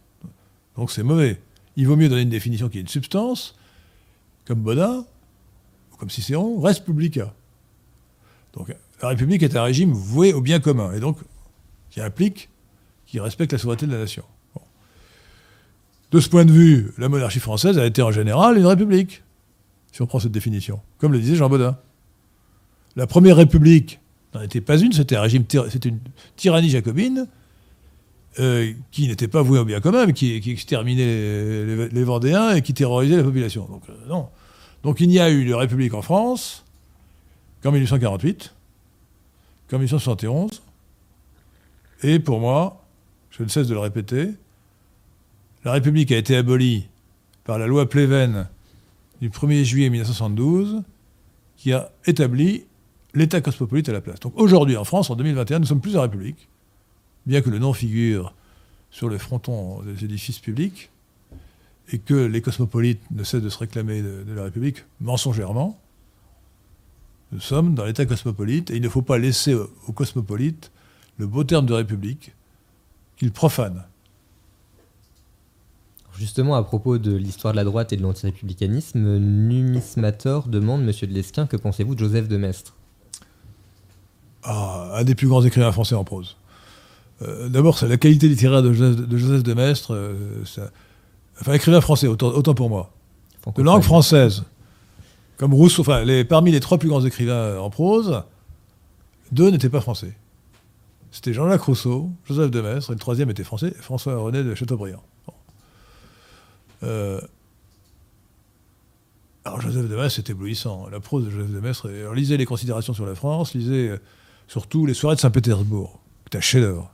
Donc 0.77 0.91
c'est 0.91 1.03
mauvais. 1.03 1.41
Il 1.75 1.87
vaut 1.87 1.95
mieux 1.95 2.09
donner 2.09 2.21
une 2.21 2.29
définition 2.29 2.69
qui 2.69 2.77
est 2.77 2.81
une 2.81 2.87
substance, 2.87 3.55
comme 4.45 4.59
Baudin, 4.59 4.99
ou 4.99 5.05
comme 6.01 6.09
Cicéron, 6.09 6.59
res 6.59 6.79
publica. 6.83 7.31
Donc 8.53 8.73
la 9.03 9.09
République 9.09 9.43
est 9.43 9.55
un 9.55 9.61
régime 9.61 9.93
voué 9.93 10.33
au 10.33 10.41
bien 10.41 10.59
commun, 10.59 10.91
et 10.93 10.99
donc 10.99 11.19
qui 11.91 12.01
implique 12.01 12.49
qui 13.05 13.19
respecte 13.19 13.51
la 13.51 13.59
souveraineté 13.59 13.85
de 13.85 13.91
la 13.91 13.99
nation. 13.99 14.23
De 16.09 16.19
ce 16.19 16.27
point 16.27 16.43
de 16.43 16.51
vue, 16.51 16.91
la 16.97 17.07
monarchie 17.07 17.39
française 17.39 17.77
a 17.77 17.85
été 17.85 18.01
en 18.01 18.09
général 18.09 18.57
une 18.57 18.65
république 18.65 19.21
si 19.91 20.01
on 20.01 20.07
prend 20.07 20.19
cette 20.19 20.31
définition, 20.31 20.79
comme 20.97 21.13
le 21.13 21.19
disait 21.19 21.35
Jean 21.35 21.49
Baudin. 21.49 21.77
La 22.95 23.05
première 23.05 23.35
république 23.35 23.99
n'en 24.33 24.41
était 24.41 24.59
pas 24.59 24.79
une, 24.79 24.93
c'était 24.93 25.17
un 25.17 25.21
régime, 25.21 25.43
c'était 25.69 25.89
une 25.89 25.99
tyrannie 26.35 26.69
jacobine 26.69 27.27
euh, 28.39 28.73
qui 28.89 29.07
n'était 29.07 29.27
pas 29.27 29.43
vouée 29.43 29.59
au 29.59 29.65
bien 29.65 29.81
commun, 29.81 30.07
mais 30.07 30.13
qui, 30.13 30.33
exterminait 30.49 31.89
les, 31.91 32.03
Vendéens 32.03 32.55
et 32.55 32.63
qui 32.63 32.73
terrorisait 32.73 33.17
la 33.17 33.23
population. 33.23 33.67
Donc, 33.69 33.83
euh, 33.87 33.93
non. 34.09 34.29
Donc 34.83 34.99
il 34.99 35.09
n'y 35.09 35.19
a 35.19 35.31
eu 35.31 35.45
de 35.45 35.53
république 35.53 35.93
en 35.93 36.01
France 36.01 36.65
qu'en 37.61 37.71
1848, 37.71 38.53
qu'en 39.69 39.77
1871, 39.77 40.61
et 42.03 42.19
pour 42.19 42.39
moi, 42.39 42.83
je 43.29 43.43
ne 43.43 43.47
cesse 43.47 43.67
de 43.67 43.73
le 43.73 43.79
répéter, 43.79 44.31
la 45.63 45.73
République 45.73 46.11
a 46.11 46.17
été 46.17 46.35
abolie 46.35 46.87
par 47.43 47.59
la 47.59 47.67
loi 47.67 47.87
Pleven 47.87 48.47
du 49.21 49.29
1er 49.29 49.63
juillet 49.63 49.89
1972 49.89 50.83
qui 51.57 51.73
a 51.73 51.91
établi 52.05 52.65
l'État 53.13 53.41
cosmopolite 53.41 53.89
à 53.89 53.93
la 53.93 54.01
place. 54.01 54.19
Donc 54.19 54.33
aujourd'hui, 54.35 54.77
en 54.77 54.83
France, 54.83 55.09
en 55.09 55.15
2021, 55.15 55.59
nous 55.59 55.65
sommes 55.65 55.81
plus 55.81 55.97
en 55.97 56.01
République, 56.01 56.47
bien 57.25 57.41
que 57.41 57.49
le 57.49 57.59
nom 57.59 57.73
figure 57.73 58.33
sur 58.89 59.09
le 59.09 59.17
fronton 59.17 59.81
des 59.83 60.05
édifices 60.05 60.39
publics, 60.39 60.90
et 61.89 61.99
que 61.99 62.13
les 62.13 62.41
cosmopolites 62.41 63.01
ne 63.11 63.23
cessent 63.23 63.41
de 63.41 63.49
se 63.49 63.57
réclamer 63.57 64.01
de, 64.01 64.33
la 64.33 64.43
République 64.43 64.85
mensongèrement. 64.99 65.79
Nous 67.31 67.39
sommes 67.39 67.75
dans 67.75 67.85
l'État 67.85 68.05
cosmopolite, 68.05 68.71
et 68.71 68.75
il 68.75 68.81
ne 68.81 68.89
faut 68.89 69.01
pas 69.01 69.17
laisser 69.17 69.53
aux 69.53 69.91
cosmopolites 69.93 70.71
le 71.17 71.27
beau 71.27 71.43
terme 71.43 71.65
de 71.65 71.73
République 71.73 72.33
qu'ils 73.17 73.31
profanent. 73.31 73.83
Justement, 76.17 76.55
à 76.55 76.63
propos 76.63 76.97
de 76.97 77.15
l'histoire 77.15 77.53
de 77.53 77.57
la 77.57 77.63
droite 77.63 77.93
et 77.93 77.97
de 77.97 78.01
l'antirépublicanisme, 78.01 79.17
Numismator 79.17 80.47
demande, 80.47 80.83
monsieur 80.83 81.07
de 81.07 81.13
Lesquin, 81.13 81.47
que 81.47 81.57
pensez-vous 81.57 81.95
de 81.95 81.99
Joseph 81.99 82.27
de 82.27 82.37
Maistre? 82.37 82.75
Ah, 84.43 84.91
Un 84.95 85.03
des 85.03 85.15
plus 85.15 85.27
grands 85.27 85.43
écrivains 85.43 85.71
français 85.71 85.95
en 85.95 86.03
prose. 86.03 86.35
Euh, 87.21 87.49
d'abord, 87.49 87.77
c'est 87.77 87.87
la 87.87 87.97
qualité 87.97 88.27
littéraire 88.27 88.61
de 88.61 88.73
Joseph 88.73 89.43
de, 89.43 89.53
Maistre. 89.53 89.93
Euh, 89.95 90.43
enfin, 91.41 91.53
écrivain 91.53 91.81
français, 91.81 92.07
autant, 92.07 92.53
pour 92.53 92.69
moi. 92.69 92.91
De 93.55 93.63
langue 93.63 93.81
française, 93.81 94.43
comme 95.37 95.53
Rousseau, 95.53 95.81
enfin, 95.81 96.03
les, 96.03 96.23
parmi 96.23 96.51
les 96.51 96.59
trois 96.59 96.77
plus 96.77 96.89
grands 96.89 97.03
écrivains 97.03 97.57
en 97.57 97.69
prose, 97.69 98.23
deux 99.31 99.49
n'étaient 99.49 99.69
pas 99.69 99.81
français. 99.81 100.13
C'était 101.11 101.33
Jean-Jacques 101.33 101.63
Rousseau, 101.63 102.09
Joseph 102.25 102.51
de 102.51 102.61
Maistre, 102.61 102.91
et 102.91 102.93
le 102.93 102.99
troisième 102.99 103.29
était 103.29 103.43
français, 103.43 103.73
François-René 103.79 104.43
de 104.43 104.55
Chateaubriand. 104.55 105.03
Euh, 106.83 107.19
alors 109.43 109.59
Joseph 109.59 109.87
de 109.87 109.95
Maistre, 109.95 110.21
c'est 110.23 110.29
éblouissant. 110.29 110.87
La 110.89 110.99
prose 110.99 111.25
de 111.25 111.31
Joseph 111.31 111.51
de 111.51 111.59
Maistre. 111.59 111.89
Alors, 111.89 112.13
lisez 112.13 112.37
les 112.37 112.45
considérations 112.45 112.93
sur 112.93 113.05
la 113.05 113.15
France, 113.15 113.53
lisez 113.53 113.89
euh, 113.89 113.97
surtout 114.47 114.85
les 114.85 114.93
soirées 114.93 115.15
de 115.15 115.21
Saint-Pétersbourg. 115.21 115.99
C'est 116.31 116.37
un 116.37 116.41
chef-d'œuvre. 116.41 116.91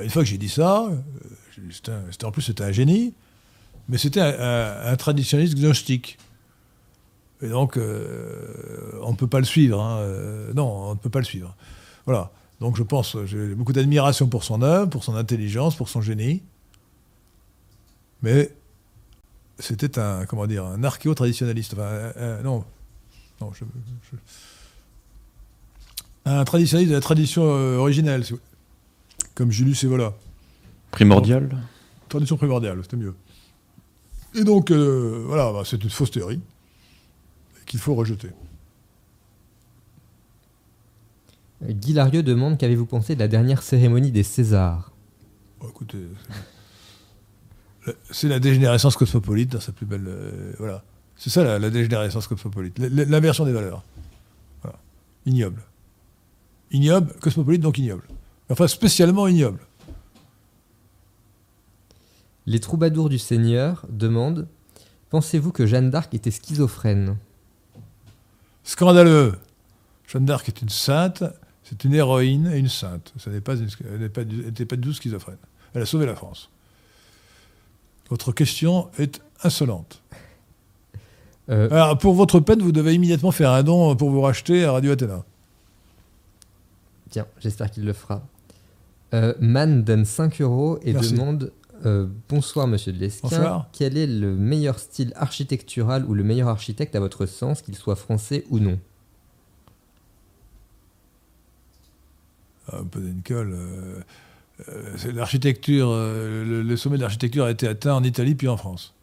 Une 0.00 0.10
fois 0.10 0.22
que 0.22 0.28
j'ai 0.28 0.38
dit 0.38 0.48
ça, 0.48 0.86
euh, 0.86 2.02
en 2.24 2.30
plus 2.30 2.42
c'était 2.42 2.64
un 2.64 2.72
génie, 2.72 3.14
mais 3.88 3.98
c'était 3.98 4.20
un, 4.20 4.96
traditionnaliste 4.96 5.56
gnostique. 5.56 6.18
Et 7.40 7.48
donc, 7.48 7.76
on 7.76 7.80
ne 7.80 9.16
peut 9.16 9.26
pas 9.26 9.38
le 9.38 9.44
suivre. 9.44 9.80
Hein. 9.80 10.52
non, 10.54 10.66
on 10.66 10.94
ne 10.94 10.98
peut 10.98 11.08
pas 11.08 11.20
le 11.20 11.24
suivre. 11.24 11.54
Voilà. 12.04 12.30
Donc 12.60 12.76
je 12.76 12.82
pense, 12.82 13.16
j'ai 13.26 13.54
beaucoup 13.54 13.72
d'admiration 13.72 14.26
pour 14.26 14.44
son 14.44 14.62
œuvre, 14.62 14.90
pour 14.90 15.04
son 15.04 15.14
intelligence, 15.14 15.76
pour 15.76 15.88
son 15.88 16.02
génie. 16.02 16.42
Mais 18.22 18.52
c'était 19.58 19.98
un, 19.98 20.26
comment 20.26 20.46
dire, 20.46 20.64
un 20.64 20.82
archéo-traditionnaliste. 20.82 21.76
Non, 22.44 22.64
un 26.24 26.44
traditionnaliste 26.44 26.90
de 26.90 26.96
la 26.96 27.00
tradition 27.00 27.44
euh, 27.44 27.76
originelle, 27.76 28.24
comme 29.38 29.52
Julius 29.52 29.84
Evola. 29.84 30.14
Primordial 30.90 31.48
Tradition 32.08 32.36
primordiale, 32.36 32.80
c'était 32.82 32.96
mieux. 32.96 33.14
Et 34.34 34.42
donc, 34.42 34.72
euh, 34.72 35.22
voilà, 35.28 35.52
bah, 35.52 35.62
c'est 35.64 35.80
une 35.84 35.90
fausse 35.90 36.10
théorie 36.10 36.40
qu'il 37.64 37.78
faut 37.78 37.94
rejeter. 37.94 38.30
Guy 41.62 41.92
Larieux 41.92 42.24
demande 42.24 42.58
qu'avez-vous 42.58 42.86
pensé 42.86 43.14
de 43.14 43.20
la 43.20 43.28
dernière 43.28 43.62
cérémonie 43.62 44.10
des 44.10 44.24
Césars? 44.24 44.90
Oh, 45.60 45.66
Écoutez, 45.68 46.04
c'est 48.10 48.28
la 48.28 48.40
dégénérescence 48.40 48.96
cosmopolite 48.96 49.52
dans 49.52 49.60
sa 49.60 49.70
plus 49.70 49.86
belle. 49.86 50.06
Euh, 50.08 50.52
voilà. 50.58 50.82
C'est 51.14 51.30
ça 51.30 51.58
la, 51.58 51.70
dégénérescence 51.70 52.26
cosmopolite. 52.26 52.76
L'inversion 52.80 53.44
des 53.44 53.52
valeurs. 53.52 53.84
Voilà. 54.62 54.78
Ignoble. 55.26 55.62
Ignoble, 56.72 57.12
cosmopolite, 57.20 57.60
donc 57.60 57.78
ignoble. 57.78 58.02
Enfin, 58.50 58.66
spécialement 58.66 59.26
ignoble. 59.26 59.60
Les 62.46 62.60
troubadours 62.60 63.08
du 63.08 63.18
Seigneur 63.18 63.84
demandent 63.90 64.48
Pensez-vous 65.10 65.52
que 65.52 65.66
Jeanne 65.66 65.90
d'Arc 65.90 66.14
était 66.14 66.30
schizophrène? 66.30 67.16
Scandaleux 68.64 69.34
Jeanne 70.06 70.24
d'Arc 70.24 70.48
est 70.48 70.62
une 70.62 70.68
sainte, 70.68 71.24
c'est 71.62 71.84
une 71.84 71.94
héroïne 71.94 72.50
et 72.52 72.58
une 72.58 72.68
sainte. 72.68 73.12
Ça 73.18 73.30
n'est 73.30 73.40
pas 73.40 73.54
elle 73.54 74.00
n'était 74.00 74.64
pas, 74.64 74.70
pas 74.70 74.76
du 74.76 74.88
tout 74.88 74.94
schizophrène. 74.94 75.36
Elle 75.74 75.82
a 75.82 75.86
sauvé 75.86 76.06
la 76.06 76.14
France. 76.14 76.50
Votre 78.08 78.32
question 78.32 78.90
est 78.98 79.20
insolente. 79.42 80.02
Euh, 81.50 81.68
Alors, 81.70 81.98
pour 81.98 82.14
votre 82.14 82.40
peine, 82.40 82.60
vous 82.60 82.72
devez 82.72 82.94
immédiatement 82.94 83.30
faire 83.30 83.52
un 83.52 83.62
don 83.62 83.94
pour 83.96 84.10
vous 84.10 84.20
racheter 84.20 84.64
à 84.64 84.72
Radio 84.72 84.92
Athéna. 84.92 85.24
Tiens, 87.10 87.26
j'espère 87.40 87.70
qu'il 87.70 87.84
le 87.84 87.92
fera. 87.92 88.22
Euh, 89.14 89.32
Man 89.40 89.84
donne 89.84 90.04
5 90.04 90.40
euros 90.42 90.78
et 90.82 90.92
Merci. 90.92 91.12
demande 91.12 91.52
euh, 91.86 92.06
Bonsoir 92.28 92.66
Monsieur 92.66 92.92
de 92.92 92.98
Lesquin. 92.98 93.28
Bonsoir. 93.28 93.68
Quel 93.72 93.96
est 93.96 94.06
le 94.06 94.34
meilleur 94.34 94.78
style 94.78 95.12
architectural 95.16 96.04
ou 96.06 96.14
le 96.14 96.24
meilleur 96.24 96.48
architecte 96.48 96.94
à 96.94 97.00
votre 97.00 97.24
sens, 97.26 97.62
qu'il 97.62 97.74
soit 97.74 97.96
français 97.96 98.44
ou 98.50 98.58
non? 98.58 98.78
Ah, 102.70 102.80
Podencal, 102.90 103.50
euh, 103.52 104.00
euh, 104.68 104.92
c'est 104.96 105.12
l'architecture, 105.12 105.88
euh, 105.90 106.44
le, 106.44 106.62
le 106.62 106.76
sommet 106.76 106.96
de 106.98 107.02
l'architecture 107.02 107.44
a 107.46 107.50
été 107.50 107.66
atteint 107.66 107.94
en 107.94 108.04
Italie 108.04 108.34
puis 108.34 108.48
en 108.48 108.56
France. 108.58 108.94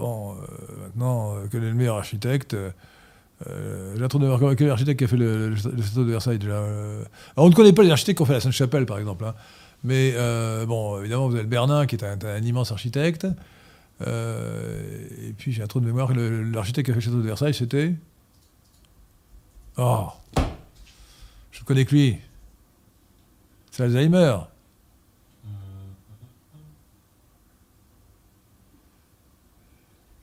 Bon, 0.00 0.36
maintenant, 0.80 1.36
quel 1.50 1.64
est 1.64 1.70
le 1.70 1.74
meilleur 1.74 1.96
architecte? 1.96 2.54
Euh, 3.46 3.94
J'ai 3.96 4.04
un 4.04 4.08
trou 4.08 4.18
de 4.18 4.24
mémoire. 4.24 4.40
Quel 4.56 4.66
est 4.66 4.68
l'architecte 4.68 4.98
qui 4.98 5.04
a 5.04 5.08
fait 5.08 5.16
le, 5.16 5.54
château 5.56 6.04
de 6.04 6.10
Versailles 6.10 6.38
euh 6.44 7.04
On 7.36 7.48
ne 7.48 7.54
connaît 7.54 7.72
pas 7.72 7.82
les 7.82 7.90
architectes 7.90 8.18
qui 8.18 8.22
ont 8.22 8.26
fait 8.26 8.32
la 8.32 8.40
Sainte-Chapelle, 8.40 8.86
par 8.86 8.98
exemple. 8.98 9.24
hein. 9.24 9.34
Mais 9.84 10.12
euh, 10.16 10.66
bon, 10.66 10.98
évidemment, 11.00 11.28
vous 11.28 11.34
avez 11.34 11.44
le 11.44 11.48
Bernin, 11.48 11.86
qui 11.86 11.94
est 11.94 12.04
un, 12.04 12.42
immense 12.42 12.72
architecte. 12.72 13.26
Euh, 14.06 14.80
et 15.28 15.32
puis, 15.32 15.52
j'ai 15.52 15.62
un 15.62 15.66
trou 15.66 15.80
de 15.80 15.86
mémoire. 15.86 16.12
le- 16.12 16.42
L'architecte 16.42 16.86
qui 16.86 16.90
a 16.90 16.94
fait 16.94 17.00
le 17.00 17.04
château 17.04 17.18
de 17.18 17.26
Versailles, 17.26 17.54
c'était? 17.54 17.94
Oh 19.76 20.08
Je 21.52 21.60
ne 21.60 21.64
connais 21.64 21.84
que 21.84 21.94
lui. 21.94 22.18
C'est 23.70 23.84
Alzheimer. 23.84 24.36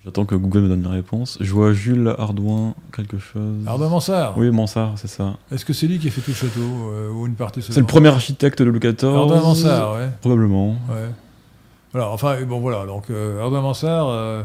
J'attends 0.05 0.25
que 0.25 0.35
Google 0.35 0.59
me 0.61 0.67
donne 0.69 0.83
la 0.83 0.89
réponse. 0.91 1.37
Je 1.41 1.51
vois 1.51 1.73
Jules 1.73 2.13
Ardouin, 2.19 2.75
quelque 2.95 3.17
chose. 3.17 3.55
Ardouin 3.65 3.89
Mansart. 3.89 4.37
Oui, 4.37 4.51
Mansart, 4.51 4.93
c'est 4.97 5.07
ça. 5.07 5.35
Est-ce 5.51 5.65
que 5.65 5.73
c'est 5.73 5.87
lui 5.87 5.97
qui 5.97 6.07
a 6.07 6.11
fait 6.11 6.21
tout 6.21 6.29
le 6.29 6.35
château 6.35 6.59
euh, 6.91 7.11
ou 7.11 7.25
une 7.25 7.33
partie 7.33 7.61
C'est 7.63 7.79
le 7.79 7.85
premier 7.87 8.09
architecte 8.09 8.59
de 8.61 8.65
Louis 8.69 8.79
XIV. 8.79 9.05
Ardouin 9.09 9.41
Mansart, 9.41 9.95
ouais. 9.95 10.09
Probablement. 10.21 10.69
ouais. 10.89 11.09
Voilà, 11.91 12.09
enfin, 12.11 12.39
bon 12.43 12.59
voilà, 12.59 12.85
donc 12.85 13.09
euh, 13.09 13.41
Ardouin 13.41 13.61
Mansart. 13.61 14.07
Euh, 14.09 14.43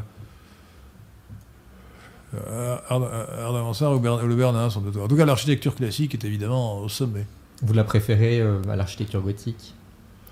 euh, 2.35 2.77
Ardouin 2.89 3.63
Mansart 3.63 3.93
ou 3.95 3.99
Ber- 3.99 4.23
le 4.27 4.35
Bernin 4.35 4.71
sont 4.71 4.81
deux. 4.81 4.99
En 5.01 5.09
tout 5.09 5.17
cas, 5.17 5.25
l'architecture 5.27 5.75
classique 5.75 6.15
est 6.15 6.25
évidemment 6.25 6.79
au 6.79 6.89
sommet. 6.89 7.27
Vous 7.63 7.73
la 7.75 7.85
préférez 7.85 8.41
euh, 8.41 8.63
à 8.71 8.77
l'architecture 8.77 9.21
gothique? 9.21 9.75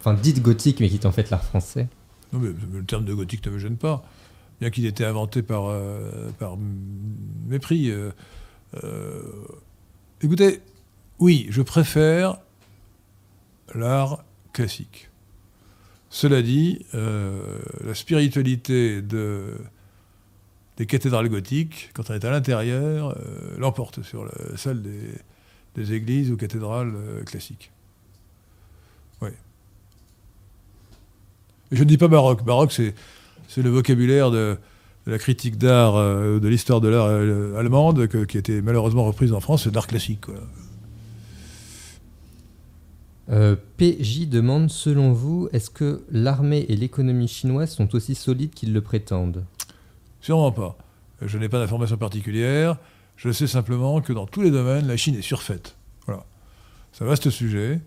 Enfin, 0.00 0.14
dite 0.14 0.40
gothique, 0.40 0.80
mais 0.80 0.88
qui 0.88 0.94
est 0.94 1.06
en 1.06 1.12
fait 1.12 1.28
l'art 1.30 1.42
français. 1.44 1.88
Non, 2.32 2.38
mais, 2.38 2.48
mais 2.72 2.78
le 2.78 2.84
terme 2.84 3.04
de 3.04 3.12
gothique 3.14 3.44
ne 3.46 3.50
me 3.52 3.58
gêne 3.58 3.76
pas. 3.76 4.04
Bien 4.60 4.70
qu'il 4.70 4.86
ait 4.86 4.88
été 4.88 5.04
inventé 5.04 5.42
par, 5.42 5.66
euh, 5.66 6.30
mépris. 7.46 7.90
euh, 7.90 8.10
euh, 8.82 9.22
écoutez, 10.20 10.60
oui, 11.20 11.46
je 11.50 11.62
préfère 11.62 12.38
l'art 13.74 14.24
classique. 14.52 15.10
Cela 16.10 16.42
dit, 16.42 16.86
la 16.94 17.94
spiritualité 17.94 19.02
de, 19.02 19.58
des 20.78 20.86
cathédrales 20.86 21.28
gothiques, 21.28 21.90
quand 21.92 22.10
on 22.10 22.14
est 22.14 22.24
à 22.24 22.30
l'intérieur, 22.30 23.16
l'emporte 23.58 24.02
sur 24.02 24.24
la, 24.24 24.56
celle 24.56 24.82
des, 24.82 25.92
églises 25.92 26.32
ou 26.32 26.36
cathédrales 26.36 26.94
classiques. 27.26 27.70
Oui. 29.20 29.30
Je 31.70 31.84
ne 31.84 31.88
dis 31.88 31.98
pas 31.98 32.08
baroque. 32.08 32.42
Baroque, 32.42 32.72
c'est, 32.72 32.94
c'est 33.48 33.62
le 33.62 33.70
vocabulaire 33.70 34.30
de, 34.30 34.56
de 35.06 35.10
la 35.10 35.18
critique 35.18 35.58
d'art, 35.58 35.96
euh, 35.96 36.38
de 36.38 36.46
l'histoire 36.48 36.80
de 36.80 36.86
l'art 36.88 37.06
euh, 37.06 37.56
allemande, 37.58 38.06
que- 38.06 38.24
qui 38.24 38.36
a 38.36 38.40
été 38.40 38.62
malheureusement 38.62 39.04
reprise 39.04 39.32
en 39.32 39.40
France, 39.40 39.64
c'est 39.64 39.72
d'art 39.72 39.86
classique. 39.88 40.20
quoi. 40.26 40.34
Euh, 43.30 43.56
PJ 43.76 44.26
demande 44.28 44.70
Selon 44.70 45.12
vous, 45.12 45.48
est-ce 45.52 45.68
que 45.70 46.02
l'armée 46.10 46.64
et 46.68 46.76
l'économie 46.76 47.28
chinoise 47.28 47.70
sont 47.72 47.94
aussi 47.94 48.14
solides 48.14 48.54
qu'ils 48.54 48.72
le 48.72 48.80
prétendent? 48.80 49.44
Sûrement 50.20 50.50
pas. 50.52 50.78
Je 51.20 51.36
n'ai 51.36 51.48
pas 51.48 51.58
d'informations 51.58 51.96
particulières. 51.98 52.78
Je 53.16 53.30
sais 53.30 53.46
simplement 53.46 54.00
que 54.00 54.12
dans 54.12 54.26
tous 54.26 54.40
les 54.42 54.50
domaines, 54.50 54.86
la 54.86 54.96
Chine 54.96 55.14
est 55.16 55.22
surfaite. 55.22 55.76
Voilà. 56.06 56.24
C'est 56.92 57.04
un 57.04 57.06
vaste 57.08 57.28
sujet. 57.30 57.80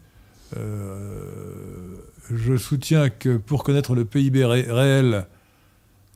Euh, 0.58 1.96
je 2.30 2.56
soutiens 2.58 3.10
que 3.10 3.38
pour 3.38 3.64
connaître 3.64 3.96
le 3.96 4.06
PIB 4.06 4.46
ré- 4.46 4.68
réel 4.70 5.26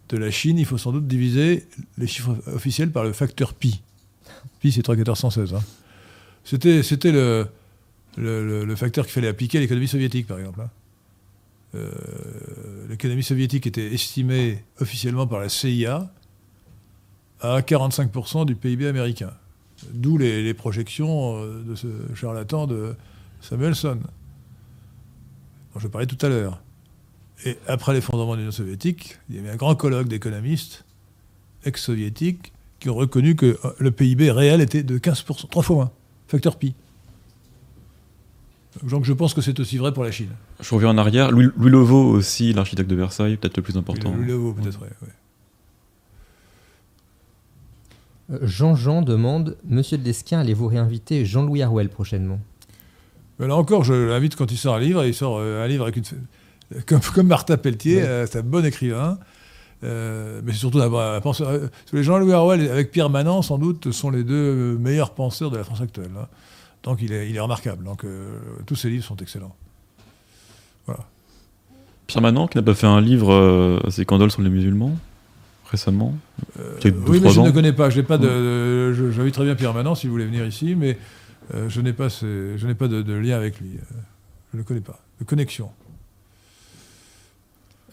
de 0.10 0.18
la 0.18 0.32
Chine, 0.32 0.58
il 0.58 0.66
faut 0.66 0.78
sans 0.78 0.92
doute 0.92 1.08
diviser 1.08 1.68
les 1.98 2.08
chiffres 2.08 2.36
officiels 2.48 2.92
par 2.92 3.04
le 3.04 3.14
facteur 3.14 3.54
pi. 3.54 3.82
Pi, 4.60 4.72
c'est 4.72 4.86
3,1416. 4.88 5.56
Hein. 5.56 5.60
C'était, 6.44 6.84
c'était 6.84 7.12
le, 7.12 8.76
facteur 8.76 9.06
qu'il 9.06 9.14
fallait 9.14 9.28
appliquer 9.28 9.58
à 9.58 9.62
l'économie 9.62 9.88
soviétique, 9.88 10.28
par 10.28 10.40
exemple. 10.40 10.62
hein. 10.62 10.70
Euh, 11.76 11.92
l'économie 12.90 13.24
soviétique 13.24 13.68
était 13.68 13.94
estimée 13.94 14.64
officiellement 14.80 15.28
par 15.28 15.40
la 15.40 15.50
CIA 15.50 16.10
à 17.42 17.60
45% 17.60 18.46
du 18.46 18.56
PIB 18.56 18.88
américain. 18.88 19.32
D'où 19.92 20.18
les, 20.18 20.54
projections 20.54 21.36
euh, 21.36 21.64
de 21.64 21.76
ce 21.76 21.88
charlatan 22.16 22.66
de 22.66 22.96
Samuelson, 23.42 24.00
je 25.78 25.88
parlais 25.88 26.08
tout 26.08 26.24
à 26.26 26.30
l'heure. 26.30 26.62
Et 27.44 27.58
après 27.68 27.94
l'effondrement 27.94 28.34
de 28.34 28.40
l'Union 28.40 28.52
soviétique, 28.52 29.18
il 29.30 29.36
y 29.36 29.40
avait 29.40 29.50
un 29.50 29.56
grand 29.56 29.76
colloque 29.76 30.08
d'économistes 30.08 30.86
ex-soviétiques 31.66 32.54
qui 32.80 32.90
ont 32.90 32.96
reconnu 32.96 33.36
que 33.36 33.58
euh, 33.66 33.72
le 33.80 33.92
PIB 33.92 34.32
réel 34.32 34.62
était 34.62 34.84
de 34.84 34.98
15%, 34.98 35.50
trois 35.50 35.64
fois 35.64 35.76
moins, 35.76 35.92
facteur 36.28 36.58
pi. 36.58 36.74
Donc 38.84 39.06
je 39.06 39.14
pense 39.14 39.34
que 39.34 39.42
c'est 39.42 39.60
aussi 39.60 39.78
vrai 39.78 39.94
pour 39.94 40.04
la 40.04 40.12
Chine. 40.12 40.30
Je 40.60 40.74
reviens 40.74 40.90
en 40.90 40.98
arrière. 40.98 41.32
Louis, 41.32 41.50
Louis 41.58 41.72
Levaux 41.72 42.12
aussi, 42.12 42.54
l'architecte 42.54 42.90
de 42.90 42.96
Versailles, 42.96 43.38
peut-être 43.38 43.58
le 43.58 43.64
plus 43.64 43.78
important. 43.78 44.12
Le, 44.12 44.22
le 44.22 44.28
Levo, 44.28 44.54
peut-être, 44.54 44.82
ouais. 44.82 44.90
Euh, 48.32 48.40
Jean-Jean 48.42 49.02
demande 49.02 49.58
Monsieur 49.68 49.98
de 49.98 50.04
Lesquin, 50.04 50.40
allez-vous 50.40 50.68
réinviter 50.68 51.26
Jean-Louis 51.26 51.62
Harwell 51.62 51.90
prochainement? 51.90 52.40
Là 53.40 53.56
encore, 53.56 53.84
je 53.84 53.94
l'invite 53.94 54.36
quand 54.36 54.52
il 54.52 54.58
sort 54.58 54.76
un 54.76 54.80
livre, 54.80 55.04
et 55.04 55.10
il 55.10 55.14
sort 55.14 55.38
euh, 55.38 55.64
un 55.64 55.68
livre 55.68 55.84
avec 55.84 55.98
une. 55.98 56.04
Comme, 56.88 57.00
comme 57.02 57.28
Martha 57.28 57.58
Pelletier, 57.58 57.98
Ouais. 57.98 58.08
euh, 58.08 58.26
c'est 58.26 58.40
un 58.40 58.44
bon 58.44 58.66
écrivain. 58.66 59.18
Euh, 59.84 60.42
mais 60.44 60.52
c'est 60.54 60.60
surtout 60.60 60.80
un, 60.82 61.16
un 61.16 61.22
penseur. 61.22 61.50
euh, 61.50 61.68
les 61.94 62.02
Jean-Louis 62.04 62.34
Harwell 62.34 62.70
avec 62.72 62.92
Pierre 62.92 63.10
Manant, 63.10 63.42
sans 63.42 63.58
doute, 63.58 63.92
sont 63.92 64.10
les 64.10 64.24
deux 64.24 64.78
meilleurs 64.80 65.12
penseurs 65.14 65.52
de 65.52 65.58
la 65.58 65.64
France 65.64 65.82
actuelle. 65.82 66.10
hein. 66.18 66.28
Donc 66.84 67.00
il 67.02 67.12
est, 67.14 67.30
il 67.30 67.36
est 67.36 67.40
remarquable. 67.40 67.84
Donc 67.84 68.04
euh, 68.06 68.40
tous 68.66 68.76
ses 68.76 68.90
livres 68.90 69.04
sont 69.04 69.18
excellents. 69.18 69.56
Pierre 72.08 72.22
Manant, 72.22 72.48
qui 72.48 72.58
n'a 72.58 72.64
pas 72.64 72.76
fait 72.76 72.86
un 72.88 73.02
livre 73.02 73.34
euh, 73.34 73.80
ses 73.90 74.06
sur 74.06 74.42
les 74.42 74.50
musulmans 74.50 74.96
récemment? 75.72 76.16
Deux, 76.84 76.94
oui, 77.08 77.20
mais 77.22 77.32
je 77.32 77.40
ans? 77.40 77.46
ne 77.46 77.52
connais 77.52 77.74
pas. 77.74 77.90
Je 77.90 77.98
n'ai 77.98 78.04
pas 78.04 78.18
de. 78.20 78.28
de- 78.28 78.94
je- 78.94 79.12
J'invite 79.12 79.34
très 79.34 79.44
bien 79.44 79.56
Pierre 79.56 79.74
Manant 79.74 79.96
si 79.96 80.06
vous 80.06 80.14
voulez 80.14 80.26
venir 80.28 80.46
ici, 80.46 80.76
mais 80.76 80.98
euh, 81.56 81.68
je 81.70 81.82
n'ai 81.82 81.94
pas, 81.94 82.10
ce- 82.10 82.54
je 82.56 82.68
n'ai 82.68 82.76
pas 82.76 82.88
de, 82.88 83.02
de 83.02 83.14
lien 83.14 83.36
avec 83.36 83.60
lui. 83.60 83.72
Je 84.52 84.58
ne 84.58 84.60
le 84.60 84.64
connais 84.64 84.80
pas. 84.82 85.00
De 85.20 85.26
connexion. 85.26 85.70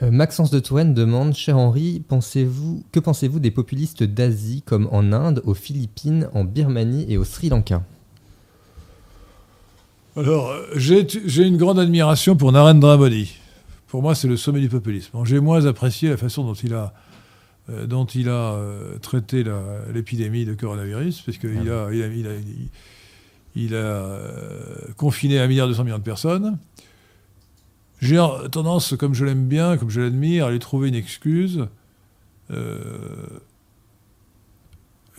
Euh, 0.03 0.11
Maxence 0.11 0.51
de 0.51 0.59
Touraine 0.59 0.95
demande 0.95 1.35
Cher 1.35 1.57
Henri, 1.57 2.03
pensez-vous, 2.07 2.83
que 2.91 2.99
pensez-vous 2.99 3.39
des 3.39 3.51
populistes 3.51 4.03
d'Asie 4.03 4.63
comme 4.67 4.89
en 4.91 5.13
Inde, 5.13 5.43
aux 5.45 5.55
Philippines, 5.55 6.29
en 6.35 6.45
Birmanie 6.45 7.07
et 7.09 7.17
au 7.19 7.25
Sri 7.25 7.49
Lanka? 7.49 7.83
Alors, 10.17 10.53
j'ai 10.75 11.47
une 11.47 11.57
grande 11.57 11.79
admiration 11.79 12.37
pour 12.37 12.53
Narendra 12.53 12.97
Modi. 12.97 13.35
Pour 13.87 14.03
moi, 14.03 14.15
c'est 14.15 14.29
le 14.29 14.37
sommet 14.37 14.61
du 14.61 14.69
populisme. 14.69 15.17
J'ai 15.25 15.41
moins 15.41 15.67
apprécié 15.67 16.11
la 16.11 16.17
façon 16.17 16.45
dont 16.45 16.55
il 16.55 16.75
a, 16.75 16.93
euh, 17.71 17.87
dont 17.87 18.05
il 18.05 18.29
a 18.29 18.55
euh, 18.55 18.99
traité 18.99 19.45
l'épidémie 19.95 20.45
de 20.45 20.55
coronavirus, 20.55 21.23
parce 21.23 21.39
il 21.43 21.71
a, 21.71 21.93
il 21.93 22.27
a, 22.27 22.33
il- 23.55 23.75
a, 23.75 24.19
confiné 24.97 25.39
1,2 25.39 25.49
milliard 25.49 25.99
de 25.99 26.05
personnes. 26.05 26.59
J'ai 28.03 28.19
en- 28.19 28.49
tendance, 28.49 28.97
comme 28.97 29.15
je 29.15 29.25
l'aime 29.25 29.47
bien, 29.47 29.77
comme 29.79 29.89
je 29.89 30.01
l'admire, 30.01 30.47
à 30.47 30.51
lui 30.51 30.59
trouver 30.59 30.89
une 30.89 30.97
excuse. 30.97 31.69
Euh, 32.51 33.07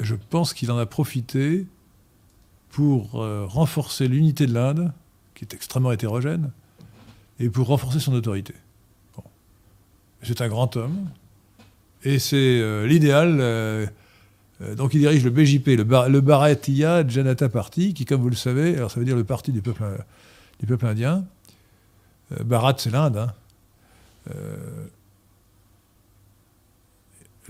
je 0.02 0.16
pense 0.30 0.54
qu'il 0.54 0.70
en 0.70 0.78
a 0.78 0.86
profité 0.86 1.66
pour 2.70 3.22
euh, 3.22 3.46
renforcer 3.46 4.10
l'unité 4.10 4.48
de 4.48 4.54
l'Inde, 4.54 4.92
qui 5.34 5.46
est 5.46 5.54
extrêmement 5.54 5.94
hétérogène, 5.94 6.52
et 7.40 7.50
pour 7.50 7.68
renforcer 7.68 8.02
son 8.02 8.14
autorité. 8.14 8.54
C'est 10.22 10.42
un 10.42 10.50
grand 10.50 10.76
homme, 10.76 11.08
et 12.04 12.20
c'est 12.20 12.60
euh, 12.60 12.86
l'idéal. 12.86 13.38
donc 14.76 14.94
il 14.94 15.00
dirige 15.00 15.24
le 15.24 15.30
BJP, 15.30 15.68
le, 15.78 16.20
Bharatiya 16.20 17.08
Janata 17.08 17.48
Party, 17.48 17.94
qui, 17.94 18.04
comme 18.04 18.22
vous 18.22 18.30
le 18.30 18.36
savez, 18.36 18.76
alors 18.76 18.92
ça 18.92 19.00
veut 19.00 19.06
dire 19.06 19.16
le 19.16 19.24
parti 19.24 19.54
du 19.54 19.62
peuple 19.62 20.86
indien. 20.86 21.24
Euh, 22.40 22.44
Bharat, 22.44 22.76
c'est 22.78 22.92
l'Inde. 22.92 23.18
hein. 23.18 23.34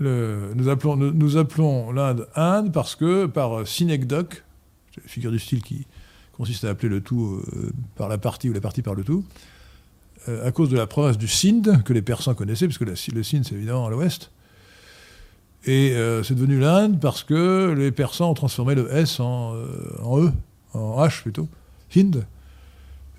Euh, 0.00 0.52
nous 0.54 0.68
appelons, 0.68 0.96
nous, 0.96 1.36
appelons 1.36 1.92
l'Inde 1.92 2.26
Inde 2.34 2.72
parce 2.72 2.96
que, 2.96 3.26
par 3.26 3.60
euh, 3.60 3.64
synecdoque, 3.64 4.42
la 4.96 5.08
figure 5.08 5.30
du 5.30 5.38
style 5.38 5.62
qui, 5.62 5.86
consiste 6.32 6.64
à 6.64 6.70
appeler 6.70 6.88
le 6.88 7.00
tout 7.00 7.40
par 7.94 8.08
la 8.08 8.18
partie 8.18 8.50
ou 8.50 8.52
la 8.52 8.60
partie 8.60 8.82
par 8.82 8.96
le 8.96 9.04
tout, 9.04 9.24
à 10.26 10.50
cause 10.50 10.68
de 10.68 10.76
la 10.76 10.88
province 10.88 11.16
du 11.16 11.28
Sindh, 11.28 11.84
que 11.84 11.92
les 11.92 12.02
Persans 12.02 12.34
connaissaient, 12.34 12.66
puisque 12.66 12.80
le 12.80 12.96
Sindh, 12.96 13.44
c'est 13.44 13.54
évidemment 13.54 13.86
à 13.86 13.90
l'ouest. 13.90 14.32
Et 15.64 15.94
c'est 16.24 16.34
devenu 16.34 16.58
l'Inde 16.58 16.98
parce 16.98 17.22
que 17.22 17.72
les 17.78 17.92
Persans 17.92 18.32
ont 18.32 18.34
transformé 18.34 18.74
le 18.74 18.92
S 18.92 19.20
en, 19.20 19.54
en 20.02 20.24
E, 20.24 20.32
en 20.72 21.06
H 21.06 21.22
plutôt, 21.22 21.46
Hind. 21.94 22.26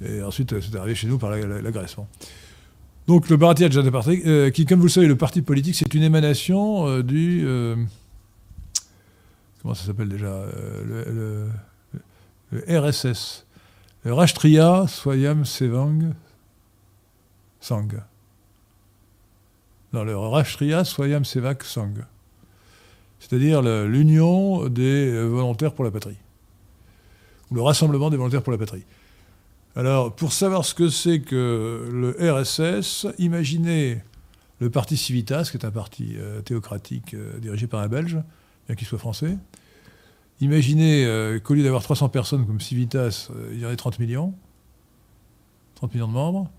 Et 0.04 0.22
ensuite, 0.22 0.60
c'est 0.60 0.76
arrivé 0.76 0.96
chez 0.96 1.08
nous 1.08 1.18
par 1.18 1.30
l'agressement. 1.30 2.08
Donc 3.08 3.30
le 3.30 3.38
Bharatiya 3.38 3.70
Janata 3.70 3.92
Party, 3.92 4.52
qui, 4.54 4.66
comme 4.66 4.80
vous 4.80 4.88
le 4.88 4.92
savez, 4.92 5.08
le 5.08 5.16
parti 5.16 5.42
politique, 5.42 5.76
c'est 5.76 5.94
une 5.94 6.04
émanation 6.04 7.02
du... 7.02 7.46
comment 9.62 9.76
ça 9.76 9.86
s'appelle 9.86 10.10
déjà 10.10 10.44
le, 10.84 11.48
le 12.52 12.64
RSS, 12.68 13.46
le 14.04 14.14
Rashtriya 14.14 14.86
Swayam 14.88 15.46
Sevang 15.46 16.14
Sang. 17.60 17.88
Non, 19.94 20.04
le 20.04 20.18
Rashtriya 20.18 20.84
Swayam 20.84 21.26
Sevak 21.26 21.64
Sang. 21.64 21.94
C'est-à-dire 23.20 23.62
l'union 23.62 24.68
des 24.68 25.24
volontaires 25.26 25.74
pour 25.74 25.86
la 25.86 25.92
patrie. 25.92 26.18
Ou 27.50 27.56
le 27.56 27.62
rassemblement 27.62 28.10
des 28.10 28.18
volontaires 28.18 28.44
pour 28.44 28.52
la 28.52 28.58
patrie. 28.58 28.84
Alors, 29.78 30.16
pour 30.16 30.32
savoir 30.32 30.64
ce 30.64 30.74
que 30.74 30.88
c'est 30.88 31.20
que 31.20 31.90
le 31.92 32.16
RSS, 32.18 33.08
imaginez 33.18 34.02
le 34.62 34.70
parti 34.70 34.96
Civitas, 34.96 35.50
qui 35.52 35.58
est 35.58 35.66
un 35.66 35.72
parti 35.72 36.16
euh, 36.16 36.42
théocratique 36.42 37.14
euh, 37.14 37.38
dirigé 37.40 37.68
par 37.68 37.82
un 37.82 37.90
Belge, 37.90 38.18
bien 38.68 38.76
qu'il 38.76 38.88
soit 38.88 39.00
français, 39.00 39.38
Imaginez 40.42 41.06
euh, 41.06 41.40
qu'au 41.40 41.54
lieu 41.54 41.64
d'avoir 41.64 41.82
300 41.82 42.10
personnes 42.10 42.46
comme 42.46 42.60
Civitas, 42.60 43.30
il 43.54 43.60
y 43.60 43.66
en 43.66 43.70
ait 43.70 43.76
30 43.78 44.00
millions. 44.00 44.34
30 45.76 45.94
millions 45.94 46.10
de 46.10 46.14
membres. 46.14 46.52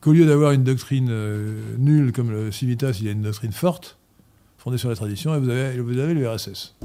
Qu'au 0.00 0.12
lieu 0.12 0.26
d'avoir 0.26 0.52
une 0.52 0.62
doctrine 0.62 1.10
nulle 1.76 2.12
comme 2.12 2.30
le 2.30 2.52
Civitas, 2.52 2.98
il 3.00 3.06
y 3.06 3.08
a 3.08 3.12
une 3.12 3.22
doctrine 3.22 3.50
forte, 3.50 3.98
fondée 4.58 4.78
sur 4.78 4.88
la 4.88 4.94
tradition, 4.94 5.34
et 5.34 5.40
vous 5.40 5.48
avez, 5.48 5.80
vous 5.80 5.98
avez 5.98 6.14
le 6.14 6.30
RSS. 6.30 6.76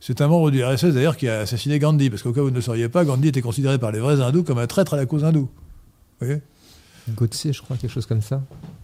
C'est 0.00 0.20
un 0.20 0.28
membre 0.28 0.50
du 0.50 0.64
RSS 0.64 0.94
d'ailleurs 0.94 1.16
qui 1.16 1.28
a 1.28 1.40
assassiné 1.40 1.78
Gandhi, 1.78 2.10
parce 2.10 2.22
qu'au 2.22 2.32
cas 2.32 2.40
où 2.40 2.44
vous 2.44 2.50
ne 2.50 2.56
le 2.56 2.60
sauriez 2.60 2.88
pas, 2.88 3.04
Gandhi 3.04 3.28
était 3.28 3.40
considéré 3.40 3.78
par 3.78 3.90
les 3.90 3.98
vrais 3.98 4.20
hindous 4.20 4.44
comme 4.44 4.58
un 4.58 4.66
traître 4.66 4.94
à 4.94 4.96
la 4.96 5.06
cause 5.06 5.24
hindoue. 5.24 5.48
Vous 6.20 6.26
voyez 6.26 6.40
Godse, 7.10 7.52
je 7.52 7.62
crois, 7.62 7.76
quelque 7.76 7.90
chose 7.90 8.06
comme 8.06 8.22
ça. 8.22 8.42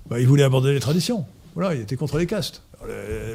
Bah, 0.09 0.19
il 0.19 0.27
voulait 0.27 0.43
abandonner 0.43 0.75
les 0.75 0.81
traditions. 0.81 1.27
Voilà, 1.55 1.75
il 1.75 1.83
était 1.83 1.97
contre 1.97 2.19
les 2.19 2.27
castes. 2.27 2.63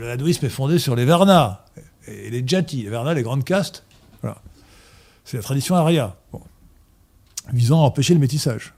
L'hindouisme 0.02 0.46
est 0.46 0.50
fondé 0.50 0.78
sur 0.78 0.96
les 0.96 1.06
Varnas 1.06 1.66
et 2.08 2.30
les 2.30 2.44
Jati. 2.46 2.84
Les 2.84 2.90
Varnas, 2.90 3.14
les 3.14 3.24
grandes 3.24 3.44
castes. 3.44 3.84
Voilà. 4.22 4.38
C'est 5.26 5.38
la 5.38 5.44
tradition 5.44 5.76
arya, 5.76 6.16
visant 7.54 7.82
à 7.82 7.86
empêcher 7.86 8.14
le 8.14 8.20
métissage. 8.20 8.74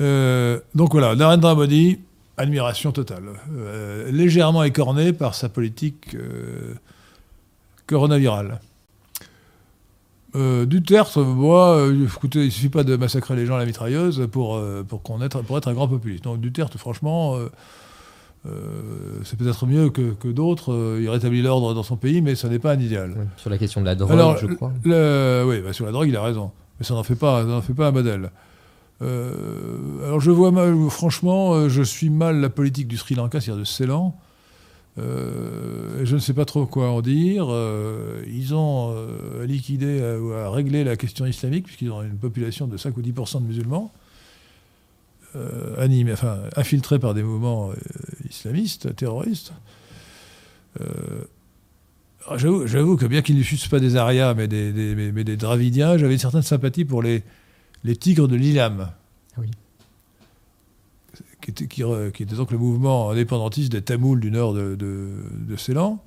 Euh, 0.00 0.60
donc 0.74 0.92
voilà, 0.92 1.14
Narendra 1.14 1.54
Modi, 1.54 2.00
admiration 2.36 2.92
totale. 2.92 3.24
Euh, 3.52 4.10
légèrement 4.10 4.64
écorné 4.64 5.12
par 5.12 5.34
sa 5.34 5.48
politique 5.48 6.14
euh, 6.14 6.74
coronavirale. 7.92 8.60
Duterte, 10.34 11.18
moi, 11.18 11.88
écoutez, 12.04 12.46
il 12.46 12.50
suffit 12.50 12.70
pas 12.70 12.84
de 12.84 12.96
massacrer 12.96 13.36
les 13.36 13.44
gens 13.44 13.56
à 13.56 13.58
la 13.58 13.66
mitrailleuse 13.66 14.26
pour, 14.32 14.58
pour, 14.88 15.02
pour 15.02 15.58
être 15.58 15.68
un 15.68 15.74
grand 15.74 15.88
populiste. 15.88 16.24
Donc 16.24 16.40
Duterte, 16.40 16.78
franchement, 16.78 17.36
euh, 18.44 19.20
c'est 19.24 19.38
peut-être 19.38 19.66
mieux 19.66 19.90
que, 19.90 20.28
d'autres. 20.28 20.72
Euh, 20.72 21.00
il 21.00 21.08
rétablit 21.08 21.42
l'ordre 21.42 21.74
dans 21.74 21.82
son 21.82 21.96
pays, 21.96 22.20
mais 22.22 22.34
ce 22.34 22.46
n'est 22.46 22.58
pas 22.58 22.72
un 22.72 22.80
idéal. 22.80 23.28
sur 23.36 23.50
la 23.50 23.58
question 23.58 23.80
de 23.80 23.86
la 23.86 23.94
drogue, 23.94 24.36
je 24.40 24.46
crois. 24.46 24.72
oui, 24.84 25.60
bah, 25.60 25.72
sur 25.72 25.86
la 25.86 25.92
drogue, 25.92 26.08
il 26.08 26.16
a 26.16 26.22
raison. 26.22 26.50
Mais 26.78 26.86
ça 26.86 26.94
n'en 26.94 27.02
fait, 27.02 27.14
pas, 27.14 27.44
fait 27.62 27.74
pas 27.74 27.88
un 27.88 27.92
modèle. 27.92 28.30
Euh, 29.00 30.04
alors 30.04 30.20
je 30.20 30.30
vois 30.30 30.52
mal, 30.52 30.76
franchement, 30.88 31.68
je 31.68 31.82
suis 31.82 32.08
mal 32.08 32.40
la 32.40 32.50
politique 32.50 32.86
du 32.86 32.96
Sri 32.96 33.14
Lanka, 33.14 33.40
c'est-à-dire 33.40 33.60
de 33.60 33.66
Ceylan. 33.66 34.16
Je 34.96 36.14
ne 36.14 36.18
sais 36.18 36.34
pas 36.34 36.44
trop 36.44 36.66
quoi 36.66 36.90
en 36.90 37.00
dire. 37.00 37.46
ils 38.26 38.54
ont 38.54 38.94
liquidé 39.42 40.18
ou 40.20 40.32
à 40.32 40.50
régler 40.50 40.84
la 40.84 40.96
question 40.96 41.26
islamique, 41.26 41.64
puisqu'ils 41.64 41.90
ont 41.90 42.02
une 42.02 42.18
population 42.18 42.66
de 42.66 42.76
5 42.76 42.96
ou 42.96 43.02
10% 43.02 43.40
de 43.40 43.46
musulmans. 43.46 43.92
Euh, 45.34 45.82
animés, 45.82 46.12
enfin, 46.12 46.40
infiltrés 46.56 46.98
par 46.98 47.14
des 47.14 47.22
mouvements 47.22 47.70
euh, 47.70 47.74
islamistes, 48.28 48.94
terroristes. 48.94 49.54
Euh, 50.78 51.24
j'avoue 52.36 52.98
que 52.98 53.06
bien 53.06 53.22
qu'ils 53.22 53.38
ne 53.38 53.42
fussent 53.42 53.68
pas 53.68 53.80
des 53.80 53.96
Arias, 53.96 54.34
mais 54.34 54.46
des, 54.46 54.94
mais, 54.94 55.24
des 55.24 55.38
Dravidiens, 55.38 55.96
j'avais 55.96 56.12
une 56.12 56.18
certaine 56.18 56.42
sympathie 56.42 56.84
pour 56.84 57.02
les, 57.02 57.22
les 57.82 57.96
tigres 57.96 58.28
de 58.28 58.36
l'Ilam. 58.36 58.90
Oui. 59.38 59.50
Qui 61.42 61.50
était, 61.50 61.66
qui, 61.66 61.82
était, 62.22 62.36
donc 62.36 62.52
le 62.52 62.58
mouvement 62.58 63.10
indépendantiste 63.10 63.72
des 63.72 63.82
Tamouls 63.82 64.20
du 64.20 64.30
nord 64.30 64.54
de, 64.54 64.76
de, 64.76 65.56
Ceylan, 65.56 66.02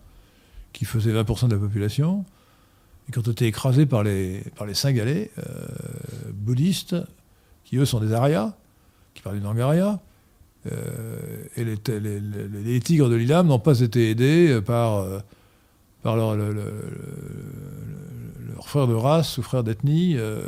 qui 0.71 0.85
faisait 0.85 1.11
20% 1.11 1.49
de 1.49 1.55
la 1.55 1.59
population, 1.59 2.23
et 3.07 3.11
qui 3.11 3.19
ont 3.19 3.21
été 3.21 3.45
écrasés 3.45 3.85
par 3.85 4.03
les, 4.03 4.43
par 4.55 4.73
Singalais 4.73 5.31
bouddhistes, 6.33 6.95
qui 7.65 7.75
eux 7.77 7.85
sont 7.85 7.99
des 7.99 8.13
Arias 8.13 8.53
qui 9.15 9.23
parle 9.23 9.37
d'une 9.37 9.47
Angaria. 9.47 9.99
Euh, 10.71 11.45
et 11.55 11.63
les, 11.63 12.79
tigres 12.79 13.09
de 13.09 13.15
l'Ilam 13.15 13.47
n'ont 13.47 13.59
pas 13.59 13.79
été 13.79 14.11
aidés 14.11 14.59
par, 14.63 14.97
euh, 14.97 15.19
par 16.03 16.15
leur, 16.15 16.35
frère 18.63 18.87
de 18.87 18.93
race 18.93 19.37
ou 19.37 19.43
frère 19.43 19.63
d'ethnie 19.63 20.17
euh, 20.17 20.41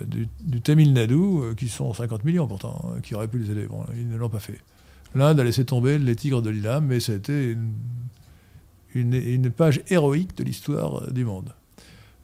du, 0.00 0.60
Tamil 0.60 0.92
Nadu, 0.92 1.54
qui 1.56 1.68
sont 1.68 1.92
50 1.92 2.24
millions 2.24 2.46
pourtant, 2.46 2.80
hein, 2.84 3.00
qui 3.02 3.14
auraient 3.14 3.28
pu 3.28 3.38
les 3.38 3.50
aider. 3.50 3.66
Bon, 3.66 3.84
ils 3.94 4.08
ne 4.08 4.16
l'ont 4.16 4.28
pas 4.28 4.40
fait. 4.40 4.58
L'Inde 5.14 5.40
a 5.40 5.44
laissé 5.44 5.64
tomber 5.64 5.98
les 5.98 6.16
tigres 6.16 6.40
de 6.40 6.50
l'Ilam, 6.50 6.86
mais 6.86 7.00
ça 7.00 7.12
a 7.12 7.16
été 7.16 7.56
une, 8.94 9.14
une 9.14 9.50
page 9.50 9.82
héroïque 9.88 10.36
de 10.36 10.44
l'histoire 10.44 11.10
du 11.12 11.24
monde. 11.24 11.52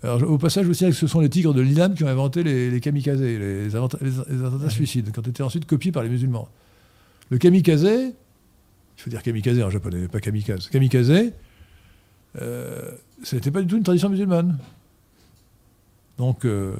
Alors, 0.02 0.22
au 0.30 0.38
passage, 0.38 0.64
je 0.64 0.68
vous 0.68 0.90
que 0.90 0.92
ce 0.92 1.06
sont 1.08 1.20
les 1.20 1.28
tigres 1.28 1.52
de 1.52 1.60
l'Ilam 1.60 1.94
qui 1.94 2.04
ont 2.04 2.08
inventé 2.08 2.44
les, 2.44 2.80
kamikazes, 2.80 3.20
les, 3.20 3.74
attentats 3.74 4.70
suicides, 4.70 5.10
qui 5.10 5.18
ont 5.18 5.22
été 5.22 5.42
ensuite 5.42 5.66
copiés 5.66 5.90
par 5.90 6.04
les 6.04 6.08
musulmans. 6.08 6.48
Le 7.30 7.38
kamikaze, 7.38 7.82
il 7.82 8.14
faut 8.96 9.10
dire 9.10 9.22
kamikaze 9.22 9.60
en 9.60 9.70
japonais, 9.70 10.06
pas 10.06 10.20
kamikaze, 10.20 10.68
kamikaze, 10.68 11.32
euh, 12.40 12.90
ce 13.24 13.34
n'était 13.34 13.50
pas 13.50 13.60
du 13.60 13.66
tout 13.66 13.76
une 13.76 13.82
tradition 13.82 14.08
musulmane. 14.08 14.58
Donc, 16.16 16.44
euh, 16.44 16.76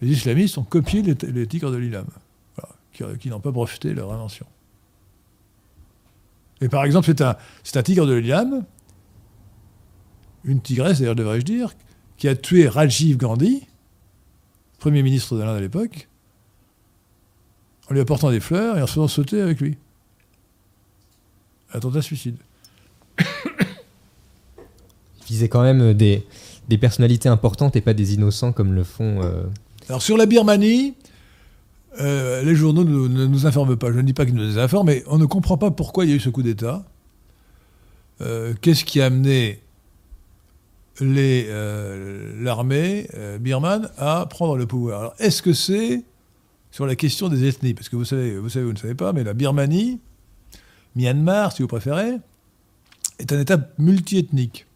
les 0.00 0.10
islamistes 0.10 0.58
ont 0.58 0.64
copié 0.64 1.02
les, 1.02 1.46
tigres 1.46 1.70
de 1.70 1.76
l'Ilam, 1.76 2.06
qui, 2.92 3.28
n'ont 3.28 3.40
pas 3.40 3.50
de 3.50 3.90
leur 3.90 4.12
invention. 4.12 4.46
Et 6.60 6.68
par 6.68 6.84
exemple, 6.84 7.12
c'est 7.62 7.76
un, 7.76 7.82
tigre 7.82 8.06
de 8.06 8.14
l'Ilam, 8.14 8.64
une 10.44 10.60
tigresse 10.60 10.98
d'ailleurs 10.98 11.14
devrais-je 11.14 11.44
dire, 11.44 11.74
qui 12.16 12.28
a 12.28 12.36
tué 12.36 12.68
Rajiv 12.68 13.16
Gandhi, 13.16 13.66
Premier 14.78 15.02
ministre 15.02 15.36
de 15.36 15.42
l'Inde 15.42 15.56
à 15.56 15.60
l'époque, 15.60 16.08
en 17.88 17.94
lui 17.94 18.00
apportant 18.00 18.30
des 18.30 18.40
fleurs 18.40 18.78
et 18.78 18.82
en 18.82 18.86
se 18.86 18.92
faisant 18.92 19.08
sauter 19.08 19.40
avec 19.40 19.60
lui. 19.60 19.76
Attentat 21.72 22.02
suicide. 22.02 22.36
Il 23.18 23.24
visait 25.26 25.48
quand 25.48 25.62
même 25.62 25.94
des, 25.94 26.26
des, 26.68 26.78
personnalités 26.78 27.28
importantes 27.28 27.76
et 27.76 27.80
pas 27.80 27.94
des 27.94 28.14
innocents 28.14 28.52
comme 28.52 28.74
le 28.74 28.84
font. 28.84 29.22
Euh, 29.22 29.44
Alors 29.88 30.00
sur 30.00 30.16
la 30.16 30.24
Birmanie, 30.26 30.94
euh, 32.00 32.42
les 32.42 32.54
journaux 32.54 32.84
ne 32.84 33.26
nous, 33.26 33.46
informent 33.46 33.76
pas. 33.76 33.92
Je 33.92 33.98
ne 33.98 34.02
dis 34.02 34.14
pas 34.14 34.24
qu'ils 34.24 34.34
nous 34.34 34.58
informent, 34.58 34.86
mais 34.86 35.04
on 35.06 35.18
ne 35.18 35.26
comprend 35.26 35.58
pas 35.58 35.70
pourquoi 35.70 36.04
il 36.04 36.10
y 36.10 36.12
a 36.12 36.16
eu 36.16 36.20
ce 36.20 36.30
coup 36.30 36.42
d'État. 36.42 36.84
Euh, 38.20 38.54
qu'est-ce 38.60 38.84
qui 38.84 39.00
a 39.00 39.06
amené 39.06 39.60
euh, 41.02 42.32
l'armée 42.42 43.08
birmane 43.40 43.90
à 43.98 44.26
prendre 44.26 44.56
le 44.56 44.66
pouvoir? 44.66 45.00
Alors, 45.00 45.14
est-ce 45.18 45.42
que 45.42 45.52
c'est 45.52 46.02
sur 46.70 46.86
la 46.86 46.96
question 46.96 47.28
des 47.28 47.44
ethnies? 47.44 47.74
Parce 47.74 47.90
que 47.90 47.96
vous 47.96 48.06
savez, 48.06 48.38
vous 48.38 48.48
savez, 48.48 48.64
vous 48.64 48.72
ne 48.72 48.78
savez 48.78 48.94
pas, 48.94 49.12
mais 49.12 49.22
la 49.22 49.34
Birmanie, 49.34 50.00
Myanmar, 50.96 51.52
si 51.52 51.60
vous 51.60 51.68
préférez, 51.68 52.16
est 53.18 53.32
un 53.32 53.40
État 53.40 53.58
multiethnique. 53.78 54.66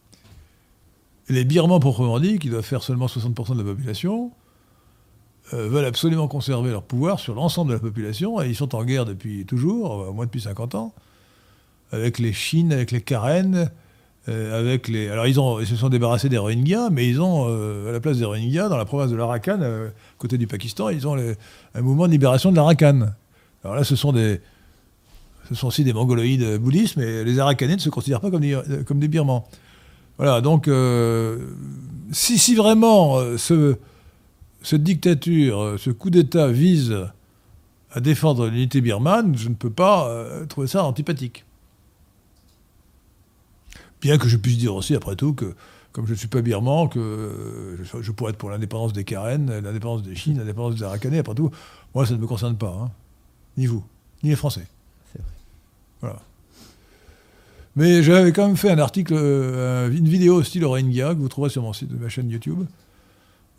les 1.30 1.44
Birmans, 1.44 1.80
proprement 1.80 2.20
dit, 2.20 2.38
qui 2.38 2.50
doivent 2.50 2.64
faire 2.64 2.82
seulement 2.82 3.06
60% 3.06 3.54
de 3.54 3.62
la 3.62 3.64
population, 3.64 4.32
veulent 5.52 5.84
absolument 5.84 6.28
conserver 6.28 6.70
leur 6.70 6.82
pouvoir 6.82 7.20
sur 7.20 7.34
l'ensemble 7.34 7.70
de 7.70 7.74
la 7.74 7.80
population, 7.80 8.40
et 8.42 8.48
ils 8.48 8.56
sont 8.56 8.74
en 8.74 8.84
guerre 8.84 9.04
depuis 9.04 9.46
toujours, 9.46 10.08
au 10.08 10.12
moins 10.12 10.26
depuis 10.26 10.40
50 10.40 10.74
ans, 10.74 10.94
avec 11.92 12.18
les 12.18 12.32
Chines, 12.32 12.72
avec 12.72 12.90
les 12.90 13.00
Karen, 13.00 13.70
euh, 14.28 14.58
avec 14.58 14.88
les... 14.88 15.08
Alors, 15.08 15.26
ils, 15.26 15.40
ont, 15.40 15.58
ils 15.60 15.66
se 15.66 15.76
sont 15.76 15.88
débarrassés 15.88 16.28
des 16.28 16.36
Rohingyas, 16.36 16.90
mais 16.90 17.08
ils 17.08 17.20
ont, 17.20 17.46
euh, 17.48 17.88
à 17.88 17.92
la 17.92 18.00
place 18.00 18.18
des 18.18 18.24
Rohingyas, 18.24 18.68
dans 18.68 18.76
la 18.76 18.84
province 18.84 19.10
de 19.10 19.16
l'Arakan, 19.16 19.58
euh, 19.62 19.88
côté 20.18 20.36
du 20.36 20.46
Pakistan, 20.46 20.90
ils 20.90 21.06
ont 21.06 21.16
un 21.16 21.80
mouvement 21.80 22.06
de 22.06 22.12
libération 22.12 22.50
de 22.50 22.56
l'Arakan. 22.56 23.08
Alors 23.64 23.76
là, 23.76 23.84
ce 23.84 23.96
sont 23.96 24.12
des... 24.12 24.40
Ce 25.48 25.54
sont 25.54 25.68
aussi 25.68 25.82
des 25.82 25.94
mongoloïdes 25.94 26.58
bouddhistes, 26.58 26.98
mais 26.98 27.24
les 27.24 27.38
Arakanais 27.38 27.76
ne 27.76 27.80
se 27.80 27.88
considèrent 27.88 28.20
pas 28.20 28.30
comme 28.30 28.42
des, 28.42 28.60
comme 28.86 28.98
des 28.98 29.08
Birmans. 29.08 29.48
Voilà, 30.18 30.40
donc 30.40 30.66
euh, 30.66 31.38
si, 32.10 32.38
si 32.38 32.56
vraiment 32.56 33.18
euh, 33.18 33.38
ce, 33.38 33.76
cette 34.68 34.82
dictature, 34.82 35.62
euh, 35.62 35.78
ce 35.78 35.88
coup 35.88 36.10
d'État 36.10 36.48
vise 36.48 36.94
à 37.90 38.00
défendre 38.00 38.48
l'unité 38.48 38.82
birmane, 38.82 39.34
je 39.34 39.48
ne 39.48 39.54
peux 39.54 39.70
pas 39.70 40.10
euh, 40.10 40.44
trouver 40.44 40.66
ça 40.66 40.84
antipathique. 40.84 41.46
Bien 44.02 44.18
que 44.18 44.28
je 44.28 44.36
puisse 44.36 44.58
dire 44.58 44.74
aussi, 44.74 44.94
après 44.94 45.16
tout, 45.16 45.32
que 45.32 45.54
comme 45.92 46.04
je 46.04 46.12
ne 46.12 46.16
suis 46.16 46.28
pas 46.28 46.42
birman, 46.42 46.86
que 46.90 46.98
euh, 46.98 47.82
je, 47.82 48.02
je 48.02 48.12
pourrais 48.12 48.32
être 48.32 48.36
pour 48.36 48.50
l'indépendance 48.50 48.92
des 48.92 49.04
Karen, 49.04 49.50
l'indépendance 49.50 50.02
des 50.02 50.14
Chine, 50.14 50.36
l'indépendance 50.36 50.74
des 50.74 50.82
Arakanais, 50.82 51.18
après 51.20 51.34
tout, 51.34 51.50
moi 51.94 52.04
ça 52.04 52.12
ne 52.12 52.18
me 52.18 52.26
concerne 52.26 52.58
pas. 52.58 52.76
hein. 52.78 52.90
Ni 53.56 53.64
vous, 53.64 53.82
ni 54.22 54.28
les 54.28 54.36
Français. 54.36 54.66
C'est 55.10 55.22
vrai. 55.22 55.32
Voilà. 56.02 56.18
Mais 57.74 58.02
j'avais 58.02 58.32
quand 58.32 58.46
même 58.46 58.58
fait 58.58 58.70
un 58.70 58.78
article, 58.78 59.14
une 59.14 60.08
vidéo 60.08 60.42
style 60.42 60.66
Rohingya, 60.66 61.14
que 61.14 61.20
vous 61.20 61.28
trouverez 61.30 61.50
sur 61.50 61.62
mon 61.62 61.72
site 61.72 61.90
ma 61.98 62.10
chaîne 62.10 62.28
YouTube, 62.28 62.66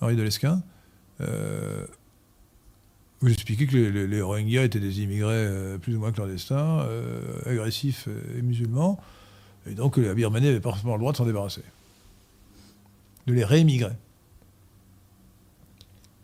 Henri 0.01 0.15
Delesquin, 0.15 0.61
euh, 1.21 1.85
où 3.21 3.27
j'expliquais 3.27 3.67
que 3.67 3.75
les, 3.75 3.91
les- 3.91 4.07
les 4.07 4.21
Rohingyas 4.21 4.63
étaient 4.63 4.79
des 4.79 5.01
immigrés 5.01 5.33
euh, 5.33 5.77
plus 5.77 5.95
ou 5.95 5.99
moins 5.99 6.11
clandestins, 6.11 6.79
euh, 6.81 7.21
agressifs 7.45 8.07
et 8.37 8.41
musulmans, 8.41 8.99
et 9.69 9.73
donc 9.73 9.97
la 9.97 10.13
Birmanie 10.13 10.47
avait 10.47 10.59
parfaitement 10.61 10.93
le 10.93 10.99
droit 10.99 11.11
de 11.11 11.17
s'en 11.17 11.25
débarrasser. 11.25 11.63
De 13.27 13.33
les 13.33 13.43
réémigrer. 13.43 13.91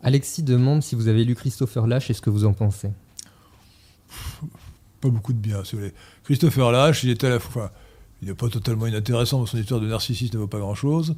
Alexis 0.02 0.44
demande 0.44 0.84
si 0.84 0.96
vous 0.96 1.08
avez 1.08 1.24
lu 1.26 1.36
Christopher 1.36 1.88
Lash 1.88 2.10
et 2.10 2.14
ce 2.14 2.22
que 2.22 2.30
vous 2.30 2.46
en 2.46 2.54
pensez. 2.54 2.92
pas 5.02 5.10
beaucoup 5.10 5.34
de 5.34 5.38
bien, 5.40 5.64
si 5.64 5.74
vous 5.74 5.80
voulez. 5.82 5.94
Christopher 6.24 6.72
Lash, 6.72 7.04
il 7.04 7.26
à 7.26 7.30
la 7.30 7.40
fois. 7.40 7.72
Il 8.22 8.30
n'est 8.30 8.34
pas 8.36 8.50
totalement 8.50 8.88
inintéressant, 8.88 9.40
dans 9.40 9.46
son 9.46 9.58
histoire 9.58 9.82
de 9.82 9.88
narcissisme 9.88 10.36
ne 10.36 10.42
vaut 10.42 10.48
pas 10.48 10.60
grand-chose. 10.60 11.16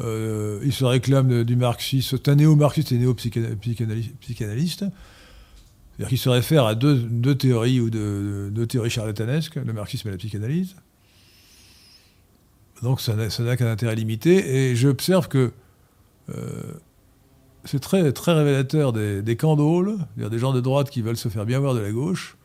Euh, 0.00 0.60
il 0.64 0.72
se 0.72 0.84
réclame 0.84 1.44
du 1.44 1.56
marxisme. 1.56 2.16
C'est 2.16 2.28
un 2.28 2.36
néo-marxiste 2.36 2.92
et 2.92 2.98
néo-psychanalyste. 2.98 4.84
C'est-à-dire 5.98 6.08
qu'il 6.08 6.18
se 6.18 6.28
réfère 6.28 6.64
à 6.66 6.74
deux, 6.74 7.34
théories 7.34 7.80
ou 7.80 7.90
deux, 7.90 8.66
théories 8.66 8.90
charlatanesques, 8.90 9.56
le 9.56 9.72
marxisme 9.72 10.08
et 10.08 10.10
la 10.12 10.16
psychanalyse. 10.16 10.76
Donc 12.82 13.00
ça 13.00 13.16
n'a 13.16 13.56
qu'un 13.56 13.70
intérêt 13.70 13.96
limité. 13.96 14.70
Et 14.70 14.76
j'observe 14.76 15.26
que 15.26 15.52
euh, 16.30 16.62
c'est 17.64 17.80
très, 17.80 18.12
très 18.12 18.32
révélateur 18.32 18.92
des, 18.92 19.22
des 19.22 19.36
candaules, 19.36 19.96
c'est-à-dire 19.98 20.30
des 20.30 20.38
gens 20.38 20.52
de 20.52 20.60
droite 20.60 20.90
qui 20.90 21.02
veulent 21.02 21.16
se 21.16 21.28
faire 21.28 21.44
bien 21.44 21.58
voir 21.58 21.74
de 21.74 21.80
la 21.80 21.90
gauche, 21.90 22.36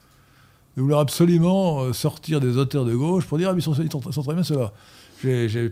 de 0.76 0.82
vouloir 0.82 1.02
absolument 1.02 1.82
euh, 1.82 1.94
sortir 1.94 2.42
des 2.42 2.58
auteurs 2.58 2.86
de 2.86 2.96
gauche 2.96 3.28
pour 3.28 3.38
dire 3.38 3.50
ah, 3.50 3.54
mais 3.54 3.62
ils 3.62 3.92
sont 3.92 4.24
très 4.24 4.34
bien 4.34 4.44
ceux-là. 4.44 4.74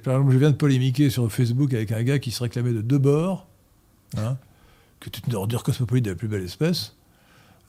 Par 0.03 0.13
exemple, 0.15 0.31
je 0.33 0.37
viens 0.37 0.51
de 0.51 0.55
polémiquer 0.55 1.09
sur 1.09 1.29
Facebook 1.31 1.73
avec 1.73 1.91
un 1.91 2.03
gars 2.03 2.19
qui 2.19 2.31
se 2.31 2.41
réclamait 2.43 2.73
de 2.73 2.81
deux 2.81 2.97
bords, 2.97 3.47
hein, 4.17 4.37
que 4.99 5.09
tu 5.09 5.21
une 5.27 5.35
ordure 5.35 5.63
cosmopolite 5.63 6.05
de 6.05 6.09
la 6.11 6.15
plus 6.15 6.27
belle 6.27 6.43
espèce. 6.43 6.95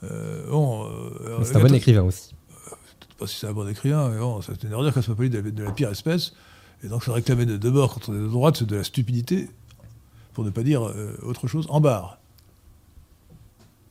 Euh, 0.05 0.49
bon, 0.51 0.85
euh, 0.87 1.43
C'est 1.45 1.57
un 1.57 1.61
bon 1.61 1.75
écrivain 1.75 2.03
aussi. 2.03 2.35
je 2.51 2.71
sais 2.71 3.15
pas 3.19 3.27
si 3.27 3.37
c'est 3.39 3.47
un 3.47 3.53
bon 3.53 3.69
écrivain, 3.69 4.09
mais 4.11 4.19
bon, 4.19 4.41
c'est 4.43 4.63
une 4.65 4.73
ordure 4.75 4.93
cosmopolite 4.93 5.33
de, 5.33 5.39
la- 5.41 5.51
de 5.51 5.63
la 5.65 5.73
pire 5.73 5.91
espèce. 5.91 6.35
Et 6.85 6.89
donc 6.89 7.05
se 7.05 7.11
réclamer 7.11 7.47
de 7.47 7.57
deux 7.57 7.71
bords 7.71 7.95
contre 7.95 8.11
des 8.13 8.19
de 8.19 8.27
droite, 8.27 8.57
c'est 8.59 8.67
de 8.67 8.75
la 8.77 8.83
stupidité, 8.85 9.49
pour 10.33 10.45
ne 10.45 10.51
pas 10.51 10.63
dire 10.65 10.83
euh, 10.89 11.17
autre 11.23 11.47
chose, 11.47 11.67
en 11.69 11.81
barre. 11.81 12.19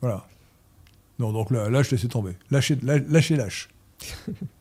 Voilà. 0.02 0.26
Non, 1.20 1.32
donc 1.32 1.52
là, 1.52 1.84
je 1.84 1.92
laissais 1.92 2.08
tomber. 2.08 2.36
Lâchez, 2.50 2.76
lâ- 2.78 3.06
lâchez, 3.08 3.36
lâche. 3.36 3.70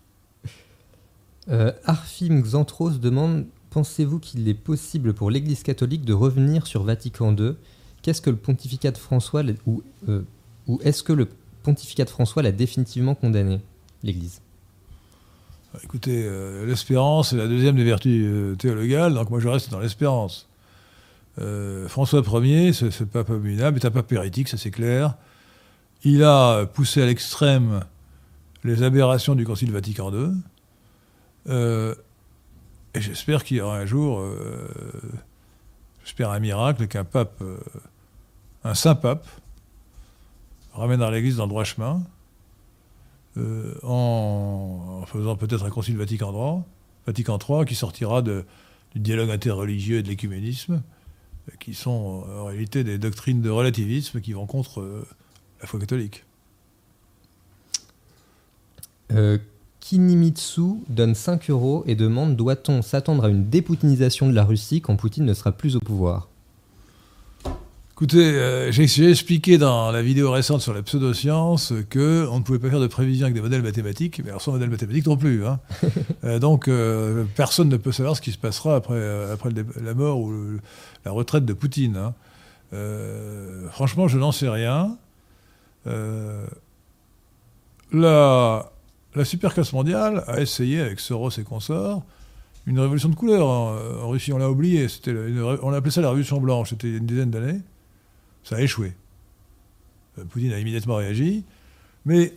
Euh, 1.51 1.73
Arfim 1.85 2.41
Xantros 2.41 2.99
demande 3.01 3.47
Pensez-vous 3.71 4.19
qu'il 4.19 4.49
est 4.49 4.55
possible 4.55 5.15
pour 5.15 5.31
l'Église 5.31 5.63
catholique 5.63 6.05
de 6.05 6.13
revenir 6.13 6.67
sur 6.67 6.83
Vatican 6.83 7.35
II 7.37 7.55
Qu'est-ce 8.03 8.21
que 8.21 8.31
le 8.31 8.37
pontificat 8.37 8.91
de 8.91 8.99
François 8.99 9.43
euh, 10.09 10.23
ou 10.67 10.81
est-ce 10.83 11.03
que 11.03 11.13
le 11.13 11.29
pontificat 11.63 12.05
de 12.05 12.11
François 12.11 12.43
l'a 12.43 12.51
définitivement 12.53 13.15
condamné 13.15 13.61
L'Église? 14.03 14.41
Écoutez, 15.85 16.25
euh, 16.25 16.67
l'espérance 16.67 17.33
est 17.33 17.37
la 17.37 17.47
deuxième 17.47 17.77
des 17.77 17.85
vertus 17.85 18.59
théologales, 18.59 19.15
donc 19.15 19.31
moi 19.31 19.39
je 19.39 19.49
reste 19.49 19.71
dans 19.71 19.81
l'espérance. 19.81 20.49
François 21.87 22.23
Ier, 22.45 22.73
ce, 22.73 22.91
ce 22.91 23.05
pape 23.05 23.31
abominable, 23.31 23.79
est 23.79 23.87
un 23.87 23.91
pape 23.91 24.13
hérétique, 24.13 24.49
ça 24.49 24.59
c'est 24.59 24.71
clair. 24.71 25.17
Il 26.03 26.23
a 26.23 26.67
poussé 26.67 27.03
à 27.03 27.07
l'extrême 27.07 27.81
les 28.65 28.83
aberrations 28.83 29.35
du 29.35 29.47
Concile 29.47 29.71
Vatican 29.71 30.13
II. 30.13 30.33
Euh, 31.49 31.95
et 32.95 33.01
j'espère 33.01 33.45
qu'il 33.45 33.59
y 33.59 33.61
aura 33.61 33.79
un 33.79 33.87
jour, 33.87 34.21
euh, 34.21 34.69
j'espère 36.05 36.31
un 36.31 36.41
miracle, 36.41 36.87
qu'un 36.89 37.05
pape, 37.05 37.41
euh, 37.41 37.59
un 38.65 38.75
saint 38.75 38.95
pape, 38.95 39.27
ramènera 40.75 41.11
l'Église 41.11 41.37
dans 41.37 41.45
le 41.45 41.51
droit 41.51 41.65
chemin, 41.65 42.03
en, 43.83 45.05
faisant 45.07 45.37
peut-être 45.37 45.65
un 45.65 45.71
concile 45.71 45.97
Vatican 45.97 46.33
III, 46.33 46.63
Vatican 47.07 47.39
III 47.39 47.65
qui 47.65 47.75
sortira 47.75 48.21
de- 48.23 48.45
du 48.95 49.01
dialogue 49.01 49.31
interreligieux 49.31 49.99
et 49.99 50.03
de 50.03 50.09
l'écuménisme, 50.09 50.83
qui 51.59 51.75
sont 51.75 52.25
en 52.29 52.45
réalité 52.47 52.85
des 52.85 52.99
doctrines 52.99 53.41
de 53.41 53.49
relativisme 53.51 54.21
qui 54.21 54.33
vont 54.33 54.47
contre 54.47 55.07
la 55.61 55.67
foi 55.67 55.81
catholique. 55.81 56.25
Kinimitsu 59.81 60.63
donne 60.89 61.15
5 61.15 61.51
euros 61.51 61.85
et 61.87 61.95
demande 61.95 62.37
Doit-on 62.37 62.83
s'attendre 62.83 63.25
à 63.25 63.29
une 63.29 63.49
dépoutinisation 63.49 64.29
de 64.29 64.35
la 64.35 64.45
Russie 64.45 64.81
quand 64.81 64.97
Poutine 64.97 65.25
ne 65.25 65.35
sera 65.35 65.53
plus 65.53 65.77
au 65.77 65.81
pouvoir? 65.81 66.29
Écoutez, 67.93 68.25
euh, 68.33 68.73
j'ai 68.73 69.11
expliqué 69.11 69.59
dans 69.59 69.91
la 69.91 70.01
vidéo 70.01 70.31
récente 70.31 70.63
sur 70.63 70.73
la 70.73 70.83
pseudoscience 70.83 71.75
que 71.91 72.27
on 72.31 72.39
ne 72.39 72.43
pouvait 72.43 72.59
pas 72.59 72.71
faire 72.71 72.81
de 72.81 72.87
prévision 72.87 73.27
avec 73.27 73.35
des 73.35 73.43
modèles 73.43 73.61
mathématiques, 73.63 74.23
mais 74.25 74.31
alors 74.31 74.41
sans 74.41 74.53
modèle 74.53 74.71
mathématique 74.71 75.07
non 75.07 75.17
plus. 75.17 75.45
hein. 75.47 75.59
Euh, 76.25 76.39
donc 76.39 76.69
euh, 76.69 77.25
personne 77.35 77.69
ne 77.71 77.77
peut 77.79 77.93
savoir 77.93 78.15
ce 78.17 78.21
qui 78.21 78.33
se 78.33 78.39
passera 78.39 78.77
après, 78.77 79.31
après 79.33 79.49
le 79.51 79.55
dé- 79.63 79.71
la 79.83 79.95
mort 79.95 80.19
ou 80.21 80.31
le- 80.31 80.61
la 81.05 81.11
retraite 81.13 81.45
de 81.47 81.53
Poutine. 81.55 81.97
hein. 81.97 82.15
Franchement, 83.71 84.07
je 84.09 84.19
n'en 84.19 84.33
sais 84.33 84.49
rien. 84.49 84.97
Euh, 85.87 86.47
la, 89.15 89.19
la 89.21 89.25
superclasse 89.25 89.73
mondiale 89.73 90.25
a 90.27 90.41
essayé 90.41 90.81
avec 90.81 91.01
Soros 91.01 91.31
et 91.39 91.43
consorts 91.45 92.03
une 92.67 92.79
révolution 92.79 93.09
de 93.09 93.15
couleur 93.15 93.47
en, 93.49 94.09
Russie. 94.11 94.33
On 94.33 94.39
l'a 94.39 94.51
oublié. 94.51 94.87
C'était 94.89 95.13
on 95.63 95.73
appelait 95.73 95.91
ça 95.91 96.03
la 96.03 96.09
révolution 96.09 96.41
blanche. 96.41 96.71
C'était 96.71 96.91
une 96.91 97.07
dizaine 97.07 97.31
d'années. 97.31 97.61
Ça 98.45 98.57
a 98.57 98.61
échoué. 98.61 98.93
Euh, 100.19 100.25
Poutine 100.25 100.53
a 100.53 100.59
immédiatement 100.61 100.97
réagi. 100.97 101.43
Mais 102.05 102.35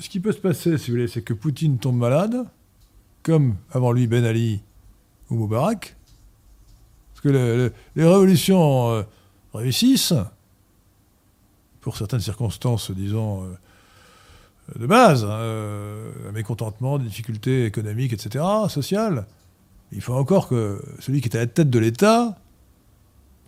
ce 0.00 0.08
qui 0.08 0.18
peut 0.20 0.32
se 0.32 0.38
passer, 0.38 0.76
si 0.76 0.90
vous 0.90 0.96
voulez, 0.96 1.08
c'est 1.08 1.22
que 1.22 1.32
Poutine 1.34 1.78
tombe 1.78 1.96
malade, 1.96 2.44
comme 3.22 3.54
avant 3.70 3.92
lui 3.92 4.06
Ben 4.08 4.24
Ali 4.24 4.60
ou 5.30 5.36
Moubarak. 5.36 5.96
Parce 7.14 7.20
que 7.22 7.28
le- 7.28 7.56
le- 7.56 7.72
les 7.94 8.04
révolutions 8.04 8.90
euh, 8.90 9.02
réussissent, 9.54 10.14
pour 11.80 11.96
certaines 11.96 12.20
circonstances, 12.20 12.90
disons, 12.90 13.44
euh, 13.44 13.54
de 14.78 14.86
base, 14.86 15.24
hein, 15.24 15.28
euh, 15.30 16.10
un 16.28 16.32
mécontentement, 16.32 16.98
des 16.98 17.04
difficultés 17.06 17.66
économiques, 17.66 18.12
etc., 18.12 18.44
sociales. 18.68 19.26
Il 19.92 20.00
faut 20.00 20.14
encore 20.14 20.48
que 20.48 20.82
celui 20.98 21.20
qui 21.20 21.28
est 21.28 21.36
à 21.36 21.40
la 21.40 21.46
tête 21.46 21.70
de 21.70 21.78
l'État 21.78 22.36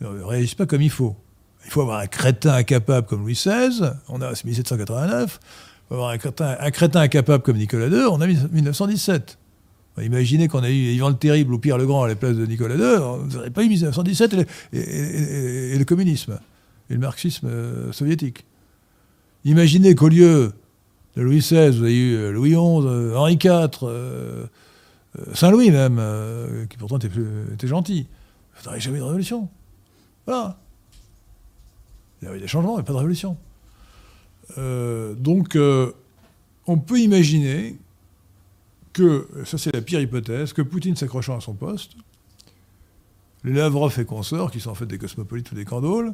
ne 0.01 0.07
réagisse 0.23 0.55
pas 0.55 0.67
comme 0.67 0.83
il 0.83 0.91
faut. 0.91 1.17
Il 1.65 1.71
faut 1.73 1.83
avoir 1.83 1.99
un 1.99 2.07
crétin 2.07 2.53
incapable 2.55 3.07
comme 3.07 3.21
Louis 3.23 3.35
XVI, 3.35 3.91
on 4.09 4.21
a 4.23 4.35
c'est 4.35 4.45
1789. 4.45 5.41
Il 5.43 5.89
faut 5.89 5.95
avoir 5.95 6.11
un 6.11 6.19
crétin, 6.19 6.57
un 6.61 6.71
crétin 6.71 7.01
incapable 7.01 7.43
comme 7.43 7.57
Nicolas 7.57 7.89
II, 7.89 8.05
on 8.11 8.21
a 8.21 8.27
1917. 8.27 9.39
Imaginez 10.01 10.47
qu'on 10.47 10.63
a 10.63 10.71
eu 10.71 10.73
Ivan 10.75 11.09
le 11.09 11.17
Terrible 11.17 11.53
ou 11.55 11.59
Pierre 11.59 11.77
le 11.79 11.85
Grand 11.85 12.05
à 12.05 12.09
la 12.09 12.15
place 12.15 12.37
de 12.37 12.47
Nicolas 12.47 12.77
II, 12.77 12.99
vous 13.25 13.35
n'aurez 13.37 13.51
pas 13.51 13.65
eu 13.65 13.69
1917 13.69 14.33
et 14.33 14.37
le, 14.37 14.47
et- 14.73 14.79
et- 14.79 15.75
et 15.75 15.79
le 15.79 15.85
communisme, 15.85 16.39
et 16.89 16.95
le 16.95 17.01
marxisme 17.01 17.49
euh, 17.51 17.91
soviétique. 17.91 18.45
Imaginez 19.45 19.97
qu'au 19.97 20.09
lieu 20.09 20.53
Louis 21.23 21.39
XVI, 21.39 21.71
vous 21.71 21.83
avez 21.83 21.97
eu 21.97 22.15
euh, 22.15 22.31
Louis 22.31 22.51
XI, 22.51 22.57
euh, 22.57 23.17
Henri 23.17 23.35
IV, 23.35 23.71
euh, 23.83 24.47
Saint-Louis 25.35 25.71
même, 25.71 26.01
qui 26.71 26.77
pourtant 26.77 26.99
était, 26.99 27.67
gentil. 27.67 28.07
Vous 28.57 28.65
n'aurez 28.65 28.81
jamais 28.81 28.99
de 28.99 29.05
révolution. 29.05 29.49
Voilà. 30.27 30.59
Il 32.21 32.27
y 32.27 32.29
avait 32.29 32.39
des 32.39 32.47
changements, 32.47 32.77
mais 32.77 32.85
pas 32.85 32.93
de 32.93 32.99
révolution. 32.99 33.37
Donc, 34.57 35.59
on 36.67 36.79
peut 36.79 37.01
imaginer 37.01 37.79
que, 38.93 39.27
ça 39.45 39.59
c'est 39.59 39.75
la 39.75 39.81
pire 39.81 40.01
hypothèse, 40.01 40.53
que 40.53 40.63
Poutine 40.63 40.95
s'accrochant 40.95 41.37
à 41.37 41.41
son 41.41 41.55
poste, 41.55 41.93
les 43.43 43.55
Lavrov 43.55 43.99
et 43.99 44.05
consorts, 44.05 44.53
qui 44.53 44.61
sont 44.61 44.71
en 44.71 44.75
fait 44.75 44.87
des 44.87 44.99
cosmopolites 44.99 45.51
ou 45.51 45.57
des 45.57 45.65
candoles, 45.65 46.13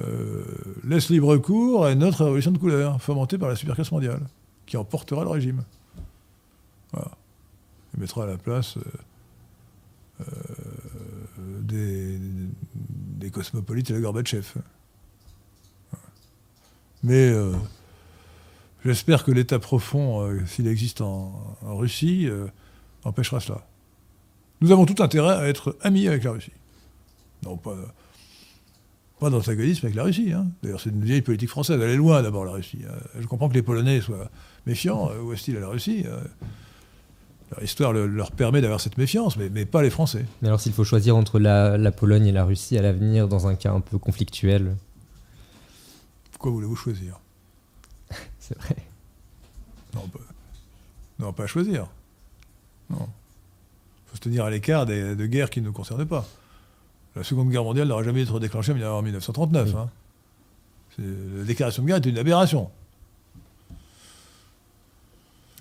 euh, 0.00 0.44
laissent 0.84 1.10
libre 1.10 1.36
cours 1.36 1.84
à 1.86 1.92
une 1.92 2.02
autre 2.02 2.24
révolution 2.24 2.50
de 2.50 2.58
couleur, 2.58 3.00
fomentée 3.00 3.38
par 3.38 3.48
la 3.48 3.56
superclasse 3.56 3.92
mondiale, 3.92 4.22
qui 4.66 4.76
emportera 4.76 5.22
le 5.24 5.30
régime. 5.30 5.62
Voilà. 6.92 7.10
Et 7.96 8.00
mettra 8.00 8.24
à 8.24 8.26
la 8.26 8.38
place 8.38 8.76
euh, 10.20 10.24
des, 11.60 12.18
des 12.74 13.30
cosmopolites 13.30 13.90
et 13.90 13.94
la 13.94 14.00
Gorbatchev. 14.00 14.54
Mais 17.04 17.28
euh, 17.28 17.52
j'espère 18.82 19.24
que 19.24 19.30
l'état 19.30 19.58
profond, 19.58 20.22
euh, 20.22 20.46
s'il 20.46 20.66
existe 20.66 21.02
en, 21.02 21.54
Russie, 21.62 22.26
euh, 22.26 22.46
empêchera 23.04 23.40
cela. 23.40 23.66
Nous 24.62 24.72
avons 24.72 24.86
tout 24.86 25.02
intérêt 25.02 25.34
à 25.34 25.46
être 25.46 25.76
amis 25.82 26.08
avec 26.08 26.24
la 26.24 26.30
Russie. 26.32 26.52
Non, 27.44 27.58
pas, 27.58 27.76
pas 29.20 29.30
d'antagonisme 29.30 29.86
avec 29.86 29.96
la 29.96 30.02
Russie. 30.04 30.32
hein. 30.32 30.46
D'ailleurs, 30.62 30.80
c'est 30.80 30.90
une 30.90 31.04
vieille 31.04 31.22
politique 31.22 31.48
française. 31.50 31.80
Elle 31.80 31.90
est 31.90 31.96
loin 31.96 32.22
d'abord, 32.22 32.44
la 32.44 32.52
Russie. 32.52 32.80
Euh, 32.84 32.98
Je 33.20 33.26
comprends 33.26 33.48
que 33.48 33.54
les 33.54 33.62
Polonais 33.62 34.00
soient 34.00 34.30
méfiants 34.66 35.10
euh, 35.10 35.20
ou 35.22 35.32
hostiles 35.32 35.56
à 35.56 35.60
la 35.60 35.68
Russie. 35.68 36.04
euh. 36.06 36.20
Leur 37.52 37.62
histoire 37.62 37.92
le- 37.92 38.06
leur 38.06 38.32
permet 38.32 38.60
d'avoir 38.60 38.80
cette 38.80 38.98
méfiance, 38.98 39.36
mais, 39.36 39.48
mais 39.50 39.64
pas 39.66 39.82
les 39.82 39.90
Français. 39.90 40.24
Mais 40.42 40.48
alors 40.48 40.60
s'il 40.60 40.72
faut 40.72 40.82
choisir 40.84 41.16
entre 41.16 41.38
la, 41.38 41.76
la 41.78 41.92
Pologne 41.92 42.26
et 42.26 42.32
la 42.32 42.44
Russie 42.44 42.76
à 42.78 42.82
l'avenir 42.82 43.28
dans 43.28 43.46
un 43.46 43.54
cas 43.54 43.70
un 43.72 43.80
peu 43.80 43.98
conflictuel, 43.98 44.76
Pourquoi 46.32 46.50
voulez-vous 46.52 46.76
choisir? 46.76 47.20
C'est 48.40 48.58
vrai. 48.58 48.76
non 49.94 50.08
pas, 50.08 50.18
non, 51.18 51.32
pas 51.32 51.44
à 51.44 51.46
choisir. 51.46 51.86
Non. 52.90 52.98
Il 54.06 54.10
faut 54.10 54.16
se 54.16 54.20
tenir 54.20 54.44
à 54.44 54.50
l'écart 54.50 54.84
des, 54.86 55.14
de 55.14 55.26
guerres 55.26 55.50
qui 55.50 55.60
ne 55.60 55.66
nous 55.66 55.72
concernent 55.72 56.06
pas. 56.06 56.26
La 57.16 57.22
Seconde 57.22 57.50
Guerre 57.50 57.64
mondiale 57.64 57.88
n'aurait 57.88 58.04
jamais 58.04 58.22
été 58.22 58.38
déclenchée 58.40 58.72
en 58.72 59.02
1939. 59.02 59.68
Oui. 59.68 59.74
hein. 59.78 59.88
La 60.98 61.44
déclaration 61.44 61.82
de 61.82 61.88
guerre 61.88 61.96
est 61.96 62.06
une 62.06 62.18
aberration. 62.18 62.70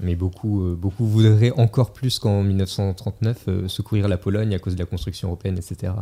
Mais 0.02 0.16
beaucoup, 0.16 0.64
euh, 0.64 0.76
beaucoup 0.76 1.06
voudraient 1.06 1.52
encore 1.52 1.94
plus 1.94 2.20
qu'en 2.20 2.44
1939 2.44 3.44
euh, 3.48 3.68
secourir 3.68 4.08
la 4.08 4.18
Pologne 4.18 4.54
à 4.54 4.60
cause 4.60 4.76
de 4.76 4.80
la 4.80 4.86
construction 4.86 5.28
européenne, 5.30 5.58
etc. 5.58 5.94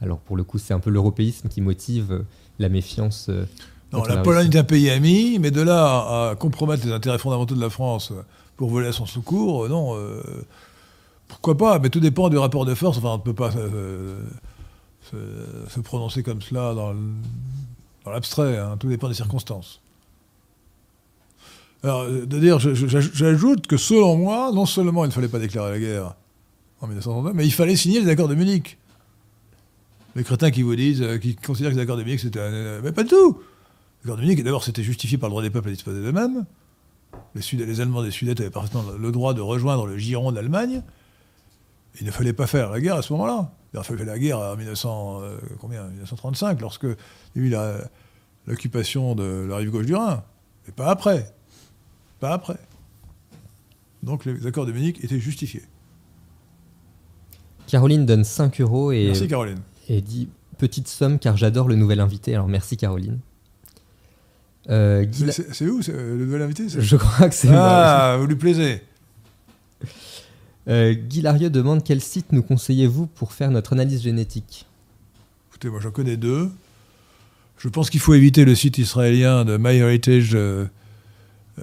Alors 0.00 0.18
pour 0.18 0.36
le 0.36 0.44
coup, 0.44 0.58
c'est 0.58 0.74
un 0.74 0.80
peu 0.80 0.90
l'européisme 0.90 1.48
qui 1.48 1.60
motive 1.60 2.12
euh, 2.12 2.22
la 2.58 2.68
méfiance. 2.68 3.28
Non, 3.92 4.02
la 4.04 4.16
la 4.16 4.22
Pologne 4.22 4.50
est 4.52 4.56
un 4.56 4.64
pays 4.64 4.90
ami, 4.90 5.38
mais 5.38 5.50
de 5.50 5.60
là 5.60 6.30
à, 6.30 6.34
compromettre 6.36 6.86
les 6.86 6.92
intérêts 6.92 7.18
fondamentaux 7.18 7.54
de 7.54 7.60
la 7.60 7.70
France 7.70 8.12
pour 8.56 8.70
voler 8.70 8.88
à 8.88 8.92
son 8.92 9.06
secours, 9.06 9.68
non. 9.68 9.96
pourquoi 11.28 11.56
pas 11.56 11.78
Mais 11.78 11.90
tout 11.90 12.00
dépend 12.00 12.28
du 12.28 12.38
rapport 12.38 12.64
de 12.64 12.74
force. 12.74 12.98
Enfin, 12.98 13.10
on 13.10 13.18
ne 13.18 13.22
peut 13.22 13.34
pas 13.34 13.50
se, 15.68 15.80
prononcer 15.80 16.22
comme 16.22 16.40
cela 16.42 16.74
dans, 16.74 16.94
l'abstrait. 18.06 18.58
hein. 18.58 18.76
Tout 18.78 18.88
dépend 18.88 19.08
des 19.08 19.14
circonstances. 19.14 19.80
Alors, 21.82 22.02
euh, 22.02 22.26
j'ajoute 23.12 23.66
que 23.66 23.76
selon 23.76 24.16
moi, 24.16 24.50
non 24.52 24.64
seulement 24.66 25.04
il 25.04 25.08
ne 25.08 25.12
fallait 25.12 25.28
pas 25.28 25.38
déclarer 25.38 25.70
la 25.72 25.78
guerre 25.78 26.14
en 26.80 26.86
1939, 26.86 27.34
mais 27.34 27.44
il 27.46 27.52
fallait 27.52 27.76
signer 27.76 28.00
les 28.00 28.08
accords 28.08 28.28
de 28.28 28.34
Munich. 28.34 28.78
Les 30.16 30.24
crétins 30.24 30.50
qui 30.50 30.62
vous 30.62 30.76
disent, 30.76 31.02
euh, 31.02 31.18
qui 31.18 31.34
considèrent 31.36 31.72
que 31.72 31.76
les 31.76 31.82
accords 31.82 31.96
de 31.96 32.02
Munich 32.04 32.20
c'était 32.20 32.40
un. 32.40 32.52
euh, 32.52 32.80
Mais 32.82 32.92
pas 32.92 33.02
du 33.02 33.10
tout 33.10 33.38
L'accord 34.02 34.16
de 34.16 34.22
Munich, 34.22 34.42
d'abord, 34.42 34.64
c'était 34.64 34.82
justifié 34.82 35.18
par 35.18 35.28
le 35.28 35.32
droit 35.32 35.42
des 35.42 35.50
peuples 35.50 35.68
à 35.68 35.72
disposer 35.72 36.00
d'eux-mêmes. 36.02 36.44
Les, 37.34 37.42
Sud- 37.42 37.60
les 37.60 37.80
Allemands 37.80 38.02
des 38.02 38.10
Sudètes 38.10 38.40
avaient 38.40 38.50
parfaitement 38.50 38.84
le 38.98 39.12
droit 39.12 39.34
de 39.34 39.40
rejoindre 39.40 39.86
le 39.86 39.96
giron 39.98 40.30
d'Allemagne. 40.32 40.82
Il 42.00 42.06
ne 42.06 42.10
fallait 42.10 42.32
pas 42.32 42.46
faire 42.46 42.70
la 42.70 42.80
guerre 42.80 42.96
à 42.96 43.02
ce 43.02 43.12
moment-là. 43.12 43.50
Il 43.74 43.78
a 43.78 43.82
fallu 43.82 43.98
faire 43.98 44.06
la 44.06 44.18
guerre 44.20 44.38
en 44.38 44.56
1900, 44.56 45.20
euh, 45.22 45.36
combien 45.60 45.82
1935, 45.88 46.60
lorsque 46.60 46.84
il 47.34 47.42
y 47.42 47.44
a 47.44 47.46
eu 47.46 47.50
la- 47.50 47.78
l'occupation 48.46 49.14
de 49.16 49.46
la 49.48 49.56
rive 49.56 49.70
gauche 49.70 49.86
du 49.86 49.94
Rhin. 49.96 50.22
Mais 50.66 50.72
pas 50.72 50.88
après. 50.90 51.34
Pas 52.20 52.32
après. 52.32 52.56
Donc 54.04 54.24
les 54.26 54.46
accords 54.46 54.66
de 54.66 54.72
Munich 54.72 55.02
étaient 55.02 55.18
justifiés. 55.18 55.62
Caroline 57.66 58.06
donne 58.06 58.24
5 58.24 58.60
euros 58.60 58.92
et, 58.92 59.06
Merci 59.06 59.26
Caroline. 59.26 59.58
et 59.88 60.00
dit 60.00 60.28
petite 60.58 60.86
somme 60.88 61.18
car 61.18 61.36
j'adore 61.36 61.66
le 61.68 61.74
nouvel 61.74 62.00
invité. 62.00 62.34
Alors 62.34 62.46
merci 62.48 62.76
Caroline. 62.76 63.18
Euh, 64.70 65.04
C'est- 65.10 65.26
La- 65.26 65.32
C'est 65.32 65.54
c'est 65.54 65.66
où 65.68 65.82
c'est- 65.82 65.92
le 65.92 66.16
nouvel 66.24 66.42
invité 66.42 66.66
Je 66.68 66.96
crois 66.96 67.28
que 67.28 67.34
c'est. 67.34 67.48
Ah, 67.50 68.16
vous 68.20 68.26
lui 68.26 68.36
plaisez. 68.36 68.82
Euh, 70.68 70.94
Guy 70.94 71.20
Larieux 71.20 71.50
demande 71.50 71.84
quel 71.84 72.00
site 72.00 72.32
nous 72.32 72.42
conseillez-vous 72.42 73.06
pour 73.06 73.32
faire 73.32 73.50
notre 73.50 73.74
analyse 73.74 74.02
génétique 74.02 74.66
Écoutez, 75.50 75.68
moi 75.68 75.80
j'en 75.80 75.90
connais 75.90 76.16
deux. 76.16 76.50
Je 77.58 77.68
pense 77.68 77.90
qu'il 77.90 78.00
faut 78.00 78.14
éviter 78.14 78.44
le 78.44 78.54
site 78.54 78.78
israélien 78.78 79.44
de 79.44 79.56
MyHeritage 79.56 80.34
euh, 80.34 80.66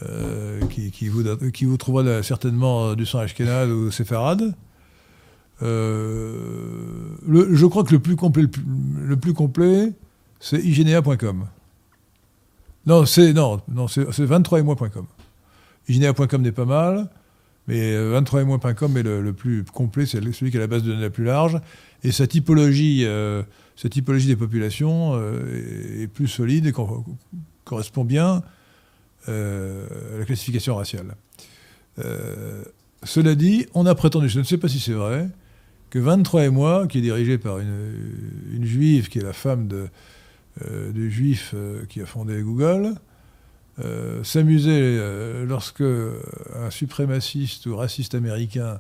euh, 0.04 0.62
qui, 0.68 1.10
vous, 1.10 1.78
trouvera 1.78 2.24
certainement 2.24 2.94
du 2.96 3.06
sang 3.06 3.20
ashkénaze 3.20 3.70
ou 3.70 3.92
séfarade. 3.92 4.54
Je 5.62 5.66
crois 7.66 7.84
que 7.84 7.94
le 7.94 8.00
plus 9.18 9.34
complet, 9.34 9.94
c'est 10.40 10.60
hygienea.com. 10.60 11.46
Non, 12.86 13.06
c'est 13.06 13.34
non, 13.34 13.62
non, 13.68 13.88
c'est 13.88 14.12
c'est 14.12 14.26
23etmoi.com. 14.26 15.06
Hygienea.com 15.88 16.42
n'est 16.42 16.52
pas 16.52 16.66
mal, 16.66 17.10
mais 17.72 17.94
euh, 17.94 18.20
23etmoi.com 18.20 18.98
est 18.98 19.04
le, 19.04 19.32
plus 19.32 19.64
complet, 19.64 20.06
c'est 20.06 20.20
celui 20.34 20.52
qui 20.52 20.58
a 20.58 20.60
la 20.60 20.68
base 20.68 20.84
de 20.84 20.90
données 20.90 21.02
la 21.02 21.10
plus 21.10 21.24
large. 21.24 21.58
Et 22.04 22.12
sa 22.12 22.28
typologie, 22.28 23.06
euh, 23.06 23.44
des 23.82 24.36
populations 24.36 25.14
euh, 25.14 26.04
est, 26.04 26.08
plus 26.08 26.28
solide 26.28 26.66
et 26.66 26.74
co- 26.74 27.06
correspond 27.64 28.04
bien 28.04 28.44
euh, 29.30 29.88
à 30.16 30.20
la 30.20 30.26
classification 30.26 30.76
raciale. 30.76 31.16
Euh, 32.00 32.62
cela 33.04 33.36
dit, 33.36 33.68
on 33.74 33.86
a 33.86 33.96
prétendu, 33.96 34.28
je 34.28 34.40
ne 34.40 34.44
sais 34.44 34.58
pas 34.58 34.68
si 34.68 34.82
c'est 34.82 34.92
vrai, 34.92 35.30
que 35.90 36.00
23 36.00 36.44
et 36.44 36.50
moi, 36.50 36.88
qui 36.88 36.98
est 36.98 37.02
dirigé 37.02 37.38
par 37.38 37.60
une, 37.60 38.66
juive 38.66 39.08
qui 39.08 39.20
est 39.20 39.24
la 39.24 39.34
femme 39.34 39.70
euh, 40.66 40.92
du 40.92 41.10
juif 41.10 41.54
euh, 41.54 41.86
qui 41.88 42.02
a 42.02 42.06
fondé 42.06 42.42
Google, 42.42 42.96
euh, 43.84 44.24
s'amusait 44.24 44.72
euh, 44.72 45.46
lorsque 45.46 45.82
un 45.82 46.70
suprémaciste 46.70 47.66
ou 47.66 47.76
raciste 47.76 48.16
américain 48.16 48.80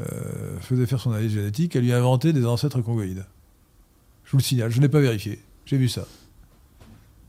euh, 0.00 0.58
faisait 0.60 0.86
faire 0.86 1.00
son 1.00 1.12
analyse 1.12 1.32
génétique, 1.32 1.76
à 1.76 1.80
lui 1.80 1.92
inventer 1.92 2.32
des 2.32 2.46
ancêtres 2.46 2.80
congoïdes. 2.80 3.24
Je 4.24 4.32
vous 4.32 4.38
le 4.38 4.42
signale, 4.42 4.70
je 4.70 4.80
n'ai 4.80 4.88
pas 4.88 5.00
vérifié. 5.00 5.40
J'ai 5.66 5.76
vu 5.76 5.88
ça. 5.88 6.06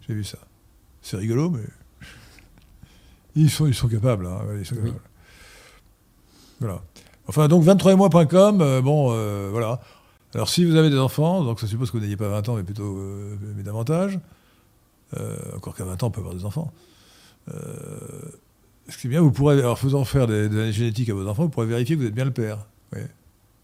J'ai 0.08 0.14
vu 0.14 0.24
ça. 0.24 0.38
C'est 1.02 1.18
rigolo, 1.18 1.50
mais 1.50 1.64
ils 3.36 3.50
sont, 3.50 3.66
hein, 3.66 3.70
ils 3.70 3.76
sont 3.76 3.88
capables. 3.88 4.28
Voilà. 6.60 6.82
Enfin, 7.28 7.48
donc 7.48 7.64
23mois.com, 7.64 8.62
euh, 8.62 8.82
bon, 8.82 9.10
voilà. 9.52 9.82
Alors, 10.36 10.48
si 10.48 10.64
vous 10.64 10.76
avez 10.76 10.90
des 10.90 11.00
enfants, 11.00 11.44
donc 11.44 11.60
ça 11.60 11.68
suppose 11.68 11.90
que 11.90 11.98
vous 11.98 12.04
n'ayez 12.04 12.18
pas 12.18 12.30
20 12.30 12.50
ans, 12.50 12.56
mais 12.56 12.64
plutôt 12.64 13.00
mais 13.56 13.64
davantage, 13.64 14.20
encore 15.56 15.76
qu'à 15.76 15.84
20 15.86 16.04
ans, 16.04 16.08
on 16.08 16.12
peut 16.12 16.20
avoir 16.22 16.36
des 16.36 16.46
enfants. 16.46 16.72
Euh, 17.54 17.58
ce 18.90 18.98
qui 18.98 19.08
est 19.08 19.10
bien, 19.10 19.22
vous 19.22 19.32
pourrez, 19.32 19.64
en 19.64 19.76
faisant 19.76 20.04
faire 20.06 20.28
des, 20.28 20.50
des 20.50 20.72
génétiques 20.72 21.10
à 21.10 21.14
vos 21.14 21.28
enfants, 21.28 21.44
vous 21.44 21.50
pourrez 21.50 21.68
vérifier 21.68 21.96
que 21.96 22.02
vous 22.02 22.08
êtes 22.08 22.16
bien 22.16 22.26
le 22.26 22.32
père. 22.32 22.66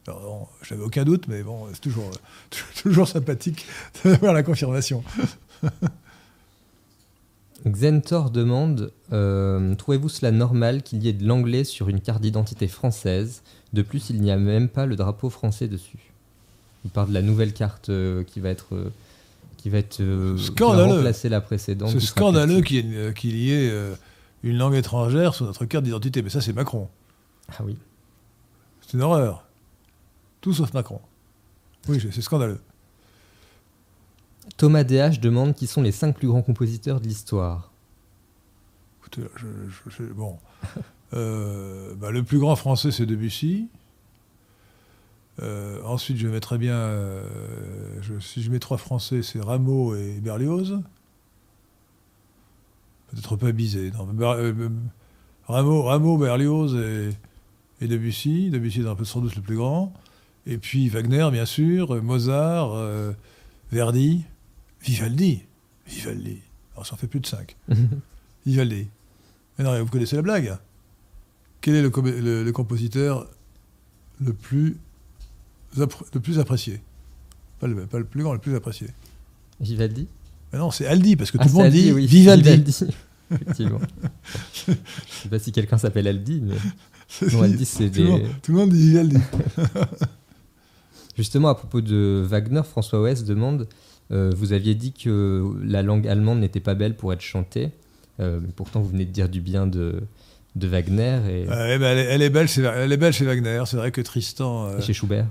Bon, 0.08 0.48
j'avais 0.62 0.84
aucun 0.84 1.04
doute, 1.04 1.28
mais 1.28 1.42
bon, 1.42 1.68
c'est 1.74 1.82
toujours, 1.82 2.12
toujours 2.84 3.08
sympathique 3.08 3.66
d'avoir 4.04 4.34
la 4.34 4.44
confirmation. 4.44 5.04
Xentor 7.68 8.30
demande 8.30 8.92
euh, 9.12 9.74
Trouvez-vous 9.76 10.10
cela 10.10 10.32
normal 10.32 10.84
qu'il 10.84 11.02
y 11.02 11.08
ait 11.08 11.14
de 11.14 11.26
l'anglais 11.26 11.64
sur 11.64 11.90
une 11.90 12.02
carte 12.02 12.22
d'identité 12.22 12.68
française? 12.68 13.42
De 13.74 13.82
plus, 13.82 14.12
il 14.12 14.22
n'y 14.22 14.30
a 14.30 14.38
même 14.38 14.70
pas 14.70 14.86
le 14.86 14.96
drapeau 14.96 15.32
français 15.32 15.68
dessus. 15.68 16.12
Il 16.84 16.92
parle 16.92 17.10
de 17.10 17.14
la 17.16 17.24
nouvelle 17.24 17.54
carte 17.54 17.90
euh, 17.90 18.24
qui 18.24 18.40
va 18.40 18.50
être. 18.50 18.76
euh, 18.76 18.92
qui 19.66 19.72
va 19.72 19.80
être. 19.80 20.00
euh, 20.00 20.36
va 20.38 20.44
Scandaleux. 20.44 20.94
remplacer 20.94 21.28
la 21.28 21.42
précédente. 21.42 21.90
C'est 21.90 22.00
scandaleux 22.00 22.62
qu'il 22.62 22.76
y, 22.76 22.80
ait 23.52 23.66
y 23.66 23.68
euh, 23.72 23.96
une 24.44 24.60
langue 24.60 24.76
étrangère 24.76 25.34
sur 25.34 25.48
notre 25.48 25.66
carte 25.66 25.84
d'identité. 25.84 26.22
Mais 26.22 26.30
ça, 26.30 26.40
c'est 26.40 26.54
Macron. 26.54 26.88
Ah 27.50 27.64
oui. 27.64 27.76
C'est 28.82 28.94
une 28.94 29.02
horreur. 29.02 29.44
Tout 30.42 30.54
sauf 30.54 30.72
Macron. 30.76 31.02
Oui, 31.88 32.00
c'est 32.14 32.22
scandaleux. 32.22 32.60
Thomas 34.58 34.84
DH 34.84 35.20
demande 35.20 35.56
qui 35.56 35.66
sont 35.66 35.82
les 35.82 35.92
cinq 35.92 36.16
plus 36.16 36.28
grands 36.28 36.44
compositeurs 36.44 37.02
de 37.02 37.08
l'histoire. 37.08 37.72
Écoutez, 39.00 39.24
je- 39.38 39.90
je- 39.90 40.04
je- 40.04 40.14
bon. 40.14 40.38
Euh, 41.14 41.94
bah, 41.96 42.12
le 42.12 42.24
plus 42.24 42.40
grand 42.40 42.56
français, 42.58 42.92
c'est 42.92 43.06
Debussy. 43.06 43.70
Euh, 45.42 45.82
ensuite, 45.84 46.18
je 46.18 46.28
mettrais 46.28 46.58
bien. 46.58 46.76
euh, 46.76 47.24
je- 48.02 48.20
si 48.20 48.42
je 48.42 48.50
mets 48.52 48.60
trois 48.60 48.78
français, 48.78 49.22
c'est 49.22 49.42
Rameau 49.42 49.96
et 49.96 50.20
Berlioz. 50.22 50.82
Peut-être 53.12 53.36
pas 53.36 53.52
Bizet. 53.52 53.92
non, 53.92 54.06
Ber- 54.06 54.38
euh, 54.40 54.70
Rameau, 55.48 55.84
Rameau, 55.84 56.18
Berlioz 56.18 56.76
et, 56.76 57.10
et 57.84 57.88
Debussy. 57.88 58.50
Debussy 58.50 58.82
est 58.82 58.88
un 58.88 58.96
peu 58.96 59.06
sans 59.06 59.22
doute 59.22 59.36
le 59.36 59.42
plus 59.42 59.58
grand. 59.58 59.94
Et 60.48 60.58
puis 60.58 60.90
Wagner, 60.90 61.28
bien 61.32 61.46
sûr, 61.46 62.02
Mozart, 62.04 62.74
Verdi, 63.72 64.24
Vivaldi. 64.82 65.44
Vivaldi. 65.88 66.40
Alors, 66.74 66.86
ça 66.86 66.94
en 66.96 66.98
fait 66.98 67.08
plus 67.08 67.20
de 67.20 67.26
cinq. 67.28 67.56
Vivaldi. 68.46 68.88
Mais 69.58 69.64
non, 69.66 69.78
vous 69.84 69.90
connaissez 69.90 70.16
la 70.16 70.22
blague. 70.22 70.58
Quel 71.62 71.76
est 71.76 71.82
le, 71.82 71.90
com- 71.90 72.06
le- 72.06 72.44
le 72.44 72.52
compositeur 72.52 73.28
le 74.22 74.34
plus, 74.34 74.78
le 75.78 76.20
plus 76.20 76.40
apprécié 76.40 76.82
Pas 77.60 77.68
le, 77.68 77.86
pas 77.86 78.00
le 78.00 78.06
plus 78.06 78.24
grand, 78.24 78.34
le 78.34 78.40
plus 78.40 78.56
apprécié. 78.56 78.88
Vivaldi? 79.60 80.08
Mais 80.54 80.60
non, 80.60 80.72
c'est 80.72 80.86
Aldi, 80.86 81.16
parce 81.16 81.32
que 81.32 81.38
Ah, 81.40 81.44
tout 81.44 81.50
le 81.50 81.56
monde 81.56 81.66
Aldi, 81.66 81.82
dit 81.84 81.92
oui, 81.92 82.06
Vivaldi. 82.08 82.50
Effectivement. 83.32 83.80
Je 84.68 84.72
sais 84.72 85.30
pas 85.30 85.40
si 85.40 85.52
quelqu'un 85.52 85.78
s'appelle 85.78 86.08
Aldi, 86.08 86.42
mais 86.42 86.56
non, 87.34 87.42
Aldi, 87.44 87.66
c'est 87.66 87.90
tout, 87.90 88.02
le 88.02 88.08
monde, 88.10 88.22
des. 88.22 88.28
tout 88.44 88.52
le 88.52 88.58
monde 88.60 88.70
dit 88.70 88.90
Vivaldi. 88.90 89.18
Justement, 91.18 91.50
à 91.50 91.56
propos 91.56 91.82
de 91.82 92.24
Wagner, 92.28 92.62
François 92.64 93.02
Ouest 93.02 93.26
demande 93.26 93.68
euh, 94.12 94.32
Vous 94.36 94.54
aviez 94.54 94.76
dit 94.76 94.92
que 94.92 95.44
la 95.64 95.82
langue 95.82 96.08
allemande 96.08 96.40
n'était 96.40 96.60
pas 96.60 96.76
belle 96.76 96.96
pour 96.96 97.14
être 97.14 97.22
chantée. 97.22 97.72
Euh, 98.20 98.40
pourtant, 98.56 98.82
vous 98.82 98.90
venez 98.90 99.06
de 99.06 99.12
dire 99.12 99.30
du 99.30 99.42
bien 99.42 99.66
de, 99.66 100.04
de 100.56 100.68
Wagner 100.68 101.20
et, 101.30 101.46
ben, 101.46 101.58
elle, 101.58 101.84
est, 102.00 102.06
elle 102.06 102.22
est 102.22 102.30
belle 102.30 102.48
chez, 102.48 102.62
elle 102.62 102.92
est 102.92 102.98
belle 102.98 103.14
chez 103.14 103.26
Wagner. 103.26 103.64
C'est 103.66 103.78
vrai 103.78 103.92
que 103.92 104.02
Tristan. 104.02 104.68
euh, 104.68 104.78
et 104.78 104.82
chez 104.82 104.94
Schubert. 104.94 105.28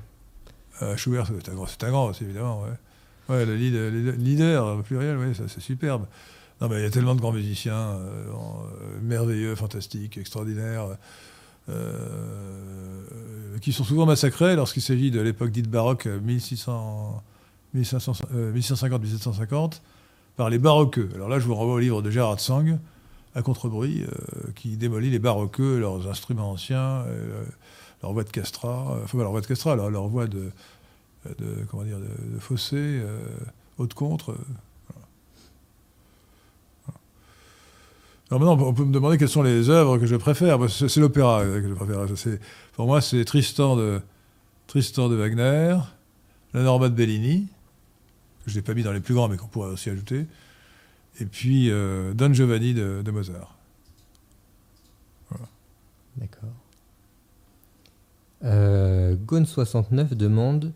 Euh, 0.83 0.97
Schubert, 0.97 1.27
c'est 1.27 1.85
un 1.85 1.91
grand, 1.91 2.07
aussi, 2.07 2.25
évidemment. 2.25 2.63
Ouais, 2.63 3.35
ouais 3.35 3.47
le 3.47 3.55
leader, 3.57 3.91
leader, 3.91 4.83
pluriel, 4.83 5.17
ouais, 5.19 5.33
c'est 5.35 5.61
superbe. 5.61 6.07
Non, 6.61 6.69
mais 6.69 6.77
il 6.81 6.83
y 6.83 6.87
a 6.87 6.91
tellement 6.91 7.15
de 7.15 7.21
grands 7.21 7.33
musiciens, 7.33 7.75
euh, 7.75 8.29
euh, 8.29 9.01
merveilleux, 9.03 9.55
fantastiques, 9.55 10.19
extraordinaires, 10.19 10.87
euh, 11.71 13.59
qui 13.63 13.73
sont 13.73 13.85
souvent 13.85 14.05
massacrés 14.07 14.55
lorsqu'il 14.55 14.83
s'agit 14.83 15.11
de 15.11 15.21
l'époque 15.21 15.51
dite 15.51 15.69
baroque, 15.69 16.07
euh, 16.07 16.21
1600, 16.21 17.23
1500, 17.73 18.13
euh, 18.35 18.53
1650-1750, 18.53 19.81
par 20.37 20.51
les 20.51 20.59
baroqueux. 20.59 21.09
Alors 21.15 21.29
là, 21.29 21.39
je 21.39 21.47
vous 21.47 21.55
renvoie 21.55 21.75
au 21.75 21.79
livre 21.79 22.03
de 22.03 22.11
Gérard 22.11 22.39
Sang, 22.39 22.65
à 23.35 23.43
contre-bruit, 23.43 24.05
qui 24.55 24.77
démolit 24.77 25.11
les 25.11 25.19
baroqueux, 25.19 25.81
leurs 25.81 26.09
instruments 26.09 26.53
anciens, 26.53 27.05
leur 28.05 28.13
voix 28.13 28.25
de 28.25 28.31
castrat, 28.31 28.87
euh, 28.91 29.05
enfin 29.05 29.19
leur 29.19 29.33
de 29.33 29.47
castrat, 29.47 29.77
leur, 29.77 30.09
voix 30.09 30.27
de, 30.27 30.51
comment 31.71 31.85
dire, 31.85 31.99
de, 31.99 32.39
fossé, 32.39 32.77
euh, 32.77 33.19
haute 33.79 33.95
contre. 33.95 34.33
euh. 34.33 34.37
Alors 38.31 38.41
maintenant, 38.41 38.69
on 38.69 38.75
peut 38.75 38.85
me 38.85 38.93
demander 38.93 39.17
quelles 39.17 39.29
sont 39.29 39.43
les 39.43 39.71
œuvres 39.71 39.97
que 39.97 40.07
je 40.07 40.17
préfère. 40.17 40.59
C'est 40.71 40.97
l'opéra 40.99 41.41
euh, 41.41 41.63
que 41.63 41.69
je 41.69 41.75
préfère. 41.75 42.39
Pour 42.75 42.87
moi, 42.87 43.01
c'est 43.01 43.25
Tristan 43.25 43.77
de, 43.77 44.03
Tristan 44.67 45.09
de 45.09 45.15
Wagner, 45.15 45.79
la 46.53 46.63
Norma 46.63 46.91
de 46.91 46.95
Bellini, 46.95 47.49
que 48.45 48.51
je 48.51 48.57
n'ai 48.57 48.63
pas 48.63 48.75
mis 48.75 48.83
dans 48.83 48.93
les 48.93 49.01
plus 49.01 49.15
grands, 49.15 49.29
mais 49.29 49.39
qu'on 49.39 49.47
pourrait 49.47 49.71
aussi 49.71 49.89
ajouter, 49.89 50.27
et 51.21 51.25
puis 51.25 51.71
euh, 51.71 52.13
Don 52.13 52.35
Giovanni 52.35 52.75
de, 52.75 53.01
de 53.03 53.11
Mozart. 53.11 53.57
D'accord. 56.17 56.64
Euh, 58.45 59.16
Gone69 59.27 60.15
demande 60.15 60.73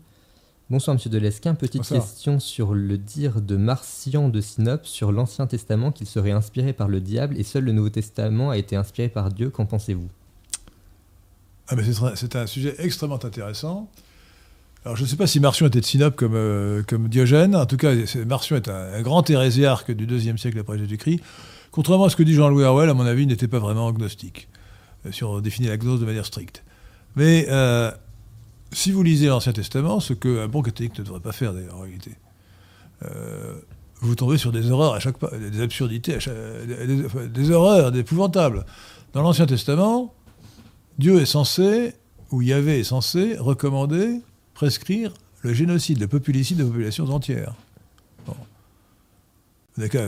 Bonsoir 0.69 0.95
Monsieur 0.95 1.09
Delesquin, 1.09 1.55
petite 1.55 1.77
Bonsoir. 1.81 2.01
question 2.01 2.39
sur 2.39 2.73
le 2.75 2.97
dire 2.97 3.41
de 3.41 3.55
Marcian 3.57 4.29
de 4.29 4.39
Sinope 4.39 4.85
sur 4.85 5.11
l'Ancien 5.11 5.47
Testament 5.47 5.91
qu'il 5.91 6.05
serait 6.05 6.31
inspiré 6.31 6.73
par 6.73 6.87
le 6.87 7.01
diable 7.01 7.37
et 7.39 7.43
seul 7.43 7.63
le 7.63 7.71
Nouveau 7.71 7.89
Testament 7.89 8.51
a 8.51 8.57
été 8.57 8.75
inspiré 8.75 9.09
par 9.09 9.29
Dieu. 9.29 9.49
Qu'en 9.49 9.65
pensez-vous? 9.65 10.09
Ah, 11.67 11.75
mais 11.75 11.83
c'est 12.15 12.35
un 12.35 12.47
sujet 12.47 12.75
extrêmement 12.77 13.23
intéressant. 13.23 13.89
Alors, 14.85 14.95
je 14.95 15.03
ne 15.03 15.07
sais 15.07 15.15
pas 15.15 15.27
si 15.27 15.39
Marcion 15.39 15.67
était 15.67 15.81
de 15.81 15.85
Sinope 15.85 16.15
comme, 16.15 16.35
euh, 16.35 16.83
comme 16.87 17.09
Diogène. 17.09 17.55
En 17.55 17.65
tout 17.65 17.77
cas, 17.77 17.93
Marcion 18.25 18.55
est 18.55 18.69
un, 18.69 18.93
un 18.93 19.01
grand 19.01 19.27
hérésiarque 19.29 19.91
du 19.91 20.07
deuxième 20.07 20.37
siècle 20.37 20.59
après 20.59 20.77
Jésus-Christ. 20.77 21.19
Contrairement 21.71 22.05
à 22.05 22.09
ce 22.09 22.15
que 22.15 22.23
dit 22.23 22.33
Jean-Louis 22.33 22.63
Harwell, 22.63 22.89
à 22.89 22.93
mon 22.93 23.05
avis, 23.05 23.23
il 23.23 23.27
n'était 23.27 23.47
pas 23.47 23.59
vraiment 23.59 23.87
agnostique, 23.87 24.47
euh, 25.05 25.11
si 25.11 25.23
on 25.23 25.39
définit 25.41 25.67
la 25.67 25.77
gnose 25.77 25.99
de 25.99 26.05
manière 26.05 26.25
stricte. 26.25 26.63
Mais 27.15 27.47
euh, 27.49 27.91
si 28.71 28.91
vous 28.91 29.03
lisez 29.03 29.27
l'Ancien 29.27 29.53
Testament, 29.53 29.99
ce 29.99 30.13
qu'un 30.13 30.47
bon 30.47 30.61
catholique 30.61 30.97
ne 30.99 31.03
devrait 31.03 31.19
pas 31.19 31.31
faire 31.31 31.53
d'ailleurs, 31.53 31.75
en 31.75 31.81
réalité, 31.81 32.11
euh, 33.03 33.55
vous 34.01 34.15
tombez 34.15 34.37
sur 34.37 34.51
des 34.51 34.71
horreurs 34.71 34.93
à 34.93 34.99
chaque 34.99 35.17
pas, 35.17 35.31
des 35.37 35.61
absurdités, 35.61 36.15
à 36.15 36.19
chaque- 36.19 36.35
des, 37.33 37.51
horreurs, 37.51 37.91
des 37.91 37.99
épouvantables. 37.99 38.65
Dans 39.13 39.21
l'Ancien 39.21 39.45
Testament, 39.45 40.13
Dieu 40.99 41.19
est 41.19 41.25
censé, 41.25 41.93
ou 42.31 42.41
Yahvé 42.41 42.79
est 42.79 42.83
censé, 42.83 43.35
recommander, 43.37 44.21
prescrire 44.53 45.13
le 45.41 45.53
génocide, 45.53 45.99
le 45.99 46.07
populicide 46.07 46.57
de 46.59 46.63
populations 46.65 47.05
entières. 47.09 47.55
Bon. 48.25 48.35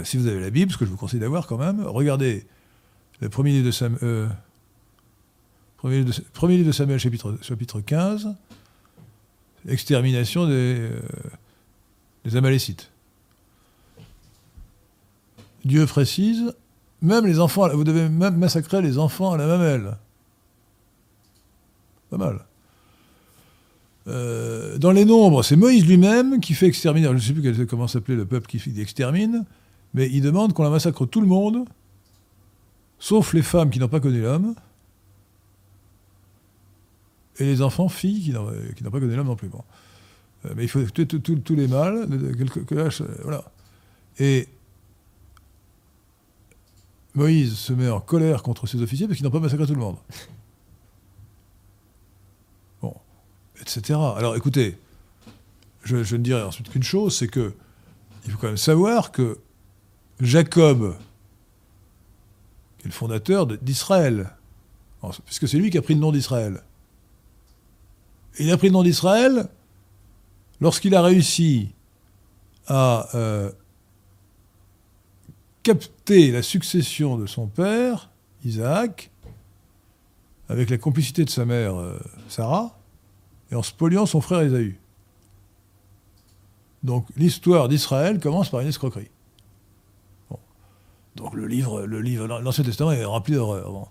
Si 0.03 0.17
vous 0.17 0.27
avez 0.27 0.39
la 0.41 0.49
Bible, 0.49 0.71
ce 0.71 0.77
que 0.77 0.85
je 0.85 0.89
vous 0.91 0.97
conseille 0.97 1.19
d'avoir 1.21 1.47
quand 1.47 1.57
même, 1.57 1.81
regardez 1.85 2.45
le 3.21 3.29
premier 3.29 3.51
livre 3.51 3.65
de, 3.67 3.71
Sam- 3.71 3.97
euh, 4.03 4.27
premier 5.81 6.03
livre 6.03 6.11
de- 6.11 6.23
livre 6.57 6.67
de 6.67 6.71
Samuel, 6.71 6.99
chapitre, 6.99 7.35
chapitre 7.41 7.81
15, 7.81 8.35
extermination 9.67 10.45
des, 10.45 10.51
euh, 10.53 10.99
des 12.23 12.35
Amalécites. 12.35 12.91
Dieu 15.65 15.87
précise, 15.87 16.53
même 17.01 17.25
les 17.25 17.39
enfants, 17.39 17.67
vous 17.69 17.83
devez 17.83 18.09
même 18.09 18.37
massacrer 18.37 18.83
les 18.83 18.99
enfants 18.99 19.31
à 19.33 19.37
la 19.37 19.47
mamelle. 19.47 19.97
Pas 22.11 22.17
mal. 22.17 22.45
Euh, 24.07 24.77
dans 24.77 24.91
les 24.91 25.05
nombres, 25.05 25.41
c'est 25.41 25.55
Moïse 25.55 25.85
lui-même 25.87 26.39
qui 26.41 26.53
fait 26.53 26.67
exterminer. 26.67 27.07
Je 27.07 27.13
ne 27.13 27.19
sais 27.19 27.33
plus 27.33 27.41
comment 27.65 27.87
s'appelait 27.87 28.15
le 28.15 28.25
peuple 28.27 28.45
qui 28.45 28.59
extermine, 28.79 29.45
mais 29.95 30.07
il 30.11 30.21
demande 30.21 30.53
qu'on 30.53 30.61
la 30.63 30.69
massacre 30.69 31.07
tout 31.07 31.21
le 31.21 31.27
monde, 31.27 31.65
sauf 32.99 33.33
les 33.33 33.41
femmes 33.41 33.71
qui 33.71 33.79
n'ont 33.79 33.87
pas 33.87 33.99
connu 33.99 34.21
l'homme, 34.21 34.53
et 37.37 37.45
les 37.45 37.61
enfants, 37.61 37.89
filles, 37.89 38.35
qui 38.75 38.83
n'ont 38.83 38.91
pas 38.91 38.99
connu 38.99 39.15
l'homme 39.15 39.27
non 39.27 39.35
plus. 39.35 39.47
Bon. 39.47 39.63
Euh, 40.45 40.53
mais 40.55 40.63
il 40.63 40.67
faut 40.67 40.83
tuer 40.83 41.05
tous- 41.07 41.55
les 41.55 41.67
mâles, 41.67 42.07
euh, 42.11 43.17
voilà. 43.23 43.51
Et 44.19 44.47
Moïse 47.13 47.55
se 47.55 47.73
met 47.73 47.89
en 47.89 47.99
colère 47.99 48.43
contre 48.43 48.67
ses 48.67 48.81
officiers 48.81 49.07
parce 49.07 49.17
qu'ils 49.17 49.25
n'ont 49.25 49.31
pas 49.31 49.39
massacré 49.39 49.65
tout 49.65 49.73
le 49.73 49.79
monde. 49.79 49.97
Bon, 52.81 52.95
etc. 53.59 53.99
Alors 54.17 54.35
écoutez, 54.35 54.77
je, 55.83 55.97
ne 55.97 56.23
dirai 56.23 56.41
ensuite 56.41 56.69
qu'une 56.69 56.83
chose, 56.83 57.15
c'est 57.15 57.27
que 57.27 57.53
il 58.25 58.31
faut 58.31 58.37
quand 58.37 58.47
même 58.47 58.57
savoir 58.57 59.11
que 59.11 59.39
Jacob, 60.19 60.95
qui 62.77 62.85
est 62.85 62.89
le 62.89 62.93
fondateur 62.93 63.47
d'Israël, 63.47 64.31
puisque 65.25 65.47
c'est 65.47 65.57
lui 65.57 65.69
qui 65.69 65.77
a 65.77 65.81
pris 65.81 65.95
le 65.95 65.99
nom 65.99 66.11
d'Israël, 66.11 66.61
il 68.39 68.51
a 68.51 68.57
pris 68.57 68.67
le 68.67 68.73
nom 68.73 68.83
d'Israël 68.83 69.47
lorsqu'il 70.59 70.95
a 70.95 71.01
réussi 71.01 71.69
à 72.67 73.07
euh, 73.15 73.51
capter 75.63 76.31
la 76.31 76.41
succession 76.41 77.17
de 77.17 77.25
son 77.25 77.47
père, 77.47 78.09
Isaac, 78.45 79.11
avec 80.49 80.69
la 80.69 80.77
complicité 80.77 81.25
de 81.25 81.29
sa 81.29 81.45
mère, 81.45 81.75
euh, 81.75 81.99
Sarah, 82.27 82.77
et 83.51 83.55
en 83.55 83.63
spoliant 83.63 84.05
son 84.05 84.21
frère 84.21 84.41
Ésaü. 84.41 84.79
Donc 86.83 87.05
l'histoire 87.15 87.67
d'Israël 87.69 88.19
commence 88.19 88.49
par 88.49 88.61
une 88.61 88.67
escroquerie. 88.67 89.09
Donc 91.15 91.33
le 91.33 91.45
livre, 91.45 91.83
le 91.83 92.01
livre, 92.01 92.27
l'Ancien 92.27 92.63
Testament 92.63 92.91
est 92.91 93.03
rempli 93.03 93.33
d'horreurs. 93.33 93.71
Bon. 93.71 93.87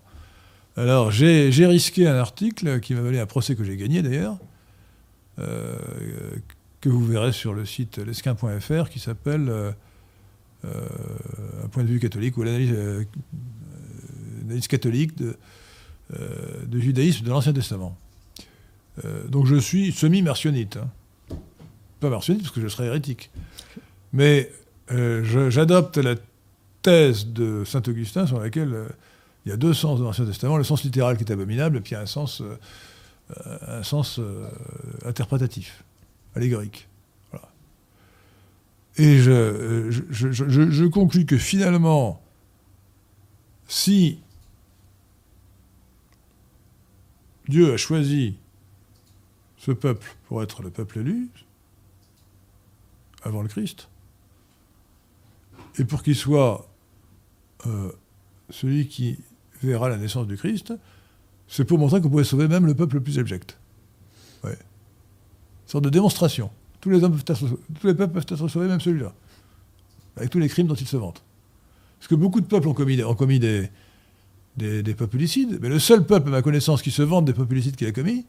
Alors 0.77 1.11
j'ai 1.11 1.65
risqué 1.65 2.07
un 2.07 2.15
article 2.15 2.79
qui 2.79 2.93
m'a 2.93 3.01
valu 3.01 3.19
un 3.19 3.25
procès 3.25 3.55
que 3.55 3.63
j'ai 3.63 3.75
gagné 3.75 4.01
d'ailleurs, 4.01 4.37
euh, 5.39 5.75
que 6.79 6.89
vous 6.89 7.05
verrez 7.05 7.33
sur 7.33 7.53
le 7.53 7.65
site 7.65 7.97
lesquin.fr 7.97 8.89
qui 8.89 8.99
s'appelle 8.99 9.49
euh, 9.49 9.71
euh, 10.65 10.87
Un 11.63 11.67
point 11.67 11.83
de 11.83 11.89
vue 11.89 11.99
catholique 11.99 12.37
ou 12.37 12.43
l'analyse 12.43 12.73
analyse 14.45 14.67
catholique 14.67 15.17
de, 15.17 15.35
judaïsme 16.79 17.25
de 17.25 17.29
l'Ancien 17.29 17.53
Testament. 17.53 17.97
Donc 19.27 19.47
je 19.47 19.55
suis 19.55 19.91
semi-martionnite. 19.91 20.77
hein. 20.77 20.89
Pas 21.99 22.09
martionnite 22.09 22.43
parce 22.43 22.53
que 22.53 22.61
je 22.61 22.67
serais 22.67 22.87
hérétique. 22.87 23.29
Mais 24.13 24.51
j'adopte 24.89 25.97
la 25.97 26.15
thèse 26.81 27.27
de 27.27 27.63
saint 27.65 27.83
Augustin 27.87 28.25
sur 28.25 28.39
laquelle 28.39 28.87
il 29.45 29.49
y 29.49 29.51
a 29.51 29.57
deux 29.57 29.73
sens 29.73 29.99
dans 29.99 30.05
l'Ancien 30.05 30.25
Testament, 30.25 30.57
le 30.57 30.63
sens 30.63 30.83
littéral 30.83 31.17
qui 31.17 31.23
est 31.23 31.31
abominable, 31.31 31.77
et 31.77 31.81
puis 31.81 31.95
un 31.95 32.05
sens, 32.05 32.41
euh, 32.41 32.57
euh, 33.47 33.79
un 33.79 33.83
sens 33.83 34.19
euh, 34.19 34.47
interprétatif, 35.05 35.83
allégorique. 36.35 36.87
Et 38.97 39.19
je, 39.19 39.87
je, 40.09 40.31
je- 40.33 40.69
je- 40.69 40.85
conclus 40.85 41.25
que 41.25 41.37
finalement, 41.37 42.21
si 43.69 44.19
Dieu 47.47 47.73
a 47.73 47.77
choisi 47.77 48.35
ce 49.57 49.71
peuple 49.71 50.15
pour 50.27 50.43
être 50.43 50.61
le 50.61 50.69
peuple 50.71 50.99
élu, 50.99 51.29
avant 53.23 53.41
le 53.41 53.47
Christ, 53.47 53.87
et 55.79 55.85
pour 55.85 56.03
qu'il 56.03 56.15
soit 56.15 56.67
celui 58.49 58.87
qui 58.87 59.19
verra 59.67 59.89
la 59.89 59.97
naissance 59.97 60.27
du 60.27 60.37
Christ, 60.37 60.73
c'est 61.47 61.65
pour 61.65 61.77
montrer 61.77 62.01
qu'on 62.01 62.09
pouvait 62.09 62.23
sauver 62.23 62.47
même 62.47 62.65
le 62.65 62.75
peuple 62.75 62.95
le 62.95 63.03
plus 63.03 63.19
abject. 63.19 63.57
Ouais. 64.43 64.51
Une 64.51 65.67
sorte 65.67 65.83
de 65.83 65.89
démonstration. 65.89 66.49
Tous 66.79 66.89
les 66.89 66.99
peuples 66.99 67.17
peuvent 68.13 68.25
être 68.27 68.47
sauvés, 68.47 68.67
même 68.67 68.81
celui-là. 68.81 69.13
Avec 70.17 70.29
tous 70.29 70.39
les 70.39 70.49
crimes 70.49 70.67
dont 70.67 70.75
ils 70.75 70.87
se 70.87 70.97
vantent. 70.97 71.23
Parce 71.99 72.07
que 72.07 72.15
beaucoup 72.15 72.41
de 72.41 72.47
peuples 72.47 72.67
ont 72.67 72.73
commis, 72.73 73.03
ont 73.03 73.15
commis 73.15 73.39
des, 73.39 73.69
des, 74.57 74.81
des, 74.81 74.95
populicides, 74.95 75.59
mais 75.61 75.69
le 75.69 75.77
seul 75.77 76.05
peuple, 76.05 76.29
à 76.29 76.31
ma 76.31 76.41
connaissance, 76.41 76.81
qui 76.81 76.89
se 76.89 77.03
vante 77.03 77.25
des 77.25 77.33
populicides 77.33 77.75
qu'il 77.75 77.87
a 77.87 77.91
commis, 77.91 78.25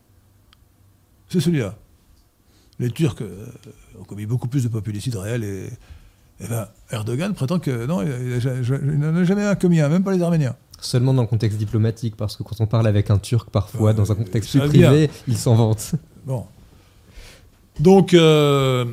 c'est 1.28 1.40
celui-là. 1.40 1.78
Les 2.78 2.90
Turcs 2.90 3.16
euh, 3.22 3.46
ont 3.98 4.04
commis 4.04 4.26
beaucoup 4.26 4.48
plus 4.48 4.64
de 4.64 4.68
populicides 4.68 5.16
réels 5.16 5.44
et, 5.44 5.70
et 6.40 6.48
ben, 6.48 6.68
Erdogan 6.90 7.34
prétend 7.34 7.58
que 7.58 7.86
non, 7.86 8.02
il 8.02 8.98
n'en 8.98 9.16
a 9.16 9.24
jamais 9.24 9.44
commis 9.60 9.80
un, 9.80 9.88
même 9.88 10.02
pas 10.02 10.12
les 10.12 10.22
Arméniens. 10.22 10.56
Seulement 10.80 11.14
dans 11.14 11.22
le 11.22 11.28
contexte 11.28 11.58
diplomatique, 11.58 12.16
parce 12.16 12.36
que 12.36 12.42
quand 12.42 12.60
on 12.60 12.66
parle 12.66 12.88
avec 12.88 13.10
un 13.10 13.18
Turc, 13.18 13.50
parfois, 13.50 13.90
euh, 13.90 13.94
dans 13.94 14.10
un 14.10 14.16
contexte 14.16 14.50
plus 14.50 14.68
privé, 14.68 15.10
il 15.28 15.36
s'en 15.36 15.54
vante. 15.54 15.92
Bon. 16.26 16.44
Donc, 17.78 18.14
euh, 18.14 18.84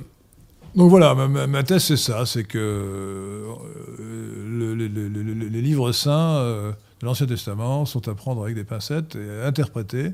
donc 0.75 0.89
voilà, 0.89 1.15
ma, 1.15 1.47
ma 1.47 1.63
thèse 1.63 1.83
c'est 1.83 1.97
ça, 1.97 2.25
c'est 2.25 2.43
que 2.43 2.57
euh, 2.57 3.55
le, 4.47 4.75
le, 4.75 4.87
le, 4.87 5.33
les 5.33 5.61
livres 5.61 5.91
saints 5.91 6.37
euh, 6.37 6.71
de 7.01 7.05
l'Ancien 7.05 7.25
Testament 7.25 7.85
sont 7.85 8.07
à 8.07 8.13
prendre 8.13 8.43
avec 8.43 8.55
des 8.55 8.63
pincettes 8.63 9.15
et 9.15 9.41
à 9.43 9.47
interpréter, 9.47 10.11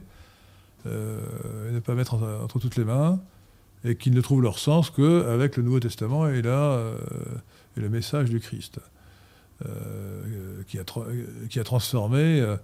et 0.86 1.72
ne 1.74 1.80
pas 1.80 1.96
mettre 1.96 2.14
entre, 2.14 2.40
entre, 2.44 2.60
toutes 2.60 2.76
les 2.76 2.86
mains, 2.86 3.20
et 3.86 3.96
qu'ils 3.96 4.14
ne 4.14 4.22
trouvent 4.22 4.42
leur 4.42 4.60
sens 4.60 4.90
qu'avec 4.90 5.56
le 5.56 5.64
Nouveau 5.64 5.80
Testament 5.80 6.28
et, 6.28 6.42
là, 6.42 6.82
et 7.78 7.80
le 7.80 7.90
message 7.90 8.30
du 8.30 8.40
Christ. 8.40 8.80
Euh, 9.66 10.64
qui, 10.68 10.78
a 10.80 10.84
qui, 11.50 11.62
a 11.62 11.64
transformé 11.64 12.42
euh, 12.42 12.58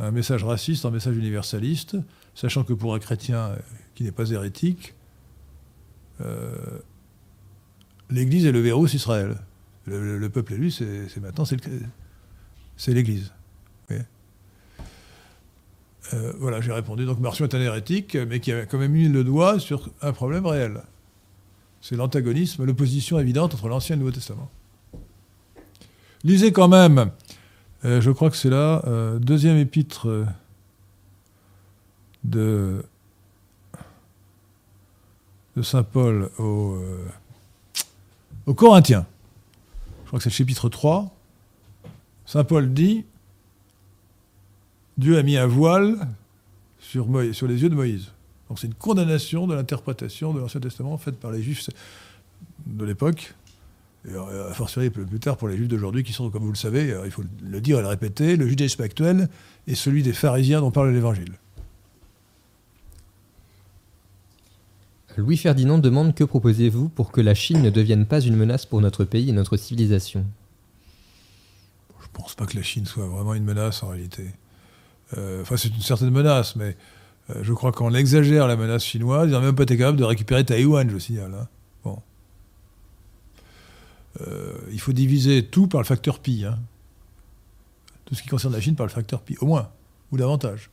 un 0.00 0.10
message 0.10 0.42
raciste 0.42 0.84
en 0.84 0.90
message 0.90 1.16
universaliste, 1.16 1.96
sachant 2.34 2.64
que 2.64 2.72
pour 2.72 2.92
un 2.92 2.98
chrétien 2.98 3.52
qui 3.94 4.02
n'est 4.02 4.10
pas 4.10 4.28
hérétique, 4.30 4.94
euh, 6.20 6.80
l'Église 8.10 8.46
est 8.46 8.52
le 8.52 8.58
verrou 8.58 8.86
Israël. 8.86 9.36
Le, 9.86 10.02
le, 10.02 10.18
le, 10.18 10.28
peuple 10.28 10.54
élu, 10.54 10.72
c'est 10.72 11.16
maintenant, 11.18 11.44
c'est 11.44 12.92
l'Église. 12.92 13.32
Euh, 16.14 16.32
voilà, 16.38 16.60
j'ai 16.60 16.72
répondu. 16.72 17.04
Donc 17.04 17.20
Marcion 17.20 17.44
est 17.44 17.54
un 17.54 17.60
hérétique, 17.60 18.16
mais 18.16 18.40
qui 18.40 18.52
a 18.52 18.66
quand 18.66 18.78
même 18.78 18.92
mis 18.92 19.08
le 19.08 19.24
doigt 19.24 19.58
sur 19.58 19.90
un 20.00 20.12
problème 20.12 20.46
réel. 20.46 20.82
C'est 21.80 21.96
l'antagonisme, 21.96 22.64
l'opposition 22.64 23.18
évidente 23.18 23.54
entre 23.54 23.68
l'Ancien 23.68 23.94
et 23.94 23.98
le 23.98 24.04
Nouveau 24.04 24.14
Testament. 24.14 24.50
Lisez 26.24 26.52
quand 26.52 26.68
même, 26.68 27.10
euh, 27.84 28.00
je 28.00 28.10
crois 28.10 28.30
que 28.30 28.36
c'est 28.36 28.50
la 28.50 28.84
euh, 28.86 29.18
deuxième 29.18 29.56
épître 29.56 30.08
de, 32.24 32.84
Saint 35.62 35.82
Paul 35.82 36.30
aux 36.38 36.78
Corinthiens. 38.54 39.06
Je 40.04 40.06
crois 40.08 40.18
que 40.18 40.22
c'est 40.22 40.30
le 40.30 40.34
chapitre 40.34 40.68
3. 40.68 41.14
Saint 42.24 42.44
Paul 42.44 42.72
dit 42.72 43.04
Dieu 44.98 45.16
a 45.16 45.22
mis 45.22 45.36
un 45.36 45.46
voile 45.46 45.96
sur, 46.80 47.06
Moïse, 47.06 47.32
sur 47.32 47.46
les 47.46 47.62
yeux 47.62 47.68
de 47.68 47.74
Moïse. 47.74 48.08
Donc 48.48 48.58
c'est 48.58 48.66
une 48.66 48.74
condamnation 48.74 49.46
de 49.46 49.54
l'interprétation 49.54 50.34
de 50.34 50.40
l'Ancien 50.40 50.60
Testament 50.60 50.98
faite 50.98 51.18
par 51.18 51.30
les 51.30 51.42
Juifs 51.42 51.70
de 52.66 52.84
l'époque 52.84 53.34
et 54.08 54.14
a 54.14 54.54
fortiori 54.54 54.90
plus 54.90 55.20
tard 55.20 55.36
pour 55.36 55.48
les 55.48 55.56
juifs 55.56 55.68
d'aujourd'hui 55.68 56.04
qui 56.04 56.12
sont, 56.12 56.30
comme 56.30 56.44
vous 56.44 56.52
le 56.52 56.56
savez, 56.56 56.96
il 57.04 57.10
faut 57.10 57.24
le 57.42 57.60
dire 57.60 57.78
et 57.78 57.82
le 57.82 57.88
répéter, 57.88 58.36
le 58.36 58.46
judaïsme 58.46 58.82
actuel 58.82 59.28
est 59.66 59.74
celui 59.74 60.02
des 60.02 60.12
pharisiens 60.12 60.60
dont 60.60 60.70
parle 60.70 60.92
l'Évangile. 60.92 61.32
Louis 65.16 65.36
Ferdinand 65.36 65.78
demande 65.78 66.14
que 66.14 66.22
proposez-vous 66.22 66.88
pour 66.88 67.10
que 67.10 67.20
la 67.20 67.34
Chine 67.34 67.60
ne 67.60 67.70
devienne 67.70 68.06
pas 68.06 68.20
une 68.20 68.36
menace 68.36 68.66
pour 68.66 68.80
notre 68.80 69.04
pays 69.04 69.30
et 69.30 69.32
notre 69.32 69.56
civilisation? 69.56 70.24
Je 72.00 72.06
ne 72.06 72.12
pense 72.12 72.36
pas 72.36 72.46
que 72.46 72.56
la 72.56 72.62
Chine 72.62 72.86
soit 72.86 73.08
vraiment 73.08 73.34
une 73.34 73.44
menace 73.44 73.82
en 73.82 73.88
réalité. 73.88 74.30
Euh, 75.16 75.42
enfin, 75.42 75.56
c'est 75.56 75.68
une 75.68 75.80
certaine 75.80 76.10
menace, 76.10 76.56
mais 76.56 76.76
euh, 77.30 77.40
je 77.42 77.52
crois 77.52 77.72
qu'on 77.72 77.94
exagère 77.94 78.46
la 78.46 78.56
menace 78.56 78.84
chinoise. 78.84 79.28
Ils 79.28 79.32
n'ont 79.32 79.40
même 79.40 79.54
pas 79.54 79.62
été 79.62 79.76
capables 79.76 79.98
de 79.98 80.04
récupérer 80.04 80.44
Taïwan, 80.44 80.88
je 80.90 80.98
signale. 80.98 81.46
Bon. 81.84 81.98
Euh, 84.20 84.52
il 84.72 84.80
faut 84.80 84.92
diviser 84.92 85.46
tout 85.46 85.66
par 85.66 85.80
le 85.80 85.86
facteur 85.86 86.18
pi. 86.18 86.44
Hein. 86.44 86.58
Tout 88.04 88.14
ce 88.14 88.22
qui 88.22 88.28
concerne 88.28 88.52
la 88.52 88.60
Chine 88.60 88.74
par 88.74 88.86
le 88.86 88.92
facteur 88.92 89.20
pi, 89.20 89.36
au 89.40 89.46
moins, 89.46 89.70
ou 90.12 90.16
davantage. 90.16 90.70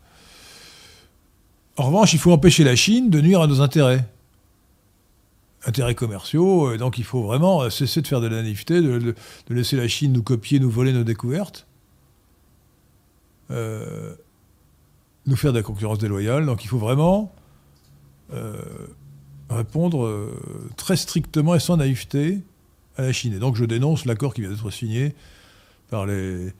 En 1.77 1.83
revanche, 1.87 2.13
il 2.13 2.19
faut 2.19 2.31
empêcher 2.31 2.63
la 2.63 2.75
Chine 2.75 3.09
de 3.09 3.19
nuire 3.21 3.41
à 3.41 3.47
nos 3.47 3.61
intérêts. 3.61 4.05
Intérêts 5.65 5.95
commerciaux, 5.95 6.69
euh, 6.69 6.77
donc 6.77 6.97
il 6.97 7.03
faut 7.03 7.23
vraiment 7.23 7.69
cesser 7.69 8.01
de 8.01 8.07
faire 8.07 8.21
de 8.21 8.27
la 8.27 8.41
naïveté, 8.43 8.81
de, 8.81 8.99
de, 8.99 9.15
de 9.47 9.55
laisser 9.55 9.77
la 9.77 9.87
Chine 9.87 10.13
nous 10.13 10.23
copier, 10.23 10.59
nous 10.59 10.69
voler 10.69 10.93
nos 10.93 11.03
découvertes, 11.03 11.65
euh, 13.51 14.15
nous 15.27 15.35
faire 15.35 15.51
de 15.51 15.57
la 15.57 15.63
concurrence 15.63 15.97
déloyale. 15.97 16.45
Donc 16.45 16.63
il 16.63 16.67
faut 16.67 16.77
vraiment 16.77 17.33
euh, 18.33 18.55
répondre 19.49 20.05
euh, 20.05 20.31
très 20.75 20.97
strictement 20.97 21.55
et 21.55 21.59
sans 21.59 21.77
naïveté 21.77 22.39
à 22.97 23.03
la 23.03 23.11
Chine. 23.11 23.33
Et 23.33 23.39
donc 23.39 23.55
je 23.55 23.65
dénonce 23.65 24.05
l'accord 24.05 24.33
qui 24.33 24.41
vient 24.41 24.49
d'être 24.49 24.71
signé 24.71 25.13
par 25.89 26.05
les, 26.05 26.51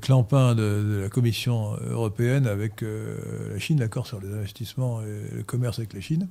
clampins 0.00 0.54
de, 0.54 1.00
la 1.02 1.08
Commission 1.08 1.74
européenne 1.88 2.46
avec 2.46 2.82
euh, 2.82 3.52
la 3.52 3.58
Chine, 3.58 3.80
l'accord 3.80 4.06
sur 4.06 4.20
les 4.20 4.32
investissements 4.32 5.00
et 5.02 5.36
le 5.36 5.42
commerce 5.42 5.78
avec 5.78 5.94
la 5.94 6.00
Chine, 6.00 6.28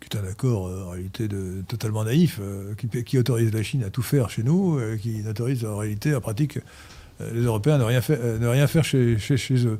qui 0.00 0.08
est 0.10 0.20
un 0.20 0.24
accord 0.26 0.64
en 0.64 0.90
réalité 0.90 1.28
totalement 1.68 2.04
naïf, 2.04 2.40
qui, 3.06 3.18
autorise 3.18 3.52
la 3.52 3.62
Chine 3.62 3.84
à 3.84 3.90
tout 3.90 4.02
faire 4.02 4.28
chez 4.28 4.42
nous, 4.42 4.78
qui 5.00 5.22
n'autorise 5.22 5.64
en 5.64 5.78
réalité, 5.78 6.14
en 6.14 6.20
pratique, 6.20 6.58
les 7.20 7.42
Européens 7.42 7.76
à 7.76 7.78
ne 7.78 7.84
rien, 7.84 8.00
faire, 8.00 8.18
ne 8.40 8.46
rien 8.48 8.66
faire 8.66 8.84
chez 8.84 9.16
eux. 9.66 9.78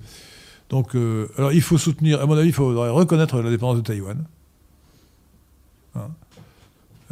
Donc, 0.72 0.96
alors 1.36 1.52
il 1.52 1.62
faut 1.62 1.78
soutenir, 1.78 2.20
à 2.20 2.26
mon 2.26 2.36
avis, 2.36 2.48
il 2.48 2.54
faudrait 2.54 2.90
reconnaître 2.90 3.40
l'indépendance 3.40 3.76
de 3.76 3.82
Taïwan. 3.82 4.24
Hein 5.94 6.10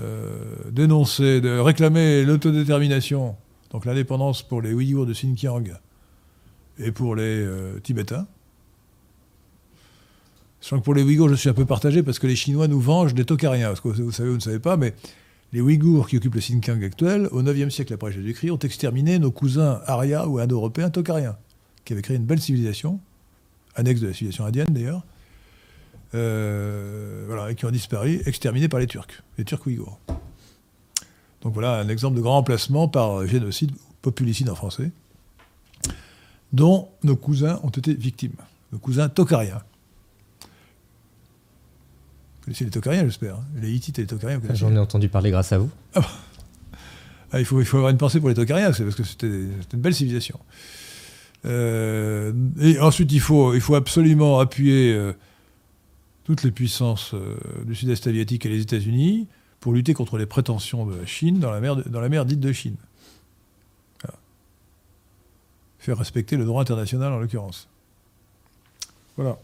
euh, 0.00 0.54
dénoncer, 0.70 1.40
réclamer 1.44 2.24
l'autodétermination, 2.24 3.36
donc 3.70 3.84
l'indépendance 3.84 4.42
pour 4.42 4.62
les 4.62 4.72
Ouïghours 4.72 5.04
de 5.04 5.12
Xinjiang 5.12 5.64
et 6.78 6.90
pour 6.90 7.16
les 7.16 7.22
euh, 7.22 7.78
Tibétains. 7.80 8.26
Sachant 10.60 10.78
que 10.78 10.84
pour 10.84 10.94
les 10.94 11.02
Ouïghours, 11.02 11.28
je 11.28 11.34
suis 11.34 11.48
un 11.48 11.54
peu 11.54 11.66
partagé 11.66 12.02
parce 12.02 12.18
que 12.18 12.26
les 12.26 12.36
Chinois 12.36 12.68
nous 12.68 12.80
vengent 12.80 13.14
des 13.14 13.24
Tokariens. 13.24 13.68
Parce 13.68 13.80
que 13.80 13.88
vous 13.88 14.12
savez, 14.12 14.30
vous 14.30 14.36
ne 14.36 14.40
savez 14.40 14.58
pas, 14.58 14.76
mais 14.76 14.94
les 15.52 15.60
Ouïghours 15.60 16.08
qui 16.08 16.16
occupent 16.16 16.34
le 16.34 16.40
Xinjiang 16.40 16.82
actuel, 16.82 17.28
au 17.32 17.42
9e 17.42 17.68
siècle 17.68 17.92
après 17.92 18.12
Jésus-Christ, 18.12 18.52
ont 18.52 18.58
exterminé 18.58 19.18
nos 19.18 19.32
cousins 19.32 19.80
Arya 19.86 20.28
ou 20.28 20.38
Indo-Européens 20.38 20.90
Tokariens, 20.90 21.36
qui 21.84 21.92
avaient 21.92 22.02
créé 22.02 22.16
une 22.16 22.24
belle 22.24 22.40
civilisation, 22.40 23.00
annexe 23.74 24.00
de 24.00 24.08
la 24.08 24.12
civilisation 24.12 24.44
indienne 24.44 24.68
d'ailleurs, 24.70 25.04
euh, 26.14 27.24
voilà, 27.26 27.50
et 27.50 27.54
qui 27.54 27.64
ont 27.66 27.70
disparu, 27.70 28.20
exterminés 28.26 28.68
par 28.68 28.80
les 28.80 28.86
Turcs, 28.86 29.22
les 29.38 29.44
Turcs 29.44 29.66
ouïghours. 29.66 29.98
Donc 31.42 31.54
voilà 31.54 31.78
un 31.78 31.88
exemple 31.88 32.16
de 32.16 32.22
grand 32.22 32.38
emplacement 32.38 32.88
par 32.88 33.26
génocide, 33.26 33.72
populicide 34.02 34.50
en 34.50 34.54
français, 34.54 34.90
dont 36.52 36.88
nos 37.02 37.16
cousins 37.16 37.60
ont 37.62 37.70
été 37.70 37.94
victimes, 37.94 38.34
nos 38.72 38.78
cousins 38.78 39.08
tokariens. 39.08 39.62
Vous 42.40 42.46
connaissez 42.46 42.64
les 42.64 42.70
tokariens, 42.70 43.04
j'espère 43.04 43.36
hein 43.36 43.44
Les 43.56 43.70
Hittites 43.70 43.98
et 43.98 44.02
les 44.02 44.08
tokariens 44.08 44.40
J'en 44.54 44.74
ai 44.74 44.78
entendu 44.78 45.08
parler 45.08 45.30
grâce 45.30 45.52
à 45.52 45.58
vous. 45.58 45.70
Ah, 45.94 46.00
ah, 47.32 47.38
il, 47.38 47.44
faut, 47.44 47.60
il 47.60 47.66
faut 47.66 47.76
avoir 47.76 47.90
une 47.90 47.98
pensée 47.98 48.18
pour 48.18 48.28
les 48.28 48.34
tokariens, 48.34 48.72
c'est 48.72 48.82
parce 48.82 48.96
que 48.96 49.04
c'était 49.04 49.28
une 49.28 49.80
belle 49.80 49.94
civilisation. 49.94 50.40
Euh, 51.44 52.32
et 52.60 52.78
ensuite, 52.80 53.12
il 53.12 53.20
faut, 53.20 53.54
il 53.54 53.60
faut 53.60 53.74
absolument 53.74 54.40
appuyer 54.40 54.92
euh, 54.92 55.12
toutes 56.24 56.42
les 56.42 56.50
puissances 56.50 57.14
euh, 57.14 57.36
du 57.64 57.74
sud-est 57.74 58.06
asiatique 58.06 58.44
et 58.46 58.48
les 58.48 58.60
États-Unis 58.60 59.26
pour 59.60 59.72
lutter 59.72 59.94
contre 59.94 60.18
les 60.18 60.26
prétentions 60.26 60.86
de 60.86 60.96
la 60.96 61.06
Chine 61.06 61.38
dans 61.38 61.50
la 61.50 61.60
mer, 61.60 61.76
de, 61.76 61.82
dans 61.88 62.00
la 62.00 62.08
mer 62.08 62.24
dite 62.24 62.40
de 62.40 62.52
Chine. 62.52 62.76
Voilà. 64.02 64.18
Faire 65.78 65.98
respecter 65.98 66.36
le 66.36 66.44
droit 66.44 66.62
international 66.62 67.12
en 67.12 67.18
l'occurrence. 67.18 67.68
Voilà. 69.16 69.38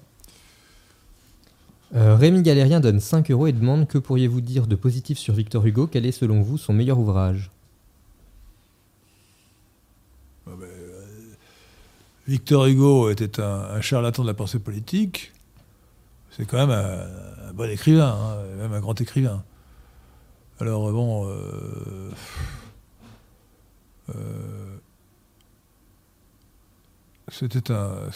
Euh, 1.95 2.17
Rémi 2.17 2.43
Galérien 2.43 2.81
donne 2.81 2.99
5 2.99 3.31
euros 3.31 3.47
et 3.47 3.53
demande 3.53 3.87
Que 3.87 3.99
pourriez-vous 3.99 4.41
dire 4.41 4.67
de 4.67 4.75
positif 4.75 5.19
sur 5.19 5.35
Victor 5.35 5.65
Hugo? 5.65 5.87
Quel 5.87 6.05
est 6.05 6.13
selon 6.13 6.43
vous 6.43 6.59
son 6.59 6.73
meilleur 6.73 6.99
ouvrage? 6.99 7.51
Ah 10.47 10.53
ben, 10.59 10.69
Victor 12.27 12.67
Hugo 12.67 13.11
était 13.11 13.41
un, 13.41 13.81
charlatan 13.81 14.23
de 14.23 14.29
la 14.29 14.35
pensée 14.35 14.59
politique 14.59 15.33
c'est 16.31 16.45
quand 16.45 16.59
même 16.59 16.71
un, 16.71 17.53
bon 17.55 17.71
écrivain, 17.71 18.15
hein, 18.15 18.57
même 18.59 18.73
un 18.75 18.81
grand 18.81 19.01
écrivain. 19.01 19.43
Alors 20.61 20.93
bon, 20.93 21.27
euh, 21.31 22.11
euh, 24.15 24.77
c'était 27.29 27.73
un, 27.73 28.11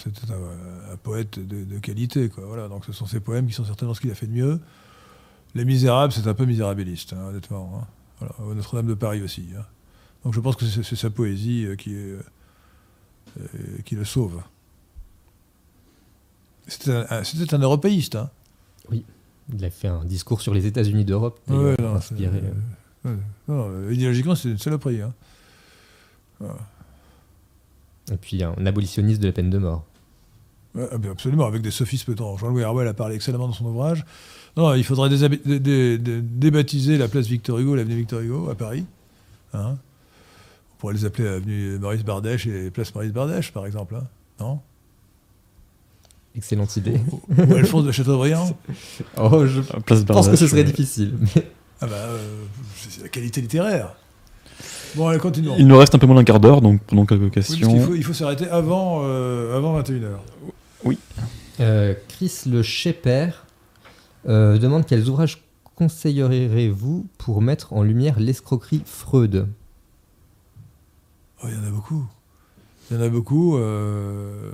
poète 1.02 1.38
de, 1.38 1.78
qualité, 1.78 2.28
quoi. 2.28 2.44
Voilà, 2.44 2.68
donc 2.68 2.84
ce 2.84 2.92
sont 2.92 3.06
ses 3.06 3.20
poèmes 3.20 3.46
qui 3.46 3.54
sont 3.54 3.64
certainement 3.64 3.94
ce 3.94 4.02
qu'il 4.02 4.10
a 4.10 4.14
fait 4.14 4.26
de 4.26 4.32
mieux. 4.32 4.60
Les 5.54 5.64
Misérables, 5.64 6.12
c'est 6.12 6.26
un 6.26 6.34
peu 6.34 6.44
misérabiliste, 6.44 7.14
hein, 7.14 7.28
honnêtement. 7.28 7.80
hein. 7.82 7.86
Notre-Dame 8.54 8.86
de 8.86 8.94
Paris 8.94 9.22
aussi. 9.22 9.46
Donc 10.24 10.34
je 10.34 10.40
pense 10.40 10.56
que 10.56 10.66
c'est 10.66 10.96
sa 10.96 11.10
poésie 11.10 11.64
euh, 11.66 11.76
qui, 11.76 11.94
est, 11.94 12.12
euh, 12.12 12.22
qui 13.84 13.94
le 13.94 14.04
sauve. 14.04 14.40
C'était 16.66 16.92
un, 17.54 17.58
européiste. 17.58 18.16
Hein. 18.16 18.30
Il 19.52 19.64
a 19.64 19.70
fait 19.70 19.88
un 19.88 20.04
discours 20.04 20.40
sur 20.40 20.54
les 20.54 20.66
États-Unis 20.66 21.04
d'Europe. 21.04 21.40
Ouais, 21.48 21.74
d'ailleurs, 21.76 21.92
non, 21.92 21.96
inspiré, 21.96 22.40
c'est- 22.40 23.08
euh. 23.10 23.16
Non, 23.48 23.66
euh, 23.68 23.92
idéologiquement, 23.92 24.36
c'est 24.36 24.50
une 24.50 24.58
saloperie. 24.58 25.02
Hein. 25.02 25.12
Et 28.12 28.16
puis 28.16 28.42
un 28.42 28.54
abolitionniste 28.66 29.20
de 29.20 29.26
la 29.26 29.32
peine 29.32 29.50
de 29.50 29.58
mort. 29.58 29.84
Ouais, 30.74 30.86
ah 30.92 30.98
ben 30.98 31.10
absolument, 31.10 31.46
avec 31.46 31.62
des 31.62 31.72
sophismes. 31.72 32.14
Jean-Louis 32.16 32.62
Harwell 32.62 32.86
a 32.86 32.94
parlé 32.94 33.16
excellemment 33.16 33.48
dans 33.48 33.52
son 33.54 33.66
ouvrage. 33.66 34.04
Non, 34.56 34.72
il 34.74 34.84
faudrait 34.84 35.08
déshabi- 35.08 35.40
dé- 35.44 35.58
dé- 35.58 35.98
dé- 35.98 36.20
débaptiser 36.22 36.96
la 36.98 37.08
place 37.08 37.26
Victor 37.26 37.58
Hugo, 37.58 37.74
l'avenue 37.74 37.96
Victor 37.96 38.20
Hugo 38.20 38.50
à 38.50 38.54
Paris. 38.54 38.84
Hein 39.52 39.76
pourrait 40.80 40.94
les 40.94 41.04
appeler 41.04 41.28
avenue 41.28 41.78
Maurice 41.78 42.02
Bardèche 42.04 42.46
et 42.46 42.70
place 42.70 42.94
Maurice 42.94 43.12
Bardèche, 43.12 43.52
par 43.52 43.66
exemple. 43.66 43.94
hein. 43.96 44.06
non? 44.40 44.58
Excellente 46.36 46.76
idée. 46.76 47.00
Ou 47.36 47.54
Alphonse 47.54 47.84
de 47.84 47.92
Chateaubriand? 47.92 48.56
Oh, 49.16 49.46
je 49.46 49.60
À 49.74 49.80
Place 49.80 50.04
pense 50.04 50.28
que 50.28 50.36
ce 50.36 50.46
serait 50.46 50.64
difficile. 50.64 51.14
mais- 51.20 51.46
Ah 51.80 51.86
bah, 51.86 51.94
euh, 51.96 52.44
c'est 52.76 53.02
la 53.02 53.08
qualité 53.08 53.40
littéraire. 53.40 53.94
Bon, 54.94 55.08
allez, 55.08 55.18
continuons. 55.18 55.56
Il 55.58 55.66
nous 55.66 55.76
reste 55.78 55.94
un 55.94 55.98
peu 55.98 56.06
moins 56.06 56.16
d'un 56.16 56.24
quart 56.24 56.38
d'heure, 56.40 56.60
donc 56.60 56.80
pendant 56.82 57.04
quelques 57.06 57.22
Oui, 57.22 57.30
parce 57.34 57.48
questions. 57.48 57.94
il 57.94 58.04
faut 58.04 58.12
s'arrêter 58.12 58.48
avant, 58.48 59.00
euh, 59.04 59.56
avant 59.56 59.80
21h. 59.80 60.18
Euh, 61.60 61.94
Chris 62.08 62.42
Le 62.46 62.62
Sheper 62.62 63.30
euh, 64.28 64.56
demande 64.58 64.86
quels 64.86 65.08
ouvrages 65.08 65.42
conseillerez-vous 65.76 67.06
pour 67.18 67.42
mettre 67.42 67.72
en 67.72 67.82
lumière 67.82 68.18
l'escroquerie 68.20 68.82
Freud? 68.84 69.46
Oh, 71.42 71.46
il 71.48 71.54
y 71.54 71.58
en 71.58 71.64
a 71.66 71.70
beaucoup. 71.70 72.06
Il 72.90 72.96
y 72.96 73.00
en 73.00 73.02
a 73.02 73.08
beaucoup. 73.08 73.56
euh, 73.56 74.50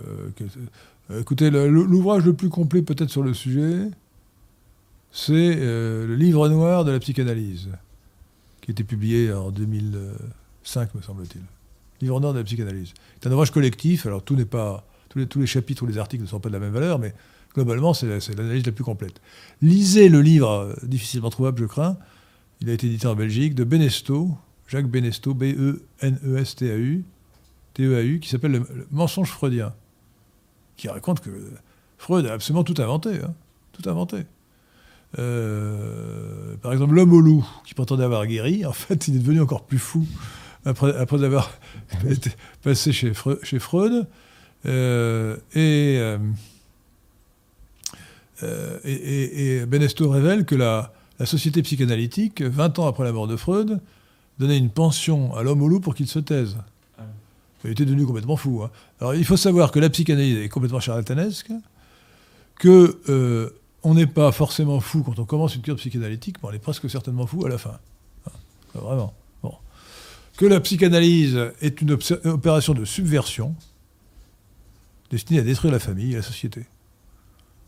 euh, 1.10 1.20
écoutez, 1.20 1.50
l'ouvrage 1.50 2.24
le 2.24 2.32
plus 2.34 2.48
complet 2.48 2.82
peut-être 2.82 3.10
sur 3.10 3.22
le 3.22 3.34
sujet, 3.34 3.88
c'est 5.12 5.56
euh, 5.58 6.06
le 6.06 6.14
livre 6.16 6.48
noir 6.48 6.84
de 6.84 6.90
la 6.92 6.98
psychanalyse, 6.98 7.68
qui 8.60 8.70
a 8.70 8.72
été 8.72 8.84
publié 8.84 9.32
en 9.32 9.50
2005, 9.50 10.94
me 10.94 11.00
semble-t-il. 11.02 11.42
Livre 12.02 12.20
noir 12.20 12.34
de 12.34 12.38
la 12.38 12.44
psychanalyse. 12.44 12.92
C'est 13.20 13.28
un 13.28 13.32
ouvrage 13.32 13.50
collectif, 13.52 14.06
alors 14.06 14.22
tout 14.22 14.36
n'est 14.36 14.44
pas, 14.44 14.86
tous 15.08 15.18
les, 15.18 15.26
tous 15.26 15.40
les 15.40 15.46
chapitres 15.46 15.82
ou 15.84 15.86
les 15.86 15.98
articles 15.98 16.22
ne 16.22 16.28
sont 16.28 16.40
pas 16.40 16.50
de 16.50 16.54
la 16.54 16.60
même 16.60 16.72
valeur, 16.72 16.98
mais 16.98 17.14
globalement, 17.54 17.94
c'est 17.94 18.06
la- 18.06 18.20
c'est 18.20 18.34
l'analyse 18.36 18.66
la 18.66 18.72
plus 18.72 18.84
complète. 18.84 19.20
Lisez 19.62 20.08
le 20.10 20.20
livre, 20.20 20.76
difficilement 20.82 21.30
trouvable, 21.30 21.58
je 21.60 21.64
crains, 21.66 21.96
il 22.60 22.68
a 22.68 22.72
été 22.74 22.86
édité 22.86 23.06
en 23.06 23.14
Belgique, 23.14 23.54
de 23.54 23.64
Benesto, 23.64 24.30
Jacques 24.68 24.88
Benesto, 24.88 25.30
E 25.30 25.34
B-E-N-E-S-T-A-U, 25.34 27.04
T-E-A-U, 27.74 28.20
qui 28.20 28.28
s'appelle 28.28 28.52
le, 28.52 28.86
mensonge 28.90 29.30
freudien, 29.30 29.74
qui 30.76 30.88
raconte 30.88 31.20
que 31.20 31.30
Freud 31.98 32.26
a 32.26 32.32
absolument 32.32 32.64
tout 32.64 32.80
inventé, 32.80 33.20
hein, 33.22 33.34
tout 33.72 33.88
inventé. 33.88 34.24
Euh, 35.18 36.56
par 36.62 36.72
exemple, 36.72 36.94
l'homme 36.94 37.12
au 37.12 37.20
loup, 37.20 37.46
qui 37.64 37.74
prétendait 37.74 38.04
avoir 38.04 38.26
guéri, 38.26 38.66
en 38.66 38.72
fait, 38.72 39.08
il 39.08 39.16
est 39.16 39.20
devenu 39.20 39.40
encore 39.40 39.64
plus 39.64 39.78
fou 39.78 40.06
après, 40.64 40.96
après 40.96 41.22
avoir 41.24 41.50
passé 42.62 42.92
chez, 42.92 43.12
Fre- 43.12 43.42
chez 43.44 43.58
Freud. 43.58 44.06
Euh, 44.64 45.36
et, 45.54 45.98
euh, 46.00 46.18
euh, 48.42 49.66
révèle 50.10 50.44
que 50.44 50.54
la, 50.54 50.92
la 51.18 51.26
société 51.26 51.62
psychanalytique, 51.62 52.42
20 52.42 52.78
ans 52.80 52.86
après 52.88 53.04
la 53.04 53.12
mort 53.12 53.28
de 53.28 53.36
Freud, 53.36 53.80
donnait 54.38 54.58
une 54.58 54.70
pension 54.70 55.34
à 55.34 55.42
l'homme 55.42 55.62
au 55.62 55.68
loup 55.68 55.80
pour 55.80 55.94
qu'il 55.94 56.08
se 56.08 56.18
taise. 56.18 56.56
Il 57.64 57.72
était 57.72 57.84
devenu 57.84 58.06
complètement 58.06 58.36
fou. 58.36 58.62
hein. 58.62 58.70
Alors 59.00 59.14
il 59.14 59.24
faut 59.24 59.36
savoir 59.36 59.72
que 59.72 59.80
la 59.80 59.90
psychanalyse 59.90 60.38
est 60.38 60.48
complètement 60.48 60.78
charlatanesque, 60.78 61.50
que 62.60 63.00
euh, 63.08 63.50
on 63.82 63.94
n'est 63.94 64.06
pas 64.06 64.30
forcément 64.30 64.78
fou 64.78 65.02
quand 65.02 65.18
on 65.18 65.24
commence 65.24 65.56
une 65.56 65.62
cure 65.62 65.76
psychanalytique, 65.76 66.36
mais 66.42 66.50
on 66.50 66.52
est 66.52 66.60
presque 66.60 66.88
certainement 66.88 67.26
fou 67.26 67.44
à 67.44 67.48
la 67.48 67.58
fin. 67.58 67.78
Hein. 68.26 68.30
Vraiment. 68.74 69.14
Bon. 69.42 69.54
Que 70.36 70.46
la 70.46 70.60
psychanalyse 70.60 71.40
est 71.60 71.80
une 71.80 71.98
opération 72.24 72.72
de 72.72 72.84
subversion 72.84 73.56
destinée 75.10 75.40
à 75.40 75.42
détruire 75.42 75.72
la 75.72 75.80
famille 75.80 76.12
et 76.12 76.16
la 76.16 76.22
société, 76.22 76.66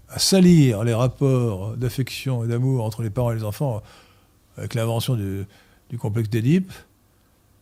à 0.09 0.19
salir 0.19 0.85
les 0.85 0.95
rapports 0.95 1.77
d'affection 1.77 2.45
et 2.45 2.47
d'amour 2.47 2.85
entre 2.85 3.03
les 3.03 3.11
parents 3.11 3.32
et 3.32 3.36
les 3.36 3.45
enfants 3.45 3.82
avec 4.57 4.74
l'invention 4.74 5.16
du, 5.16 5.45
du 5.90 5.98
complexe 5.98 6.28
d'Édipe, 6.31 6.73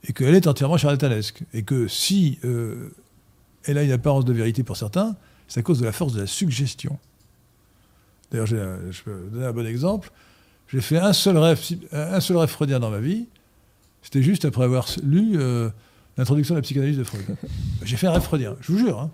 et 0.05 0.13
qu'elle 0.13 0.35
est 0.35 0.47
entièrement 0.47 0.77
charlatanesque. 0.77 1.43
Et 1.53 1.63
que 1.63 1.89
si 1.89 2.39
euh, 2.45 2.91
elle 3.65 3.79
a 3.79 3.83
une 3.83 3.93
apparence 3.93 4.25
de 4.25 4.33
vérité 4.33 4.63
pour 4.63 4.77
certains, 4.77 5.17
c'est 5.49 5.61
à 5.61 5.63
cause 5.63 5.81
de 5.81 5.85
la 5.85 5.93
force 5.93 6.13
de 6.13 6.21
la 6.21 6.27
suggestion. 6.27 6.99
D'ailleurs, 8.31 8.47
je 8.47 9.03
peux 9.05 9.29
donner 9.33 9.47
un 9.47 9.53
bon 9.53 9.67
exemple. 9.67 10.11
J'ai 10.69 10.81
fait 10.81 10.99
un 10.99 11.13
seul 11.13 11.39
rêve, 11.39 11.61
un 11.93 12.21
seul 12.21 12.37
rêve 12.37 12.49
freudien 12.49 12.81
dans 12.81 12.91
ma 12.91 12.99
vie. 12.99 13.27
C'était 14.03 14.23
juste 14.23 14.45
après 14.45 14.65
avoir 14.65 14.89
lu 15.03 15.35
euh, 15.37 15.71
l'introduction 16.17 16.55
de 16.55 16.59
la 16.59 16.63
psychanalyse 16.63 16.99
de 16.99 17.05
Freud. 17.05 17.25
J'ai 17.85 17.97
fait 17.97 18.07
un 18.09 18.13
rêve 18.13 18.23
freudien, 18.23 18.57
je 18.61 18.73
vous 18.73 18.79
jure. 18.79 19.01
hein. 19.01 19.11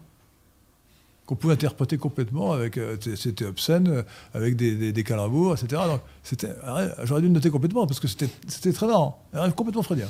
Qu'on 1.26 1.36
pouvait 1.36 1.54
interpréter 1.54 1.98
complètement 1.98 2.52
avec 2.52 2.76
euh, 2.78 2.96
c'était- 3.16 3.44
obscène 3.44 3.88
euh, 3.88 4.02
avec 4.34 4.56
des, 4.56 4.74
des, 4.74 4.92
des 4.92 5.04
calembours 5.04 5.54
etc 5.54 5.82
donc 5.86 6.00
c'était 6.22 6.48
rêve- 6.64 6.94
j'aurais 7.04 7.20
dû 7.20 7.28
le 7.28 7.32
noter 7.34 7.50
complètement 7.50 7.86
parce 7.86 8.00
que 8.00 8.08
c'était 8.08 8.28
c'était 8.48 8.72
très 8.72 8.86
marrant. 8.88 9.22
Un 9.32 9.42
rêve 9.42 9.52
complètement 9.54 9.82
freudien 9.82 10.08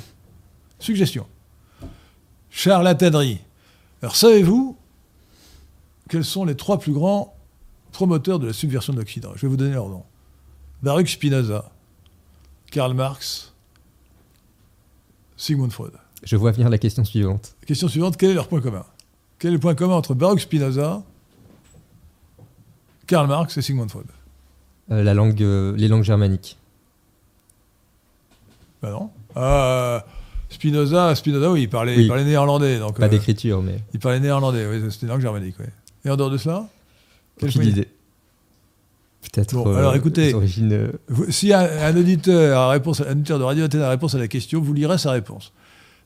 suggestion. 0.79 1.25
Charlatanerie 2.49 3.39
alors 4.01 4.15
savez-vous 4.15 4.75
quels 6.09 6.25
sont 6.25 6.45
les 6.45 6.55
trois 6.55 6.79
plus 6.79 6.91
grands 6.93 7.35
promoteurs 7.91 8.39
de 8.39 8.47
la 8.47 8.53
subversion 8.53 8.91
de 8.93 8.97
l'Occident? 8.99 9.31
Je 9.35 9.41
vais 9.43 9.47
vous 9.47 9.55
donner 9.57 9.73
leur 9.73 9.87
nom. 9.89 10.03
Baruch 10.81 11.09
Spinoza 11.13 11.71
Karl 12.71 12.93
Marx 12.93 13.53
Sigmund 15.37 15.71
Freud. 15.71 15.93
Je 16.23 16.35
vois 16.35 16.51
venir 16.51 16.69
la 16.69 16.77
question 16.77 17.03
suivante. 17.03 17.55
Question 17.65 17.87
suivante, 17.87 18.17
quel 18.17 18.31
est 18.31 18.33
leur 18.33 18.47
point 18.47 18.61
commun? 18.61 18.85
Quel 19.43 19.49
est 19.51 19.55
le 19.55 19.59
point 19.59 19.75
commun 19.75 19.95
entre 19.95 20.13
Baruch 20.13 20.39
Spinoza, 20.39 21.03
Karl 23.07 23.27
Marx 23.27 23.57
et 23.57 23.61
Sigmund 23.61 23.91
Freud? 23.91 24.05
Euh, 24.89 25.03
la 25.03 25.13
langue, 25.13 25.43
euh, 25.43 25.75
les 25.75 25.89
langues 25.89 26.05
germaniques. 26.05 26.57
Ben 28.81 28.91
non. 28.91 29.09
Ah, 29.35 30.05
Spinoza, 30.49 31.13
Spinoza, 31.15 31.51
oui, 31.51 31.63
il 31.63 31.69
parlait, 31.69 31.97
Oui. 31.97 32.03
il 32.03 32.07
parlait 32.07 32.23
néerlandais. 32.23 32.79
Donc, 32.79 32.97
Pas 32.97 33.07
euh, 33.07 33.09
d'écriture, 33.09 33.61
mais 33.61 33.81
il 33.93 33.99
parlait 33.99 34.21
néerlandais, 34.21 34.65
oui, 34.65 34.81
c'était 34.89 35.07
une 35.07 35.11
langue 35.11 35.19
germanique. 35.19 35.55
Oui. 35.59 35.65
Et 36.05 36.09
en 36.09 36.15
dehors 36.15 36.29
de 36.31 36.37
cela 36.37 36.65
aucune 37.41 37.63
idée. 37.63 37.89
Peut-être. 39.23 39.55
Bon, 39.55 39.75
alors, 39.75 39.93
écoutez. 39.93 40.27
les 40.27 40.33
origines, 40.35 40.71
euh, 40.71 40.91
Vous- 41.09 41.29
Si 41.33 41.51
un, 41.51 41.59
un 41.59 41.97
auditeur, 41.97 42.57
a 42.57 42.69
réponse, 42.69 43.01
un 43.01 43.11
auditeur 43.11 43.39
de 43.39 43.43
Radio 43.43 43.65
a 43.65 43.89
réponse 43.89 44.15
à 44.15 44.19
la 44.19 44.29
question, 44.29 44.61
vous 44.61 44.71
lirez 44.73 44.97
sa 44.97 45.11
réponse. 45.11 45.51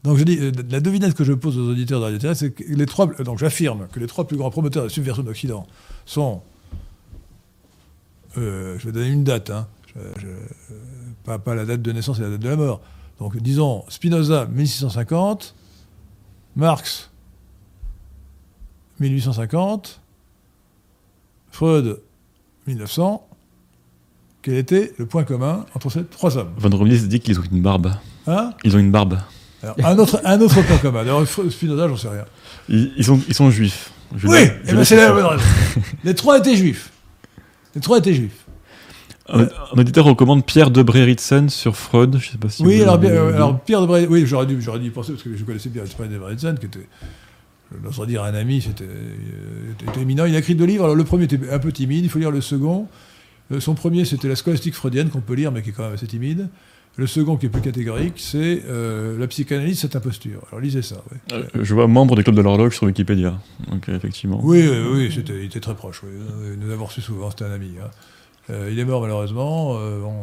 Donc 0.08 0.18
je 0.18 0.24
dis, 0.24 0.38
euh, 0.40 0.52
la 0.70 0.80
devinette 0.80 1.14
que 1.16 1.24
je 1.26 1.34
pose 1.34 1.58
aux 1.58 1.70
auditeurs 1.70 2.00
de 2.00 2.06
Radio 2.06 2.16
Internet, 2.16 2.38
c'est 2.38 2.52
que 2.52 2.64
les 2.64 2.86
trois, 2.86 3.08
euh, 3.20 3.24
donc 3.26 3.40
j'affirme 3.40 3.88
que 3.92 4.00
les 4.00 4.08
trois 4.08 4.26
plus 4.26 4.38
grands 4.38 4.50
promoteurs 4.50 4.84
de 4.84 4.88
la 4.88 4.94
subversion 4.94 5.22
d'Occident 5.22 5.68
sont, 6.06 6.42
euh, 8.38 8.78
je 8.80 8.86
vais 8.86 8.92
donner 8.94 9.10
une 9.10 9.26
date, 9.26 9.50
hein, 9.50 9.68
je- 9.94 10.22
je- 10.22 10.74
pas, 11.26 11.40
pas 11.40 11.56
la 11.56 11.66
date 11.66 11.82
de 11.82 11.92
naissance 11.92 12.20
et 12.20 12.22
la 12.22 12.30
date 12.30 12.40
de 12.40 12.48
la 12.48 12.56
mort. 12.56 12.80
Donc 13.20 13.36
disons 13.38 13.84
Spinoza 13.90 14.46
1650, 14.46 15.54
Marx 16.56 17.10
1850, 19.02 20.00
Freud 21.52 22.00
1900. 22.66 23.28
Quel 24.42 24.56
était 24.56 24.94
le 24.98 25.06
point 25.06 25.26
commun 25.26 25.66
entre 25.76 25.90
ces 25.92 26.06
trois 26.06 26.38
hommes? 26.38 26.54
Romlis 26.64 27.08
dit 27.10 27.20
qu'ils 27.20 27.40
ont 27.40 27.44
une 27.52 27.62
barbe. 27.62 27.92
Hein? 28.28 28.54
Ils 28.64 28.74
ont 28.76 28.80
une 28.80 28.92
barbe. 28.92 29.18
Alors, 29.78 29.90
un, 29.92 30.00
autre, 30.00 30.22
un 30.24 30.42
autre 30.42 30.62
point 30.62 30.78
commun. 30.78 31.04
Fre- 31.24 31.50
Spinoza, 31.50 31.88
j'en 31.88 31.98
sais 31.98 32.10
rien. 32.10 32.26
Ils, 32.70 32.92
ils 32.98 33.04
sont, 33.06 33.20
ils 33.28 33.34
sont 33.34 33.50
juifs. 33.52 33.92
Je 34.16 34.28
Oui, 34.28 34.40
eh 34.68 34.74
ben, 34.74 34.84
c'est 34.84 34.96
la 34.96 35.08
ça. 35.08 35.14
bonne 35.14 35.26
raison. 35.26 35.44
Les 36.04 36.16
trois 36.16 36.38
étaient 36.40 36.56
juifs. 36.56 36.92
Les 37.76 37.82
trois 37.82 37.98
étaient 38.00 38.14
juifs. 38.14 38.46
Un, 39.30 39.42
un 39.42 39.48
auditeur 39.78 40.06
recommande 40.06 40.46
Pierre 40.46 40.72
de 40.72 40.82
Breritsen 40.82 41.50
sur 41.50 41.76
Freud. 41.76 42.18
Je 42.18 42.30
sais 42.32 42.38
pas 42.38 42.48
si 42.50 42.64
oui, 42.64 42.82
alors, 42.82 42.98
euh, 43.04 43.34
alors 43.34 43.60
Pierre 43.60 43.86
de 43.86 44.08
oui, 44.08 44.26
j'aurais 44.26 44.46
dû, 44.46 44.62
j'aurais 44.62 44.80
dû 44.80 44.88
y 44.88 44.90
penser 44.90 45.12
parce 45.12 45.24
que 45.24 45.36
je 45.36 45.44
connaissais 45.44 45.70
Pierre 45.70 45.84
de 45.84 46.18
Bredsen, 46.18 46.58
qui 46.58 46.68
était, 46.68 46.88
je 47.72 48.06
dire 48.06 48.24
un 48.24 48.34
ami, 48.34 48.62
c'était, 48.62 48.86
euh, 48.86 50.02
éminent. 50.02 50.24
Il 50.26 50.34
a 50.36 50.40
écrit 50.40 50.56
deux 50.56 50.64
livres. 50.66 50.86
Alors 50.86 50.96
le 50.96 51.04
premier 51.04 51.26
était 51.26 51.40
un 51.52 51.60
peu 51.60 51.74
timide, 51.74 52.06
il 52.06 52.10
faut 52.10 52.20
lire 52.20 52.32
le 52.32 52.40
second. 52.40 52.88
Euh, 53.52 53.60
Son 53.60 53.74
premier, 53.74 54.06
c'était 54.06 54.30
la 54.30 54.38
scolastique 54.38 54.76
freudienne, 54.76 55.10
qu'on 55.10 55.20
peut 55.20 55.34
lire, 55.34 55.52
mais 55.52 55.62
qui 55.62 55.72
est 55.72 55.74
quand 55.74 55.84
même 55.84 55.94
assez 55.94 56.08
timide. 56.08 56.48
Le 57.00 57.06
second, 57.06 57.38
qui 57.38 57.46
est 57.46 57.50
plus 57.50 57.62
catégorique, 57.62 58.16
c'est 58.18 58.64
euh, 58.68 59.20
la 59.20 59.28
psychanalyse, 59.28 59.80
cette 59.82 59.96
imposture. 59.96 60.42
Alors 60.50 60.60
lisez 60.62 60.82
ça. 60.82 60.96
oui. 61.12 61.18
Euh, 61.34 61.44
Je 61.62 61.74
vois 61.76 61.86
membre 61.88 62.16
du 62.16 62.24
club 62.24 62.36
de 62.36 62.42
l'horloge 62.42 62.76
sur 62.76 62.88
Wikipédia. 62.88 63.38
Donc 63.70 63.88
euh, 63.88 63.96
effectivement. 63.96 64.40
Oui, 64.44 64.68
oui, 64.68 64.78
oui, 64.94 65.12
c'était, 65.14 65.38
il 65.38 65.46
était 65.46 65.60
très 65.60 65.76
proche. 65.76 66.02
oui. 66.04 66.10
Nous 66.60 66.72
avons 66.72 66.86
reçu 66.86 67.02
souvent, 67.02 67.30
c'était 67.30 67.46
un 67.46 67.52
ami. 67.52 67.72
hein. 67.80 68.56
Il 68.72 68.80
est 68.80 68.86
mort 68.86 69.02
malheureusement. 69.02 69.74
bon, 69.76 70.14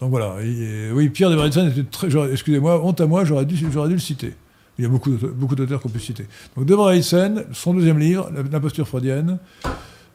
donc 0.00 0.10
voilà. 0.10 0.36
Et- 0.42 0.90
oui, 0.92 1.08
Pierre 1.08 1.30
de 1.30 1.36
Bredson 1.36 1.66
était 1.68 1.84
très. 1.84 2.08
Excusez-moi, 2.32 2.84
honte 2.84 3.00
à 3.00 3.06
moi, 3.06 3.24
j'aurais 3.24 3.46
dû, 3.46 3.56
j'aurais 3.72 3.88
dû 3.88 3.94
le 3.94 4.00
citer. 4.00 4.34
Il 4.78 4.82
y 4.82 4.86
a 4.86 4.90
beaucoup 4.90 5.10
d'auteurs, 5.12 5.30
beaucoup 5.34 5.54
d'auteurs 5.54 5.80
qu'on 5.80 5.88
peut 5.88 5.98
citer. 6.00 6.26
Donc 6.56 6.66
de 6.66 6.74
Bredson, 6.74 7.44
son 7.52 7.72
deuxième 7.72 7.98
livre, 8.00 8.30
L'imposture 8.52 8.86
freudienne. 8.86 9.38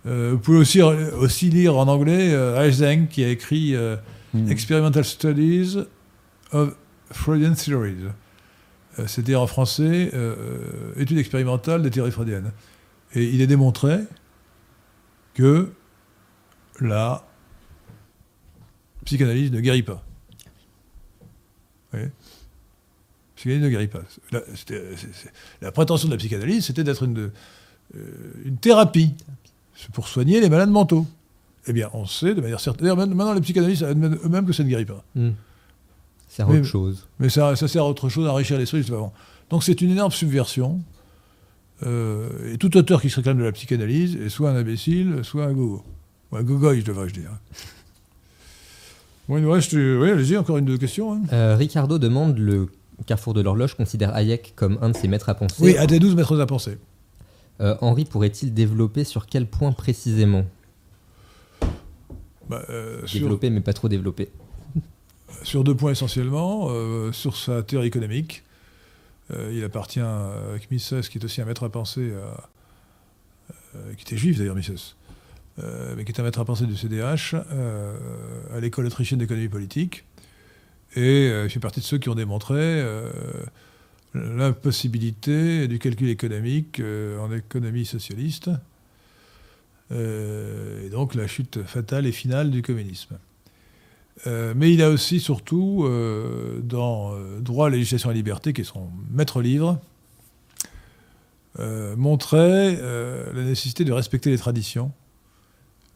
Vous 0.06 0.38
pouvez 0.38 0.58
aussi, 0.60 0.82
aussi 0.82 1.50
lire 1.50 1.76
en 1.78 1.88
anglais 1.88 2.36
Eising, 2.58 3.08
qui 3.08 3.24
a 3.24 3.30
écrit 3.30 3.76
Hmm. 4.34 4.50
Experimental 4.50 5.04
Studies 5.04 5.78
of 6.52 6.76
Freudian 7.12 7.54
Theories. 7.54 8.06
Euh, 8.98 9.08
C'est-à-dire 9.08 9.42
en 9.42 9.48
français, 9.48 10.12
euh, 10.14 10.36
euh, 10.96 11.02
étude 11.02 11.18
expérimentale 11.18 11.82
des 11.82 11.90
théories 11.90 12.12
freudiennes. 12.12 12.52
Et 13.14 13.24
il 13.26 13.42
est 13.42 13.48
démontré 13.48 14.00
que 15.34 15.72
la 16.80 17.26
psychanalyse 19.06 19.52
ne 19.52 19.60
guérit 19.60 19.84
pas. 19.84 20.04
Oui. 21.94 22.02
La 22.02 22.10
psychanalyse 23.36 23.64
ne 23.64 23.70
guérit 23.70 23.88
pas. 23.88 24.02
La, 25.62 25.72
prétention 25.72 26.08
de 26.08 26.14
la 26.14 26.18
psychanalyse, 26.18 26.66
c'était 26.66 26.84
d'être 26.84 27.04
une, 27.04 27.32
euh, 27.96 28.34
une 28.46 28.58
thérapie 28.58 29.16
pour 29.94 30.08
soigner 30.08 30.42
les 30.42 30.50
malades 30.50 30.70
mentaux. 30.70 31.08
Eh 31.68 31.74
bien, 31.74 31.90
on 31.94 32.06
sait 32.06 32.34
de 32.34 32.42
manière 32.42 32.60
certaine. 32.60 32.84
D'ailleurs, 32.88 32.98
Maintenant, 32.98 33.34
les 33.34 33.42
psychanalystes 33.42 33.84
admettent 33.84 34.24
eux-mêmes 34.26 34.46
que 34.46 34.54
ça 34.54 34.64
ne 34.64 34.70
guérit 34.70 34.86
pas. 34.86 35.04
Hmm. 35.16 35.32
C'est 36.28 36.44
Oui, 36.44 36.58
autre 36.58 36.68
chose. 36.68 37.08
Mais 37.20 37.30
ça, 37.30 37.56
ça 37.56 37.68
sert 37.68 37.84
à 37.84 37.88
autre 37.90 38.08
chose, 38.10 38.28
à 38.28 38.32
enrichir 38.34 38.58
l'esprit, 38.58 38.82
bon. 38.90 39.12
Donc 39.50 39.64
c'est 39.64 39.82
une 39.82 39.90
énorme 39.92 40.12
subversion. 40.12 40.80
Euh, 41.86 42.54
et 42.54 42.58
tout 42.58 42.76
auteur 42.78 43.02
qui 43.02 43.10
se 43.10 43.16
réclame 43.18 43.38
de 43.40 43.44
la 43.44 43.52
psychanalyse 43.52 44.16
est 44.18 44.30
soit 44.30 44.52
un 44.52 44.56
imbécile, 44.56 45.20
soit 45.24 45.46
un 45.46 45.54
gogo. 45.54 45.84
Ou 46.32 46.38
un 46.38 46.44
gogoï, 46.44 46.84
devrais-je 46.84 47.14
dire. 47.14 47.32
Bon, 49.28 49.38
il 49.38 49.44
nous 49.44 49.52
reste. 49.52 49.74
euh, 49.74 50.00
Oui, 50.02 50.10
allez-y, 50.12 50.38
encore 50.38 50.58
une 50.58 50.66
deux 50.66 50.78
questions. 50.78 51.14
hein. 51.14 51.22
Euh, 51.34 51.56
Ricardo 51.56 51.98
demande 52.00 52.38
le 52.38 52.68
Carrefour 53.06 53.34
de 53.34 53.42
l'horloge 53.42 53.76
considère 53.76 54.14
Hayek 54.14 54.54
comme 54.56 54.78
un 54.82 54.90
de 54.90 54.96
ses 54.96 55.08
maîtres 55.08 55.30
à 55.30 55.36
penser. 55.36 55.56
Oui, 55.64 55.78
à 55.78 55.88
des 55.88 56.00
12 56.00 56.16
maîtres 56.16 56.40
à 56.40 56.46
penser. 56.46 56.78
Euh, 57.62 57.76
Henri 57.82 58.06
pourrait-il 58.06 58.54
développer 58.54 59.04
sur 59.04 59.26
quel 59.26 59.46
point 59.48 59.72
précisément? 59.72 60.44
Bah, 62.50 62.66
euh, 62.70 63.06
sur, 63.06 63.20
Développer, 63.22 63.50
mais 63.52 63.62
pas 63.62 63.74
trop 63.74 63.88
développer. 63.90 64.30
sur 65.44 65.64
deux 65.64 65.76
points 65.76 65.92
essentiellement. 65.92 66.68
euh, 66.72 67.12
sur 67.12 67.38
sa 67.38 67.62
théorie 67.64 67.88
économique. 67.88 68.44
Euh, 69.32 69.52
il 69.54 69.64
appartient, 69.64 70.00
avec 70.00 70.72
Mises, 70.72 71.08
qui 71.10 71.20
est 71.20 71.24
aussi 71.24 71.40
un 71.42 71.46
maître 71.46 71.64
à 71.64 71.70
penser, 71.70 72.12
à- 72.14 72.50
qui 73.96 74.02
était 74.02 74.18
juif 74.18 74.40
d'ailleurs, 74.40 74.56
Mises, 74.56 74.96
mais 75.96 76.04
qui 76.04 76.12
est 76.12 76.20
un 76.20 76.24
maître 76.24 76.40
à 76.40 76.46
penser 76.46 76.66
du 76.66 76.76
CDH, 76.76 77.36
à 77.36 78.60
l'école 78.60 78.88
autrichienne 78.88 79.20
d'économie 79.20 79.48
politique. 79.50 80.06
Et 80.96 81.28
il 81.44 81.50
fait 81.52 81.60
partie 81.60 81.80
de 81.80 81.86
ceux 81.86 82.00
qui 82.00 82.10
ont 82.10 82.16
démontré 82.16 82.84
l'impossibilité 84.16 85.68
du 85.68 85.78
calcul 85.78 86.10
économique 86.10 86.82
en 87.20 87.32
économie 87.32 87.86
socialiste, 87.86 88.50
et 89.92 90.90
donc 90.92 91.16
la 91.16 91.28
chute 91.28 91.64
fatale 91.64 92.06
et 92.06 92.12
finale 92.12 92.52
du 92.52 92.62
communisme. 92.62 93.18
Euh, 94.28 94.54
mais 94.56 94.74
il 94.74 94.82
a 94.82 94.90
aussi, 94.90 95.20
surtout, 95.20 95.84
euh, 95.86 96.60
dans 96.62 97.14
euh, 97.14 97.40
Droit, 97.40 97.70
législation 97.70 98.12
et 98.12 98.14
liberté, 98.14 98.54
qui 98.54 98.62
est 98.62 98.66
son 98.66 98.90
maître 99.12 99.42
livre, 99.42 99.80
euh, 101.60 101.96
montré 101.96 102.38
euh, 102.40 103.32
la 103.34 103.44
nécessité 103.44 103.86
de 103.86 103.92
respecter 103.92 104.30
les 104.30 104.38
traditions, 104.38 104.92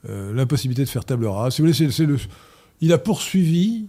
euh, 0.09 0.33
l'impossibilité 0.33 0.83
de 0.83 0.89
faire 0.89 1.05
table 1.05 1.25
rase. 1.25 1.61
Il 2.81 2.91
a 2.93 2.97
poursuivi, 2.97 3.87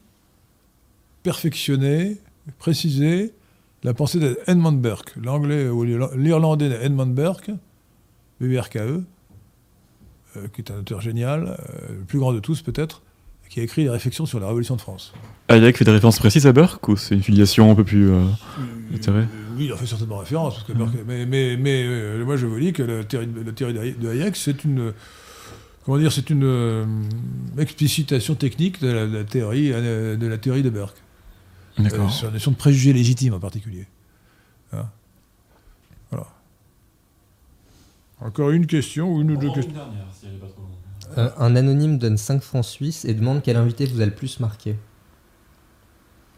perfectionné, 1.22 2.18
précisé 2.58 3.32
la 3.82 3.94
pensée 3.94 4.18
d'Edmund 4.18 4.80
Burke, 4.80 5.14
l'anglais 5.16 5.68
ou 5.68 5.84
l'irlandais 5.84 6.68
d'Edmund 6.68 7.14
Burke, 7.14 7.50
BBRKE, 8.40 8.76
euh, 8.76 9.00
qui 10.52 10.60
est 10.62 10.70
un 10.70 10.78
auteur 10.78 11.00
génial, 11.00 11.56
euh, 11.58 11.88
le 11.98 12.04
plus 12.04 12.18
grand 12.18 12.32
de 12.32 12.40
tous 12.40 12.62
peut-être, 12.62 13.02
qui 13.48 13.60
a 13.60 13.62
écrit 13.62 13.82
les 13.84 13.90
réflexions 13.90 14.26
sur 14.26 14.40
la 14.40 14.46
Révolution 14.46 14.74
de 14.76 14.80
France. 14.80 15.12
Hayek 15.48 15.76
fait 15.76 15.84
des 15.84 15.90
références 15.92 16.18
précises 16.18 16.46
à 16.46 16.52
Burke 16.52 16.88
ou 16.88 16.96
c'est 16.96 17.14
une 17.14 17.22
filiation 17.22 17.70
un 17.70 17.74
peu 17.74 17.84
plus. 17.84 18.10
euh. 18.10 18.24
Euh, 19.08 19.24
oui, 19.56 19.66
il 19.66 19.72
en 19.72 19.76
fait 19.76 19.86
certainement 19.86 20.18
référence. 20.18 20.54
Parce 20.54 20.66
que 20.66 20.72
Burke- 20.72 21.04
mais 21.06 21.26
mais, 21.26 21.56
mais 21.56 21.84
euh, 21.86 22.24
moi, 22.24 22.36
je 22.36 22.46
vous 22.46 22.58
dis 22.58 22.72
que 22.72 22.82
la 22.82 23.04
théorie, 23.04 23.26
de- 23.26 23.40
la 23.42 23.52
théorie 23.52 23.74
de 23.74 23.78
Hay- 23.80 23.94
de 23.98 24.08
Hayek, 24.08 24.34
c'est 24.36 24.64
une. 24.64 24.92
Comment 25.84 25.98
dire 25.98 26.10
C'est 26.12 26.30
une 26.30 26.44
euh, 26.44 26.86
explicitation 27.58 28.34
technique 28.34 28.80
de 28.80 28.88
la, 28.88 29.06
de 29.06 29.16
la 29.18 29.24
théorie, 29.24 29.70
euh, 29.72 30.16
de 30.16 30.26
la 30.26 30.38
théorie 30.38 30.62
de 30.62 30.70
Burke. 30.70 30.96
Euh, 31.78 31.82
D'accord. 31.82 32.10
sur 32.10 32.26
la 32.28 32.32
notion 32.32 32.50
de 32.52 32.56
préjugés 32.56 32.92
légitimes 32.94 33.34
en 33.34 33.40
particulier. 33.40 33.86
Hein 34.72 34.86
voilà. 36.10 36.26
Encore 38.24 38.50
une 38.50 38.66
question 38.66 39.12
ou 39.14 39.20
une 39.20 39.32
ou 39.32 39.36
deux 39.36 39.52
questions 39.52 39.72
Euh, 41.18 41.28
un 41.38 41.54
anonyme 41.54 41.98
donne 41.98 42.16
5 42.16 42.42
francs 42.42 42.64
suisses 42.64 43.04
et 43.04 43.12
demande 43.14 43.42
quel 43.44 43.56
invité 43.56 43.84
vous 43.86 44.00
a 44.00 44.06
le 44.06 44.10
plus 44.14 44.40
marqué. 44.40 44.74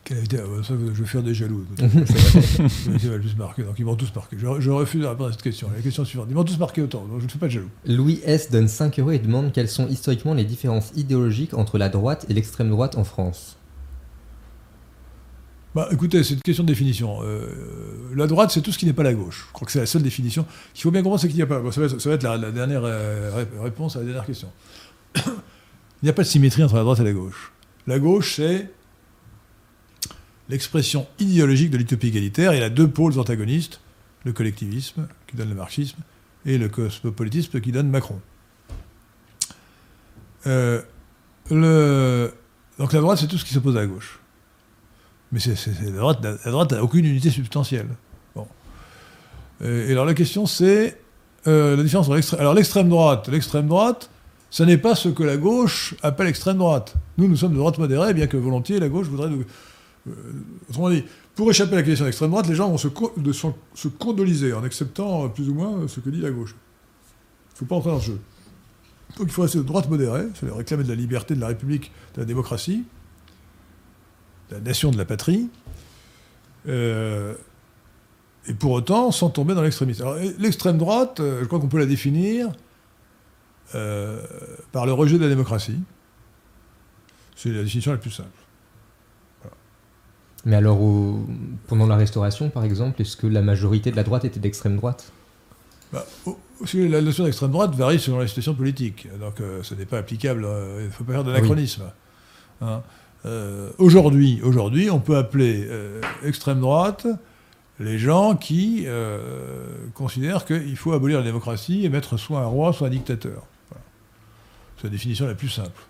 Quelle 0.05 0.19
invité 0.19 0.39
Ah, 0.41 0.47
bah, 0.49 0.63
ça, 0.63 0.75
Je 0.75 1.01
vais 1.03 1.07
faire 1.07 1.23
des 1.23 1.33
jaloux. 1.33 1.65
écoutez. 1.79 2.05
Quel 2.05 2.93
invité 2.93 3.09
m'a 3.09 3.15
le 3.15 3.21
plus 3.21 3.37
marqué 3.37 3.63
Donc 3.63 3.79
ils 3.79 3.85
m'ont 3.85 3.95
tous 3.97 4.13
marqué. 4.15 4.37
Je, 4.39 4.47
je 4.61 4.71
refuse 4.71 5.01
de 5.01 5.07
répondre 5.07 5.29
à 5.29 5.33
cette 5.33 5.43
question. 5.43 5.69
La 5.75 5.81
question 5.81 6.05
suivante. 6.05 6.27
Ils 6.29 6.35
m'ont 6.35 6.45
tous 6.45 6.59
marqué 6.59 6.83
autant, 6.83 7.07
donc 7.07 7.21
je 7.21 7.25
ne 7.25 7.31
fais 7.31 7.39
pas 7.39 7.47
de 7.47 7.53
jaloux. 7.53 7.71
Louis 7.87 8.21
S 8.25 8.51
donne 8.51 8.69
5 8.69 8.99
euros 8.99 9.13
et 9.13 9.19
demande 9.21 9.53
quelles 9.53 9.69
sont 9.69 9.87
historiquement 9.89 10.35
les 10.35 10.45
différences 10.45 10.91
idéologiques 10.97 11.55
entre 11.55 11.79
la 11.79 11.89
droite 11.89 12.27
et 12.29 12.35
l'extrême 12.35 12.69
droite 12.69 12.99
en 12.99 13.05
France. 13.05 13.57
Bah, 15.77 15.89
écoutez, 15.91 16.25
c'est 16.25 16.33
une 16.33 16.41
question 16.41 16.65
de 16.65 16.69
définition. 16.69 17.19
Euh, 17.23 17.49
la 18.15 18.27
droite, 18.27 18.51
c'est 18.51 18.63
tout 18.63 18.73
ce 18.73 18.79
qui 18.79 18.87
n'est 18.87 18.95
pas 18.95 19.03
la 19.03 19.13
gauche. 19.13 19.45
Je 19.49 19.53
crois 19.53 19.67
que 19.67 19.73
c'est 19.73 19.79
la 19.79 19.85
seule 19.85 20.01
définition. 20.01 20.47
qu'il 20.73 20.83
faut 20.83 20.91
bien 20.91 21.03
comprendre, 21.03 21.21
c'est 21.21 21.29
qu'il 21.29 21.37
n'y 21.37 21.43
a 21.43 21.47
pas. 21.47 21.61
ça, 21.71 21.83
va 21.83 22.15
être, 22.15 22.23
la, 22.23 22.51
dernière 22.51 22.81
euh, 22.83 23.31
ré- 23.35 23.61
réponse 23.61 23.95
à 23.95 23.99
la 23.99 24.07
dernière 24.07 24.25
question. 24.25 24.51
Il 25.17 26.05
n'y 26.05 26.09
a 26.09 26.15
pas 26.15 26.23
de 26.23 26.29
symétrie 26.29 26.63
entre 26.63 26.77
la 26.77 26.81
droite 26.81 27.01
et 27.01 27.05
la 27.05 27.13
gauche. 27.13 27.53
La 27.87 27.99
gauche, 27.99 28.37
c'est 28.37 28.71
l'expression 30.49 31.07
idéologique 31.19 31.71
de 31.71 31.77
l'utopie 31.77 32.09
égalitaire. 32.09 32.55
Il 32.55 32.63
a 32.63 32.71
deux 32.71 32.89
pôles 32.89 33.19
antagonistes 33.19 33.81
le 34.25 34.33
collectivisme, 34.33 35.07
qui 35.27 35.37
donne 35.37 35.51
le 35.51 35.55
marxisme, 35.55 35.99
et 36.47 36.57
le 36.57 36.71
cosmopolitisme, 36.71 37.61
qui 37.61 37.71
donne 37.71 37.91
Macron. 37.91 38.19
Euh. 40.47 40.81
Donc 41.51 42.93
la 42.95 43.01
droite, 43.01 43.19
c'est 43.19 43.27
tout 43.29 43.37
ce 43.37 43.45
qui 43.45 43.53
s'oppose 43.53 43.77
à 43.77 43.81
la 43.81 43.87
gauche. 43.87 44.21
Mais 45.33 45.41
la 45.85 45.91
droite, 46.51 46.73
n'a 46.73 46.83
aucune 46.83 47.05
unité 47.05 47.31
substantielle. 47.31 47.89
Bon. 48.35 48.47
Et 49.65 49.91
alors 49.93 50.05
la 50.05 50.15
question 50.15 50.47
c'est 50.47 50.99
euh, 51.47 51.77
la 51.77 51.83
différence 51.83 52.07
entre 52.07 52.15
l'extrême. 52.17 52.41
Alors 52.41 52.55
l'extrême 52.55 52.89
droite, 52.89 53.29
l'extrême 53.29 53.67
droite, 53.67 54.11
ce 54.51 54.63
n'est 54.63 54.79
pas 54.79 54.95
ce 54.95 55.09
que 55.09 55.23
la 55.23 55.37
gauche 55.37 55.95
appelle 56.03 56.29
extrême 56.29 56.59
droite. 56.59 56.95
Nous, 57.19 57.29
nous 57.29 57.37
sommes 57.37 57.53
de 57.53 57.57
droite 57.59 57.79
modérée, 57.79 58.15
bien 58.15 58.27
que 58.27 58.37
volontiers 58.37 58.79
la 58.79 58.89
gauche 58.89 59.07
voudrait. 59.09 59.29
euh, 59.29 60.11
autrement 60.71 60.91
dit, 60.91 61.05
pour 61.35 61.51
échapper 61.51 61.75
à 61.75 61.77
la 61.77 61.83
question 61.83 62.05
d'extrême 62.05 62.31
droite, 62.31 62.47
les 62.49 62.55
gens 62.55 62.71
vont 62.71 62.79
se, 62.79 62.89
co- 62.89 63.13
se- 63.33 63.47
se 63.75 63.89
condoliser 63.89 64.53
en 64.53 64.63
acceptant 64.65 65.25
euh, 65.25 65.29
plus 65.29 65.49
ou 65.49 65.55
moins 65.55 65.87
ce 65.89 66.01
que 66.01 66.11
dit 66.11 66.21
la 66.21 66.31
gauche. 66.31 66.55
Il 66.55 67.55
ne 67.55 67.59
faut 67.59 67.65
pas 67.67 67.77
entrer 67.77 67.91
dans 67.91 67.97
le 67.97 68.03
jeu. 68.03 68.19
Donc 69.19 69.27
il 69.29 69.33
faut 69.33 69.43
rester 69.43 69.59
de 69.59 69.63
droite 69.65 69.89
modérée, 69.89 70.27
c'est 70.39 70.51
réclamer 70.51 70.85
de 70.85 70.89
la 70.89 70.95
liberté, 70.95 71.35
de 71.35 71.41
la 71.41 71.49
République, 71.49 71.91
de 72.15 72.21
la 72.21 72.27
démocratie, 72.27 72.85
la 74.51 74.61
nation, 74.61 74.91
de 74.91 74.97
la 74.99 75.05
patrie, 75.05 75.49
euh, 76.69 77.35
et 78.49 78.55
pour 78.55 78.73
autant 78.73 79.11
sans 79.11 79.31
tomber 79.31 79.55
dans 79.55 79.63
l'extrémisme. 79.63 80.05
L'extrême 80.39 80.79
droite, 80.79 81.21
euh, 81.21 81.41
je 81.41 81.47
crois 81.47 81.59
qu'on 81.59 81.69
peut 81.69 81.79
la 81.79 81.87
définir 81.87 82.51
euh, 83.75 84.21
par 84.73 84.87
le 84.87 84.93
rejet 84.93 85.19
de 85.19 85.23
la 85.25 85.29
démocratie. 85.29 85.79
C'est 87.35 87.51
la 87.51 87.63
définition 87.65 87.93
la 87.93 87.99
plus 87.99 88.11
simple. 88.13 88.29
Mais 90.45 90.55
alors, 90.55 90.81
au- 90.81 91.27
pendant 91.67 91.87
la 91.89 91.97
Restauration, 91.97 92.51
par 92.51 92.63
exemple, 92.65 93.03
est-ce 93.03 93.17
que 93.17 93.27
la 93.27 93.43
majorité 93.43 93.91
de 93.91 93.97
la 93.97 94.05
droite 94.05 94.25
était 94.25 94.39
d'extrême 94.39 94.77
droite? 94.77 95.13
Bah, 95.93 96.07
la 96.75 97.01
notion 97.03 97.25
d'extrême 97.25 97.51
droite 97.51 97.75
varie 97.75 97.99
selon 97.99 98.19
la 98.21 98.29
situation 98.29 98.55
politique, 98.55 99.09
donc 99.21 99.41
euh, 99.41 99.63
ce 99.65 99.75
n'est 99.75 99.87
pas 99.87 99.99
applicable, 99.99 100.47
il 100.79 100.85
ne 100.87 100.91
faut 100.91 101.05
pas 101.05 101.15
faire 101.15 101.25
d'anachronisme. 101.25 101.83
Hein. 102.61 102.83
Euh, 103.27 103.71
aujourd'hui, 103.79 104.41
on 104.91 105.01
peut 105.01 105.17
appeler 105.17 105.67
euh, 105.69 106.01
extrême 106.23 106.61
droite 106.61 107.07
les 107.79 107.99
gens 107.99 108.37
qui 108.37 108.85
euh, 108.87 109.89
considèrent 109.95 110.45
qu'il 110.45 110.77
faut 110.77 110.93
abolir 110.93 111.19
la 111.19 111.25
démocratie 111.25 111.85
et 111.85 111.89
mettre 111.89 112.17
soit 112.17 112.41
un 112.41 112.47
roi, 112.47 112.73
soit 112.73 112.87
un 112.87 112.91
dictateur. 112.91 113.43
C'est 114.77 114.85
la 114.85 114.91
définition 114.91 115.27
la 115.27 115.35
plus 115.35 115.49
simple. 115.49 115.83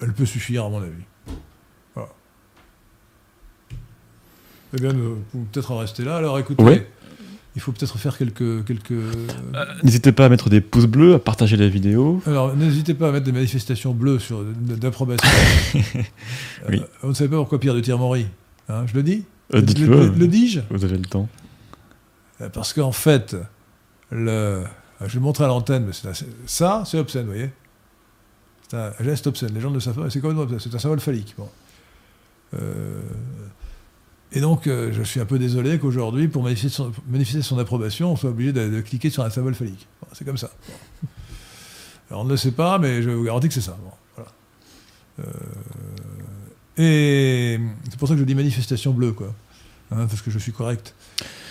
Elle 0.00 0.12
peut 0.12 0.26
suffire, 0.26 0.64
à 0.64 0.68
mon 0.68 0.82
avis. 0.82 1.04
Voilà. 1.94 2.10
Eh 4.74 4.80
bien, 4.80 4.92
nous 4.92 5.16
pouvons 5.30 5.44
peut-être 5.44 5.72
en 5.72 5.78
rester 5.78 6.04
là. 6.04 6.16
Alors 6.16 6.38
écoutez. 6.38 6.86
Il 7.56 7.60
faut 7.60 7.72
peut-être 7.72 7.98
faire 7.98 8.16
quelques. 8.16 8.64
quelques... 8.64 8.92
Euh, 8.92 9.26
n'hésitez 9.82 10.12
pas 10.12 10.26
à 10.26 10.28
mettre 10.28 10.48
des 10.50 10.60
pouces 10.60 10.86
bleus, 10.86 11.14
à 11.14 11.18
partager 11.18 11.56
la 11.56 11.68
vidéo. 11.68 12.22
Alors, 12.26 12.54
n'hésitez 12.54 12.94
pas 12.94 13.08
à 13.08 13.12
mettre 13.12 13.24
des 13.24 13.32
manifestations 13.32 13.92
bleues 13.92 14.18
sur, 14.18 14.44
d'approbation. 14.44 15.28
oui. 16.68 16.82
on 17.02 17.08
ne 17.08 17.12
savait 17.12 17.30
pas 17.30 17.36
pourquoi 17.36 17.58
Pierre 17.58 17.74
de 17.74 17.80
Tirmory. 17.80 18.26
Hein, 18.68 18.84
je 18.86 18.94
le 18.94 19.02
dis 19.02 19.24
euh, 19.54 19.60
Le, 19.60 20.08
le, 20.16 20.28
dis-je 20.28 20.60
Vous 20.70 20.84
avez 20.84 20.96
le 20.96 21.04
temps. 21.04 21.28
Parce 22.52 22.72
qu'en 22.72 22.92
fait, 22.92 23.36
le... 24.10 24.62
je 25.00 25.06
vais 25.06 25.14
le 25.14 25.20
montrer 25.20 25.44
à 25.44 25.48
l'antenne, 25.48 25.86
mais 25.86 26.12
ça, 26.46 26.84
c'est 26.86 26.98
obscène, 26.98 27.22
vous 27.22 27.32
voyez 27.32 27.50
C'est 28.68 28.76
un 28.76 28.92
geste 29.00 29.26
obscène. 29.26 29.52
Les 29.52 29.60
gens 29.60 29.70
ne 29.70 29.80
savent 29.80 30.00
pas, 30.00 30.08
c'est 30.08 30.20
comme 30.20 30.58
c'est 30.60 30.74
un 30.74 30.78
symbole 30.78 31.00
phallique. 31.00 31.34
Bon. 31.36 31.48
Et 34.32 34.40
donc, 34.40 34.66
euh, 34.66 34.90
je 34.92 35.02
suis 35.02 35.20
un 35.20 35.24
peu 35.24 35.38
désolé 35.38 35.78
qu'aujourd'hui, 35.78 36.28
pour 36.28 36.42
manifester 36.42 36.68
son, 36.68 36.92
manifester 37.08 37.42
son, 37.42 37.58
approbation, 37.58 38.12
on 38.12 38.16
soit 38.16 38.30
obligé 38.30 38.52
de, 38.52 38.80
cliquer 38.80 39.10
sur 39.10 39.24
un 39.24 39.30
symbole 39.30 39.54
phallique. 39.54 39.86
c'est 40.12 40.24
comme 40.24 40.36
ça. 40.36 40.50
Alors, 42.10 42.22
on 42.22 42.24
ne 42.24 42.30
le 42.30 42.36
sait 42.36 42.52
pas, 42.52 42.78
mais 42.78 43.02
je 43.02 43.10
vous 43.10 43.24
garantis 43.24 43.48
que 43.48 43.54
c'est 43.54 43.60
ça. 43.60 43.76
voilà. 44.14 44.30
euh, 45.20 45.32
et 46.76 47.60
c'est 47.88 47.98
pour 47.98 48.08
ça 48.08 48.14
que 48.14 48.20
je 48.20 48.24
dis 48.24 48.34
manifestation 48.34 48.92
bleue, 48.92 49.12
quoi. 49.12 49.34
Hein, 49.90 50.06
parce 50.06 50.22
que 50.22 50.30
je 50.30 50.38
suis 50.38 50.52
correct. 50.52 50.94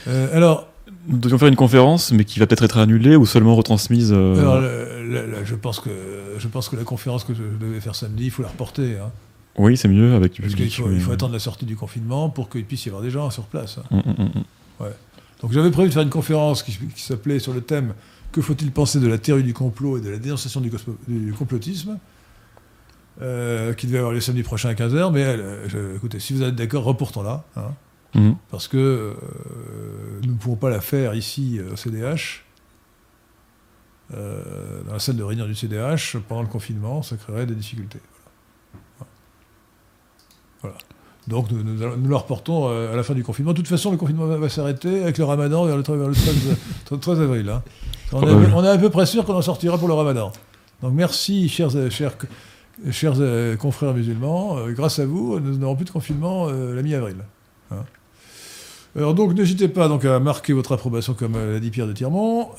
Euh, 0.08 0.36
alors. 0.36 0.68
Nous 1.08 1.18
devions 1.18 1.38
faire 1.38 1.48
une 1.48 1.56
conférence, 1.56 2.12
mais 2.12 2.24
qui 2.24 2.40
va 2.40 2.48
peut-être 2.48 2.64
être 2.64 2.78
annulée 2.78 3.16
ou 3.16 3.26
seulement 3.26 3.56
retransmise. 3.56 4.12
Alors, 4.12 4.62
je, 5.44 5.56
pense 5.56 5.80
que, 5.80 5.90
je 6.38 6.48
pense 6.48 6.68
que 6.68 6.76
la 6.76 6.84
conférence 6.84 7.24
que 7.24 7.34
je 7.34 7.44
devais 7.44 7.80
faire 7.80 7.96
samedi, 7.96 8.26
il 8.26 8.32
faut 8.32 8.42
la 8.42 8.50
reporter. 8.50 8.98
Hein. 8.98 9.12
Oui, 9.60 9.76
c'est 9.76 9.90
mieux 9.90 10.14
avec 10.14 10.32
du 10.32 10.42
Parce 10.42 10.56
qu'il 10.56 10.72
faut, 10.72 10.90
il 10.90 11.02
faut 11.02 11.12
attendre 11.12 11.34
la 11.34 11.40
sortie 11.40 11.66
du 11.66 11.76
confinement 11.76 12.30
pour 12.30 12.50
qu'il 12.50 12.64
puisse 12.64 12.86
y 12.86 12.90
avoir 12.90 13.04
des 13.04 13.12
gens 13.12 13.30
sur 13.30 13.44
place. 13.44 13.78
Hein. 13.92 14.02
Hum, 14.08 14.16
hum, 14.18 14.44
ouais. 14.80 14.94
Donc 15.42 15.52
j'avais 15.52 15.70
prévu 15.70 15.90
de 15.90 15.94
faire 15.94 16.04
une 16.04 16.10
conférence 16.10 16.64
qui, 16.64 16.78
s'appelait 16.96 17.40
sur 17.40 17.54
le 17.54 17.60
thème 17.60 17.94
Que 18.32 18.42
faut-il 18.42 18.72
penser 18.72 19.02
de 19.02 19.08
la 19.08 19.18
théorie 19.18 19.44
du 19.44 19.54
complot 19.54 19.98
et 19.98 20.02
de 20.02 20.10
la 20.10 20.18
dénonciation 20.18 20.62
du, 20.62 20.72
du 21.10 21.34
complotisme 21.34 21.98
euh, 23.22 23.74
qui 23.74 23.86
devait 23.86 23.98
avoir 23.98 24.14
lieu 24.14 24.22
samedi 24.22 24.44
prochain 24.44 24.70
à 24.70 24.74
15h. 24.74 25.12
Mais 25.12 25.26
euh, 25.26 25.96
écoutez, 25.98 26.22
si 26.22 26.34
vous 26.34 26.42
êtes 26.42 26.56
d'accord, 26.56 26.86
reportons-la. 26.86 27.44
Hein, 27.58 28.36
Parce 28.50 28.70
que 28.70 28.78
euh, 28.78 29.14
nous 30.24 30.34
ne 30.34 30.38
pouvons 30.38 30.56
pas 30.56 30.70
la 30.70 30.80
faire 30.80 31.16
ici 31.16 31.60
au 31.70 31.76
CDH. 31.76 32.46
dans 34.10 34.94
la 34.94 35.00
salle 35.00 35.18
de 35.18 35.24
réunion 35.24 35.48
du 35.48 35.56
CDH, 35.56 36.18
pendant 36.30 36.44
le 36.44 36.48
confinement, 36.48 37.02
ça 37.02 37.18
créerait 37.18 37.46
des 37.46 37.56
difficultés. 37.56 38.00
Voilà. 40.62 40.78
Donc 41.30 41.52
nous, 41.52 41.64
nous, 41.64 42.10
la 42.10 42.18
reportons 42.18 42.70
euh, 42.70 42.92
à 42.92 42.96
la 42.96 43.04
fin 43.04 43.14
du 43.14 43.24
confinement. 43.24 43.52
De 43.52 43.58
toute 43.58 43.68
façon, 43.68 43.92
le 43.92 43.98
confinement 43.98 44.26
va, 44.26 44.50
s'arrêter 44.50 45.04
avec 45.04 45.20
le 45.20 45.26
ramadan 45.26 45.66
vers 45.66 45.78
le, 45.78 45.84
13, 45.84 47.22
avril. 47.22 47.50
Hein. 47.50 47.62
On, 48.12 48.64
est, 48.64 48.68
à 48.68 48.78
peu 48.80 48.90
près 48.90 49.06
sûr 49.06 49.24
qu'on 49.24 49.36
en 49.36 49.42
sortira 49.44 49.78
pour 49.78 49.88
le 49.88 49.94
ramadan. 49.94 50.32
Donc 50.82 50.94
merci, 50.94 51.48
chers, 51.48 51.70
chers, 51.92 52.18
chers 52.90 53.14
euh, 53.20 53.56
confrères 53.58 53.94
musulmans. 53.94 54.58
Euh, 54.58 54.72
grâce 54.72 54.98
à 54.98 55.06
vous, 55.06 55.40
nous 55.40 55.56
n'aurons 55.56 55.76
plus 55.76 55.86
de 55.86 55.92
confinement 55.92 56.48
la 56.50 56.82
mi-avril. 56.82 57.18
Hein. 57.72 57.84
Alors 58.96 59.14
donc 59.14 59.36
n'hésitez 59.36 59.68
pas 59.68 59.88
donc, 59.88 60.06
à 60.06 60.20
marquer 60.20 60.54
votre 60.54 60.72
approbation 60.72 61.14
comme 61.14 61.34
l'a 61.36 61.60
dit 61.60 61.70
Pierre 61.70 61.86
de 61.86 61.94
Tirmont. 61.94 62.50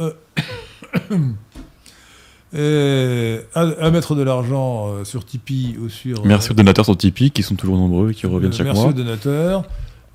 Et 2.52 3.38
à, 3.54 3.90
mettre 3.90 4.16
de 4.16 4.22
l'argent 4.22 4.88
euh, 4.88 5.04
sur 5.04 5.24
Tipeee 5.24 5.76
ou 5.78 5.88
sur. 5.88 6.26
Merci 6.26 6.50
aux 6.50 6.54
donateurs 6.54 6.84
sur 6.84 6.96
Tipeee 6.96 7.30
qui 7.30 7.44
sont 7.44 7.54
toujours 7.54 7.76
nombreux 7.76 8.10
et 8.10 8.14
qui 8.14 8.26
reviennent 8.26 8.52
chaque 8.52 8.66
merci 8.66 8.80
mois. 8.80 8.88
Merci 8.88 9.00
aux 9.00 9.04
donateurs. 9.04 9.64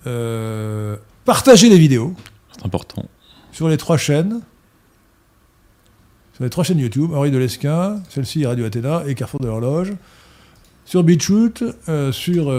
Euh, 0.05 0.97
partagez 1.23 1.69
les 1.69 1.77
vidéos. 1.77 2.13
C'est 2.51 2.65
important. 2.65 3.05
Sur 3.53 3.69
les 3.69 3.77
trois 3.77 3.97
chaînes. 3.97 4.41
Sur 6.33 6.43
les 6.43 6.49
trois 6.49 6.65
chaînes 6.65 6.79
YouTube, 6.79 7.13
Henri 7.13 7.31
de 7.31 7.37
Lesquin, 7.37 8.01
celle-ci 8.09 8.45
Radio 8.45 8.65
Athéna 8.65 9.03
et 9.07 9.15
Carrefour 9.15 9.39
de 9.39 9.47
l'Horloge. 9.47 9.93
Sur 10.83 11.03
BitChute, 11.03 11.63
euh, 11.87 12.11
sur, 12.11 12.53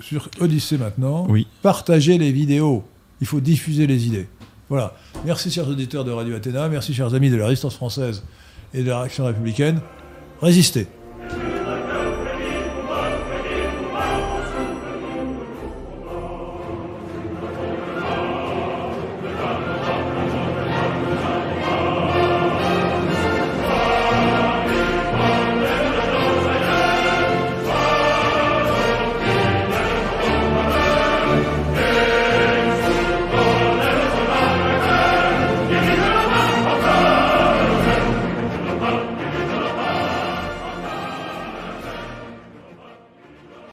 sur 0.00 0.30
Odyssée 0.40 0.78
maintenant. 0.78 1.26
Oui. 1.28 1.46
Partagez 1.60 2.16
les 2.16 2.32
vidéos. 2.32 2.84
Il 3.20 3.26
faut 3.26 3.40
diffuser 3.40 3.86
les 3.86 4.06
idées. 4.06 4.26
Voilà. 4.72 4.94
Merci, 5.26 5.50
chers 5.50 5.68
auditeurs 5.68 6.02
de 6.02 6.10
Radio 6.12 6.34
Athéna. 6.34 6.66
Merci, 6.70 6.94
chers 6.94 7.12
amis 7.12 7.28
de 7.28 7.36
la 7.36 7.44
résistance 7.44 7.74
française 7.74 8.22
et 8.72 8.82
de 8.82 8.88
la 8.88 9.00
réaction 9.00 9.26
républicaine. 9.26 9.80
Résistez. 10.40 10.86